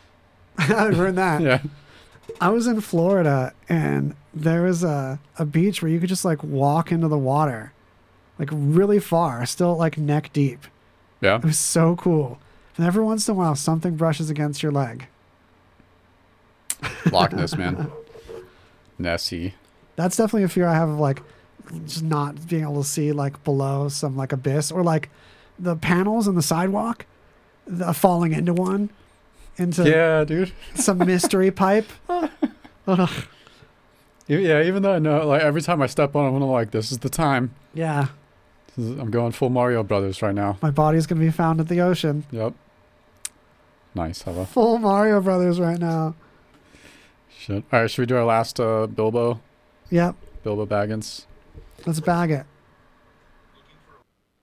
I've 0.57 0.95
heard 0.95 1.15
that. 1.15 1.41
yeah. 1.43 1.61
I 2.41 2.49
was 2.49 2.67
in 2.67 2.81
Florida 2.81 3.53
and 3.69 4.15
there 4.33 4.63
was 4.63 4.83
a, 4.83 5.19
a 5.37 5.45
beach 5.45 5.81
where 5.81 5.91
you 5.91 5.99
could 5.99 6.09
just 6.09 6.25
like 6.25 6.43
walk 6.43 6.91
into 6.91 7.07
the 7.07 7.17
water, 7.17 7.73
like 8.37 8.49
really 8.51 8.99
far, 8.99 9.45
still 9.45 9.75
like 9.77 9.97
neck 9.97 10.31
deep. 10.33 10.67
Yeah. 11.21 11.37
It 11.37 11.45
was 11.45 11.59
so 11.59 11.95
cool. 11.95 12.39
And 12.77 12.85
every 12.85 13.03
once 13.03 13.27
in 13.27 13.33
a 13.33 13.37
while, 13.37 13.55
something 13.55 13.95
brushes 13.95 14.29
against 14.29 14.61
your 14.61 14.71
leg. 14.71 15.07
Loch 17.11 17.33
Ness 17.33 17.55
man. 17.55 17.91
Nessie. 18.99 19.53
That's 19.95 20.17
definitely 20.17 20.43
a 20.43 20.49
fear 20.49 20.67
I 20.67 20.73
have 20.73 20.89
of 20.89 20.99
like 20.99 21.21
just 21.85 22.03
not 22.03 22.47
being 22.47 22.63
able 22.63 22.83
to 22.83 22.87
see 22.87 23.11
like 23.11 23.43
below 23.43 23.87
some 23.87 24.15
like 24.15 24.31
abyss 24.31 24.71
or 24.71 24.83
like 24.83 25.09
the 25.57 25.75
panels 25.75 26.27
on 26.27 26.35
the 26.35 26.41
sidewalk, 26.41 27.05
the 27.65 27.93
falling 27.93 28.33
into 28.33 28.53
one, 28.53 28.89
into 29.57 29.89
Yeah, 29.89 30.23
dude. 30.23 30.51
some 30.75 30.97
mystery 30.99 31.51
pipe. 31.51 31.85
Ugh. 32.87 33.09
Yeah, 34.27 34.63
even 34.63 34.81
though 34.83 34.93
I 34.93 34.99
know 34.99 35.27
like 35.27 35.41
every 35.43 35.61
time 35.61 35.81
I 35.81 35.87
step 35.87 36.15
on 36.15 36.25
I'm 36.25 36.33
gonna 36.33 36.49
like 36.49 36.71
this 36.71 36.91
is 36.91 36.99
the 36.99 37.09
time. 37.09 37.53
Yeah, 37.73 38.07
This 38.75 38.85
is- 38.85 38.99
I'm 38.99 39.11
going 39.11 39.31
full 39.31 39.49
Mario 39.49 39.83
Brothers 39.83 40.21
right 40.21 40.33
now. 40.35 40.57
my 40.61 40.71
body's 40.71 41.05
gonna 41.07 41.21
be 41.21 41.29
found 41.31 41.59
at 41.59 41.67
the 41.67 41.81
ocean. 41.81 42.25
Yep. 42.31 42.53
Nice, 43.93 44.23
Hella. 44.23 44.45
Full 44.47 44.77
Mario 44.79 45.21
Brothers 45.21 45.59
right 45.59 45.79
now. 45.79 46.15
Shit. 47.29 47.63
Alright, 47.71 47.89
should 47.91 48.01
we 48.01 48.05
do 48.07 48.17
our 48.17 48.25
last 48.25 48.59
uh 48.59 48.87
Bilbo? 48.87 49.39
Yep, 49.91 50.15
Bilbo 50.43 50.65
Baggins. 50.65 51.25
let's 51.85 51.99
bag 51.99 52.31
it. 52.31 52.45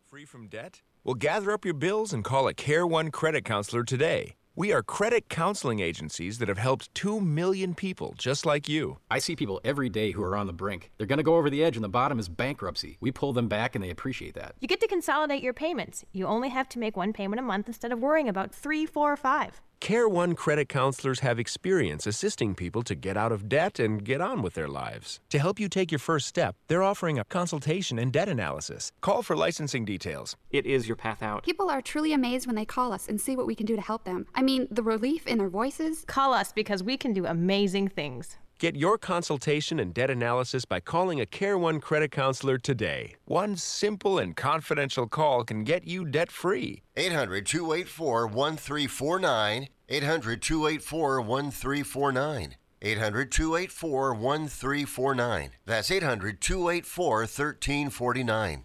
Free 0.09 0.25
from 0.25 0.47
debt? 0.47 0.83
Well, 1.05 1.15
gather 1.15 1.51
up 1.51 1.65
your 1.65 1.75
bills 1.75 2.13
and 2.13 2.23
call 2.23 2.47
a 2.47 2.55
Care 2.55 2.87
One 2.87 3.11
credit 3.11 3.45
counselor 3.45 3.83
today. 3.83 4.37
We 4.55 4.71
are 4.71 4.83
credit 4.83 5.31
counseling 5.31 5.81
agencies 5.81 6.37
that 6.39 6.49
have 6.49 6.59
helped 6.59 6.95
2 6.95 7.23
million 7.23 7.75
people 7.75 8.15
just 8.19 8.45
like 8.45 8.69
you. 8.69 8.99
I 9.11 9.19
see 9.19 9.35
people 9.35 9.63
every 9.65 9.89
day 9.89 10.11
who 10.11 10.23
are 10.23 10.37
on 10.37 10.47
the 10.47 10.53
brink. 10.53 10.91
They're 10.99 11.07
going 11.07 11.17
to 11.17 11.23
go 11.23 11.37
over 11.37 11.49
the 11.49 11.65
edge, 11.65 11.75
and 11.75 11.83
the 11.83 11.89
bottom 11.89 12.19
is 12.19 12.29
bankruptcy. 12.29 12.99
We 13.01 13.13
pull 13.13 13.33
them 13.33 13.49
back, 13.49 13.75
and 13.75 13.83
they 13.83 13.89
appreciate 13.89 14.35
that. 14.35 14.55
You 14.61 14.69
get 14.69 14.81
to 14.81 14.87
consolidate 14.87 15.43
your 15.43 15.55
payments. 15.55 16.05
You 16.13 16.27
only 16.27 16.51
have 16.51 16.69
to 16.69 16.79
make 16.79 16.99
one 16.99 17.15
payment 17.15 17.41
a 17.41 17.43
month 17.43 17.67
instead 17.67 17.93
of 17.93 18.01
worrying 18.01 18.29
about 18.29 18.55
three, 18.55 18.85
four, 18.85 19.15
or 19.15 19.17
five. 19.17 19.63
Care 19.83 20.09
One 20.09 20.37
credit 20.37 20.69
counselors 20.69 21.19
have 21.21 21.41
experience 21.41 22.07
assisting 22.07 22.55
people 22.55 22.85
to 22.85 22.95
get 22.95 23.17
out 23.17 23.33
of 23.33 23.49
debt 23.49 23.81
and 23.81 24.05
get 24.05 24.21
on 24.21 24.41
with 24.41 24.55
their 24.55 24.69
lives. 24.69 25.19
To 25.31 25.41
help 25.41 25.59
you 25.59 25.69
take 25.69 25.91
your 25.91 25.99
first 25.99 26.29
step, 26.29 26.55
they're 26.69 26.85
offering 26.85 27.19
a 27.19 27.25
consultation 27.25 27.99
and 27.99 28.13
debt 28.13 28.29
analysis. 28.29 28.93
Call 29.01 29.25
for 29.25 29.35
licensing 29.35 29.85
details. 29.85 30.37
It 30.53 30.67
is 30.67 30.87
your 30.87 30.95
path 30.95 31.21
out. 31.21 31.43
People 31.43 31.69
are 31.69 31.83
truly 31.83 32.13
amazed 32.13 32.47
when 32.47 32.55
they 32.55 32.65
call 32.65 32.93
us 32.93 33.09
and 33.09 33.21
see 33.21 33.35
what 33.35 33.45
we 33.45 33.57
can 33.57 33.67
do 33.67 33.75
to 33.75 33.83
help 33.83 34.05
them. 34.05 34.25
I 34.37 34.43
mean, 34.43 34.69
the 34.71 34.85
relief 34.85 35.27
in 35.27 35.39
their 35.39 35.49
voices. 35.49 36.05
Call 36.07 36.33
us 36.33 36.53
because 36.53 36.85
we 36.85 36.97
can 36.97 37.13
do 37.13 37.27
amazing 37.27 37.89
things. 37.89 38.39
Get 38.63 38.77
your 38.77 38.97
consultation 38.97 39.81
and 39.81 39.93
debt 39.93 40.09
analysis 40.09 40.65
by 40.65 40.79
calling 40.79 41.21
a 41.21 41.27
Care 41.27 41.59
One 41.59 41.81
credit 41.81 42.13
counselor 42.13 42.59
today. 42.59 43.17
One 43.25 43.57
simple 43.57 44.21
and 44.21 44.37
confidential 44.37 45.09
call 45.09 45.43
can 45.43 45.65
get 45.65 45.85
you 45.85 46.05
debt 46.05 46.31
free. 46.31 46.85
800 46.97 47.45
284 47.45 48.29
1349. 48.29 49.69
800 49.89 50.43
284 50.43 51.21
1349. 51.23 52.55
800 52.81 53.33
284 53.33 54.15
1349. 54.15 55.51
That's 55.67 55.91
800 55.91 56.41
284 56.41 57.19
1349. 57.19 58.65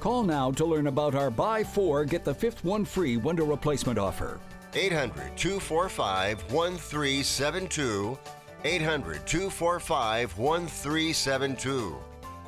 Call 0.00 0.22
now 0.22 0.52
to 0.52 0.64
learn 0.64 0.86
about 0.86 1.16
our 1.16 1.30
buy 1.30 1.64
four, 1.64 2.04
get 2.04 2.24
the 2.24 2.34
fifth 2.34 2.64
one 2.64 2.84
free 2.84 3.16
window 3.16 3.44
replacement 3.44 3.98
offer. 3.98 4.38
800 4.74 5.36
245 5.36 6.52
1372. 6.52 8.18
800 8.64 9.26
245 9.26 10.38
1372. 10.38 11.96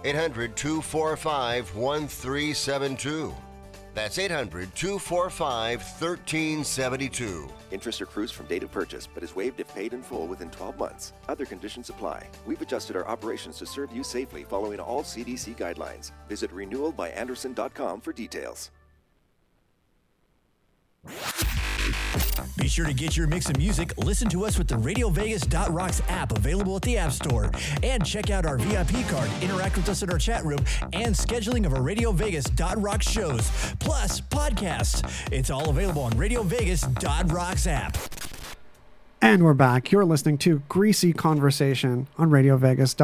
800 0.04 0.56
245 0.56 1.74
1372. 1.74 3.34
That's 4.00 4.18
800 4.18 4.74
245 4.74 5.82
1372. 5.82 7.48
Interest 7.70 8.00
accrues 8.00 8.30
from 8.30 8.46
date 8.46 8.62
of 8.62 8.72
purchase, 8.72 9.06
but 9.06 9.22
is 9.22 9.36
waived 9.36 9.60
if 9.60 9.74
paid 9.74 9.92
in 9.92 10.02
full 10.02 10.26
within 10.26 10.48
12 10.48 10.78
months. 10.78 11.12
Other 11.28 11.44
conditions 11.44 11.90
apply. 11.90 12.26
We've 12.46 12.62
adjusted 12.62 12.96
our 12.96 13.06
operations 13.06 13.58
to 13.58 13.66
serve 13.66 13.94
you 13.94 14.02
safely 14.02 14.44
following 14.44 14.80
all 14.80 15.02
CDC 15.02 15.54
guidelines. 15.54 16.12
Visit 16.30 16.50
renewalbyandersen.com 16.50 18.00
for 18.00 18.14
details. 18.14 18.70
Be 22.56 22.68
sure 22.68 22.86
to 22.86 22.92
get 22.92 23.16
your 23.16 23.26
mix 23.26 23.48
of 23.48 23.56
music. 23.56 23.96
Listen 23.96 24.28
to 24.28 24.44
us 24.44 24.58
with 24.58 24.68
the 24.68 24.74
RadioVegas.rocks 24.74 26.02
app 26.08 26.36
available 26.36 26.76
at 26.76 26.82
the 26.82 26.98
App 26.98 27.12
Store. 27.12 27.50
And 27.82 28.04
check 28.04 28.30
out 28.30 28.44
our 28.44 28.58
VIP 28.58 29.08
card, 29.08 29.30
interact 29.42 29.76
with 29.76 29.88
us 29.88 30.02
in 30.02 30.10
our 30.10 30.18
chat 30.18 30.44
room, 30.44 30.60
and 30.92 31.14
scheduling 31.14 31.64
of 31.64 31.72
our 31.72 31.82
Radio 31.82 32.12
Vegas.rocks 32.12 33.08
shows, 33.08 33.50
plus 33.78 34.20
podcasts. 34.20 35.02
It's 35.32 35.50
all 35.50 35.70
available 35.70 36.02
on 36.02 36.12
RadioVegas.rocks 36.12 37.66
app. 37.66 37.96
And 39.22 39.44
we're 39.44 39.54
back. 39.54 39.92
You're 39.92 40.04
listening 40.06 40.38
to 40.38 40.62
Greasy 40.68 41.12
Conversation 41.12 42.08
on 42.18 42.30
Radio 42.30 42.56
Vegas. 42.56 42.94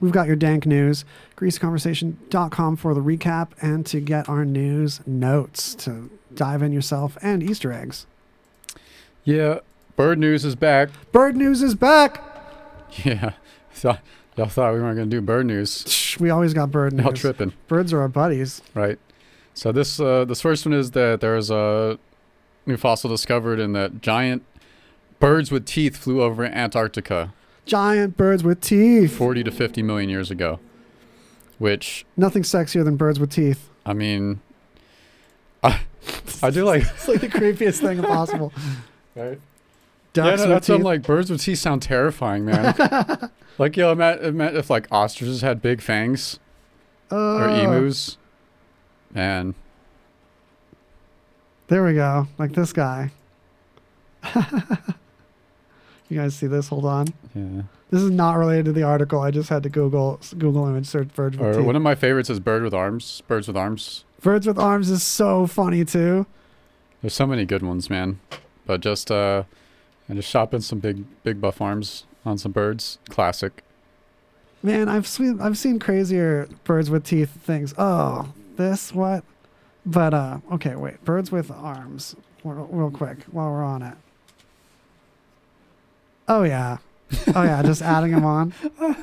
We've 0.00 0.12
got 0.12 0.26
your 0.26 0.36
dank 0.36 0.64
news, 0.64 1.04
greasyconversation.com 1.36 2.76
for 2.76 2.94
the 2.94 3.00
recap 3.00 3.48
and 3.60 3.84
to 3.86 4.00
get 4.00 4.28
our 4.28 4.44
news 4.44 5.00
notes 5.06 5.74
to 5.76 6.10
dive 6.32 6.62
in 6.62 6.72
yourself 6.72 7.18
and 7.20 7.42
Easter 7.42 7.72
eggs. 7.72 8.06
Yeah. 9.24 9.58
Bird 9.96 10.18
news 10.18 10.44
is 10.44 10.54
back. 10.54 10.90
Bird 11.10 11.36
news 11.36 11.62
is 11.62 11.74
back. 11.74 12.22
Yeah. 13.04 13.32
Thought 13.72 14.00
y'all 14.36 14.46
thought 14.46 14.74
we 14.74 14.80
weren't 14.80 14.96
gonna 14.96 15.10
do 15.10 15.20
bird 15.20 15.46
news. 15.46 16.16
We 16.18 16.30
always 16.30 16.54
got 16.54 16.70
bird 16.70 16.92
news. 16.92 17.04
Y'all 17.04 17.12
tripping. 17.12 17.52
Birds 17.68 17.92
are 17.92 18.00
our 18.00 18.08
buddies. 18.08 18.62
Right. 18.74 18.98
So 19.54 19.70
this 19.72 20.00
uh, 20.00 20.24
this 20.24 20.40
first 20.40 20.64
one 20.64 20.72
is 20.72 20.92
that 20.92 21.20
there 21.20 21.36
is 21.36 21.50
a 21.50 21.98
new 22.66 22.76
fossil 22.76 23.10
discovered 23.10 23.58
in 23.60 23.72
that 23.74 24.00
giant 24.00 24.44
birds 25.20 25.50
with 25.50 25.66
teeth 25.66 25.96
flew 25.96 26.22
over 26.22 26.44
Antarctica 26.44 27.32
Giant 27.68 28.16
birds 28.16 28.42
with 28.42 28.60
teeth. 28.60 29.16
40 29.16 29.44
to 29.44 29.50
50 29.50 29.82
million 29.82 30.08
years 30.10 30.30
ago. 30.30 30.58
Which 31.58 32.04
Nothing 32.16 32.42
sexier 32.42 32.82
than 32.84 32.96
birds 32.96 33.20
with 33.20 33.30
teeth. 33.30 33.68
I 33.84 33.92
mean, 33.92 34.40
I, 35.62 35.80
I 36.42 36.50
do 36.50 36.64
like 36.64 36.82
It's 36.94 37.06
like 37.08 37.20
the 37.20 37.28
creepiest 37.28 37.80
thing 37.80 38.02
possible. 38.02 38.52
Right. 39.16 39.40
Yeah, 40.14 40.24
Ducks 40.24 40.42
no, 40.42 40.46
with 40.48 40.54
that's 40.56 40.68
what 40.68 40.74
I'm 40.76 40.82
like. 40.82 41.02
Birds 41.02 41.30
with 41.30 41.42
teeth 41.42 41.58
sound 41.58 41.82
terrifying, 41.82 42.44
man. 42.44 42.74
like, 43.58 43.76
yo, 43.76 43.92
ima- 43.92 44.16
ima- 44.18 44.52
if 44.52 44.70
like 44.70 44.86
ostriches 44.92 45.42
had 45.42 45.60
big 45.60 45.80
fangs 45.80 46.38
or 47.10 47.48
Uh, 47.48 47.60
emus, 47.62 48.16
and 49.14 49.54
There 51.68 51.84
we 51.84 51.94
go. 51.94 52.28
Like 52.38 52.52
this 52.52 52.72
guy. 52.72 53.10
You 56.08 56.18
guys 56.18 56.34
see 56.34 56.46
this? 56.46 56.68
Hold 56.68 56.84
on. 56.84 57.06
yeah. 57.34 57.62
This 57.90 58.02
is 58.02 58.10
not 58.10 58.34
related 58.36 58.66
to 58.66 58.72
the 58.72 58.82
article. 58.82 59.20
I 59.20 59.30
just 59.30 59.48
had 59.48 59.62
to 59.62 59.68
Google 59.70 60.20
Google 60.36 60.66
image 60.68 60.86
search 60.86 61.08
birds 61.14 61.38
with 61.38 61.46
Or 61.46 61.54
teeth. 61.54 61.64
one 61.64 61.74
of 61.76 61.80
my 61.82 61.94
favorites 61.94 62.28
is 62.28 62.38
bird 62.40 62.62
with 62.62 62.74
arms. 62.74 63.22
Birds 63.26 63.46
with 63.48 63.56
arms. 63.56 64.04
Birds 64.20 64.46
with 64.46 64.58
arms 64.58 64.90
is 64.90 65.02
so 65.02 65.46
funny 65.46 65.84
too. 65.86 66.26
There's 67.00 67.14
so 67.14 67.26
many 67.26 67.44
good 67.46 67.62
ones, 67.62 67.88
man. 67.88 68.20
But 68.66 68.80
just 68.82 69.10
uh, 69.10 69.44
and 70.08 70.18
just 70.18 70.28
shopping 70.28 70.60
some 70.60 70.80
big 70.80 71.04
big 71.22 71.40
buff 71.40 71.60
arms 71.62 72.04
on 72.26 72.36
some 72.36 72.52
birds. 72.52 72.98
Classic. 73.08 73.62
Man, 74.62 74.88
I've 74.88 75.06
seen 75.06 75.40
I've 75.40 75.56
seen 75.56 75.78
crazier 75.78 76.46
birds 76.64 76.90
with 76.90 77.04
teeth 77.04 77.30
things. 77.30 77.72
Oh, 77.78 78.32
this 78.56 78.92
what? 78.92 79.24
But 79.86 80.12
uh, 80.12 80.38
okay, 80.52 80.74
wait. 80.76 81.02
Birds 81.06 81.32
with 81.32 81.50
arms. 81.50 82.16
Real, 82.44 82.68
real 82.70 82.90
quick 82.90 83.18
while 83.30 83.50
we're 83.50 83.64
on 83.64 83.82
it. 83.82 83.94
Oh 86.28 86.42
yeah, 86.44 86.78
oh 87.34 87.42
yeah. 87.42 87.62
just 87.62 87.82
adding 87.82 88.12
them 88.12 88.24
on. 88.24 88.52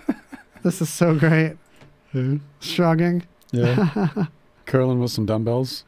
This 0.66 0.82
is 0.82 0.90
so 0.90 1.14
great. 1.14 1.58
Shrugging. 2.60 3.22
Yeah. 3.52 4.26
Curling 4.66 5.00
with 5.00 5.12
some 5.12 5.28
dumbbells. 5.28 5.84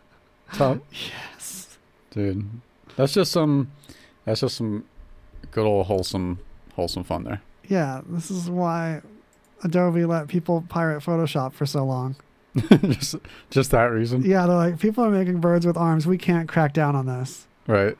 Top. 0.53 0.77
yes. 0.91 1.79
Dude, 2.11 2.47
that's 2.95 3.11
just 3.11 3.31
some. 3.31 3.71
That's 4.25 4.41
just 4.41 4.55
some 4.55 4.85
good 5.49 5.65
old 5.65 5.87
wholesome 5.87 6.37
wholesome 6.75 7.03
fun 7.03 7.23
there. 7.23 7.41
Yeah, 7.67 8.01
this 8.07 8.29
is 8.29 8.51
why 8.51 9.01
Adobe 9.63 10.05
let 10.05 10.27
people 10.27 10.63
pirate 10.69 11.01
Photoshop 11.01 11.53
for 11.53 11.65
so 11.65 11.83
long. 11.83 12.15
just 12.69 13.15
just 13.49 13.71
that 13.71 13.85
reason. 13.85 14.21
Yeah, 14.23 14.45
they're 14.45 14.55
like, 14.55 14.79
people 14.79 15.03
are 15.03 15.09
making 15.09 15.39
birds 15.39 15.65
with 15.65 15.75
arms. 15.75 16.05
We 16.05 16.19
can't 16.19 16.47
crack 16.47 16.73
down 16.73 16.95
on 16.95 17.07
this. 17.07 17.47
Right. 17.65 17.97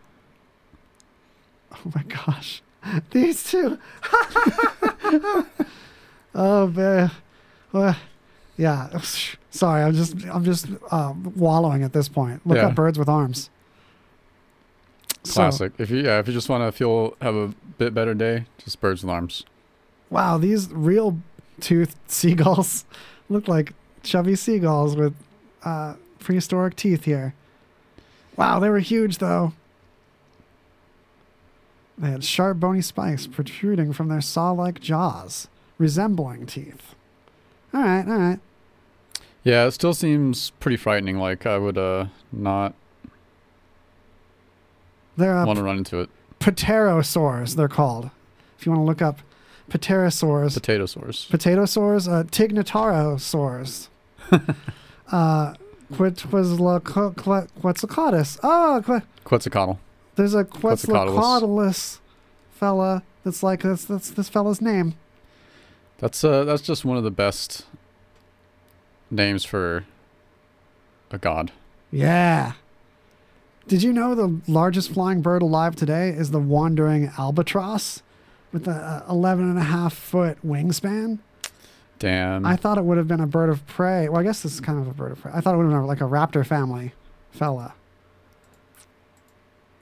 Oh 1.72 1.91
my 1.95 2.03
gosh. 2.03 2.61
These 3.12 3.44
two. 3.52 3.78
oh 6.36 6.68
man. 6.68 7.12
Well, 7.72 7.95
yeah. 8.58 8.99
Sorry, 9.52 9.82
I'm 9.84 9.94
just 9.94 10.14
I'm 10.28 10.44
just 10.44 10.68
um, 10.91 11.34
wallowing 11.36 11.84
at 11.84 11.94
this 11.94 12.08
point. 12.10 12.45
Look 12.45 12.58
Yeah. 12.58 12.68
up 12.68 12.76
birds 12.76 12.99
with 12.99 13.10
arms. 13.10 13.49
So- 15.24 15.34
Classic. 15.41 15.74
if 15.78 15.90
you 15.90 15.98
yeah, 16.04 16.20
if 16.20 16.28
you 16.28 16.34
just 16.34 16.48
want 16.49 16.64
to 16.64 16.72
feel 16.72 17.16
have 17.22 17.36
a 17.36 17.54
bit 17.78 17.94
better 17.94 18.14
day, 18.14 18.45
just 18.64 18.80
birds 18.80 19.04
with 19.04 19.10
arms. 19.12 19.44
wow, 20.10 20.38
these 20.38 20.72
real 20.72 21.18
toothed 21.60 21.95
seagulls 22.08 22.86
look 23.30 23.48
like 23.48 23.74
chubby 24.04 24.36
seagulls 24.36 24.95
with 24.95 25.14
uh, 25.66 25.95
prehistoric 26.20 26.76
teeth 26.76 27.04
here. 27.06 27.34
Wow, 28.38 28.60
they 28.60 28.70
were 28.70 28.80
huge 28.80 29.18
though. 29.18 29.54
They 31.98 32.11
had 32.11 32.24
sharp, 32.24 32.60
bony 32.60 32.82
spikes 32.82 33.28
protruding 33.28 33.91
from 33.94 34.07
their 34.07 34.22
saw-like 34.22 34.80
jaws, 34.80 35.48
resembling 35.78 36.45
teeth. 36.45 36.95
All 37.74 37.82
right, 37.82 38.07
all 38.07 38.18
right. 38.18 38.40
Yeah, 39.44 39.65
it 39.65 39.72
still 39.72 39.94
seems 39.94 40.52
pretty 40.60 40.78
frightening. 40.78 41.18
Like 41.18 41.45
I 41.45 41.57
would 41.57 41.78
uh 41.78 42.07
not 42.32 42.74
They're 45.15 45.36
uh, 45.38 45.45
want 45.45 45.57
to 45.57 45.64
run 45.64 45.78
into 45.78 45.99
it. 46.02 46.10
pterosaurs. 46.40 47.56
They're 47.56 47.68
called. 47.68 48.10
If 48.60 48.65
you 48.65 48.72
want 48.72 48.82
to 48.82 48.86
look 48.86 49.02
up 49.02 49.19
pterosaurs, 49.72 50.53
Potato 50.53 50.86
sores. 50.86 51.28
potatosaurs, 51.32 52.07
uh, 52.11 52.24
tignatarosaurs, 52.26 53.88
uh, 55.11 55.53
Quetzalcoatlus. 55.94 58.40
Oh, 58.44 58.82
que- 58.86 59.02
Quetzalcoatl. 59.26 59.78
There's 60.18 60.35
a 60.35 60.44
Quetzalcoatlus. 60.44 61.99
Fella 62.52 63.03
that's 63.23 63.44
like 63.44 63.61
that's 63.61 63.85
that's 63.85 64.10
this 64.10 64.30
fella's 64.30 64.61
name. 64.61 64.95
That's 65.99 66.23
uh 66.23 66.44
that's 66.44 66.61
just 66.61 66.84
one 66.84 66.98
of 66.98 67.03
the 67.03 67.11
best 67.11 67.65
names 69.11 69.45
for 69.45 69.85
a 71.11 71.18
god. 71.18 71.52
Yeah. 71.91 72.53
Did 73.68 73.84
you 73.84 73.91
know 73.91 74.15
the 74.15 74.39
largest 74.48 74.94
flying 74.94 75.22
bird 75.22 75.41
alive 75.41 75.76
today 75.76 76.10
is 76.10 76.31
the 76.31 76.39
wandering 76.39 77.11
albatross 77.18 78.02
with 78.53 78.68
a 78.68 79.03
11 79.10 79.49
and 79.49 79.60
a 79.60 79.64
half 79.64 79.94
foot 79.94 80.38
wingspan? 80.45 81.19
Damn. 81.99 82.45
I 82.45 82.56
thought 82.56 82.77
it 82.77 82.85
would 82.85 82.98
have 82.98 83.07
been 83.07 83.19
a 83.19 83.27
bird 83.27 83.49
of 83.49 83.65
prey. 83.68 84.07
Well, 84.07 84.22
I 84.22 84.23
guess 84.23 84.41
this 84.41 84.53
is 84.53 84.61
kind 84.61 84.80
of 84.80 84.88
a 84.88 84.94
bird 84.94 85.11
of 85.11 85.22
prey. 85.22 85.31
I 85.34 85.41
thought 85.41 85.53
it 85.53 85.57
would 85.57 85.64
have 85.64 85.73
been 85.73 85.85
like 85.85 86.02
a 86.02 86.06
raptor 86.06 86.45
family 86.45 86.94
fella. 87.31 87.73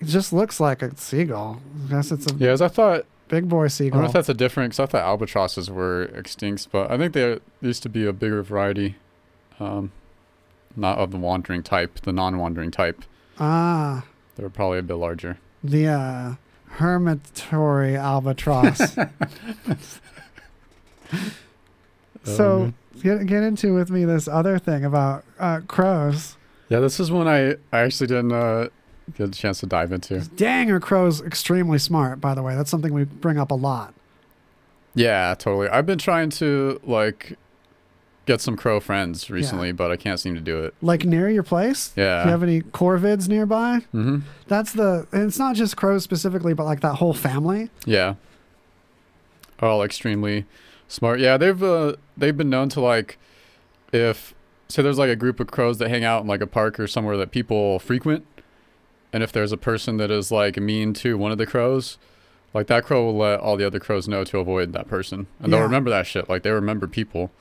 It 0.05 0.09
just 0.11 0.31
looks 0.31 0.59
like 0.59 0.83
a 0.83 0.95
seagull. 0.97 1.61
I 1.87 1.89
guess 1.89 2.11
it's 2.11 2.31
a 2.31 2.35
yeah, 2.35 2.51
as 2.51 2.61
I 2.61 2.67
thought. 2.67 3.05
big 3.27 3.49
boy 3.49 3.69
seagull. 3.69 3.99
I 3.99 4.03
wonder 4.03 4.09
if 4.09 4.13
that's 4.13 4.29
a 4.29 4.35
different. 4.35 4.73
Cause 4.73 4.79
I 4.81 4.85
thought 4.85 5.01
albatrosses 5.03 5.69
were 5.71 6.03
extinct, 6.03 6.67
but 6.71 6.91
I 6.91 6.97
think 6.97 7.13
there 7.13 7.39
used 7.59 7.81
to 7.83 7.89
be 7.89 8.05
a 8.05 8.13
bigger 8.13 8.43
variety. 8.43 8.97
Um, 9.59 9.91
not 10.75 10.99
of 10.99 11.09
the 11.11 11.17
wandering 11.17 11.63
type, 11.63 12.01
the 12.01 12.11
non-wandering 12.11 12.69
type. 12.69 13.03
ah, 13.39 14.05
They 14.35 14.43
were 14.43 14.49
probably 14.49 14.77
a 14.79 14.83
bit 14.83 14.95
larger. 14.95 15.37
the 15.63 15.87
uh, 15.87 16.35
hermitory 16.67 17.95
albatross. 17.95 18.77
so 22.23 22.73
get 23.01 23.25
get 23.25 23.43
into 23.43 23.73
with 23.73 23.89
me 23.89 24.05
this 24.05 24.27
other 24.27 24.59
thing 24.59 24.83
about 24.85 25.23
uh, 25.39 25.61
crows. 25.67 26.37
Yeah, 26.69 26.79
this 26.79 26.99
is 26.99 27.11
one 27.11 27.27
I 27.27 27.53
I 27.71 27.79
actually 27.79 28.07
didn't 28.07 28.31
uh, 28.33 28.67
get 29.17 29.29
a 29.29 29.31
chance 29.31 29.59
to 29.59 29.65
dive 29.65 29.91
into. 29.91 30.19
Dang, 30.35 30.71
are 30.71 30.79
crows 30.79 31.21
extremely 31.21 31.77
smart? 31.77 32.19
By 32.21 32.33
the 32.33 32.43
way, 32.43 32.55
that's 32.55 32.69
something 32.69 32.93
we 32.93 33.03
bring 33.03 33.37
up 33.37 33.51
a 33.51 33.55
lot. 33.55 33.93
Yeah, 34.93 35.35
totally. 35.37 35.67
I've 35.69 35.85
been 35.85 35.97
trying 35.97 36.29
to 36.31 36.79
like 36.83 37.37
get 38.25 38.41
some 38.41 38.55
crow 38.55 38.79
friends 38.79 39.29
recently, 39.29 39.71
but 39.71 39.91
I 39.91 39.97
can't 39.97 40.19
seem 40.19 40.35
to 40.35 40.41
do 40.41 40.63
it. 40.63 40.73
Like 40.81 41.05
near 41.05 41.29
your 41.29 41.43
place? 41.43 41.93
Yeah. 41.95 42.23
Do 42.23 42.27
you 42.27 42.31
have 42.31 42.43
any 42.43 42.61
corvids 42.61 43.27
nearby? 43.27 43.81
Mm-hmm. 43.93 44.19
That's 44.47 44.73
the. 44.73 45.07
And 45.11 45.27
it's 45.27 45.37
not 45.37 45.55
just 45.55 45.77
crows 45.77 46.03
specifically, 46.03 46.53
but 46.53 46.63
like 46.63 46.81
that 46.81 46.95
whole 46.95 47.13
family. 47.13 47.69
Yeah. 47.85 48.15
All 49.59 49.83
extremely 49.83 50.45
smart. 50.87 51.19
Yeah, 51.19 51.37
they've 51.37 51.61
uh, 51.61 51.95
they've 52.17 52.35
been 52.35 52.49
known 52.49 52.69
to 52.69 52.81
like 52.81 53.17
if 53.93 54.33
say 54.67 54.81
there's 54.81 54.97
like 54.97 55.09
a 55.09 55.15
group 55.15 55.39
of 55.39 55.47
crows 55.47 55.77
that 55.77 55.89
hang 55.89 56.03
out 56.03 56.21
in 56.21 56.27
like 56.27 56.41
a 56.41 56.47
park 56.47 56.79
or 56.79 56.87
somewhere 56.87 57.17
that 57.17 57.31
people 57.31 57.79
frequent, 57.79 58.25
and 59.15 59.23
if 59.23 59.31
there's 59.31 59.53
a 59.53 59.57
person 59.57 59.95
that 59.95 60.11
is 60.11 60.29
like 60.29 60.57
mean 60.57 60.93
to 60.95 61.17
one 61.17 61.31
of 61.31 61.37
the 61.37 61.45
crows, 61.45 61.97
like 62.53 62.67
that 62.67 62.83
crow 62.83 63.05
will 63.05 63.15
let 63.15 63.39
all 63.39 63.55
the 63.55 63.65
other 63.65 63.79
crows 63.79 64.09
know 64.09 64.25
to 64.25 64.39
avoid 64.39 64.73
that 64.73 64.89
person, 64.89 65.27
and 65.39 65.53
they'll 65.53 65.61
remember 65.61 65.89
that 65.89 66.05
shit. 66.05 66.27
Like 66.27 66.43
they 66.43 66.51
remember 66.51 66.85
people. 66.85 67.31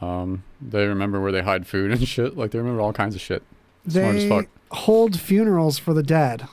Um, 0.00 0.42
they 0.58 0.86
remember 0.86 1.20
where 1.20 1.30
they 1.30 1.42
hide 1.42 1.66
food 1.66 1.90
and 1.92 2.08
shit. 2.08 2.34
Like 2.34 2.50
they 2.52 2.58
remember 2.58 2.80
all 2.80 2.94
kinds 2.94 3.14
of 3.14 3.20
shit. 3.20 3.42
Smart 3.86 4.16
as 4.16 4.22
They 4.22 4.28
fuck. 4.30 4.46
hold 4.70 5.20
funerals 5.20 5.78
for 5.78 5.92
the 5.92 6.02
dead. 6.02 6.48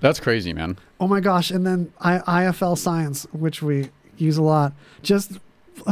That's 0.00 0.20
crazy, 0.20 0.52
man. 0.52 0.78
Oh 1.00 1.08
my 1.08 1.18
gosh! 1.18 1.50
And 1.50 1.66
then 1.66 1.92
I, 2.00 2.18
IFL 2.18 2.78
science, 2.78 3.26
which 3.32 3.62
we 3.62 3.90
use 4.16 4.36
a 4.36 4.42
lot, 4.42 4.74
just 5.02 5.32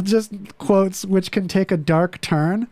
just 0.05 0.31
quotes 0.59 1.05
which 1.05 1.33
can 1.33 1.49
take 1.49 1.73
a 1.73 1.77
dark 1.77 2.21
turn. 2.21 2.69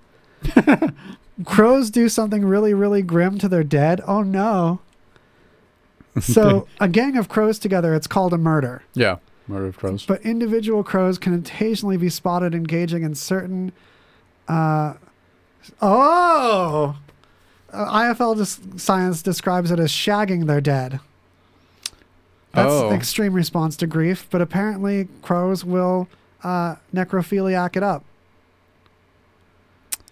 Crows 1.45 1.91
do 1.91 2.09
something 2.09 2.45
really, 2.45 2.73
really 2.75 3.03
grim 3.03 3.39
to 3.39 3.49
their 3.49 3.65
dead. 3.65 4.01
Oh 4.07 4.23
no! 4.23 4.81
So 6.21 6.69
a 6.81 6.87
gang 6.89 7.17
of 7.17 7.29
crows 7.29 7.59
together, 7.59 7.93
it's 7.93 8.07
called 8.07 8.33
a 8.33 8.39
murder. 8.39 8.85
Yeah, 8.95 9.17
murder 9.49 9.67
of 9.67 9.77
crows. 9.79 10.07
But 10.07 10.23
individual 10.23 10.85
crows 10.85 11.19
can 11.19 11.35
occasionally 11.35 11.97
be 11.97 12.09
spotted 12.09 12.55
engaging 12.55 13.03
in 13.03 13.17
certain. 13.17 13.73
Uh, 14.47 14.95
oh! 15.83 16.97
Uh, 17.73 17.93
IFL 18.15 18.79
science 18.79 19.23
describes 19.23 19.73
it 19.73 19.81
as 19.81 19.91
shagging 19.91 20.47
their 20.47 20.61
dead. 20.61 21.01
That's 22.53 22.71
Oh. 22.71 22.91
an 22.91 22.95
extreme 22.95 23.33
response 23.33 23.75
to 23.79 23.89
grief, 23.89 24.29
but 24.31 24.41
apparently 24.41 25.09
crows 25.23 25.65
will 25.65 26.07
uh, 26.45 26.77
necrophiliac 26.95 27.75
it 27.77 27.83
up. 27.83 28.05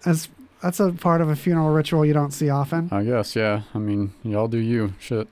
As 0.05 0.27
that's 0.63 0.79
a 0.79 0.91
part 0.93 1.19
of 1.19 1.29
a 1.29 1.35
funeral 1.35 1.69
ritual 1.73 2.05
you 2.05 2.13
don't 2.13 2.31
see 2.31 2.49
often. 2.49 2.87
I 2.91 3.03
guess, 3.03 3.35
yeah. 3.35 3.63
I 3.75 3.79
mean, 3.79 4.13
y'all 4.23 4.47
do 4.47 4.57
you. 4.57 4.93
Shit. 4.97 5.27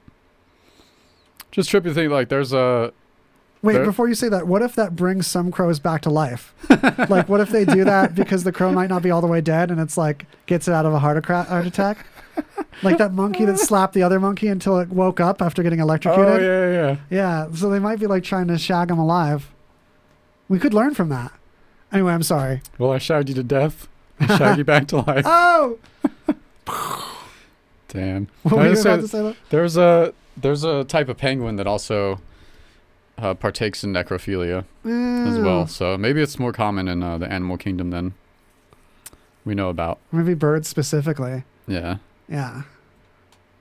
Just 1.51 1.69
trippy 1.69 1.85
to 1.85 1.93
think 1.93 2.11
like 2.11 2.27
there's 2.27 2.51
a 2.51 2.91
Wait, 3.61 3.73
there- 3.73 3.85
before 3.85 4.09
you 4.09 4.15
say 4.15 4.27
that, 4.27 4.45
what 4.45 4.61
if 4.61 4.75
that 4.75 4.95
brings 4.95 5.27
some 5.27 5.49
crows 5.49 5.79
back 5.79 6.01
to 6.01 6.09
life? 6.09 6.53
like, 7.09 7.29
what 7.29 7.39
if 7.39 7.49
they 7.49 7.63
do 7.63 7.85
that 7.85 8.13
because 8.15 8.43
the 8.43 8.51
crow 8.51 8.73
might 8.73 8.89
not 8.89 9.01
be 9.03 9.09
all 9.09 9.21
the 9.21 9.27
way 9.27 9.39
dead 9.39 9.71
and 9.71 9.79
it's 9.79 9.97
like 9.97 10.25
gets 10.47 10.67
it 10.67 10.73
out 10.73 10.85
of 10.85 10.93
a 10.93 10.99
heart, 10.99 11.25
heart 11.25 11.65
attack? 11.65 12.05
like 12.83 12.97
that 12.97 13.13
monkey 13.13 13.45
that 13.45 13.57
slapped 13.57 13.93
the 13.93 14.03
other 14.03 14.19
monkey 14.19 14.47
until 14.47 14.79
it 14.79 14.89
woke 14.89 15.19
up 15.19 15.41
after 15.41 15.63
getting 15.63 15.79
electrocuted. 15.79 16.27
Oh 16.29 16.37
yeah, 16.37 16.71
yeah, 16.71 16.87
yeah. 16.89 16.97
Yeah, 17.47 17.55
so 17.55 17.69
they 17.69 17.79
might 17.79 17.99
be 17.99 18.07
like 18.07 18.23
trying 18.23 18.47
to 18.47 18.57
shag 18.57 18.89
him 18.89 18.97
alive. 18.99 19.49
We 20.49 20.59
could 20.59 20.73
learn 20.73 20.93
from 20.93 21.09
that. 21.09 21.31
Anyway, 21.91 22.11
I'm 22.13 22.23
sorry. 22.23 22.61
Well, 22.77 22.91
I 22.91 22.97
shagged 22.97 23.29
you 23.29 23.35
to 23.35 23.43
death. 23.43 23.87
You 24.57 24.63
back 24.63 24.87
to 24.89 24.97
life. 24.97 25.23
Oh, 25.25 25.77
Damn. 27.89 28.27
What 28.43 28.55
were 28.55 28.73
you 28.73 28.79
about 28.81 29.01
to 29.01 29.07
say, 29.07 29.19
though? 29.21 29.35
There's 29.49 29.77
a 29.77 30.13
there's 30.37 30.63
a 30.63 30.83
type 30.85 31.09
of 31.09 31.17
penguin 31.17 31.57
that 31.57 31.67
also 31.67 32.19
uh, 33.17 33.33
partakes 33.33 33.83
in 33.83 33.91
necrophilia 33.93 34.59
as 34.85 34.91
Mm. 35.37 35.43
well. 35.43 35.67
So 35.67 35.97
maybe 35.97 36.21
it's 36.21 36.39
more 36.39 36.53
common 36.53 36.87
in 36.87 37.03
uh, 37.03 37.17
the 37.17 37.31
animal 37.31 37.57
kingdom 37.57 37.89
than 37.89 38.13
we 39.45 39.53
know 39.55 39.69
about. 39.69 39.99
maybe 40.11 40.33
birds 40.33 40.67
specifically. 40.67 41.43
Yeah. 41.67 41.97
Yeah. 42.29 42.63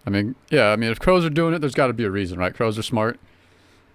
I 0.07 0.11
mean, 0.11 0.35
yeah. 0.49 0.69
I 0.71 0.77
mean, 0.77 0.91
if 0.91 1.01
crows 1.01 1.25
are 1.25 1.31
doing 1.31 1.53
it, 1.55 1.59
there's 1.61 1.75
got 1.75 1.89
to 1.89 1.93
be 1.93 2.05
a 2.05 2.11
reason, 2.11 2.39
right? 2.39 2.55
Crows 2.55 2.79
are 2.79 2.83
smart. 2.83 3.19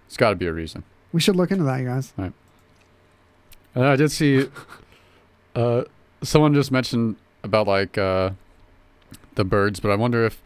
It's 0.07 0.17
got 0.17 0.29
to 0.31 0.35
be 0.35 0.45
a 0.47 0.53
reason. 0.53 0.83
We 1.13 1.21
should 1.21 1.35
look 1.35 1.49
into 1.51 1.63
that, 1.63 1.77
you 1.79 1.85
guys. 1.87 2.13
Right. 2.17 2.33
And 3.73 3.85
I 3.85 3.95
did 3.95 4.11
see 4.11 4.47
uh, 5.55 5.83
someone 6.21 6.53
just 6.53 6.71
mentioned 6.71 7.15
about 7.43 7.67
like 7.67 7.97
uh, 7.97 8.31
the 9.35 9.43
birds, 9.43 9.79
but 9.79 9.91
I 9.91 9.95
wonder 9.95 10.25
if 10.25 10.41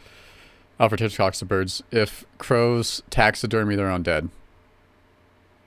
Alfred 0.79 0.99
Hitchcock's 0.99 1.39
The 1.39 1.45
Birds, 1.45 1.83
if 1.91 2.25
crows 2.37 3.03
taxidermy 3.09 3.75
their 3.75 3.89
own 3.89 4.03
dead. 4.03 4.29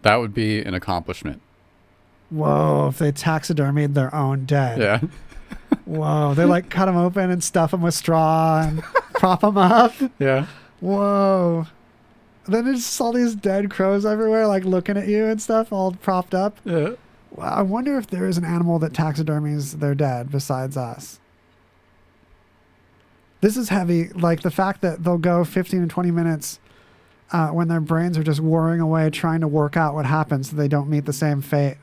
That 0.02 0.16
would 0.16 0.34
be 0.34 0.60
an 0.60 0.74
accomplishment. 0.74 1.40
Whoa, 2.30 2.88
if 2.88 2.98
they 2.98 3.12
taxidermied 3.12 3.94
their 3.94 4.12
own 4.14 4.46
dead. 4.46 4.78
Yeah. 4.78 5.00
Whoa, 5.84 6.34
they 6.34 6.44
like 6.44 6.70
cut 6.70 6.86
them 6.86 6.96
open 6.96 7.30
and 7.30 7.44
stuff 7.44 7.72
them 7.72 7.82
with 7.82 7.94
straw 7.94 8.62
and 8.62 8.82
prop 9.14 9.42
them 9.42 9.58
up. 9.58 9.92
Yeah. 10.18 10.46
Whoa. 10.80 11.66
Then 12.46 12.64
there's 12.64 12.78
just 12.78 13.00
all 13.00 13.12
these 13.12 13.36
dead 13.36 13.70
crows 13.70 14.04
everywhere, 14.04 14.48
like 14.48 14.64
looking 14.64 14.96
at 14.96 15.06
you 15.06 15.26
and 15.26 15.40
stuff, 15.40 15.72
all 15.72 15.92
propped 15.92 16.34
up. 16.34 16.56
Yeah. 16.64 16.92
I 17.40 17.62
wonder 17.62 17.98
if 17.98 18.06
there 18.06 18.26
is 18.26 18.36
an 18.38 18.44
animal 18.44 18.78
that 18.80 18.92
taxidermies 18.92 19.78
their 19.80 19.94
dead 19.94 20.30
besides 20.30 20.76
us. 20.76 21.18
This 23.40 23.56
is 23.56 23.70
heavy. 23.70 24.08
Like 24.10 24.42
the 24.42 24.50
fact 24.50 24.82
that 24.82 25.02
they'll 25.02 25.18
go 25.18 25.44
15 25.44 25.80
and 25.82 25.90
20 25.90 26.10
minutes 26.10 26.60
uh, 27.32 27.48
when 27.48 27.68
their 27.68 27.80
brains 27.80 28.16
are 28.18 28.22
just 28.22 28.40
whirring 28.40 28.80
away 28.80 29.10
trying 29.10 29.40
to 29.40 29.48
work 29.48 29.76
out 29.76 29.94
what 29.94 30.06
happened 30.06 30.46
so 30.46 30.56
they 30.56 30.68
don't 30.68 30.88
meet 30.88 31.06
the 31.06 31.12
same 31.12 31.40
fate. 31.40 31.78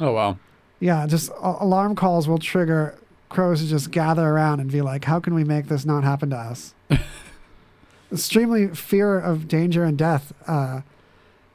Oh 0.00 0.12
wow. 0.12 0.38
Yeah, 0.80 1.06
just 1.06 1.30
a- 1.30 1.56
alarm 1.62 1.94
calls 1.94 2.28
will 2.28 2.38
trigger 2.38 2.98
crows 3.28 3.62
to 3.62 3.68
just 3.68 3.90
gather 3.90 4.26
around 4.28 4.60
and 4.60 4.70
be 4.70 4.82
like, 4.82 5.04
"How 5.04 5.20
can 5.20 5.34
we 5.34 5.44
make 5.44 5.68
this 5.68 5.84
not 5.86 6.02
happen 6.04 6.30
to 6.30 6.36
us?" 6.36 6.74
extremely 8.12 8.68
fear 8.68 9.18
of 9.18 9.48
danger 9.48 9.84
and 9.84 9.96
death. 9.96 10.32
Uh, 10.46 10.80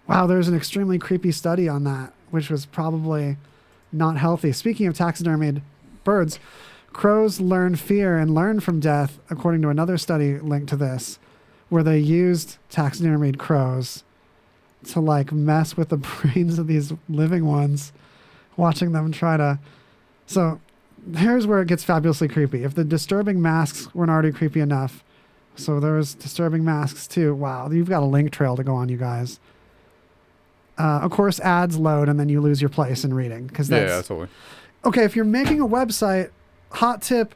wow, 0.07 0.25
there's 0.27 0.47
an 0.47 0.55
extremely 0.55 0.97
creepy 0.97 1.31
study 1.31 1.67
on 1.69 1.83
that, 1.83 2.13
which 2.37 2.51
was 2.51 2.67
probably 2.67 3.35
not 3.91 4.15
healthy. 4.15 4.51
Speaking 4.51 4.85
of 4.85 4.93
taxidermied 4.93 5.63
birds, 6.03 6.39
crows 6.93 7.39
learn 7.41 7.75
fear 7.75 8.15
and 8.19 8.35
learn 8.35 8.59
from 8.59 8.79
death, 8.79 9.17
according 9.31 9.63
to 9.63 9.69
another 9.69 9.97
study 9.97 10.37
linked 10.37 10.69
to 10.69 10.75
this, 10.75 11.17
where 11.69 11.81
they 11.81 11.97
used 11.97 12.57
taxidermied 12.69 13.39
crows 13.39 14.03
to 14.85 14.99
like 14.99 15.31
mess 15.31 15.75
with 15.75 15.89
the 15.89 15.97
brains 16.21 16.59
of 16.59 16.67
these 16.67 16.93
living 17.09 17.45
ones 17.45 17.91
watching 18.55 18.91
them 18.91 19.11
try 19.11 19.35
to. 19.35 19.57
So 20.27 20.61
here's 21.15 21.47
where 21.47 21.61
it 21.61 21.67
gets 21.67 21.83
fabulously 21.83 22.27
creepy. 22.27 22.63
If 22.63 22.75
the 22.75 22.83
disturbing 22.83 23.41
masks 23.41 23.93
weren't 23.95 24.11
already 24.11 24.31
creepy 24.31 24.59
enough, 24.59 25.03
so 25.55 25.79
there's 25.79 26.13
disturbing 26.13 26.63
masks 26.63 27.07
too. 27.07 27.33
Wow, 27.33 27.71
you've 27.71 27.89
got 27.89 28.03
a 28.03 28.05
link 28.05 28.31
trail 28.31 28.55
to 28.55 28.63
go 28.63 28.75
on, 28.75 28.89
you 28.89 28.97
guys. 28.97 29.39
Uh, 30.77 30.99
of 31.01 31.11
course, 31.11 31.39
ads 31.39 31.77
load 31.77 32.07
and 32.09 32.19
then 32.19 32.29
you 32.29 32.39
lose 32.41 32.61
your 32.61 32.69
place 32.69 33.03
in 33.03 33.13
reading 33.13 33.47
because 33.47 33.69
Yeah, 33.69 33.79
that's 33.79 33.91
yeah, 33.91 34.01
totally. 34.01 34.27
okay. 34.85 35.03
If 35.03 35.15
you're 35.15 35.25
making 35.25 35.59
a 35.59 35.67
website, 35.67 36.29
hot 36.71 37.01
tip: 37.01 37.33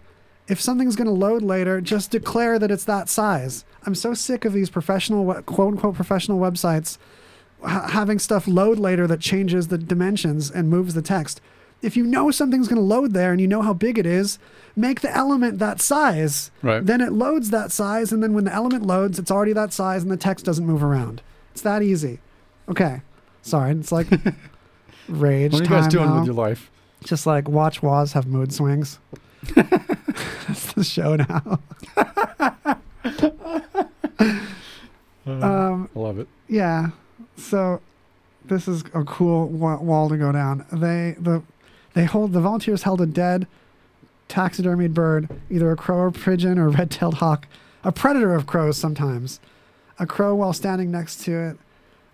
if 0.48 0.62
something's 0.62 0.96
going 0.96 1.08
to 1.08 1.14
load 1.14 1.42
later, 1.42 1.82
just 1.82 2.12
declare 2.12 2.60
that 2.60 2.70
it's 2.72 2.84
that 2.86 3.10
size. 3.10 3.66
I'm 3.86 3.96
so 3.96 4.14
sick 4.14 4.46
of 4.46 4.54
these 4.54 4.70
professional, 4.70 5.34
quote 5.44 5.74
unquote, 5.74 5.96
professional 5.96 6.40
websites 6.40 6.98
ha- 7.64 7.88
having 7.90 8.20
stuff 8.20 8.48
load 8.48 8.78
later 8.78 9.08
that 9.08 9.20
changes 9.22 9.70
the 9.70 9.78
dimensions 9.78 10.52
and 10.52 10.70
moves 10.70 10.94
the 10.94 11.02
text. 11.02 11.42
If 11.82 11.98
you 11.98 12.06
know 12.06 12.30
something's 12.30 12.68
going 12.68 12.76
to 12.78 12.84
load 12.84 13.14
there 13.14 13.32
and 13.32 13.42
you 13.42 13.48
know 13.48 13.64
how 13.64 13.74
big 13.74 13.98
it 13.98 14.06
is, 14.06 14.38
make 14.76 15.02
the 15.02 15.10
element 15.18 15.58
that 15.58 15.82
size. 15.82 16.52
Right. 16.62 16.86
Then 16.86 17.02
it 17.02 17.12
loads 17.12 17.50
that 17.50 17.72
size, 17.72 18.12
and 18.12 18.22
then 18.22 18.34
when 18.36 18.44
the 18.44 18.54
element 18.54 18.86
loads, 18.86 19.18
it's 19.18 19.32
already 19.32 19.54
that 19.54 19.74
size, 19.74 20.04
and 20.04 20.12
the 20.12 20.18
text 20.18 20.46
doesn't 20.46 20.68
move 20.68 20.84
around. 20.84 21.24
It's 21.54 21.64
that 21.64 21.82
easy. 21.82 22.20
Okay. 22.70 23.02
Sorry, 23.42 23.72
it's 23.72 23.92
like 23.92 24.08
rage. 25.08 25.54
What 25.54 25.62
are 25.62 25.64
you 25.64 25.70
guys 25.70 25.88
doing 25.88 26.06
now. 26.10 26.18
with 26.18 26.26
your 26.26 26.36
life? 26.36 26.70
Just 27.04 27.26
like 27.26 27.48
watch 27.50 27.82
Waz 27.82 28.14
have 28.14 28.28
mood 28.28 28.54
swings. 28.54 29.00
That's 29.56 30.74
the 30.74 30.84
show 30.84 31.16
now. 31.16 31.60
um, 35.26 35.90
I 35.96 36.00
love 36.00 36.20
it. 36.20 36.28
yeah. 36.48 36.90
So 37.38 37.82
this 38.46 38.68
is 38.68 38.84
a 38.94 39.04
cool 39.04 39.48
wa- 39.48 39.80
wall 39.80 40.10
to 40.10 40.18
go 40.18 40.32
down. 40.32 40.66
They 40.72 41.16
the 41.20 41.42
they 41.94 42.06
hold 42.06 42.34
the 42.34 42.42
volunteers 42.42 42.84
held 42.84 43.02
a 43.02 43.06
dead 43.06 43.48
taxidermied 44.30 44.94
bird, 44.94 45.28
either 45.50 45.72
a 45.72 45.76
crow 45.76 45.98
or 45.98 46.12
pigeon 46.12 46.58
or 46.58 46.70
red-tailed 46.70 47.16
hawk, 47.16 47.48
a 47.84 47.92
predator 47.92 48.34
of 48.34 48.46
crows 48.48 48.78
sometimes. 48.78 49.40
A 50.00 50.08
crow 50.08 50.34
while 50.36 50.54
standing 50.54 50.90
next 50.90 51.18
to 51.26 51.32
it 51.38 51.58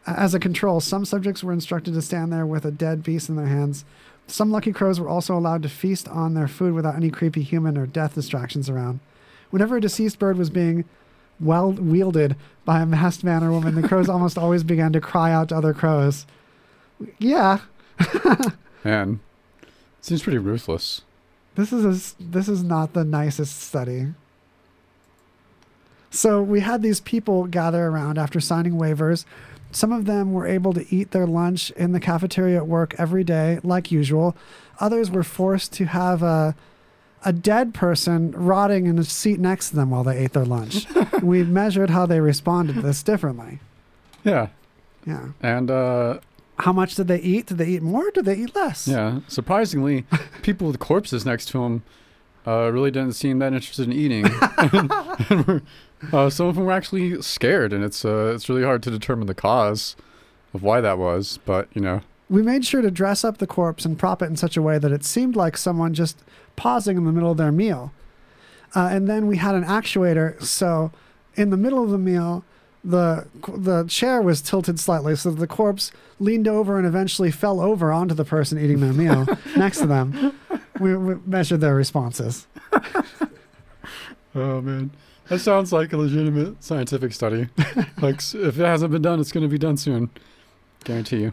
as 0.07 0.33
a 0.33 0.39
control. 0.39 0.79
Some 0.79 1.05
subjects 1.05 1.43
were 1.43 1.53
instructed 1.53 1.93
to 1.93 2.01
stand 2.01 2.31
there 2.31 2.45
with 2.45 2.65
a 2.65 2.71
dead 2.71 3.03
beast 3.03 3.29
in 3.29 3.35
their 3.35 3.47
hands. 3.47 3.85
Some 4.25 4.51
lucky 4.51 4.73
crows 4.73 4.99
were 4.99 5.09
also 5.09 5.37
allowed 5.37 5.63
to 5.63 5.69
feast 5.69 6.07
on 6.09 6.33
their 6.33 6.47
food 6.47 6.73
without 6.73 6.95
any 6.95 7.09
creepy 7.09 7.43
human 7.43 7.77
or 7.77 7.85
death 7.85 8.15
distractions 8.15 8.69
around. 8.69 8.99
Whenever 9.51 9.77
a 9.77 9.81
deceased 9.81 10.19
bird 10.19 10.37
was 10.37 10.49
being 10.49 10.85
well 11.39 11.71
wielded 11.71 12.35
by 12.65 12.81
a 12.81 12.85
masked 12.85 13.23
man 13.23 13.43
or 13.43 13.51
woman, 13.51 13.75
the 13.79 13.87
crows 13.87 14.09
almost 14.09 14.37
always 14.37 14.63
began 14.63 14.91
to 14.93 15.01
cry 15.01 15.31
out 15.31 15.49
to 15.49 15.55
other 15.55 15.73
crows. 15.73 16.25
Yeah, 17.19 17.59
Man, 18.83 19.19
seems 20.01 20.23
pretty 20.23 20.37
ruthless. 20.39 21.01
this 21.55 21.71
is 21.71 22.15
a 22.19 22.23
this 22.23 22.47
is 22.47 22.63
not 22.63 22.93
the 22.93 23.03
nicest 23.03 23.59
study. 23.59 24.07
So 26.09 26.41
we 26.41 26.61
had 26.61 26.81
these 26.81 26.99
people 27.01 27.45
gather 27.47 27.85
around 27.85 28.17
after 28.17 28.39
signing 28.39 28.73
waivers. 28.73 29.25
Some 29.77 29.91
of 29.91 30.05
them 30.05 30.33
were 30.33 30.47
able 30.47 30.73
to 30.73 30.83
eat 30.95 31.11
their 31.11 31.27
lunch 31.27 31.69
in 31.71 31.91
the 31.91 31.99
cafeteria 31.99 32.57
at 32.57 32.67
work 32.67 32.95
every 32.97 33.23
day, 33.23 33.59
like 33.63 33.91
usual. 33.91 34.35
Others 34.79 35.11
were 35.11 35.23
forced 35.23 35.71
to 35.73 35.85
have 35.85 36.23
a 36.23 36.55
a 37.23 37.31
dead 37.33 37.73
person 37.75 38.31
rotting 38.31 38.85
in 38.87 38.97
a 38.97 39.03
seat 39.03 39.39
next 39.39 39.69
to 39.71 39.75
them 39.75 39.89
while 39.91 40.03
they 40.03 40.17
ate 40.17 40.33
their 40.33 40.45
lunch. 40.45 40.87
we 41.21 41.43
measured 41.43 41.89
how 41.91 42.05
they 42.07 42.19
responded 42.19 42.73
to 42.73 42.81
this 42.81 43.03
differently. 43.03 43.59
Yeah. 44.23 44.47
Yeah. 45.05 45.29
And 45.41 45.69
uh, 45.69 46.19
How 46.59 46.73
much 46.73 46.95
did 46.95 47.07
they 47.07 47.19
eat? 47.19 47.47
Did 47.47 47.57
they 47.59 47.67
eat 47.67 47.81
more? 47.83 48.07
Or 48.07 48.11
did 48.11 48.25
they 48.25 48.35
eat 48.37 48.55
less? 48.55 48.87
yeah, 48.87 49.19
surprisingly, 49.27 50.05
people 50.41 50.67
with 50.67 50.79
corpses 50.79 51.25
next 51.25 51.49
to 51.49 51.59
them 51.61 51.83
uh, 52.47 52.71
really 52.71 52.91
didn't 52.91 53.13
seem 53.13 53.39
that 53.39 53.51
interested 53.53 53.85
in 53.87 53.93
eating. 53.93 54.25
And 55.29 55.45
were- 55.47 55.61
uh, 56.11 56.29
some 56.29 56.47
of 56.47 56.55
them 56.55 56.65
were 56.65 56.71
actually 56.71 57.21
scared, 57.21 57.73
and 57.73 57.83
it's 57.83 58.03
uh, 58.05 58.31
it's 58.35 58.49
really 58.49 58.63
hard 58.63 58.83
to 58.83 58.91
determine 58.91 59.27
the 59.27 59.33
cause 59.35 59.95
of 60.53 60.63
why 60.63 60.81
that 60.81 60.97
was. 60.97 61.39
But 61.45 61.67
you 61.73 61.81
know, 61.81 62.01
We 62.29 62.41
made 62.41 62.65
sure 62.65 62.81
to 62.81 62.91
dress 62.91 63.23
up 63.23 63.37
the 63.39 63.47
corpse 63.47 63.85
and 63.85 63.97
prop 63.97 64.21
it 64.21 64.25
in 64.25 64.35
such 64.37 64.57
a 64.57 64.61
way 64.61 64.77
that 64.79 64.91
it 64.91 65.03
seemed 65.03 65.35
like 65.35 65.57
someone 65.57 65.93
just 65.93 66.19
pausing 66.55 66.97
in 66.97 67.05
the 67.05 67.11
middle 67.11 67.31
of 67.31 67.37
their 67.37 67.51
meal. 67.51 67.91
Uh, 68.75 68.89
and 68.91 69.07
then 69.07 69.27
we 69.27 69.37
had 69.37 69.55
an 69.55 69.63
actuator, 69.63 70.41
so 70.43 70.91
in 71.35 71.49
the 71.51 71.57
middle 71.57 71.83
of 71.83 71.89
the 71.89 71.97
meal, 71.97 72.43
the 72.83 73.25
the 73.55 73.85
chair 73.85 74.21
was 74.21 74.41
tilted 74.41 74.79
slightly, 74.79 75.15
so 75.15 75.31
the 75.31 75.47
corpse 75.47 75.91
leaned 76.19 76.47
over 76.47 76.77
and 76.77 76.85
eventually 76.85 77.31
fell 77.31 77.59
over 77.59 77.91
onto 77.91 78.13
the 78.13 78.25
person 78.25 78.57
eating 78.59 78.79
their 78.81 78.93
meal 78.93 79.25
next 79.57 79.79
to 79.79 79.87
them. 79.87 80.33
We, 80.79 80.95
we 80.95 81.15
measured 81.25 81.61
their 81.61 81.75
responses. 81.75 82.45
oh 84.35 84.61
man, 84.61 84.91
that 85.29 85.39
sounds 85.39 85.73
like 85.73 85.93
a 85.93 85.97
legitimate 85.97 86.63
scientific 86.63 87.13
study. 87.13 87.49
like 88.01 88.21
if 88.33 88.59
it 88.59 88.65
hasn't 88.65 88.91
been 88.91 89.01
done, 89.01 89.19
it's 89.19 89.31
going 89.31 89.43
to 89.43 89.49
be 89.49 89.57
done 89.57 89.77
soon. 89.77 90.09
Guarantee 90.83 91.21
you. 91.21 91.31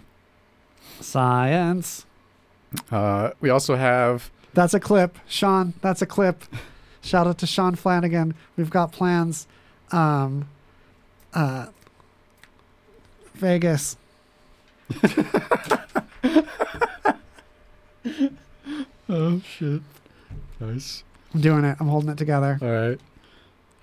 Science. 1.01 2.07
Uh, 2.91 3.31
we 3.41 3.51
also 3.51 3.77
have 3.77 4.31
That's 4.53 4.75
a 4.75 4.81
clip, 4.81 5.17
Sean. 5.29 5.75
That's 5.81 6.03
a 6.03 6.07
clip. 6.07 6.45
Shout 7.03 7.27
out 7.27 7.39
to 7.39 7.47
Sean 7.47 7.75
Flanagan. 7.75 8.35
We've 8.57 8.71
got 8.71 8.93
plans. 8.93 9.47
Um, 9.93 10.49
uh, 11.33 11.67
Vegas. 13.35 13.97
oh 19.09 19.41
shit, 19.41 19.83
nice. 20.61 21.05
I'm 21.33 21.41
doing 21.41 21.65
it. 21.65 21.77
I'm 21.81 21.89
holding 21.89 22.11
it 22.11 22.19
together. 22.19 22.59
All 22.61 22.69
right. 22.69 23.01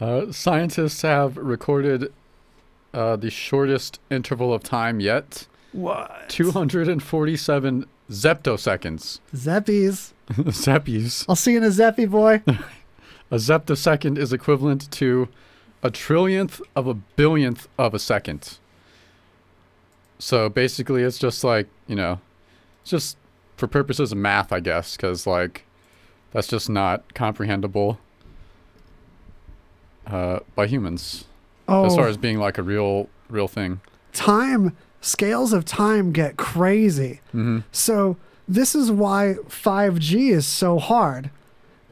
Uh, 0.01 0.31
scientists 0.31 1.03
have 1.03 1.37
recorded 1.37 2.11
uh, 2.91 3.15
the 3.15 3.29
shortest 3.29 3.99
interval 4.09 4.51
of 4.51 4.63
time 4.63 4.99
yet. 4.99 5.45
What? 5.73 6.27
247 6.27 7.85
zeptoseconds. 8.09 9.19
Zeppies. 9.33 10.11
Zeppies. 10.31 11.25
I'll 11.29 11.35
see 11.35 11.51
you 11.51 11.59
in 11.59 11.63
a 11.63 11.67
Zeppy, 11.67 12.09
boy. 12.09 12.41
A 13.33 13.35
zeptosecond 13.35 14.17
is 14.17 14.33
equivalent 14.33 14.91
to 14.91 15.29
a 15.81 15.89
trillionth 15.89 16.61
of 16.75 16.85
a 16.85 16.93
billionth 16.93 17.67
of 17.77 17.93
a 17.93 17.99
second. 17.99 18.57
So 20.19 20.49
basically, 20.49 21.03
it's 21.03 21.17
just 21.17 21.41
like, 21.41 21.67
you 21.87 21.95
know, 21.95 22.19
it's 22.81 22.91
just 22.91 23.15
for 23.55 23.67
purposes 23.67 24.11
of 24.11 24.17
math, 24.17 24.51
I 24.51 24.59
guess, 24.59 24.97
because, 24.97 25.25
like, 25.25 25.63
that's 26.31 26.47
just 26.47 26.69
not 26.69 27.13
comprehensible 27.13 27.99
uh, 30.07 30.39
by 30.55 30.67
humans 30.67 31.25
as 31.67 31.93
Oh. 31.93 31.95
far 31.95 32.07
as 32.07 32.17
being 32.17 32.37
like 32.37 32.57
a 32.57 32.63
real, 32.63 33.07
real 33.29 33.47
thing. 33.47 33.79
time 34.13 34.75
scales 34.99 35.53
of 35.53 35.63
time 35.65 36.11
get 36.11 36.37
crazy. 36.37 37.21
hmm 37.31 37.59
So 37.71 38.17
this 38.47 38.75
is 38.75 38.91
why 38.91 39.35
5G 39.47 40.31
is 40.31 40.45
so 40.45 40.77
hard, 40.79 41.29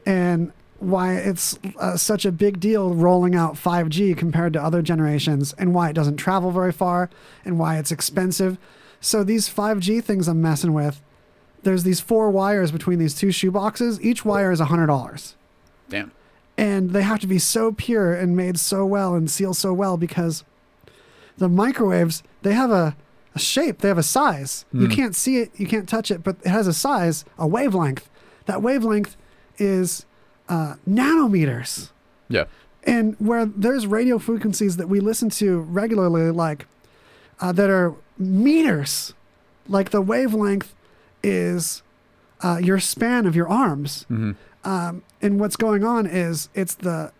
and 0.06 0.52
why 0.78 1.14
it's 1.14 1.58
uh, 1.78 1.96
such 1.96 2.24
a 2.24 2.32
big 2.32 2.58
deal 2.60 2.94
rolling 2.94 3.34
out 3.34 3.54
5G 3.54 4.16
compared 4.16 4.52
to 4.54 4.62
other 4.62 4.82
generations, 4.82 5.54
and 5.58 5.74
why 5.74 5.88
it 5.90 5.92
doesn't 5.94 6.16
travel 6.16 6.50
very 6.50 6.72
far, 6.72 7.10
and 7.44 7.58
why 7.58 7.78
it's 7.78 7.90
expensive. 7.90 8.58
So 9.00 9.24
these 9.24 9.48
5G 9.48 10.02
things 10.04 10.28
I'm 10.28 10.40
messing 10.42 10.72
with, 10.74 11.00
there's 11.62 11.82
these 11.84 12.00
four 12.00 12.30
wires 12.30 12.70
between 12.72 12.98
these 12.98 13.14
two 13.14 13.30
shoe 13.32 13.50
boxes. 13.50 14.00
Each 14.02 14.24
wire 14.24 14.52
is 14.52 14.60
hundred 14.60 14.86
dollars 14.86 15.34
Damn. 15.88 16.12
And 16.60 16.90
they 16.90 17.02
have 17.02 17.20
to 17.20 17.26
be 17.26 17.38
so 17.38 17.72
pure 17.72 18.12
and 18.20 18.36
made 18.36 18.58
so 18.58 18.84
well 18.84 19.14
and 19.14 19.30
sealed 19.30 19.56
so 19.56 19.72
well 19.72 19.96
because 19.96 20.44
the 21.38 21.48
microwaves 21.48 22.22
they 22.42 22.52
have 22.52 22.70
a, 22.70 22.94
a 23.34 23.38
shape 23.38 23.78
they 23.78 23.88
have 23.88 23.98
a 23.98 24.02
size. 24.18 24.64
You 24.72 24.86
Hmm. 24.86 24.92
can't 24.98 25.16
see 25.16 25.34
it 25.42 25.48
you 25.60 25.66
can't 25.66 25.88
touch 25.88 26.10
it 26.10 26.22
but 26.22 26.36
it 26.44 26.48
has 26.58 26.66
a 26.66 26.72
size 26.86 27.24
a 27.38 27.46
wavelength. 27.46 28.04
That 28.46 28.60
wavelength 28.62 29.16
is 29.58 30.04
uh, 30.48 30.74
nanometers. 30.88 31.90
Yeah. 32.28 32.44
and 32.84 33.14
where 33.18 33.44
there's 33.46 33.86
radio 33.86 34.18
frequencies 34.18 34.76
that 34.76 34.88
we 34.88 35.00
listen 35.00 35.28
to 35.30 35.60
regularly 35.60 36.30
like 36.30 36.66
uh, 37.40 37.52
that 37.52 37.70
are 37.70 37.94
meters 38.18 39.14
like 39.68 39.90
the 39.90 40.00
wavelength 40.02 40.74
is 41.22 41.82
uh, 42.42 42.58
your 42.62 42.78
span 42.80 43.26
of 43.26 43.34
your 43.36 43.48
arms. 43.48 44.04
Hmm 44.08 44.32
um, 44.64 45.02
and 45.22 45.40
what's 45.40 45.56
going 45.56 45.84
on 45.84 46.06
is 46.06 46.48
it's 46.54 46.74
the 46.74 47.12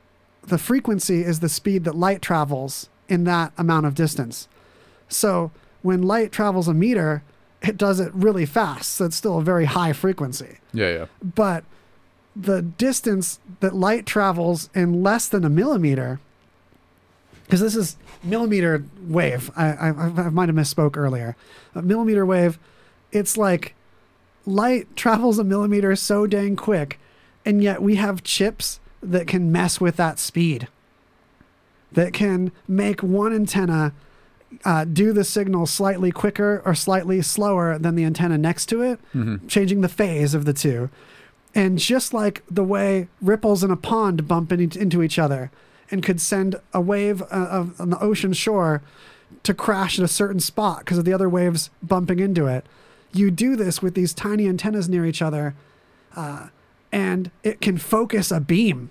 the 0.43 0.59
frequency 0.59 1.23
is 1.23 1.41
the 1.41 1.49
speed 1.49 1.85
that 1.85 1.95
light 1.95 2.23
travels 2.23 2.89
in 3.09 3.25
that 3.25 3.53
amount 3.59 3.87
of 3.87 3.95
distance. 3.95 4.49
So 5.09 5.51
when 5.83 6.03
light 6.03 6.33
travels 6.33 6.69
a 6.69 6.75
meter, 6.75 7.23
it 7.63 7.77
does 7.77 8.01
it 8.01 8.15
really 8.15 8.47
fast. 8.47 8.93
So 8.93 9.07
it's 9.07 9.17
still 9.17 9.39
a 9.39 9.43
very 9.43 9.67
high 9.67 9.93
frequency. 9.93 10.59
Yeah, 10.73 10.91
yeah. 10.91 11.07
But 11.23 11.65
the 12.35 12.63
distance 12.63 13.41
that 13.61 13.75
light 13.75 14.07
travels 14.07 14.71
in 14.75 15.03
less 15.03 15.29
than 15.29 15.45
a 15.45 15.51
millimeter, 15.51 16.21
because 17.45 17.61
this 17.61 17.75
is 17.75 17.97
millimeter 18.23 18.85
wave. 19.03 19.51
I, 19.57 19.73
I, 19.73 19.89
I 19.89 20.31
might 20.31 20.49
have 20.49 20.57
misspoke 20.57 20.97
earlier. 20.97 21.37
A 21.75 21.83
millimeter 21.83 22.25
wave, 22.25 22.59
it's 23.13 23.37
like 23.37 23.75
light 24.47 24.95
travels 24.97 25.39
a 25.39 25.45
millimeter 25.45 25.97
so 25.97 26.27
dang 26.27 26.57
quick, 26.57 27.00
and 27.45 27.63
yet 27.63 27.83
we 27.83 27.97
have 27.97 28.23
chips 28.23 28.81
that 29.03 29.27
can 29.27 29.51
mess 29.51 29.81
with 29.81 29.97
that 29.97 30.19
speed, 30.19 30.69
that 31.93 32.13
can 32.13 32.53
make 32.69 33.03
one 33.03 33.33
antenna 33.35 33.93
uh, 34.65 34.85
do 34.85 35.13
the 35.13 35.23
signal 35.25 35.65
slightly 35.65 36.11
quicker 36.11 36.61
or 36.65 36.75
slightly 36.75 37.23
slower 37.23 37.79
than 37.79 37.95
the 37.95 38.05
antenna 38.05 38.37
next 38.37 38.67
to 38.67 38.83
it, 38.83 38.99
Mhm. 39.15 39.47
changing 39.49 39.81
the 39.81 39.89
phase 39.89 40.35
of 40.35 40.45
the 40.45 40.53
two. 40.53 40.91
And 41.55 41.79
just 41.79 42.13
like 42.13 42.43
the 42.51 42.65
way 42.65 43.09
ripples 43.23 43.63
in 43.65 43.71
a 43.71 43.77
pond 43.77 44.27
bump 44.29 44.53
in, 44.53 44.61
into 44.61 45.03
each 45.03 45.19
other 45.19 45.51
and 45.91 46.03
could 46.03 46.21
send 46.21 46.57
a 46.75 46.81
wave 46.81 47.23
uh, 47.23 47.27
of, 47.31 47.81
on 47.81 47.91
the 47.91 48.01
ocean 48.01 48.33
shore 48.33 48.83
to 49.45 49.55
crash 49.55 49.99
at 49.99 50.05
a 50.05 50.09
certain 50.09 50.41
spot 50.41 50.81
because 50.81 50.99
of 50.99 51.05
the 51.05 51.13
other 51.13 51.29
waves 51.29 51.71
bumping 51.83 52.19
into 52.19 52.47
it, 52.47 52.67
you 53.13 53.31
do 53.31 53.55
this 53.57 53.81
with 53.81 53.95
these 53.95 54.13
tiny 54.13 54.49
antennas 54.49 54.89
near 54.89 55.07
each 55.07 55.23
other, 55.23 55.55
uh, 56.17 56.49
and 56.93 57.31
it 57.43 57.61
can 57.61 57.79
focus 57.79 58.31
a 58.31 58.41
beam. 58.41 58.91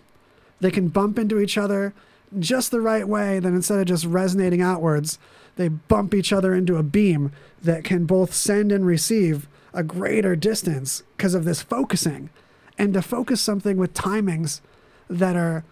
They 0.60 0.72
can 0.72 0.90
bump 0.90 1.18
into 1.18 1.40
each 1.40 1.58
other 1.58 1.94
just 2.38 2.72
the 2.72 2.82
right 2.82 3.08
way. 3.08 3.40
Then 3.40 3.56
instead 3.56 3.80
of 3.80 3.86
just 3.86 4.06
resonating 4.06 4.62
outwards, 4.62 5.18
they 5.56 5.68
bump 5.68 6.14
each 6.14 6.32
other 6.32 6.54
into 6.54 6.78
a 6.78 6.84
beam 6.84 7.32
that 7.62 7.84
can 7.84 8.06
both 8.06 8.34
send 8.34 8.72
and 8.72 8.86
receive 8.86 9.48
a 9.74 9.84
greater 9.84 10.36
distance 10.36 11.04
because 11.18 11.34
of 11.34 11.46
this 11.46 11.62
focusing. 11.62 12.30
And 12.78 12.94
to 12.94 13.02
focus 13.02 13.42
something 13.42 13.78
with 13.78 13.94
timings 13.94 14.62
that 15.10 15.36
are 15.36 15.64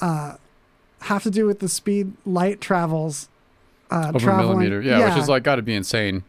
uh, 0.00 0.36
have 1.00 1.22
to 1.22 1.30
do 1.30 1.46
with 1.46 1.60
the 1.60 1.68
speed 1.68 2.12
light 2.24 2.60
travels. 2.60 3.28
Uh, 3.90 4.12
Over 4.14 4.30
a 4.30 4.38
millimeter. 4.38 4.80
Yeah, 4.80 5.08
which 5.08 5.22
is 5.22 5.28
like 5.28 5.42
got 5.42 5.56
to 5.56 5.62
be 5.62 5.74
insane. 5.74 6.24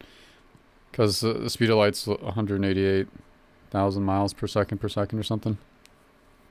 Because 0.92 1.24
uh, 1.24 1.34
the 1.34 1.50
speed 1.50 1.70
of 1.70 1.78
light's 1.78 2.08
188,000 3.76 4.04
miles 4.04 4.34
per 4.34 4.48
second 4.48 4.78
per 4.80 4.90
second 4.90 5.20
or 5.20 5.24
something. 5.24 5.58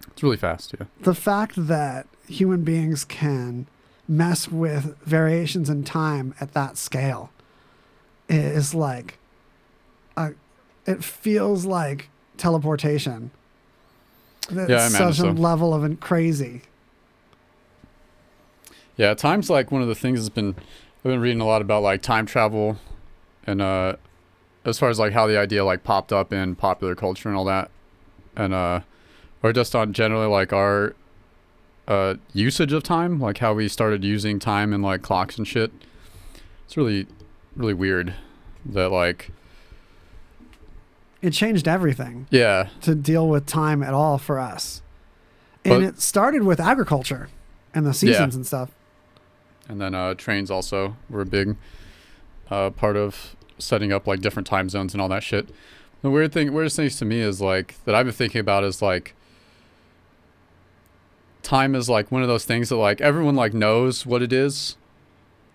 It's 0.09 0.23
really 0.23 0.37
fast, 0.37 0.75
yeah. 0.79 0.87
the 1.01 1.15
fact 1.15 1.55
that 1.57 2.07
human 2.29 2.63
beings 2.63 3.05
can 3.05 3.67
mess 4.07 4.49
with 4.49 4.99
variations 5.01 5.71
in 5.71 5.83
time 5.83 6.35
at 6.41 6.53
that 6.53 6.77
scale 6.77 7.31
is 8.29 8.75
like 8.75 9.19
a, 10.17 10.33
it 10.85 11.03
feels 11.03 11.65
like 11.65 12.11
teleportation 12.37 13.31
That's 14.51 14.69
Yeah, 14.69 14.77
I 14.77 14.87
imagine 14.89 14.91
such 14.91 15.19
a 15.19 15.23
so. 15.23 15.31
level 15.31 15.73
of 15.73 16.01
crazy 16.01 16.63
Yeah, 18.99 19.15
time's 19.15 19.49
like 19.49 19.73
one 19.73 19.81
of 19.81 19.89
the 19.89 19.95
things 19.95 20.21
that's 20.21 20.29
been 20.29 20.55
I've 20.99 21.03
been 21.11 21.21
reading 21.21 21.41
a 21.41 21.47
lot 21.47 21.63
about 21.63 21.83
like 21.83 22.03
time 22.03 22.27
travel 22.27 22.77
and 23.47 23.63
uh 23.63 23.97
as 24.65 24.79
far 24.79 24.89
as 24.89 24.99
like 24.99 25.13
how 25.13 25.27
the 25.27 25.39
idea 25.39 25.65
like 25.65 25.85
popped 25.85 26.13
up 26.13 26.33
in 26.33 26.55
popular 26.55 26.95
culture 26.95 27.29
and 27.29 27.37
all 27.37 27.45
that. 27.45 27.71
And 28.37 28.53
uh 28.55 28.81
or 29.43 29.53
just 29.53 29.75
on 29.75 29.93
generally 29.93 30.27
like 30.27 30.53
our 30.53 30.95
uh 31.87 32.15
usage 32.33 32.73
of 32.73 32.83
time, 32.83 33.21
like 33.21 33.39
how 33.39 33.55
we 33.55 33.69
started 33.69 34.05
using 34.05 34.39
time 34.39 34.73
and 34.73 34.83
like 34.83 35.03
clocks 35.03 35.37
and 35.39 35.47
shit. 35.47 35.71
It's 36.65 36.77
really 36.77 37.07
really 37.57 37.75
weird 37.75 38.15
that 38.67 38.91
like 38.91 39.31
it 41.23 41.33
changed 41.33 41.67
everything 41.67 42.27
yeah, 42.31 42.69
to 42.83 42.95
deal 42.95 43.29
with 43.29 43.47
time 43.47 43.83
at 43.83 43.95
all 43.95 44.19
for 44.19 44.39
us. 44.39 44.83
And 45.65 45.75
But- 45.75 45.83
it 45.83 46.01
started 46.01 46.43
with 46.43 46.61
agriculture 46.61 47.29
and 47.75 47.87
the 47.87 47.95
seasons 47.95 48.35
and 48.35 48.47
stuff. 48.47 48.71
And 49.69 49.81
then 49.81 49.95
uh, 49.95 50.13
trains 50.15 50.51
also 50.51 50.97
were 51.09 51.23
a 51.23 51.27
big 51.27 51.57
uh, 52.51 52.69
part 52.71 52.97
of 52.97 53.35
setting 53.59 53.93
up 53.93 54.07
like 54.07 54.21
different 54.21 54.47
time 54.47 54.69
zones 54.69 54.95
and 54.95 55.01
all 55.01 55.09
that 55.09 55.23
shit. 55.23 55.49
The 56.03 56.11
weird 56.11 56.33
thing, 56.33 56.53
weirdest 56.53 56.77
things 56.77 56.99
to 56.99 57.05
me 57.05 57.21
is 57.21 57.41
like 57.41 57.83
that 57.85 57.95
I've 57.95 58.07
been 58.07 58.15
thinking 58.15 58.41
about 58.41 58.65
is 58.65 58.83
like 58.83 59.15
time 61.43 61.75
is 61.75 61.89
like 61.89 62.11
one 62.11 62.23
of 62.23 62.29
those 62.29 62.45
things 62.45 62.69
that 62.71 62.77
like 62.77 63.01
everyone 63.01 63.35
like 63.35 63.55
knows 63.55 64.05
what 64.05 64.23
it 64.23 64.33
is. 64.33 64.77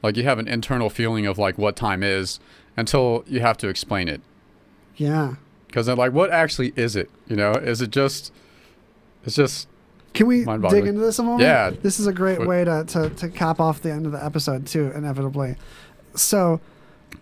Like 0.01 0.15
you 0.17 0.23
have 0.23 0.39
an 0.39 0.47
internal 0.47 0.89
feeling 0.89 1.26
of 1.26 1.38
like 1.38 1.57
what 1.57 1.76
time 1.76 2.03
is 2.03 2.39
until 2.77 3.23
you 3.27 3.41
have 3.41 3.57
to 3.57 3.67
explain 3.67 4.07
it. 4.07 4.21
yeah 4.95 5.35
Because 5.67 5.88
then 5.88 5.97
like 5.97 6.13
what 6.13 6.31
actually 6.31 6.73
is 6.76 6.95
it? 6.95 7.09
You 7.27 7.35
know, 7.35 7.51
is 7.53 7.81
it 7.81 7.91
just? 7.91 8.31
It's 9.26 9.35
just 9.35 9.67
Can 10.13 10.27
we 10.27 10.45
dig 10.69 10.88
into 10.88 11.01
this 11.01 11.19
a 11.19 11.23
moment? 11.23 11.41
Yeah. 11.41 11.71
This 11.71 11.99
is 11.99 12.07
a 12.07 12.13
great 12.13 12.45
way 12.47 12.63
to, 12.63 12.85
to, 12.85 13.09
to 13.09 13.30
cap 13.30 13.59
off 13.59 13.81
the 13.81 13.91
end 13.91 14.05
of 14.05 14.13
the 14.13 14.23
episode, 14.23 14.65
too, 14.65 14.91
inevitably. 14.95 15.57
So, 16.15 16.61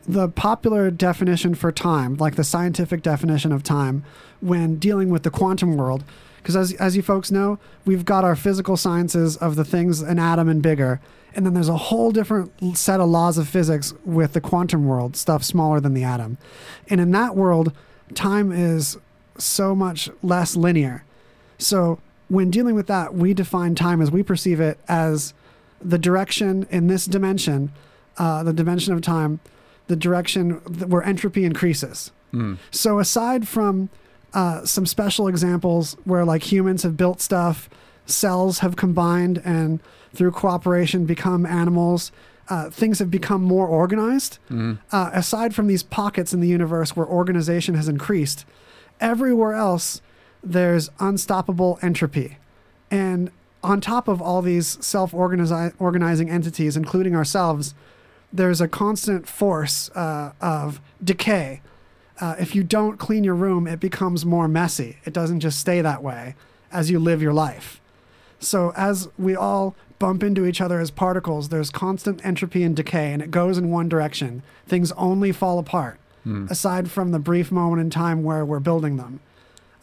the 0.08 0.30
popular 0.30 0.90
definition 0.90 1.56
for 1.56 1.72
time, 1.72 2.16
like 2.16 2.36
the 2.36 2.44
scientific 2.44 3.02
definition 3.02 3.52
of 3.52 3.64
time, 3.64 4.04
when 4.40 4.78
dealing 4.78 5.10
with 5.10 5.24
the 5.24 5.30
quantum 5.30 5.76
world, 5.76 6.04
because 6.38 6.56
as, 6.56 6.74
as 6.74 6.96
you 6.96 7.02
folks 7.02 7.32
know, 7.32 7.60
we've 7.86 8.06
got 8.06 8.24
our 8.24 8.36
physical 8.36 8.78
sciences 8.78 9.36
of 9.38 9.56
the 9.56 9.66
things 9.66 10.02
an 10.02 10.20
atom 10.20 10.48
and 10.48 10.62
bigger, 10.62 11.02
and 11.36 11.46
then 11.46 11.54
there's 11.54 11.70
a 11.70 11.78
whole 11.78 12.12
different 12.12 12.78
set 12.78 13.00
of 13.00 13.10
laws 13.10 13.38
of 13.38 13.48
physics 13.48 13.94
with 14.06 14.34
the 14.34 14.42
quantum 14.42 14.86
world, 14.86 15.16
stuff 15.16 15.44
smaller 15.44 15.80
than 15.80 15.94
the 15.94 16.04
atom. 16.04 16.38
And 16.90 17.02
in 17.02 17.12
that 17.12 17.36
world, 17.36 17.74
time 18.16 18.52
is 18.52 18.98
so 19.38 19.76
much 19.76 20.10
less 20.24 20.56
linear. 20.56 21.04
So 21.58 22.00
when 22.30 22.50
dealing 22.50 22.76
with 22.76 22.88
that, 22.88 23.14
we 23.14 23.34
define 23.34 23.76
time 23.76 24.02
as 24.02 24.10
we 24.10 24.24
perceive 24.24 24.60
it 24.60 24.80
as 24.88 25.34
the 25.82 26.00
direction 26.00 26.66
in 26.70 26.88
this 26.88 27.06
dimension, 27.06 27.72
uh, 28.18 28.44
the 28.44 28.54
dimension 28.54 28.94
of 28.94 29.02
time, 29.02 29.40
the 29.88 29.96
direction 29.96 30.52
where 30.88 31.04
entropy 31.04 31.46
increases. 31.46 32.12
Mm. 32.34 32.58
So 32.72 33.00
aside 33.00 33.48
from 33.48 33.90
uh, 34.34 34.66
some 34.66 34.86
special 34.86 35.28
examples 35.28 35.96
where 36.04 36.26
like 36.26 36.52
humans 36.52 36.84
have 36.84 36.98
built 36.98 37.22
stuff 37.22 37.70
cells 38.06 38.60
have 38.60 38.76
combined 38.76 39.42
and 39.44 39.80
through 40.14 40.32
cooperation 40.32 41.06
become 41.06 41.46
animals. 41.46 42.12
Uh, 42.50 42.70
things 42.70 43.00
have 43.00 43.12
become 43.12 43.44
more 43.44 43.68
organized. 43.68 44.40
Mhm. 44.50 44.78
Uh, 44.92 45.10
aside 45.14 45.54
from 45.54 45.68
these 45.68 45.84
pockets 45.84 46.34
in 46.34 46.40
the 46.40 46.48
universe 46.48 46.96
where 46.96 47.06
organization 47.06 47.76
has 47.76 47.90
increased, 47.90 48.46
everywhere 49.02 49.54
else 49.54 50.02
there's 50.44 50.90
unstoppable 51.00 51.78
entropy. 51.82 52.38
And 52.90 53.32
on 53.64 53.82
top 53.82 54.08
of 54.08 54.22
all 54.22 54.42
these 54.42 54.78
self 54.80 55.14
organizing 55.14 56.30
entities, 56.30 56.78
including 56.78 57.16
ourselves, 57.16 57.74
there's 58.32 58.62
a 58.62 58.68
constant 58.68 59.28
force 59.28 59.90
uh, 59.92 60.34
of 60.42 60.80
decay. 61.04 61.62
Uh, 62.20 62.36
if 62.40 62.56
you 62.56 62.64
don't 62.64 62.98
clean 62.98 63.24
your 63.24 63.36
room, 63.36 63.68
it 63.68 63.80
becomes 63.80 64.26
more 64.26 64.48
messy. 64.48 64.98
It 65.06 65.14
doesn't 65.14 65.40
just 65.40 65.60
stay 65.60 65.82
that 65.82 66.02
way 66.04 66.36
as 66.72 66.90
you 66.90 67.00
live 67.00 67.22
your 67.22 67.34
life. 67.34 67.80
So, 68.40 68.74
as 68.76 69.08
we 69.18 69.36
all 69.36 69.76
bump 70.00 70.22
into 70.24 70.46
each 70.46 70.62
other 70.62 70.80
as 70.80 70.92
particles, 70.92 71.50
there's 71.50 71.70
constant 71.72 72.24
entropy 72.26 72.64
and 72.64 72.76
decay, 72.76 73.12
and 73.14 73.22
it 73.22 73.32
goes 73.32 73.58
in 73.58 73.72
one 73.72 73.90
direction. 73.90 74.44
Things 74.68 74.92
only 74.94 75.32
fall 75.32 75.58
apart, 75.58 76.00
Hmm. 76.24 76.46
aside 76.50 76.92
from 76.92 77.12
the 77.12 77.20
brief 77.20 77.52
moment 77.52 77.82
in 77.82 77.90
time 77.90 78.24
where 78.24 78.44
we're 78.46 78.60
building 78.60 78.98
them. 78.98 79.22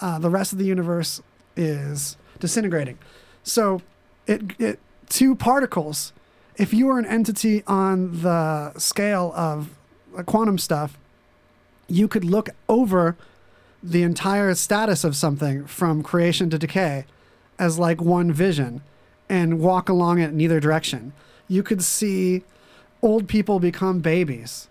Uh, 0.01 0.19
the 0.19 0.31
rest 0.31 0.53
of 0.53 0.59
the 0.59 0.67
universe 0.67 1.21
is 1.57 2.17
disintegrating. 2.39 2.99
So, 3.43 3.81
it, 4.27 4.43
it 4.61 4.79
two 5.09 5.35
particles. 5.35 6.13
If 6.57 6.73
you 6.73 6.87
were 6.87 6.99
an 6.99 7.07
entity 7.07 7.63
on 7.67 8.23
the 8.23 8.73
scale 8.79 9.33
of 9.35 9.71
quantum 10.27 10.59
stuff, 10.59 10.97
you 11.89 12.07
could 12.09 12.25
look 12.25 12.51
over 12.69 13.17
the 13.83 14.03
entire 14.03 14.55
status 14.55 15.05
of 15.05 15.17
something 15.17 15.67
from 15.67 16.03
creation 16.03 16.49
to 16.51 16.59
decay 16.59 17.05
as 17.59 17.79
like 17.79 18.01
one 18.01 18.33
vision 18.33 18.83
and 19.29 19.59
walk 19.61 19.89
along 19.89 20.21
it 20.21 20.31
in 20.31 20.41
either 20.41 20.61
direction. 20.61 21.13
You 21.49 21.63
could 21.63 21.83
see 21.83 22.43
old 23.03 23.29
people 23.29 23.59
become 23.61 24.01
babies. 24.01 24.69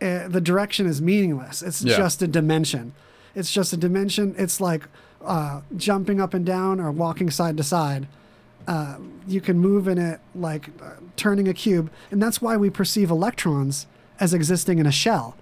Uh, 0.00 0.28
the 0.28 0.40
direction 0.40 0.86
is 0.86 1.00
meaningless. 1.00 1.62
It's 1.62 1.82
Yeah. 1.82 1.96
just 1.96 2.22
a 2.22 2.28
dimension. 2.28 2.92
It's 3.34 3.50
just 3.50 3.72
a 3.72 3.76
dimension. 3.76 4.34
It's 4.38 4.60
like 4.60 4.82
uh, 5.24 5.62
jumping 5.76 6.20
up 6.20 6.34
and 6.34 6.44
down 6.46 6.78
or 6.78 6.92
walking 6.92 7.30
side 7.30 7.56
to 7.56 7.62
side. 7.64 8.06
Uh, 8.66 8.96
you 9.28 9.40
can 9.40 9.58
move 9.58 9.86
in 9.86 9.98
it 9.98 10.20
like 10.34 10.70
uh, 10.82 10.92
turning 11.16 11.48
a 11.48 11.54
cube. 11.54 11.90
And 12.10 12.22
that's 12.22 12.42
why 12.42 12.56
we 12.56 12.70
perceive 12.70 13.10
electrons 13.10 13.86
as 14.18 14.34
existing 14.34 14.78
in 14.78 14.86
a 14.86 14.92
shell 14.92 15.36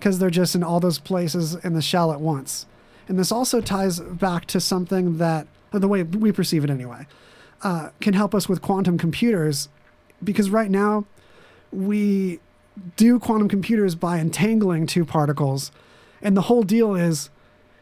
because 0.00 0.18
they're 0.18 0.30
just 0.30 0.54
in 0.54 0.62
all 0.62 0.80
those 0.80 0.98
places 0.98 1.54
in 1.56 1.74
the 1.74 1.82
shell 1.82 2.10
at 2.10 2.20
once. 2.20 2.66
And 3.06 3.18
this 3.18 3.30
also 3.30 3.60
ties 3.60 4.00
back 4.00 4.46
to 4.46 4.60
something 4.60 5.18
that, 5.18 5.46
the 5.72 5.88
way 5.88 6.02
we 6.02 6.32
perceive 6.32 6.64
it 6.64 6.70
anyway, 6.70 7.06
uh, 7.62 7.90
can 8.00 8.14
help 8.14 8.34
us 8.34 8.48
with 8.48 8.62
quantum 8.62 8.96
computers. 8.96 9.68
Because 10.24 10.48
right 10.48 10.70
now, 10.70 11.04
we 11.70 12.40
do 12.96 13.18
quantum 13.18 13.48
computers 13.48 13.94
by 13.94 14.18
entangling 14.18 14.86
two 14.86 15.04
particles. 15.04 15.70
And 16.22 16.36
the 16.36 16.42
whole 16.42 16.62
deal 16.62 16.94
is 16.94 17.28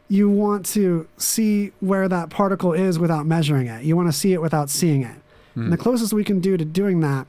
you 0.09 0.31
want 0.31 0.65
to 0.67 1.07
see 1.19 1.73
where 1.81 2.09
that 2.09 2.31
particle 2.31 2.73
is 2.73 2.99
without 2.99 3.27
measuring 3.27 3.67
it. 3.67 3.85
You 3.85 3.97
want 3.97 4.09
to 4.09 4.13
see 4.13 4.33
it 4.33 4.41
without 4.41 4.71
seeing 4.71 5.03
it. 5.03 5.17
And 5.55 5.73
the 5.73 5.77
closest 5.77 6.13
we 6.13 6.23
can 6.23 6.39
do 6.39 6.57
to 6.57 6.65
doing 6.65 7.01
that 7.01 7.27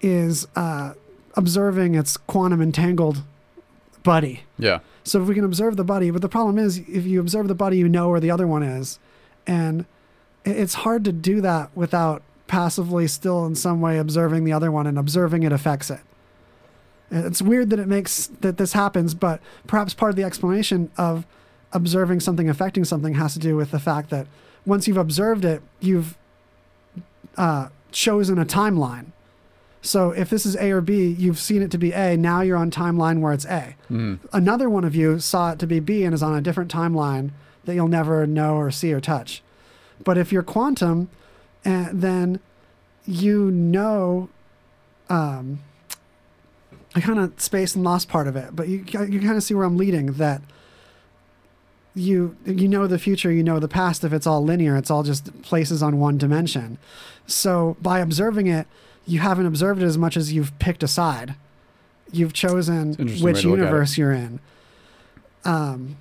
is 0.00 0.46
uh, 0.54 0.94
observing 1.34 1.96
its 1.96 2.16
quantum 2.16 2.62
entangled 2.62 3.24
buddy. 4.04 4.44
Yeah. 4.58 4.78
So 5.02 5.20
if 5.20 5.28
we 5.28 5.34
can 5.34 5.44
observe 5.44 5.76
the 5.76 5.84
buddy, 5.84 6.12
but 6.12 6.22
the 6.22 6.28
problem 6.28 6.56
is 6.56 6.78
if 6.78 7.04
you 7.04 7.18
observe 7.18 7.48
the 7.48 7.54
buddy, 7.54 7.78
you 7.78 7.88
know 7.88 8.08
where 8.08 8.20
the 8.20 8.30
other 8.30 8.46
one 8.46 8.62
is, 8.62 9.00
and 9.46 9.86
it's 10.44 10.74
hard 10.74 11.04
to 11.04 11.12
do 11.12 11.40
that 11.40 11.70
without 11.74 12.22
passively 12.46 13.08
still 13.08 13.44
in 13.44 13.56
some 13.56 13.80
way 13.80 13.98
observing 13.98 14.44
the 14.44 14.52
other 14.52 14.70
one 14.70 14.86
and 14.86 14.96
observing 14.96 15.42
it 15.42 15.50
affects 15.52 15.90
it. 15.90 16.00
It's 17.10 17.42
weird 17.42 17.70
that 17.70 17.80
it 17.80 17.88
makes 17.88 18.28
that 18.40 18.56
this 18.56 18.72
happens, 18.72 19.14
but 19.14 19.40
perhaps 19.66 19.94
part 19.94 20.10
of 20.10 20.16
the 20.16 20.24
explanation 20.24 20.90
of 20.96 21.26
observing 21.72 22.20
something 22.20 22.48
affecting 22.48 22.84
something 22.84 23.14
has 23.14 23.32
to 23.34 23.38
do 23.38 23.56
with 23.56 23.70
the 23.70 23.78
fact 23.78 24.10
that 24.10 24.26
once 24.64 24.86
you've 24.88 24.96
observed 24.96 25.44
it, 25.44 25.62
you've 25.80 26.16
uh, 27.36 27.68
chosen 27.92 28.38
a 28.38 28.44
timeline. 28.44 29.06
So 29.82 30.10
if 30.10 30.28
this 30.30 30.44
is 30.46 30.56
A 30.56 30.70
or 30.72 30.80
B, 30.80 31.06
you've 31.16 31.38
seen 31.38 31.62
it 31.62 31.70
to 31.70 31.78
be 31.78 31.92
A. 31.92 32.16
Now 32.16 32.40
you're 32.40 32.56
on 32.56 32.70
timeline 32.70 33.20
where 33.20 33.32
it's 33.32 33.44
A. 33.44 33.76
Mhm. 33.90 34.18
Another 34.32 34.68
one 34.68 34.84
of 34.84 34.96
you 34.96 35.20
saw 35.20 35.52
it 35.52 35.58
to 35.60 35.66
be 35.66 35.78
B 35.80 36.02
and 36.04 36.12
is 36.14 36.22
on 36.22 36.34
a 36.34 36.40
different 36.40 36.72
timeline 36.72 37.30
that 37.66 37.74
you'll 37.74 37.86
never 37.88 38.26
know 38.26 38.56
or 38.56 38.70
see 38.70 38.92
or 38.92 39.00
touch. 39.00 39.42
But 40.02 40.18
if 40.18 40.32
you're 40.32 40.42
quantum, 40.42 41.08
uh, 41.64 41.88
then 41.92 42.40
you 43.04 43.50
know. 43.50 44.28
Um, 45.08 45.60
I 46.96 47.00
kind 47.00 47.18
of 47.20 47.32
spaced 47.40 47.76
and 47.76 47.84
lost 47.84 48.08
part 48.08 48.26
of 48.26 48.34
it, 48.36 48.56
but 48.56 48.66
you 48.68 48.78
you 49.08 49.20
kind 49.20 49.36
of 49.36 49.42
see 49.42 49.54
where 49.54 49.64
I'm 49.64 49.76
leading. 49.76 50.06
That 50.14 50.42
you 51.96 52.36
you 52.44 52.68
know 52.68 52.86
the 52.86 52.98
future, 52.98 53.32
you 53.32 53.42
know 53.42 53.58
the 53.58 53.68
past. 53.68 54.04
If 54.04 54.12
it's 54.12 54.26
all 54.26 54.44
linear, 54.44 54.76
it's 54.76 54.90
all 54.90 55.02
just 55.02 55.42
places 55.42 55.82
on 55.82 55.98
one 55.98 56.18
dimension. 56.18 56.78
So 57.26 57.76
by 57.80 57.98
observing 58.00 58.46
it, 58.46 58.66
you 59.06 59.20
haven't 59.20 59.46
observed 59.46 59.82
it 59.82 59.86
as 59.86 59.96
much 59.98 60.16
as 60.16 60.32
you've 60.32 60.56
picked 60.58 60.82
a 60.82 60.88
side. 60.88 61.34
You've 62.12 62.34
chosen 62.34 62.94
which 62.94 63.20
way 63.20 63.32
to 63.32 63.36
look 63.36 63.36
at 63.36 63.38
it. 63.38 63.44
universe 63.48 63.98
you're 63.98 64.12
in. 64.12 64.38
Um. 65.44 65.96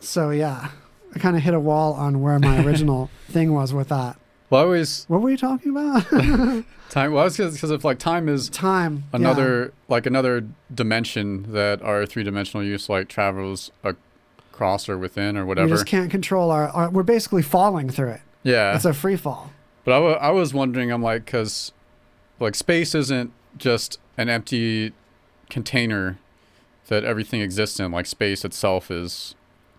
So 0.00 0.30
yeah, 0.30 0.70
I 1.14 1.18
kind 1.18 1.36
of 1.36 1.42
hit 1.42 1.52
a 1.52 1.60
wall 1.60 1.92
on 1.94 2.22
where 2.22 2.38
my 2.38 2.64
original 2.64 3.10
thing 3.28 3.52
was 3.52 3.74
with 3.74 3.88
that. 3.88 4.16
Well, 4.48 4.60
I 4.60 4.64
always 4.64 5.04
What 5.08 5.20
were 5.20 5.30
you 5.30 5.36
talking 5.36 5.72
about? 5.72 6.04
time. 6.90 7.12
Well, 7.12 7.28
because 7.28 7.70
if 7.70 7.84
like 7.84 7.98
time 7.98 8.28
is 8.28 8.48
Time. 8.48 9.04
yeah. 9.12 9.16
another 9.16 9.72
like 9.88 10.06
another 10.06 10.46
dimension 10.72 11.52
that 11.52 11.82
our 11.82 12.06
three 12.06 12.22
dimensional 12.22 12.64
use 12.64 12.88
like 12.88 13.08
travels 13.08 13.72
across 14.56 14.88
or 14.88 14.96
within 14.96 15.36
or 15.36 15.44
whatever. 15.44 15.66
We 15.66 15.72
just 15.74 15.86
can't 15.86 16.10
control 16.10 16.50
our, 16.50 16.68
our 16.68 16.90
we're 16.90 17.02
basically 17.02 17.42
falling 17.42 17.90
through 17.90 18.10
it. 18.10 18.20
Yeah. 18.42 18.74
It's 18.74 18.84
a 18.86 18.94
free 18.94 19.16
fall. 19.16 19.50
But 19.84 19.92
I 19.94 19.98
wa- 19.98 20.12
I 20.12 20.30
was 20.30 20.54
wondering, 20.54 20.90
I'm 20.90 21.02
like, 21.02 21.26
because 21.26 21.72
like 22.40 22.54
space 22.54 22.94
isn't 22.94 23.32
just 23.58 23.98
an 24.16 24.28
empty 24.30 24.92
container 25.50 26.18
that 26.88 27.04
everything 27.04 27.40
exists 27.40 27.78
in. 27.78 27.92
Like 27.92 28.06
space 28.06 28.44
itself 28.44 28.90
is 28.90 29.34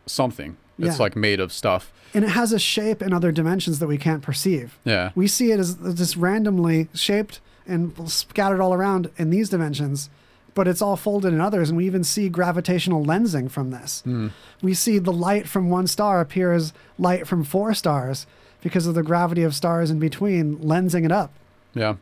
something. 0.06 0.58
It's 0.78 0.98
Yeah. 0.98 1.04
like 1.04 1.16
made 1.16 1.40
of 1.40 1.52
stuff. 1.52 1.92
And 2.14 2.24
it 2.24 2.30
has 2.30 2.54
a 2.54 2.60
shape 2.60 3.02
in 3.02 3.14
other 3.14 3.32
dimensions 3.32 3.80
that 3.80 3.88
we 3.88 3.98
can't 3.98 4.22
perceive. 4.22 4.78
Yeah. 4.86 5.12
We 5.16 5.28
see 5.28 5.52
it 5.52 5.60
as 5.60 5.76
just 5.96 6.16
randomly 6.16 6.88
shaped 6.94 7.40
and 7.68 7.94
scattered 8.10 8.62
all 8.62 8.74
around 8.74 9.10
in 9.18 9.30
these 9.30 9.50
dimensions, 9.50 10.10
but 10.58 10.68
it's 10.68 10.82
all 10.82 10.98
folded 10.98 11.32
in 11.32 11.40
others. 11.40 11.70
And 11.70 11.78
we 11.78 11.86
even 11.86 12.04
see 12.04 12.30
gravitational 12.30 13.06
lensing 13.06 13.50
from 13.50 13.70
this. 13.70 14.02
Mm. 14.08 14.32
We 14.64 14.74
see 14.74 14.98
the 14.98 15.14
light 15.14 15.48
from 15.48 15.70
one 15.70 15.86
star 15.86 16.20
appear 16.20 16.52
as 16.52 16.74
light 16.98 17.28
from 17.28 17.44
four 17.44 17.76
stars 17.76 18.26
because 18.64 18.88
of 18.88 18.96
the 18.96 19.04
gravity 19.04 19.44
of 19.44 19.54
stars 19.54 19.92
in 19.92 20.00
between 20.00 20.58
lensing 20.58 21.06
it 21.06 21.12
up. 21.12 21.32
Yeah. 21.76 21.98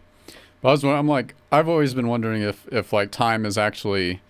But 0.61 0.69
I 0.69 0.72
was, 0.72 0.86
I'm 0.86 1.06
like, 1.06 1.36
I've 1.52 1.68
always 1.68 1.94
been 1.94 2.07
wondering 2.07 2.44
if, 2.44 2.65
if 2.72 2.94
like 2.94 3.11
time 3.11 3.45
is 3.45 3.57
actually, 3.57 4.22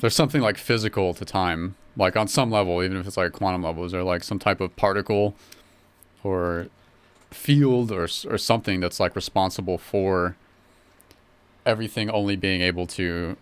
there's 0.00 0.16
something 0.16 0.42
like 0.42 0.58
physical 0.58 1.14
to 1.14 1.24
time, 1.24 1.76
like 1.96 2.16
on 2.16 2.26
some 2.26 2.50
level, 2.50 2.82
even 2.82 2.96
if 2.96 3.06
it's 3.06 3.16
like 3.16 3.28
a 3.28 3.30
quantum 3.30 3.62
level. 3.62 3.84
Is 3.84 3.92
there 3.92 4.02
like 4.02 4.24
some 4.24 4.40
type 4.40 4.60
of 4.60 4.74
particle 4.74 5.36
or 6.24 6.66
field 7.30 7.92
or, 7.92 8.08
or 8.28 8.38
something 8.38 8.80
that's 8.80 8.98
like 8.98 9.14
responsible 9.14 9.78
for 9.78 10.34
everything 11.64 12.10
only 12.10 12.34
being 12.34 12.60
able 12.60 12.88
to 12.88 13.36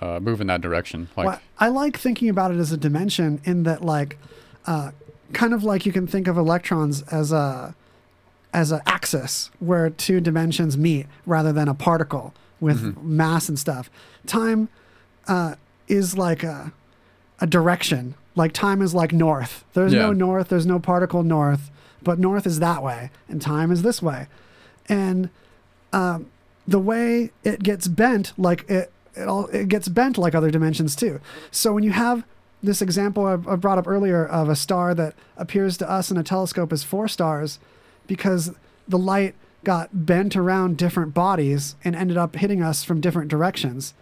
uh, 0.00 0.20
move 0.20 0.40
in 0.40 0.46
that 0.48 0.60
direction? 0.60 1.08
Like, 1.16 1.26
well, 1.26 1.40
I 1.58 1.68
like 1.68 1.96
thinking 1.98 2.28
about 2.28 2.50
it 2.52 2.58
as 2.58 2.72
a 2.72 2.76
dimension 2.76 3.40
in 3.44 3.62
that, 3.64 3.82
like, 3.82 4.18
uh, 4.66 4.90
kind 5.32 5.52
of 5.54 5.64
like 5.64 5.86
you 5.86 5.92
can 5.92 6.06
think 6.06 6.26
of 6.28 6.36
electrons 6.36 7.02
as 7.02 7.32
a 7.32 7.74
as 8.52 8.72
an 8.72 8.80
axis 8.86 9.50
where 9.58 9.90
two 9.90 10.18
dimensions 10.20 10.78
meet 10.78 11.06
rather 11.26 11.52
than 11.52 11.68
a 11.68 11.74
particle 11.74 12.32
with 12.58 12.80
Mhm. 12.82 13.02
mass 13.02 13.48
and 13.50 13.58
stuff. 13.58 13.90
Time 14.26 14.68
uh, 15.28 15.56
is 15.88 16.16
like 16.16 16.42
a 16.42 16.72
a 17.40 17.46
direction. 17.46 18.14
Like 18.34 18.52
time 18.52 18.80
is 18.82 18.94
like 18.94 19.12
north. 19.12 19.64
There's 19.74 19.92
no 19.92 20.12
north. 20.12 20.48
There's 20.48 20.64
no 20.66 20.78
particle 20.78 21.22
north, 21.22 21.70
but 22.02 22.18
north 22.18 22.46
is 22.46 22.58
that 22.60 22.82
way, 22.82 23.10
and 23.28 23.42
time 23.42 23.70
is 23.72 23.82
this 23.82 24.00
way, 24.02 24.26
and 24.88 25.28
um, 25.92 26.26
the 26.68 26.78
way 26.78 27.30
it 27.44 27.62
gets 27.62 27.88
bent, 27.88 28.32
like 28.38 28.68
it, 28.70 28.90
it 29.16 29.28
all 29.28 29.46
it 29.46 29.68
gets 29.68 29.88
bent 29.88 30.18
like 30.18 30.34
other 30.34 30.50
dimensions 30.50 30.94
too. 30.96 31.20
So 31.50 31.72
when 31.72 31.84
you 31.84 31.92
have 31.92 32.24
this 32.62 32.82
example 32.82 33.26
I, 33.26 33.32
I 33.32 33.56
brought 33.56 33.78
up 33.78 33.86
earlier 33.86 34.24
of 34.26 34.48
a 34.48 34.56
star 34.56 34.94
that 34.94 35.14
appears 35.36 35.76
to 35.78 35.90
us 35.90 36.10
in 36.10 36.16
a 36.16 36.22
telescope 36.22 36.72
as 36.72 36.84
four 36.84 37.08
stars, 37.08 37.58
because 38.06 38.52
the 38.86 38.98
light 38.98 39.34
got 39.64 40.06
bent 40.06 40.36
around 40.36 40.76
different 40.76 41.12
bodies 41.12 41.74
and 41.84 41.96
ended 41.96 42.16
up 42.16 42.36
hitting 42.36 42.62
us 42.62 42.84
from 42.84 43.00
different 43.00 43.28
directions. 43.28 43.94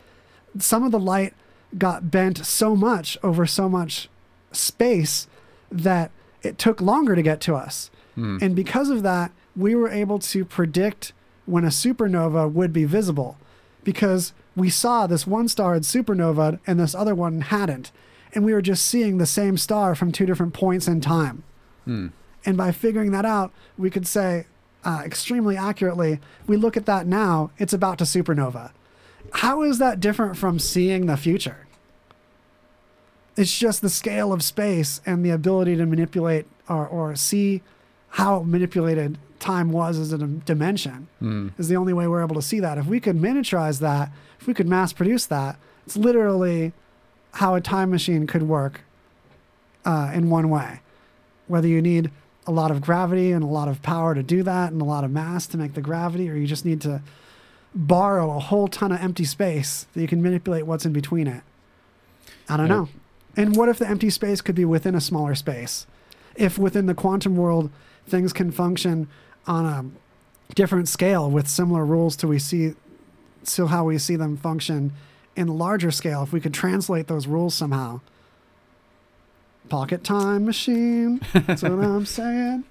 Some 0.59 0.85
of 0.85 0.93
the 0.93 0.99
light 0.99 1.33
got 1.79 2.11
bent 2.11 2.45
so 2.45 2.77
much 2.77 3.17
over 3.23 3.47
so 3.47 3.69
much 3.69 4.09
space 4.53 5.27
that 5.73 6.11
it 6.43 6.59
took 6.59 6.81
longer 6.81 7.17
to 7.17 7.23
get 7.23 7.41
to 7.41 7.55
us 7.55 7.91
Hmm. 8.15 8.39
And 8.41 8.55
because 8.57 8.91
of 8.91 9.03
that, 9.03 9.33
we 9.57 9.75
were 9.75 9.89
able 9.89 10.19
to 10.19 10.45
predict 10.45 11.13
when 11.47 11.65
a 11.65 11.69
supernova 11.69 12.51
would 12.51 12.73
be 12.73 12.85
visible 12.85 13.37
because 13.83 14.33
we 14.57 14.71
saw 14.71 15.07
this 15.07 15.27
one 15.27 15.49
star 15.49 15.75
had 15.75 15.83
supernova 15.83 16.59
and 16.67 16.79
this 16.79 16.95
other 16.95 17.15
one 17.15 17.41
hadn't. 17.41 17.91
And 18.35 18.45
we 18.45 18.53
were 18.53 18.63
just 18.63 18.85
seeing 18.85 19.19
the 19.19 19.27
same 19.27 19.57
star 19.57 19.95
from 19.95 20.13
two 20.13 20.27
different 20.27 20.55
points 20.55 20.89
in 20.89 21.01
time. 21.01 21.45
Hmm. 21.85 22.09
And 22.45 22.57
by 22.57 22.73
figuring 22.73 23.13
that 23.13 23.25
out, 23.25 23.53
we 23.79 23.91
could 23.91 24.07
say 24.07 24.47
uh, 24.85 25.03
extremely 25.05 25.57
accurately, 25.57 26.21
we 26.47 26.57
look 26.57 26.77
at 26.77 26.87
that 26.87 27.07
now, 27.07 27.51
it's 27.59 27.73
about 27.73 27.99
to 27.99 28.05
supernova. 28.05 28.73
How 29.33 29.63
is 29.63 29.79
that 29.79 30.01
different 30.01 30.37
from 30.37 30.59
seeing 30.59 31.07
the 31.07 31.17
future? 31.17 31.67
It's 33.37 33.59
just 33.59 33.83
the 33.83 33.91
scale 33.91 34.33
of 34.33 34.43
space 34.43 35.01
and 35.05 35.25
the 35.25 35.31
ability 35.31 35.77
to 35.77 35.87
manipulate 35.87 36.47
or, 36.69 36.87
or 36.87 37.17
see 37.17 37.63
how 38.11 38.43
manipulated 38.43 39.19
time 39.45 39.71
was 39.73 39.99
as 39.99 40.13
a 40.13 40.19
dimension 40.19 41.07
Hmm. 41.21 41.49
is 41.59 41.69
the 41.69 41.77
only 41.77 41.93
way 41.93 42.07
we're 42.09 42.23
able 42.23 42.35
to 42.37 42.43
see 42.43 42.61
that. 42.61 42.79
If 42.79 42.87
we 42.87 42.99
could 42.99 43.17
miniaturize 43.17 43.79
that, 43.81 44.11
if 44.41 44.47
we 44.47 44.55
could 44.55 44.69
mass 44.69 44.93
produce 44.93 45.27
that, 45.27 45.57
it's 45.87 45.97
literally 45.97 46.73
how 47.33 47.55
a 47.55 47.61
time 47.61 47.91
machine 47.91 48.27
could 48.27 48.43
work 48.45 48.81
uh, 49.85 50.11
in 50.15 50.31
one 50.31 50.49
way. 50.49 50.81
Whether 51.47 51.69
you 51.69 51.83
need 51.83 52.11
a 52.47 52.51
lot 52.53 52.71
of 52.71 52.81
gravity 52.81 53.33
and 53.33 53.43
a 53.45 53.47
lot 53.47 53.69
of 53.69 53.83
power 53.83 54.15
to 54.15 54.23
do 54.23 54.43
that 54.43 54.73
and 54.73 54.81
a 54.81 54.85
lot 54.85 55.05
of 55.05 55.11
mass 55.11 55.47
to 55.49 55.59
make 55.59 55.75
the 55.75 55.81
gravity, 55.83 56.31
or 56.31 56.35
you 56.37 56.47
just 56.47 56.65
need 56.65 56.81
to 56.83 57.03
borrow 57.75 58.31
a 58.37 58.39
whole 58.39 58.69
ton 58.69 58.93
of 58.93 59.01
empty 59.01 59.25
space 59.25 59.87
that 59.93 60.01
you 60.01 60.07
can 60.09 60.23
manipulate 60.23 60.67
what's 60.67 60.87
in 60.87 60.93
between 60.93 61.27
it. 61.27 61.43
I 62.49 62.57
don't 62.57 62.69
know. 62.69 62.89
And 63.37 63.57
what 63.57 63.69
if 63.69 63.79
the 63.79 63.89
empty 63.89 64.11
space 64.11 64.41
could 64.41 64.55
be 64.55 64.65
within 64.65 64.95
a 64.95 65.01
smaller 65.01 65.35
space? 65.35 65.87
If 66.37 66.57
within 66.59 66.87
the 66.87 66.95
quantum 66.95 67.37
world 67.37 67.71
things 68.07 68.33
can 68.33 68.51
function 68.51 69.09
on 69.47 69.67
a 69.67 70.55
different 70.55 70.89
scale 70.89 71.31
with 71.31 71.49
similar 71.49 71.85
rules 71.85 72.17
to 72.17 72.29
we 72.29 72.39
see 72.39 72.75
to 73.45 73.67
how 73.67 73.85
we 73.85 73.99
see 73.99 74.17
them 74.17 74.37
function 74.37 74.93
in 75.37 75.49
larger 75.49 75.91
scale, 75.91 76.23
if 76.23 76.33
we 76.33 76.41
could 76.41 76.55
translate 76.55 77.09
those 77.09 77.27
rules 77.27 77.55
somehow. 77.55 78.01
Pocket 79.69 80.05
time 80.05 80.45
machine. 80.45 81.21
That's 81.33 81.63
what 81.63 81.73
I'm 81.73 82.07
saying. 82.21 82.65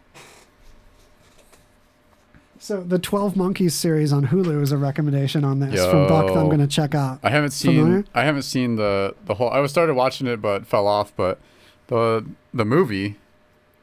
So 2.60 2.82
the 2.82 2.98
Twelve 2.98 3.36
Monkeys 3.36 3.76
series 3.76 4.14
on 4.14 4.28
Hulu 4.28 4.62
is 4.62 4.72
a 4.72 4.78
recommendation 4.78 5.44
on 5.44 5.60
this 5.60 5.86
from 5.86 6.08
Buck 6.08 6.28
that 6.28 6.38
I'm 6.38 6.46
going 6.48 6.60
to 6.60 6.68
check 6.68 6.96
out. 6.96 7.20
I 7.22 7.30
haven't 7.30 7.52
seen. 7.52 7.82
Familiar? 7.82 8.06
I 8.14 8.24
haven't 8.24 8.44
seen 8.44 8.78
the 8.78 9.16
the 9.26 9.34
whole. 9.34 9.50
I 9.50 9.60
was 9.60 9.70
started 9.70 9.96
watching 9.96 10.28
it, 10.28 10.42
but 10.42 10.66
fell 10.66 10.88
off. 10.88 11.12
But 11.18 11.40
the 11.88 12.26
the 12.54 12.64
movie, 12.64 13.18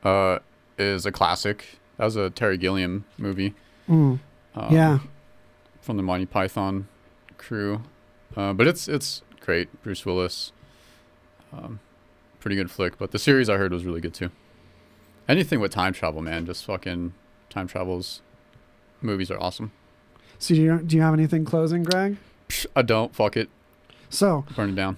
uh, 0.02 0.38
is 0.78 1.04
a 1.04 1.12
classic. 1.12 1.78
That 2.00 2.06
was 2.06 2.16
a 2.16 2.30
Terry 2.30 2.56
Gilliam 2.56 3.04
movie. 3.18 3.52
Mm. 3.86 4.20
Um, 4.54 4.74
Yeah. 4.74 5.00
From 5.82 5.98
the 5.98 6.02
Monty 6.02 6.24
Python 6.24 6.88
crew, 7.36 7.82
uh, 8.34 8.54
but 8.54 8.66
it's 8.66 8.88
it's 8.88 9.20
great. 9.40 9.68
Bruce 9.82 10.06
Willis. 10.06 10.52
Um, 11.52 11.78
pretty 12.38 12.56
good 12.56 12.70
flick. 12.70 12.96
But 12.96 13.10
the 13.10 13.18
series 13.18 13.50
I 13.50 13.58
heard 13.58 13.70
was 13.70 13.84
really 13.84 14.00
good 14.00 14.14
too. 14.14 14.30
Anything 15.28 15.60
with 15.60 15.72
time 15.72 15.92
travel, 15.92 16.22
man, 16.22 16.46
just 16.46 16.64
fucking 16.64 17.12
time 17.50 17.66
travels. 17.66 18.22
Movies 19.02 19.30
are 19.30 19.38
awesome. 19.38 19.70
So 20.38 20.54
do 20.54 20.62
you, 20.62 20.78
do 20.78 20.96
you 20.96 21.02
have 21.02 21.12
anything 21.12 21.44
closing, 21.44 21.82
Greg? 21.82 22.16
Psh, 22.48 22.64
I 22.74 22.80
don't. 22.80 23.14
Fuck 23.14 23.36
it. 23.36 23.50
So 24.08 24.46
Burn 24.56 24.70
it 24.70 24.74
down. 24.74 24.96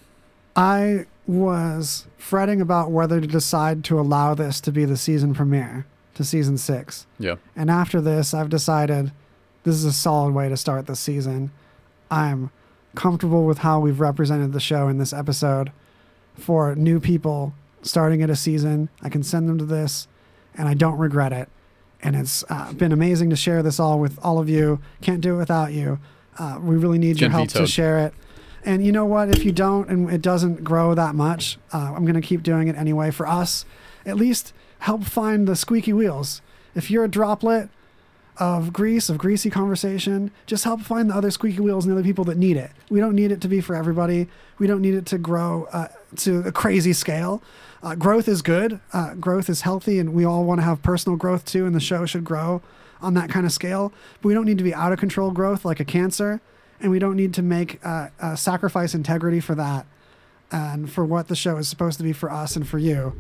I 0.55 1.07
was 1.27 2.07
fretting 2.17 2.61
about 2.61 2.93
whether 2.93 3.21
to 3.21 3.27
decide 3.27 3.83
to 3.85 3.99
allow 3.99 4.35
this 4.35 4.61
to 4.61 4.71
be 4.71 4.85
the 4.85 4.97
season 4.97 5.35
premiere 5.35 5.87
to 6.15 6.25
season 6.25 6.59
six. 6.59 7.07
Yeah. 7.19 7.37
And 7.57 7.71
after 7.71 8.01
this, 8.01 8.35
I've 8.35 8.51
decided 8.51 9.13
this 9.65 9.75
is 9.75 9.85
a 9.85 9.93
solid 9.93 10.35
way 10.35 10.49
to 10.49 10.57
start 10.57 10.87
the 10.87 10.97
season. 10.97 11.51
I'm 12.11 12.51
comfortable 12.95 13.47
with 13.47 13.59
how 13.59 13.81
we've 13.81 14.01
represented 14.01 14.53
the 14.53 14.61
show 14.61 14.89
in 14.89 14.99
this 14.99 15.13
episode. 15.13 15.73
For 16.37 16.75
new 16.75 17.01
people 17.01 17.55
starting 17.83 18.23
at 18.23 18.31
a 18.31 18.37
season, 18.37 18.89
I 19.03 19.09
can 19.09 19.23
send 19.23 19.49
them 19.49 19.59
to 19.59 19.65
this, 19.65 20.09
and 20.55 20.69
I 20.69 20.75
don't 20.75 20.99
regret 20.99 21.33
it. 21.33 21.49
And 22.03 22.17
it's 22.17 22.45
uh, 22.49 22.73
been 22.73 22.93
amazing 22.93 23.31
to 23.31 23.37
share 23.37 23.63
this 23.63 23.79
all 23.79 23.99
with 24.01 24.19
all 24.23 24.39
of 24.39 24.49
you. 24.49 24.81
Can't 25.03 25.21
do 25.21 25.35
it 25.35 25.39
without 25.39 25.73
you. 25.73 26.01
Uh, 26.39 26.59
we 26.61 26.77
really 26.77 26.99
need 26.99 27.21
your 27.21 27.31
help 27.31 27.51
to 27.51 27.67
share 27.67 27.99
it. 28.07 28.15
And 28.65 28.85
you 28.85 28.93
know 28.93 29.05
what? 29.05 29.29
If 29.29 29.45
you 29.45 29.53
don't 29.53 29.89
and 29.89 30.11
it 30.11 30.23
doesn't 30.23 30.65
grow 30.65 30.95
that 30.95 31.15
much, 31.15 31.59
uh, 31.73 31.93
I'm 31.95 32.05
going 32.05 32.21
to 32.21 32.27
keep 32.27 32.43
doing 32.43 32.69
it 32.69 32.77
anyway. 32.77 33.11
For 33.11 33.27
us, 33.27 33.65
at 34.07 34.17
least 34.17 34.53
help 34.83 35.05
find 35.05 35.47
the 35.47 35.55
squeaky 35.55 35.93
wheels. 35.93 36.43
If 36.75 36.91
you're 36.91 37.05
a 37.05 37.09
droplet 37.09 37.69
of 38.39 38.73
grease, 38.73 39.09
of 39.09 39.17
greasy 39.17 39.49
conversation, 39.49 40.33
just 40.45 40.65
help 40.65 40.81
find 40.81 41.09
the 41.09 41.15
other 41.15 41.31
squeaky 41.31 41.61
wheels 41.61 41.85
and 41.85 41.93
the 41.93 41.99
other 41.99 42.05
people 42.05 42.25
that 42.25 42.37
need 42.37 42.57
it. 42.57 42.73
We 42.91 42.99
don't 42.99 43.15
need 43.15 43.31
it 43.31 43.41
to 43.43 43.49
be 43.49 43.61
for 43.61 43.77
everybody. 43.77 44.27
We 44.59 44.67
don't 44.67 44.81
need 44.81 44.95
it 44.95 45.07
to 45.07 45.19
grow 45.19 45.69
uh, 45.73 45.89
to 46.17 46.41
a 46.41 46.51
crazy 46.51 46.93
scale. 46.93 47.43
Uh, 47.81 47.95
growth 47.95 48.27
is 48.27 48.43
good. 48.43 48.81
Uh, 48.93 49.15
growth 49.15 49.49
is 49.49 49.61
healthy, 49.61 50.01
and 50.01 50.15
we 50.15 50.25
all 50.25 50.45
want 50.45 50.59
to 50.59 50.65
have 50.65 50.83
personal 50.83 51.17
growth 51.17 51.45
too, 51.45 51.65
and 51.65 51.77
the 51.77 51.81
show 51.81 52.05
should 52.05 52.25
grow 52.25 52.61
on 53.01 53.15
that 53.15 53.31
kind 53.31 53.47
of 53.47 53.53
scale. 53.53 53.93
But 54.21 54.29
we 54.29 54.35
don't 54.35 54.47
need 54.47 54.59
to 54.59 54.65
be 54.65 54.75
out 54.75 54.93
of 54.93 54.99
control 54.99 55.31
growth 55.31 55.65
like 55.65 55.79
a 55.79 55.85
cancer, 55.85 56.41
and 56.81 56.91
we 56.91 56.99
don't 56.99 57.17
need 57.17 57.35
to 57.35 57.43
make 57.43 57.79
uh, 57.87 58.09
uh, 58.19 58.35
sacrifice 58.35 58.95
integrity 58.95 59.39
for 59.39 59.55
that 59.55 59.87
and 60.51 60.91
for 60.91 61.05
what 61.05 61.29
the 61.29 61.37
show 61.37 61.57
is 61.57 61.69
supposed 61.69 61.99
to 61.99 62.05
be 62.05 62.13
for 62.13 62.31
us 62.31 62.57
and 62.57 62.69
for 62.69 62.79
you. 62.79 63.15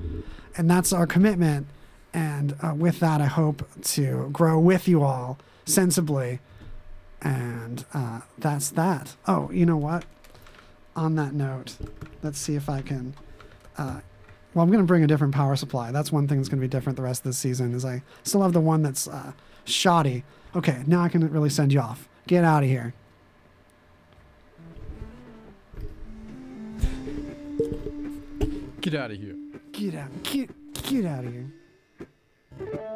And 0.57 0.70
that's 0.70 0.93
our 0.93 1.07
commitment. 1.07 1.66
And 2.12 2.57
uh, 2.62 2.74
with 2.74 3.01
that, 3.01 3.20
I 3.20 3.27
hope 3.27 3.66
to 3.83 4.29
grow 4.33 4.59
with 4.59 4.87
you 4.87 5.03
all 5.03 5.39
sensibly. 5.65 6.41
And 7.23 7.85
uh, 7.95 8.20
that's 8.37 8.70
that. 8.70 9.16
Oh, 9.27 9.51
you 9.53 9.65
know 9.65 9.77
what? 9.77 10.05
On 10.95 11.15
that 11.15 11.33
note, 11.33 11.77
let's 12.23 12.39
see 12.39 12.55
if 12.55 12.69
I 12.69 12.83
can. 12.83 13.15
Uh, 13.79 14.01
well, 14.53 14.62
I'm 14.62 14.70
going 14.70 14.83
to 14.83 14.87
bring 14.87 15.03
a 15.03 15.07
different 15.07 15.35
power 15.35 15.57
supply. 15.57 15.91
That's 15.93 16.12
one 16.12 16.29
thing 16.29 16.37
that's 16.39 16.51
going 16.51 16.61
to 16.61 16.66
be 16.66 16.69
different 16.69 16.97
the 16.97 17.03
rest 17.03 17.20
of 17.20 17.24
the 17.24 17.33
season. 17.33 17.74
Is 17.74 17.85
I 17.85 18.03
still 18.23 18.43
have 18.43 18.53
the 18.53 18.61
one 18.61 18.83
that's 18.83 19.09
uh, 19.09 19.33
shoddy. 19.65 20.24
Okay, 20.55 20.83
now 20.87 21.01
I 21.03 21.09
can 21.09 21.27
really 21.31 21.49
send 21.49 21.73
you 21.73 21.81
off. 21.81 22.09
Get 22.27 22.45
out 22.45 22.62
of 22.62 22.69
here. 22.69 22.93
Get 28.83 28.95
out 28.95 29.11
of 29.12 29.16
here. 29.16 29.37
Get 29.73 29.94
out. 29.94 30.23
Get 30.23 30.51
get 30.82 31.07
out 31.07 31.24
of 31.24 31.32
here. 31.32 32.91